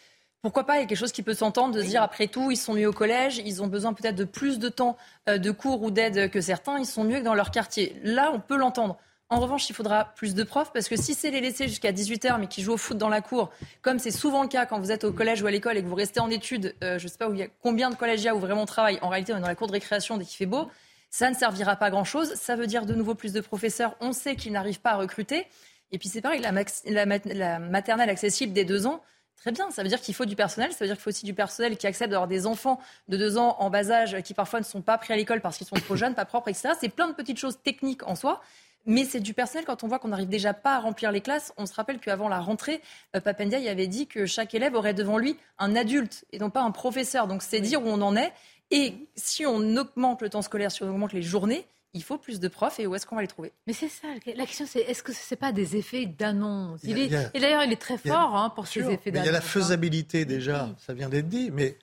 pourquoi 0.41 0.63
pas 0.63 0.77
Il 0.77 0.83
y 0.83 0.85
a 0.85 0.87
quelque 0.87 0.97
chose 0.97 1.11
qui 1.11 1.25
peut 1.25 1.35
s'entendre 1.35 1.75
de 1.75 1.83
se 1.83 1.89
dire 1.89 2.05
après 2.05 2.29
tout, 2.29 2.53
ils 2.53 2.57
sont 2.57 2.75
mieux 2.75 2.87
au 2.87 2.93
collège, 2.93 3.39
ils 3.39 3.61
ont 3.65 3.67
besoin 3.67 3.93
peut-être 3.93 4.15
de 4.15 4.23
plus 4.23 4.61
de 4.61 4.69
temps 4.69 4.97
de 5.27 5.51
cours 5.51 5.83
ou 5.83 5.91
d'aide 5.91 6.31
que 6.31 6.41
certains, 6.41 6.79
ils 6.79 6.87
sont 6.87 7.03
mieux 7.03 7.19
que 7.19 7.25
dans 7.25 7.35
leur 7.35 7.51
quartier. 7.51 7.97
Là, 8.05 8.31
on 8.33 8.39
peut 8.39 8.57
l'entendre. 8.57 8.97
En 9.29 9.41
revanche, 9.41 9.69
il 9.69 9.75
faudra 9.75 10.05
plus 10.15 10.35
de 10.35 10.45
profs 10.45 10.73
parce 10.73 10.89
que 10.89 10.97
si 10.97 11.15
c'est 11.15 11.33
les 11.33 11.41
laisser 11.41 11.67
jusqu'à 11.67 11.91
18h 11.91 12.39
mais 12.39 12.47
qui 12.47 12.63
jouent 12.63 12.75
au 12.75 12.77
foot 12.77 12.97
dans 12.97 13.09
la 13.09 13.21
cour, 13.21 13.51
comme 13.83 13.99
c'est 13.99 14.13
souvent 14.13 14.43
le 14.43 14.49
cas 14.49 14.67
quand 14.67 14.79
vous 14.79 14.93
êtes 14.93 15.03
au 15.03 15.13
collège 15.13 15.43
ou 15.43 15.49
à 15.49 15.51
l'école 15.51 15.77
et 15.77 15.83
que 15.83 15.89
vous 15.89 15.97
restez 15.97 16.21
en 16.21 16.31
études, 16.31 16.77
euh, 16.85 16.99
je 16.99 17.05
ne 17.05 17.09
sais 17.09 17.19
pas 17.19 17.29
où 17.29 17.35
il 17.35 17.41
y 17.41 17.43
a 17.43 17.49
combien 17.61 17.91
de 17.91 17.97
collégiens 17.97 18.35
où 18.35 18.39
vraiment 18.39 18.63
on 18.63 18.67
travaille, 18.67 19.01
en 19.03 19.09
réalité 19.09 19.33
on 19.33 19.39
est 19.39 19.41
dans 19.41 19.49
la 19.49 19.57
cour 19.57 19.67
de 19.67 19.73
récréation 19.73 20.17
dès 20.17 20.25
qu'il 20.25 20.37
fait 20.37 20.47
beau, 20.47 20.71
ça 21.11 21.29
ne 21.29 21.35
servira 21.35 21.75
pas 21.75 21.91
grand-chose. 21.91 22.35
Ça 22.35 22.55
veut 22.55 22.69
dire 22.69 22.87
de 22.87 22.95
nouveau 22.95 23.15
plus 23.17 23.33
de 23.33 23.41
professeurs. 23.41 23.97
On 24.01 24.13
sait 24.13 24.37
qu'ils 24.37 24.53
n'arrivent 24.53 24.81
pas 24.81 24.93
à 24.93 24.97
recruter. 24.97 25.47
Et 25.91 25.99
puis 25.99 26.09
c'est 26.09 26.21
pareil, 26.21 26.41
la, 26.41 27.59
maternelle 27.59 28.11
accessible 28.11 28.53
des 28.53 28.65
deux 28.65 28.87
ans, 28.87 29.03
Très 29.37 29.53
bien, 29.53 29.71
ça 29.71 29.83
veut 29.83 29.89
dire 29.89 30.01
qu'il 30.01 30.15
faut 30.15 30.25
du 30.25 30.35
personnel, 30.35 30.73
ça 30.73 30.79
veut 30.81 30.87
dire 30.87 30.97
qu'il 30.97 31.03
faut 31.03 31.11
aussi 31.11 31.27
du 31.27 31.35
personnel 31.35 31.77
qui 31.77 31.87
accepte 31.87 32.11
d'avoir 32.11 32.27
des 32.27 32.47
enfants 32.47 32.81
de 33.07 33.19
deux 33.19 33.37
ans 33.37 33.55
en 33.61 33.69
bas 33.69 33.91
âge 33.91 34.21
qui 34.23 34.33
parfois 34.33 34.61
ne 34.61 34.65
sont 34.65 34.81
pas 34.81 34.97
pris 34.97 35.13
à 35.13 35.17
l'école 35.17 35.41
parce 35.43 35.59
qu'ils 35.59 35.67
sont 35.67 35.77
trop 35.77 35.95
jeunes, 35.95 36.15
pas 36.15 36.25
propres, 36.25 36.49
etc. 36.49 36.71
C'est 36.81 36.89
plein 36.89 37.07
de 37.07 37.13
petites 37.13 37.39
choses 37.39 37.59
techniques 37.63 38.03
en 38.09 38.17
soi. 38.17 38.41
Mais 38.87 39.05
c'est 39.05 39.21
du 39.21 39.35
personnel 39.35 39.65
quand 39.65 39.85
on 39.85 39.89
voit 39.89 39.99
qu'on 39.99 40.09
n'arrive 40.09 40.29
déjà 40.29 40.55
pas 40.55 40.77
à 40.77 40.81
remplir 40.81 41.13
les 41.13 41.21
classes. 41.21 41.53
On 41.57 41.67
se 41.67 41.75
rappelle 41.75 41.99
qu'avant 41.99 42.29
la 42.29 42.41
rentrée, 42.41 42.81
euh, 43.15 43.21
Papendia 43.21 43.59
avait 43.71 43.89
dit 43.89 44.07
que 44.07 44.27
chaque 44.27 44.55
élève 44.55 44.75
aurait 44.75 44.95
devant 44.95 45.19
lui 45.19 45.37
un 45.59 45.75
adulte 45.75 46.25
et 46.33 46.39
non 46.39 46.51
pas 46.51 46.63
un 46.63 46.71
professeur. 46.71 47.27
Donc 47.27 47.43
c'est 47.43 47.61
dire 47.61 47.83
où 47.83 47.89
on 47.89 48.01
en 48.01 48.17
est. 48.17 48.33
Et 48.71 48.95
si 49.15 49.45
on 49.45 49.77
augmente 49.77 50.23
le 50.23 50.31
temps 50.31 50.43
scolaire, 50.43 50.71
si 50.71 50.83
on 50.83 50.89
augmente 50.89 51.13
les 51.13 51.23
journées, 51.23 51.67
il 51.95 52.03
faut 52.03 52.19
plus 52.19 52.41
de 52.41 52.49
profs 52.49 52.79
et 52.79 52.87
où 52.87 52.95
est-ce 52.95 53.07
qu'on 53.07 53.17
va 53.17 53.23
les 53.23 53.29
trouver? 53.29 53.53
Mais 53.67 53.73
c'est 53.73 53.89
ça, 53.89 54.09
la 54.27 54.45
question 54.45 54.67
c'est 54.69 54.81
est-ce 54.81 55.03
que 55.03 55.13
ce 55.13 55.35
n'est 55.35 55.39
pas 55.39 55.53
des 55.53 55.77
effets 55.77 56.07
d'annonce? 56.07 56.85
Et 56.85 57.09
d'ailleurs, 57.41 57.65
il 57.65 57.73
est 57.73 57.81
très 57.81 57.97
fort 57.97 58.37
hein, 58.37 58.51
pour 58.51 58.67
ces 58.67 58.81
effets 58.81 59.11
d'annonce. 59.11 59.27
Il 59.27 59.27
y 59.27 59.29
a 59.31 59.33
la 59.33 59.39
hein. 59.39 59.41
faisabilité 59.41 60.25
déjà, 60.25 60.69
ça 60.79 60.95
vient 60.95 61.09
d'être 61.09 61.29
dit, 61.29 61.51
mais 61.51 61.79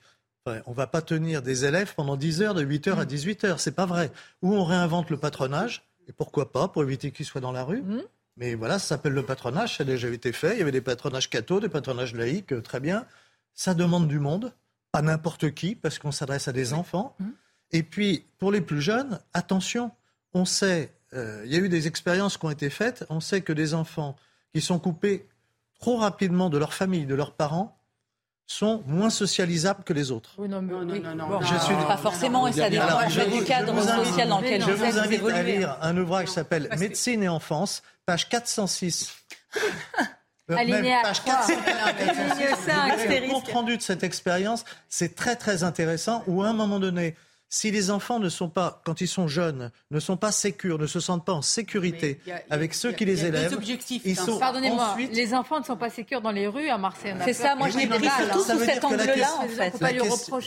on 0.46 0.70
ne 0.70 0.74
va 0.74 0.86
pas 0.86 1.02
tenir 1.02 1.42
des 1.42 1.64
élèves 1.64 1.94
pendant 1.94 2.16
10 2.16 2.42
heures, 2.42 2.54
de 2.54 2.62
8 2.62 2.88
heures 2.88 2.98
à 2.98 3.04
18 3.06 3.44
heures, 3.44 3.60
c'est 3.60 3.74
pas 3.74 3.86
vrai. 3.86 4.10
Ou 4.42 4.54
on 4.54 4.64
réinvente 4.64 5.10
le 5.10 5.16
patronage, 5.16 5.82
et 6.08 6.12
pourquoi 6.12 6.52
pas, 6.52 6.68
pour 6.68 6.82
éviter 6.82 7.10
qu'ils 7.10 7.26
soient 7.26 7.40
dans 7.40 7.52
la 7.52 7.64
rue. 7.64 7.82
Mmh. 7.82 8.02
Mais 8.36 8.54
voilà, 8.54 8.78
ça 8.78 8.88
s'appelle 8.88 9.12
le 9.12 9.24
patronage, 9.24 9.76
ça 9.76 9.82
a 9.82 9.86
déjà 9.86 10.08
été 10.08 10.32
fait. 10.32 10.54
Il 10.54 10.58
y 10.58 10.62
avait 10.62 10.72
des 10.72 10.80
patronages 10.80 11.30
cathos, 11.30 11.60
des 11.60 11.68
patronages 11.68 12.14
laïques, 12.14 12.52
euh, 12.52 12.60
très 12.60 12.80
bien. 12.80 13.06
Ça 13.54 13.74
demande 13.74 14.08
du 14.08 14.18
monde, 14.18 14.52
pas 14.90 15.02
n'importe 15.02 15.54
qui, 15.54 15.74
parce 15.74 15.98
qu'on 15.98 16.12
s'adresse 16.12 16.48
à 16.48 16.52
des 16.52 16.72
enfants. 16.72 17.14
Mmh. 17.18 17.24
Et 17.72 17.82
puis, 17.82 18.26
pour 18.38 18.50
les 18.52 18.60
plus 18.60 18.80
jeunes, 18.80 19.20
attention, 19.32 19.92
on 20.32 20.44
sait, 20.44 20.92
euh, 21.12 21.42
il 21.44 21.52
y 21.52 21.56
a 21.56 21.58
eu 21.58 21.68
des 21.68 21.86
expériences 21.86 22.36
qui 22.36 22.46
ont 22.46 22.50
été 22.50 22.70
faites, 22.70 23.04
on 23.08 23.20
sait 23.20 23.42
que 23.42 23.52
des 23.52 23.74
enfants 23.74 24.16
qui 24.52 24.60
sont 24.60 24.78
coupés 24.78 25.28
trop 25.78 25.96
rapidement 25.96 26.50
de 26.50 26.58
leur 26.58 26.74
famille, 26.74 27.06
de 27.06 27.14
leurs 27.14 27.34
parents, 27.34 27.78
sont 28.46 28.82
moins 28.86 29.10
socialisables 29.10 29.84
que 29.84 29.92
les 29.92 30.10
autres. 30.10 30.34
non, 30.38 30.60
non, 30.60 30.84
non, 30.84 31.14
non, 31.14 31.40
je 31.40 31.64
suis 31.64 31.74
pas 31.86 31.96
forcément, 31.96 32.46
et 32.46 32.52
ça 32.52 32.68
dépend 32.68 33.06
du 33.06 33.44
cadre 33.44 33.80
social 33.80 34.28
dans 34.28 34.40
lequel 34.40 34.62
je 34.62 34.70
vous 34.70 34.98
invite 34.98 35.28
à 35.28 35.42
lire 35.42 35.76
un 35.80 35.96
ouvrage 35.96 36.26
qui 36.26 36.32
s'appelle 36.32 36.68
Médecine 36.78 37.22
et 37.22 37.28
enfance, 37.28 37.82
page 38.06 38.28
406. 38.28 39.14
Alinéa 40.48 41.00
page 41.02 41.24
406. 41.24 41.56
Le 43.08 43.30
compte 43.30 43.48
rendu 43.48 43.76
de 43.78 43.82
cette 43.82 44.02
expérience, 44.02 44.64
c'est 44.88 45.14
très 45.14 45.36
très 45.36 45.62
intéressant. 45.62 46.22
Où 46.26 46.42
à 46.42 46.48
un 46.48 46.52
moment 46.52 46.78
donné, 46.78 47.16
si 47.54 47.70
les 47.70 47.92
enfants 47.92 48.18
ne 48.18 48.28
sont 48.28 48.48
pas, 48.48 48.82
quand 48.84 49.00
ils 49.00 49.06
sont 49.06 49.28
jeunes, 49.28 49.70
ne 49.92 50.00
sont 50.00 50.16
pas 50.16 50.32
sécures, 50.32 50.76
ne 50.76 50.88
se 50.88 50.98
sentent 50.98 51.24
pas 51.24 51.34
en 51.34 51.40
sécurité 51.40 52.20
avec 52.50 52.74
ceux 52.74 52.90
qui 52.90 53.04
les 53.04 53.24
élèvent, 53.26 53.56
ils 54.04 54.16
sont 54.16 54.40
Pardonnez-moi, 54.40 54.96
les 55.12 55.34
enfants 55.34 55.60
ne 55.60 55.64
sont 55.64 55.76
pas 55.76 55.88
sécures 55.88 56.20
dans 56.20 56.32
les 56.32 56.48
rues 56.48 56.68
à 56.68 56.78
Marseille. 56.78 57.14
C'est 57.24 57.32
ça, 57.32 57.54
moi 57.54 57.68
je 57.68 57.78
l'ai 57.78 57.86
pris 57.86 58.08
surtout 58.08 58.42
sous 58.42 58.58
cet 58.58 58.84
angle-là 58.84 59.28
en 59.38 59.46
fait. 59.46 59.72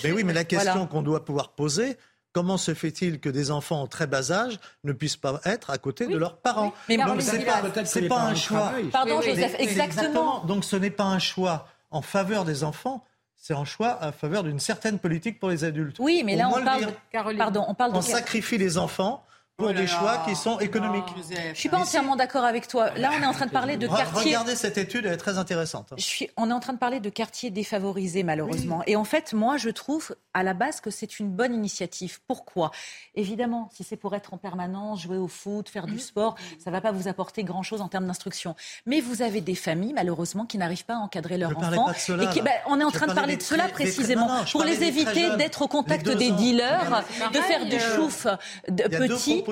Mais 0.04 0.12
oui, 0.12 0.26
mais 0.26 0.34
la 0.34 0.44
question 0.44 0.86
qu'on 0.86 1.02
doit 1.02 1.24
pouvoir 1.24 1.54
poser, 1.54 1.96
comment 2.34 2.58
se 2.58 2.74
fait-il 2.74 3.22
que 3.22 3.30
des 3.30 3.52
enfants 3.52 3.82
en 3.82 3.88
très 3.88 4.06
bas 4.06 4.30
âge 4.34 4.60
ne 4.84 4.92
puissent 4.92 5.16
pas 5.16 5.40
être 5.46 5.70
à 5.70 5.78
côté 5.78 6.08
de 6.08 6.18
leurs 6.18 6.42
parents? 6.42 6.74
Mais 6.90 6.98
Donc 6.98 7.22
c'est 7.22 7.46
pas, 7.46 7.62
pas 8.10 8.22
un 8.22 8.36
choix. 8.36 8.74
Pardon, 8.92 9.22
Joseph, 9.22 9.56
exactement. 9.60 10.44
Donc 10.44 10.66
ce 10.66 10.76
n'est 10.76 10.92
pas 10.92 11.06
un 11.06 11.20
choix 11.20 11.70
en 11.90 12.02
faveur 12.02 12.44
des 12.44 12.66
enfants, 12.66 13.06
c'est 13.48 13.53
un 13.53 13.64
choix 13.64 13.98
à 14.03 14.11
faveur 14.11 14.44
d'une 14.44 14.60
certaine 14.60 14.99
politique 14.99 15.40
pour 15.40 15.49
les 15.49 15.64
adultes. 15.64 15.95
Oui, 15.99 16.22
mais 16.26 16.36
là, 16.36 16.49
on 16.49 16.61
parle, 16.61 17.38
Pardon, 17.38 17.64
on 17.69 17.76
parle 17.76 17.95
on 17.95 18.02
sacrifie 18.02 18.57
les 18.57 18.78
enfants 18.78 19.26
pour 19.58 19.70
oh 19.70 19.74
des 19.74 19.88
choix 19.88 20.24
qui 20.28 20.36
sont 20.36 20.60
économiques. 20.60 21.04
Je 21.16 21.50
ne 21.50 21.54
suis 21.56 21.68
pas 21.68 21.80
entièrement 21.80 22.16
d'accord 22.16 22.44
avec 22.44 22.68
toi. 22.68 22.92
Là, 22.92 23.10
on 23.18 23.24
est 23.24 23.26
en 23.26 23.34
train 23.34 23.48
de 23.48 23.52
parler 23.52 23.76
de 23.76 23.88
quartiers. 23.88 24.36
Regardez 24.36 24.56
cette 24.56 24.78
étude, 24.78 25.08
elle 25.08 25.14
est 25.14 25.18
très 25.18 25.40
intéressante. 25.40 25.94
Je 25.98 26.04
suis... 26.04 26.30
On 26.38 26.52
est 26.52 26.54
en 26.54 26.60
train 26.60 26.74
de 26.74 26.78
parler 26.78 27.00
de 27.00 27.10
quartiers 27.10 27.50
défavorisés, 27.50 28.22
malheureusement. 28.22 28.84
Et 28.86 28.96
en 28.96 29.04
fait, 29.04 29.34
moi, 29.34 29.58
je 29.58 29.70
trouve 29.70 30.16
à 30.36 30.44
la 30.44 30.54
base 30.54 30.80
que 30.80 30.92
c'est 30.92 31.18
une 31.18 31.32
bonne 31.32 31.56
initiative. 31.56 32.20
Pourquoi? 32.28 32.70
Évidemment, 33.16 33.72
si 33.74 33.84
c'est 33.84 33.96
pour 33.96 34.14
être 34.14 34.36
en 34.36 34.38
permanence, 34.38 35.02
jouer 35.02 35.18
au 35.18 35.28
foot, 35.28 35.70
faire 35.70 35.88
du 35.88 35.98
sport, 35.98 36.36
ça 36.64 36.70
ne 36.70 36.76
va 36.76 36.82
pas 36.82 36.92
vous 36.92 37.08
apporter 37.08 37.44
grand-chose 37.44 37.82
en 37.82 37.88
termes 37.88 38.06
d'instruction. 38.06 38.56
Mais 38.86 39.02
vous 39.02 39.24
avez 39.24 39.42
des 39.42 39.56
familles, 39.56 39.94
malheureusement, 39.94 40.46
qui 40.46 40.60
n'arrivent 40.60 40.86
pas 40.86 40.98
à 40.98 41.00
encadrer 41.00 41.40
leurs 41.40 41.58
enfants. 41.58 41.92
et 41.92 42.28
qui, 42.28 42.42
ben, 42.42 42.54
on 42.68 42.80
est 42.80 42.84
en 42.84 42.92
train 42.92 43.08
de 43.08 43.14
parler 43.14 43.38
de 43.38 43.42
cela 43.42 43.68
précisément, 43.70 44.30
pour 44.52 44.64
les 44.64 44.84
éviter 44.84 45.36
d'être 45.38 45.64
au 45.64 45.68
contact 45.68 46.08
des 46.08 46.30
dealers, 46.30 47.04
de 47.34 47.40
faire 47.40 47.66
du 47.66 47.80
chouf 47.80 48.28
petit 48.68 49.47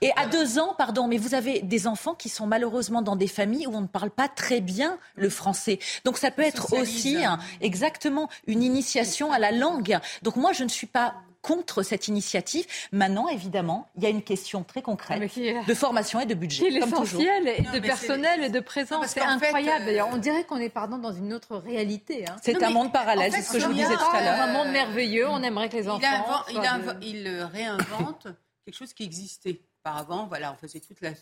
et 0.00 0.10
à 0.16 0.26
deux 0.26 0.58
ans, 0.58 0.74
pardon, 0.76 1.08
mais 1.08 1.18
vous 1.18 1.34
avez 1.34 1.60
des 1.60 1.86
enfants 1.86 2.14
qui 2.14 2.28
sont 2.28 2.46
malheureusement 2.46 3.02
dans 3.02 3.16
des 3.16 3.26
familles 3.26 3.66
où 3.66 3.74
on 3.74 3.82
ne 3.82 3.86
parle 3.86 4.10
pas 4.10 4.28
très 4.28 4.60
bien 4.60 4.98
le 5.16 5.28
français. 5.28 5.78
Donc 6.04 6.18
ça 6.18 6.30
peut 6.30 6.42
être 6.42 6.72
aussi 6.74 7.18
exactement 7.60 8.28
une 8.46 8.62
initiation 8.62 9.32
à 9.32 9.38
la 9.38 9.52
langue. 9.52 9.98
Donc 10.22 10.36
moi, 10.36 10.52
je 10.52 10.64
ne 10.64 10.68
suis 10.68 10.86
pas 10.86 11.14
contre 11.42 11.84
cette 11.84 12.08
initiative. 12.08 12.66
Maintenant, 12.90 13.28
évidemment, 13.28 13.88
il 13.96 14.02
y 14.02 14.06
a 14.06 14.08
une 14.08 14.22
question 14.22 14.64
très 14.64 14.82
concrète 14.82 15.22
ah, 15.22 15.64
de 15.64 15.74
formation 15.74 16.18
et 16.18 16.26
de 16.26 16.34
budget. 16.34 16.70
l'essentiel, 16.70 17.46
et 17.46 17.62
de 17.62 17.78
personnel 17.78 18.42
et 18.42 18.48
de 18.48 18.58
présence. 18.58 19.06
C'est 19.06 19.20
incroyable. 19.20 19.88
Euh, 19.88 20.04
on 20.12 20.16
dirait 20.16 20.42
qu'on 20.42 20.56
est 20.56 20.68
pardon, 20.68 20.98
dans 20.98 21.12
une 21.12 21.32
autre 21.32 21.56
réalité. 21.56 22.24
Hein. 22.28 22.36
C'est 22.42 22.60
un 22.62 22.70
monde 22.70 22.92
parallèle, 22.92 23.30
c'est 23.32 23.42
ce 23.42 23.52
que 23.52 23.60
je 23.60 23.66
vous 23.66 23.74
disais 23.74 23.94
tout 23.94 24.12
à 24.12 24.22
l'heure. 24.22 24.40
Un 24.40 24.52
monde 24.52 24.72
merveilleux, 24.72 25.28
on 25.28 25.42
aimerait 25.42 25.68
que 25.68 25.76
les 25.76 25.88
enfants... 25.88 26.44
Il, 26.48 26.58
il 27.02 27.48
réinvente 27.52 28.26
quelque 28.66 28.76
chose 28.76 28.92
qui 28.92 29.04
existait. 29.04 29.60
Auparavant, 29.80 30.26
voilà, 30.26 30.52
on 30.52 30.56
faisait 30.56 30.80
toutes 30.80 31.00
les, 31.00 31.12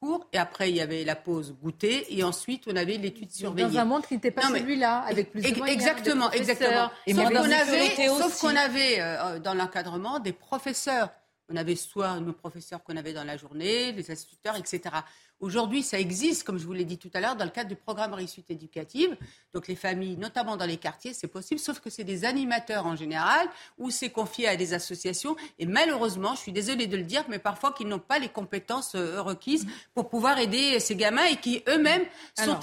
cours 0.00 0.28
et 0.32 0.38
après 0.38 0.70
il 0.70 0.76
y 0.76 0.80
avait 0.80 1.02
la 1.02 1.16
pause 1.16 1.56
goûter 1.60 2.16
et 2.16 2.22
ensuite 2.22 2.68
on 2.68 2.76
avait 2.76 2.98
l'étude 2.98 3.32
surveillée. 3.32 3.68
Dans 3.68 3.78
un 3.78 3.84
monde 3.84 4.06
qui 4.06 4.14
n'était 4.14 4.30
pas 4.30 4.42
celui-là, 4.42 5.00
avec 5.00 5.32
plus 5.32 5.42
de 5.42 5.56
moyens, 5.56 5.68
Exactement, 5.68 6.30
exactement. 6.30 6.90
Et 7.06 7.14
sauf 7.14 7.28
qu'on 7.28 7.50
avait, 7.50 8.06
sauf 8.06 8.40
qu'on 8.40 8.56
avait 8.56 9.00
euh, 9.00 9.40
dans 9.40 9.54
l'encadrement 9.54 10.20
des 10.20 10.32
professeurs. 10.32 11.10
On 11.48 11.56
avait 11.56 11.74
soit 11.74 12.20
nos 12.20 12.34
professeurs 12.34 12.84
qu'on 12.84 12.96
avait 12.96 13.14
dans 13.14 13.24
la 13.24 13.36
journée, 13.36 13.90
les 13.90 14.08
instituteurs, 14.10 14.54
etc. 14.54 14.94
Aujourd'hui, 15.40 15.84
ça 15.84 16.00
existe, 16.00 16.42
comme 16.42 16.58
je 16.58 16.66
vous 16.66 16.72
l'ai 16.72 16.84
dit 16.84 16.98
tout 16.98 17.10
à 17.14 17.20
l'heure, 17.20 17.36
dans 17.36 17.44
le 17.44 17.50
cadre 17.50 17.68
du 17.68 17.76
programme 17.76 18.12
réussite 18.12 18.50
éducative. 18.50 19.16
Donc 19.54 19.68
les 19.68 19.76
familles, 19.76 20.16
notamment 20.16 20.56
dans 20.56 20.66
les 20.66 20.78
quartiers, 20.78 21.14
c'est 21.14 21.28
possible, 21.28 21.60
sauf 21.60 21.78
que 21.78 21.90
c'est 21.90 22.02
des 22.02 22.24
animateurs 22.24 22.86
en 22.86 22.96
général, 22.96 23.46
ou 23.78 23.90
c'est 23.90 24.10
confié 24.10 24.48
à 24.48 24.56
des 24.56 24.74
associations. 24.74 25.36
Et 25.60 25.66
malheureusement, 25.66 26.34
je 26.34 26.40
suis 26.40 26.52
désolée 26.52 26.88
de 26.88 26.96
le 26.96 27.04
dire, 27.04 27.24
mais 27.28 27.38
parfois 27.38 27.72
qu'ils 27.72 27.86
n'ont 27.86 28.00
pas 28.00 28.18
les 28.18 28.28
compétences 28.28 28.96
euh, 28.96 29.22
requises 29.22 29.66
pour 29.94 30.08
pouvoir 30.08 30.40
aider 30.40 30.80
ces 30.80 30.96
gamins 30.96 31.26
et 31.26 31.36
qui 31.36 31.62
eux-mêmes 31.68 32.04
sont 32.34 32.58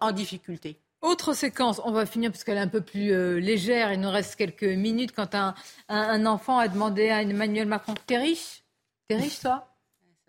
en, 0.00 0.12
difficulté. 0.12 0.80
Autre 1.02 1.34
séquence, 1.34 1.80
on 1.84 1.92
va 1.92 2.04
finir 2.06 2.32
parce 2.32 2.42
qu'elle 2.42 2.56
est 2.56 2.60
un 2.60 2.66
peu 2.66 2.80
plus 2.80 3.12
euh, 3.12 3.38
légère, 3.38 3.92
il 3.92 4.00
nous 4.00 4.10
reste 4.10 4.34
quelques 4.34 4.64
minutes. 4.64 5.12
Quand 5.14 5.36
un, 5.36 5.54
un, 5.88 6.26
enfant 6.26 6.58
a 6.58 6.66
demandé 6.66 7.10
à 7.10 7.22
Emmanuel 7.22 7.68
Macron, 7.68 7.94
t'es 8.06 8.16
riche? 8.18 8.64
T'es 9.06 9.16
riche 9.16 9.38
toi? 9.40 9.68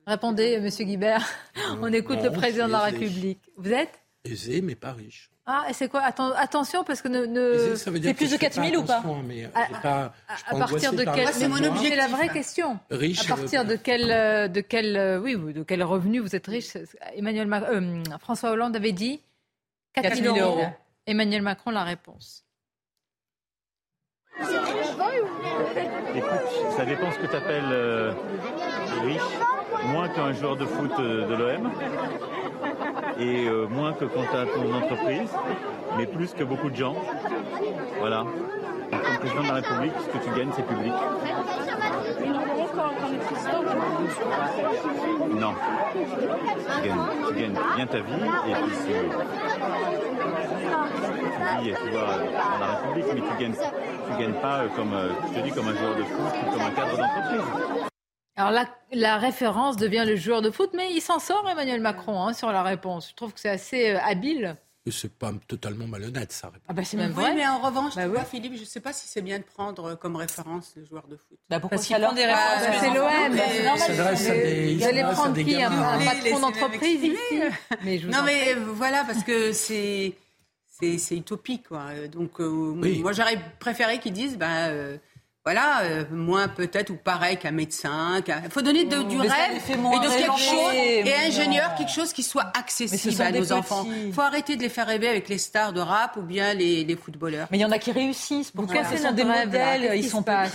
Répondez, 0.10 0.60
Monsieur 0.60 0.86
Guibert. 0.86 1.24
On 1.82 1.94
écoute 1.94 2.24
le 2.24 2.32
président 2.32 2.66
de 2.66 2.72
la 2.72 2.80
République. 2.80 3.40
Vous 3.58 3.72
êtes 3.72 4.02
Aisé, 4.26 4.62
mais 4.62 4.74
pas 4.74 4.92
riche. 4.92 5.30
Ah, 5.46 5.68
et 5.70 5.74
c'est 5.74 5.88
quoi 5.88 6.02
Attention, 6.02 6.84
parce 6.84 7.04
que 7.04 7.08
ne, 7.08 7.76
c'est 7.76 8.14
plus 8.16 8.32
de 8.32 8.38
4 8.38 8.54
000 8.56 8.82
ou 8.82 8.86
pas, 8.86 9.04
mais 9.24 9.46
à, 9.54 10.12
partir 10.58 10.94
de 10.94 11.04
quel 11.04 11.28
C'est 11.28 11.48
mon 11.48 11.64
objectif. 11.64 11.90
C'est 11.90 11.96
la 11.96 12.08
vraie 12.08 12.30
question. 12.30 12.80
Riche. 12.90 13.30
À 13.30 13.36
partir 13.36 13.66
de 13.66 13.76
quel, 13.76 14.12
euh, 14.12 14.48
de 14.48 14.62
quel, 14.62 14.98
euh, 14.98 15.20
oui, 15.20 15.36
de 15.54 15.62
quel 15.64 15.84
revenu 15.84 16.20
vous 16.20 16.36
êtes 16.36 16.48
riche 16.48 16.76
Emmanuel 17.14 17.48
euh, 17.54 18.04
François 18.20 18.50
Hollande 18.50 18.76
avait 18.76 18.92
dit 18.92 19.22
4 19.94 20.16
000, 20.16 20.38
euros. 20.38 20.66
Emmanuel 21.06 21.44
Macron, 21.44 21.70
la 21.70 21.84
réponse. 21.84 22.46
Écoute, 26.16 26.30
ça 26.76 26.86
dépend 26.86 27.12
ce 27.12 27.20
que 27.20 27.28
tu 27.28 27.36
appelles 27.36 28.16
riche 29.04 29.59
moins 29.88 30.08
qu'un 30.10 30.34
joueur 30.34 30.56
de 30.56 30.66
foot 30.66 30.92
euh, 31.00 31.28
de 31.28 31.36
l'OM 31.36 31.72
et 33.20 33.48
euh, 33.48 33.68
moins 33.68 33.94
que 33.94 34.06
quand 34.06 34.24
tu 34.32 34.38
as 34.38 34.46
ton 34.46 34.74
entreprise, 34.74 35.30
mais 35.98 36.06
plus 36.06 36.34
que 36.34 36.44
beaucoup 36.44 36.70
de 36.70 36.76
gens. 36.76 36.96
Voilà. 38.00 38.24
comme 38.92 39.18
président 39.20 39.42
de 39.42 39.48
la 39.48 39.54
République, 39.56 39.94
ce 40.00 40.18
que 40.18 40.24
tu 40.24 40.40
gagnes, 40.40 40.52
c'est 40.56 40.66
public. 40.66 40.94
Non. 45.40 45.54
Tu 47.28 47.36
gagnes, 47.36 47.58
bien 47.76 47.88
ta 47.88 47.98
vie 47.98 48.14
et 48.48 48.54
puis 48.54 48.78
tu 48.78 48.94
vis 51.62 51.76
tu 51.76 51.90
vois, 51.92 52.02
dans 52.02 52.66
la 52.66 52.72
République, 52.76 53.06
mais 53.14 53.22
tu 53.22 53.44
gagnes, 53.44 53.54
tu 53.54 54.22
gagnes 54.22 54.42
pas 54.42 54.60
euh, 54.60 54.68
comme, 54.76 54.94
je 55.28 55.40
te 55.40 55.46
dis, 55.46 55.52
comme 55.52 55.68
un 55.68 55.76
joueur 55.76 55.96
de 55.96 56.04
foot 56.04 56.34
ou 56.48 56.52
comme 56.52 56.62
un 56.62 56.72
cadre 56.72 56.98
d'entreprise. 56.98 57.89
Alors 58.40 58.66
la, 58.94 59.18
référence 59.18 59.76
devient 59.76 60.06
le 60.08 60.16
joueur 60.16 60.42
de 60.42 60.50
foot, 60.50 60.70
mais 60.74 60.94
il 60.94 61.02
s'en 61.02 61.20
sort 61.20 61.46
Emmanuel 61.50 61.82
Macron 61.82 62.24
hein, 62.24 62.32
sur 62.32 62.54
la 62.54 62.64
réponse. 62.64 63.10
Je 63.10 63.16
trouve 63.16 63.34
que 63.34 63.40
c'est 63.42 63.50
assez 63.50 63.90
euh, 63.90 64.00
habile. 64.02 64.56
C'est 64.90 65.14
pas 65.14 65.34
totalement 65.46 65.86
malhonnête, 65.88 66.32
ça. 66.32 66.50
Ah 66.70 66.74
bah 66.74 66.84
c'est 66.86 66.96
même 66.96 67.12
oui, 67.16 67.22
vrai. 67.22 67.36
mais 67.36 67.46
en 67.46 67.60
revanche, 67.60 67.96
bah 67.96 68.24
Philippe, 68.24 68.56
je 68.56 68.62
ne 68.62 68.66
sais 68.66 68.80
pas 68.80 68.94
si 68.94 69.08
c'est 69.10 69.22
bien 69.22 69.40
de 69.40 69.44
prendre 69.44 69.90
euh, 69.90 69.96
comme 69.96 70.16
référence 70.16 70.74
le 70.78 70.86
joueur 70.86 71.06
de 71.08 71.18
foot. 71.18 71.38
Bah 71.50 71.60
pourquoi 71.60 71.78
Parce 71.78 71.86
qu'il 71.86 71.98
prend 71.98 72.14
des 72.14 72.26
références 72.26 72.66
bah, 72.66 72.78
C'est 72.80 72.94
l'OM. 72.96 74.78
Vous 74.78 74.86
allez 74.86 75.04
prendre 75.04 75.36
qui 75.36 75.62
un, 75.62 75.70
patron 75.70 76.40
d'entreprise 76.40 77.04
ici 77.04 77.42
mais 77.84 78.00
Non, 78.00 78.24
mais 78.26 78.56
voilà, 78.56 79.04
parce 79.04 79.24
que 79.26 79.52
c'est 79.52 80.16
c'est 80.98 81.18
utopique. 81.18 81.68
Quoi. 81.68 82.08
Donc, 82.08 82.40
euh, 82.40 82.48
moi, 82.50 83.12
j'aurais 83.12 83.38
préféré 83.60 84.00
qu'ils 84.00 84.14
disent... 84.14 84.38
Bah, 84.38 84.70
voilà, 85.46 85.82
euh, 85.84 86.04
moins 86.12 86.48
peut-être 86.48 86.90
ou 86.90 86.96
pareil 86.96 87.38
qu'un 87.38 87.52
médecin. 87.52 88.22
Il 88.28 88.52
faut 88.52 88.62
donner 88.62 88.86
de, 88.86 89.04
du 89.04 89.20
rêve 89.20 89.32
et 89.56 89.76
de 89.76 90.18
quelque 90.18 90.40
chose, 90.40 90.74
et 90.74 91.16
ingénieur, 91.28 91.76
quelque 91.76 91.92
chose 91.92 92.12
qui 92.12 92.24
soit 92.24 92.52
accessible 92.58 93.22
à 93.22 93.32
nos 93.32 93.52
enfants. 93.54 93.86
Il 94.06 94.14
faut 94.14 94.22
arrêter 94.22 94.58
de 94.58 94.62
les 94.62 94.70
faire 94.70 94.88
rêver 94.88 95.08
avec 95.08 95.30
les 95.30 95.38
stars 95.38 95.74
de 95.74 95.80
rap 95.80 96.18
ou 96.18 96.22
bien 96.22 96.54
les, 96.54 96.84
les 96.84 96.96
footballeurs. 96.96 97.48
Mais 97.52 97.58
il 97.58 97.62
y 97.62 97.66
en 97.66 97.72
a 97.72 97.80
qui 97.80 97.92
réussissent. 97.92 98.52
Pour 98.52 98.66
voilà. 98.66 98.90
ce 98.90 98.98
sont 98.98 99.12
des 99.12 99.24
modèles, 99.24 99.92
ils 99.96 100.08
sont 100.08 100.24
pas. 100.24 100.46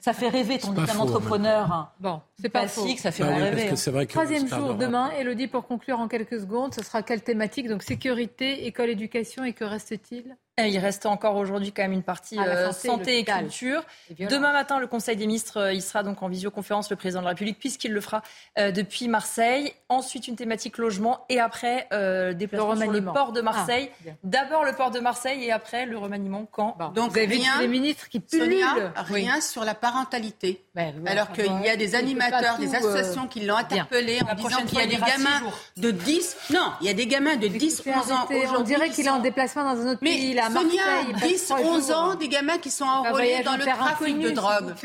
Ça 0.00 0.12
fait 0.12 0.28
rêver, 0.28 0.58
ton 0.58 0.76
un 0.76 0.98
entrepreneur. 0.98 1.90
Bon, 1.98 2.20
c'est 2.40 2.48
pas 2.48 2.66
faux. 2.66 2.86
ça 2.96 3.12
fait 3.12 3.22
bah 3.22 3.34
rêver. 3.34 3.70
Vrai 3.90 4.06
Troisième 4.06 4.48
jour, 4.48 4.74
demain. 4.74 5.10
Elodie, 5.18 5.46
pour 5.46 5.66
conclure 5.66 6.00
en 6.00 6.08
quelques 6.08 6.40
secondes, 6.40 6.74
ce 6.74 6.82
sera 6.82 7.02
quelle 7.02 7.22
thématique 7.22 7.68
Donc 7.68 7.82
sécurité, 7.82 8.66
école, 8.66 8.90
éducation, 8.90 9.44
et 9.44 9.52
que 9.52 9.64
reste-t-il? 9.64 10.36
Il 10.56 10.78
reste 10.78 11.04
encore 11.04 11.34
aujourd'hui 11.34 11.72
quand 11.72 11.82
même 11.82 11.92
une 11.92 12.04
partie 12.04 12.36
ah, 12.38 12.46
euh, 12.46 12.72
santé, 12.72 13.18
et 13.18 13.24
culture. 13.24 13.82
Demain 14.20 14.52
matin, 14.52 14.78
le 14.78 14.86
Conseil 14.86 15.16
des 15.16 15.26
ministres, 15.26 15.56
euh, 15.56 15.72
il 15.72 15.82
sera 15.82 16.04
donc 16.04 16.22
en 16.22 16.28
visioconférence, 16.28 16.90
le 16.90 16.96
président 16.96 17.20
de 17.20 17.24
la 17.24 17.30
République, 17.30 17.58
puisqu'il 17.58 17.92
le 17.92 18.00
fera 18.00 18.22
euh, 18.60 18.70
depuis 18.70 19.08
Marseille. 19.08 19.72
Ensuite, 19.88 20.28
une 20.28 20.36
thématique 20.36 20.78
logement 20.78 21.24
et 21.28 21.40
après, 21.40 21.88
euh, 21.92 22.34
déplacement 22.34 22.74
le 22.74 22.80
sur 22.82 22.92
le 22.92 23.02
port 23.02 23.32
de 23.32 23.40
Marseille. 23.40 23.90
Ah, 24.06 24.10
D'abord 24.22 24.64
le 24.64 24.72
port 24.74 24.92
de 24.92 25.00
Marseille 25.00 25.42
et 25.42 25.50
après 25.50 25.86
le 25.86 25.98
remaniement 25.98 26.46
quand 26.52 26.76
Donc 26.94 27.10
Vous 27.10 27.18
avez 27.18 27.26
rien, 27.26 27.60
les 27.60 27.66
ministres 27.66 28.08
qui 28.08 28.20
pullulent. 28.20 28.92
rien 28.94 29.40
sur 29.40 29.64
la 29.64 29.74
parentalité. 29.74 30.62
Ben, 30.76 30.94
alors 31.06 31.32
qu'il 31.32 31.50
y 31.64 31.68
a 31.68 31.76
des 31.76 31.96
animateurs, 32.24 32.58
des 32.58 32.74
associations 32.74 33.26
qui 33.26 33.40
l'ont 33.44 33.56
interpellé 33.56 34.20
en 34.22 34.34
disant 34.34 34.62
qu'il 34.66 34.78
y 34.78 34.82
a 34.82 34.86
des 34.86 34.96
gamins 34.96 35.42
de 35.76 35.90
10... 35.90 36.36
Non, 36.52 36.72
il 36.80 36.86
y 36.86 36.90
a 36.90 36.94
des 36.94 37.06
gamins 37.06 37.36
de 37.36 37.48
10, 37.48 37.82
11 37.86 38.12
ans 38.12 38.24
aujourd'hui. 38.24 38.56
On 38.58 38.62
dirait 38.62 38.90
qu'il 38.90 39.06
est 39.06 39.10
en 39.10 39.20
déplacement 39.20 39.64
dans 39.64 39.80
un 39.80 39.92
autre 39.92 40.00
pays. 40.00 40.38
Sonia, 40.52 40.82
10, 41.22 41.52
11 41.64 41.90
ans, 41.92 42.14
des 42.14 42.28
gamins 42.28 42.58
qui 42.58 42.70
sont 42.70 42.84
enrôlés 42.84 43.42
dans 43.44 43.56
le 43.56 43.64
trafic 43.64 44.18
de 44.18 44.30
drogue. 44.30 44.74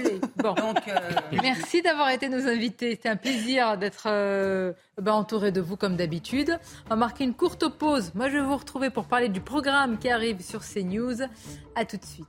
Euh, 0.90 0.94
Merci 1.42 1.82
d'avoir 1.82 2.10
été 2.10 2.30
nos 2.30 2.48
invités. 2.48 2.92
C'était 2.92 3.10
un 3.10 3.16
plaisir 3.16 3.78
d'être 3.78 4.04
euh, 4.08 4.74
ben, 5.00 5.14
entouré 5.14 5.52
de 5.52 5.62
vous 5.62 5.76
comme 5.78 5.96
d'habitude. 5.96 6.58
On 6.86 6.92
va 6.92 6.96
marquer 6.96 7.24
une 7.24 7.34
courte 7.34 7.68
pause. 7.68 8.12
Moi, 8.16 8.30
je 8.30 8.38
vais 8.38 8.44
vous 8.44 8.58
retrouver 8.58 8.90
pour 8.90 9.06
parler 9.06 9.30
du 9.30 9.42
programme 9.42 9.98
qui 9.98 10.10
arrive 10.10 10.42
sur 10.42 10.62
CNews. 10.62 11.22
À 11.76 11.86
tout 11.86 11.98
de 11.98 12.06
suite. 12.06 12.28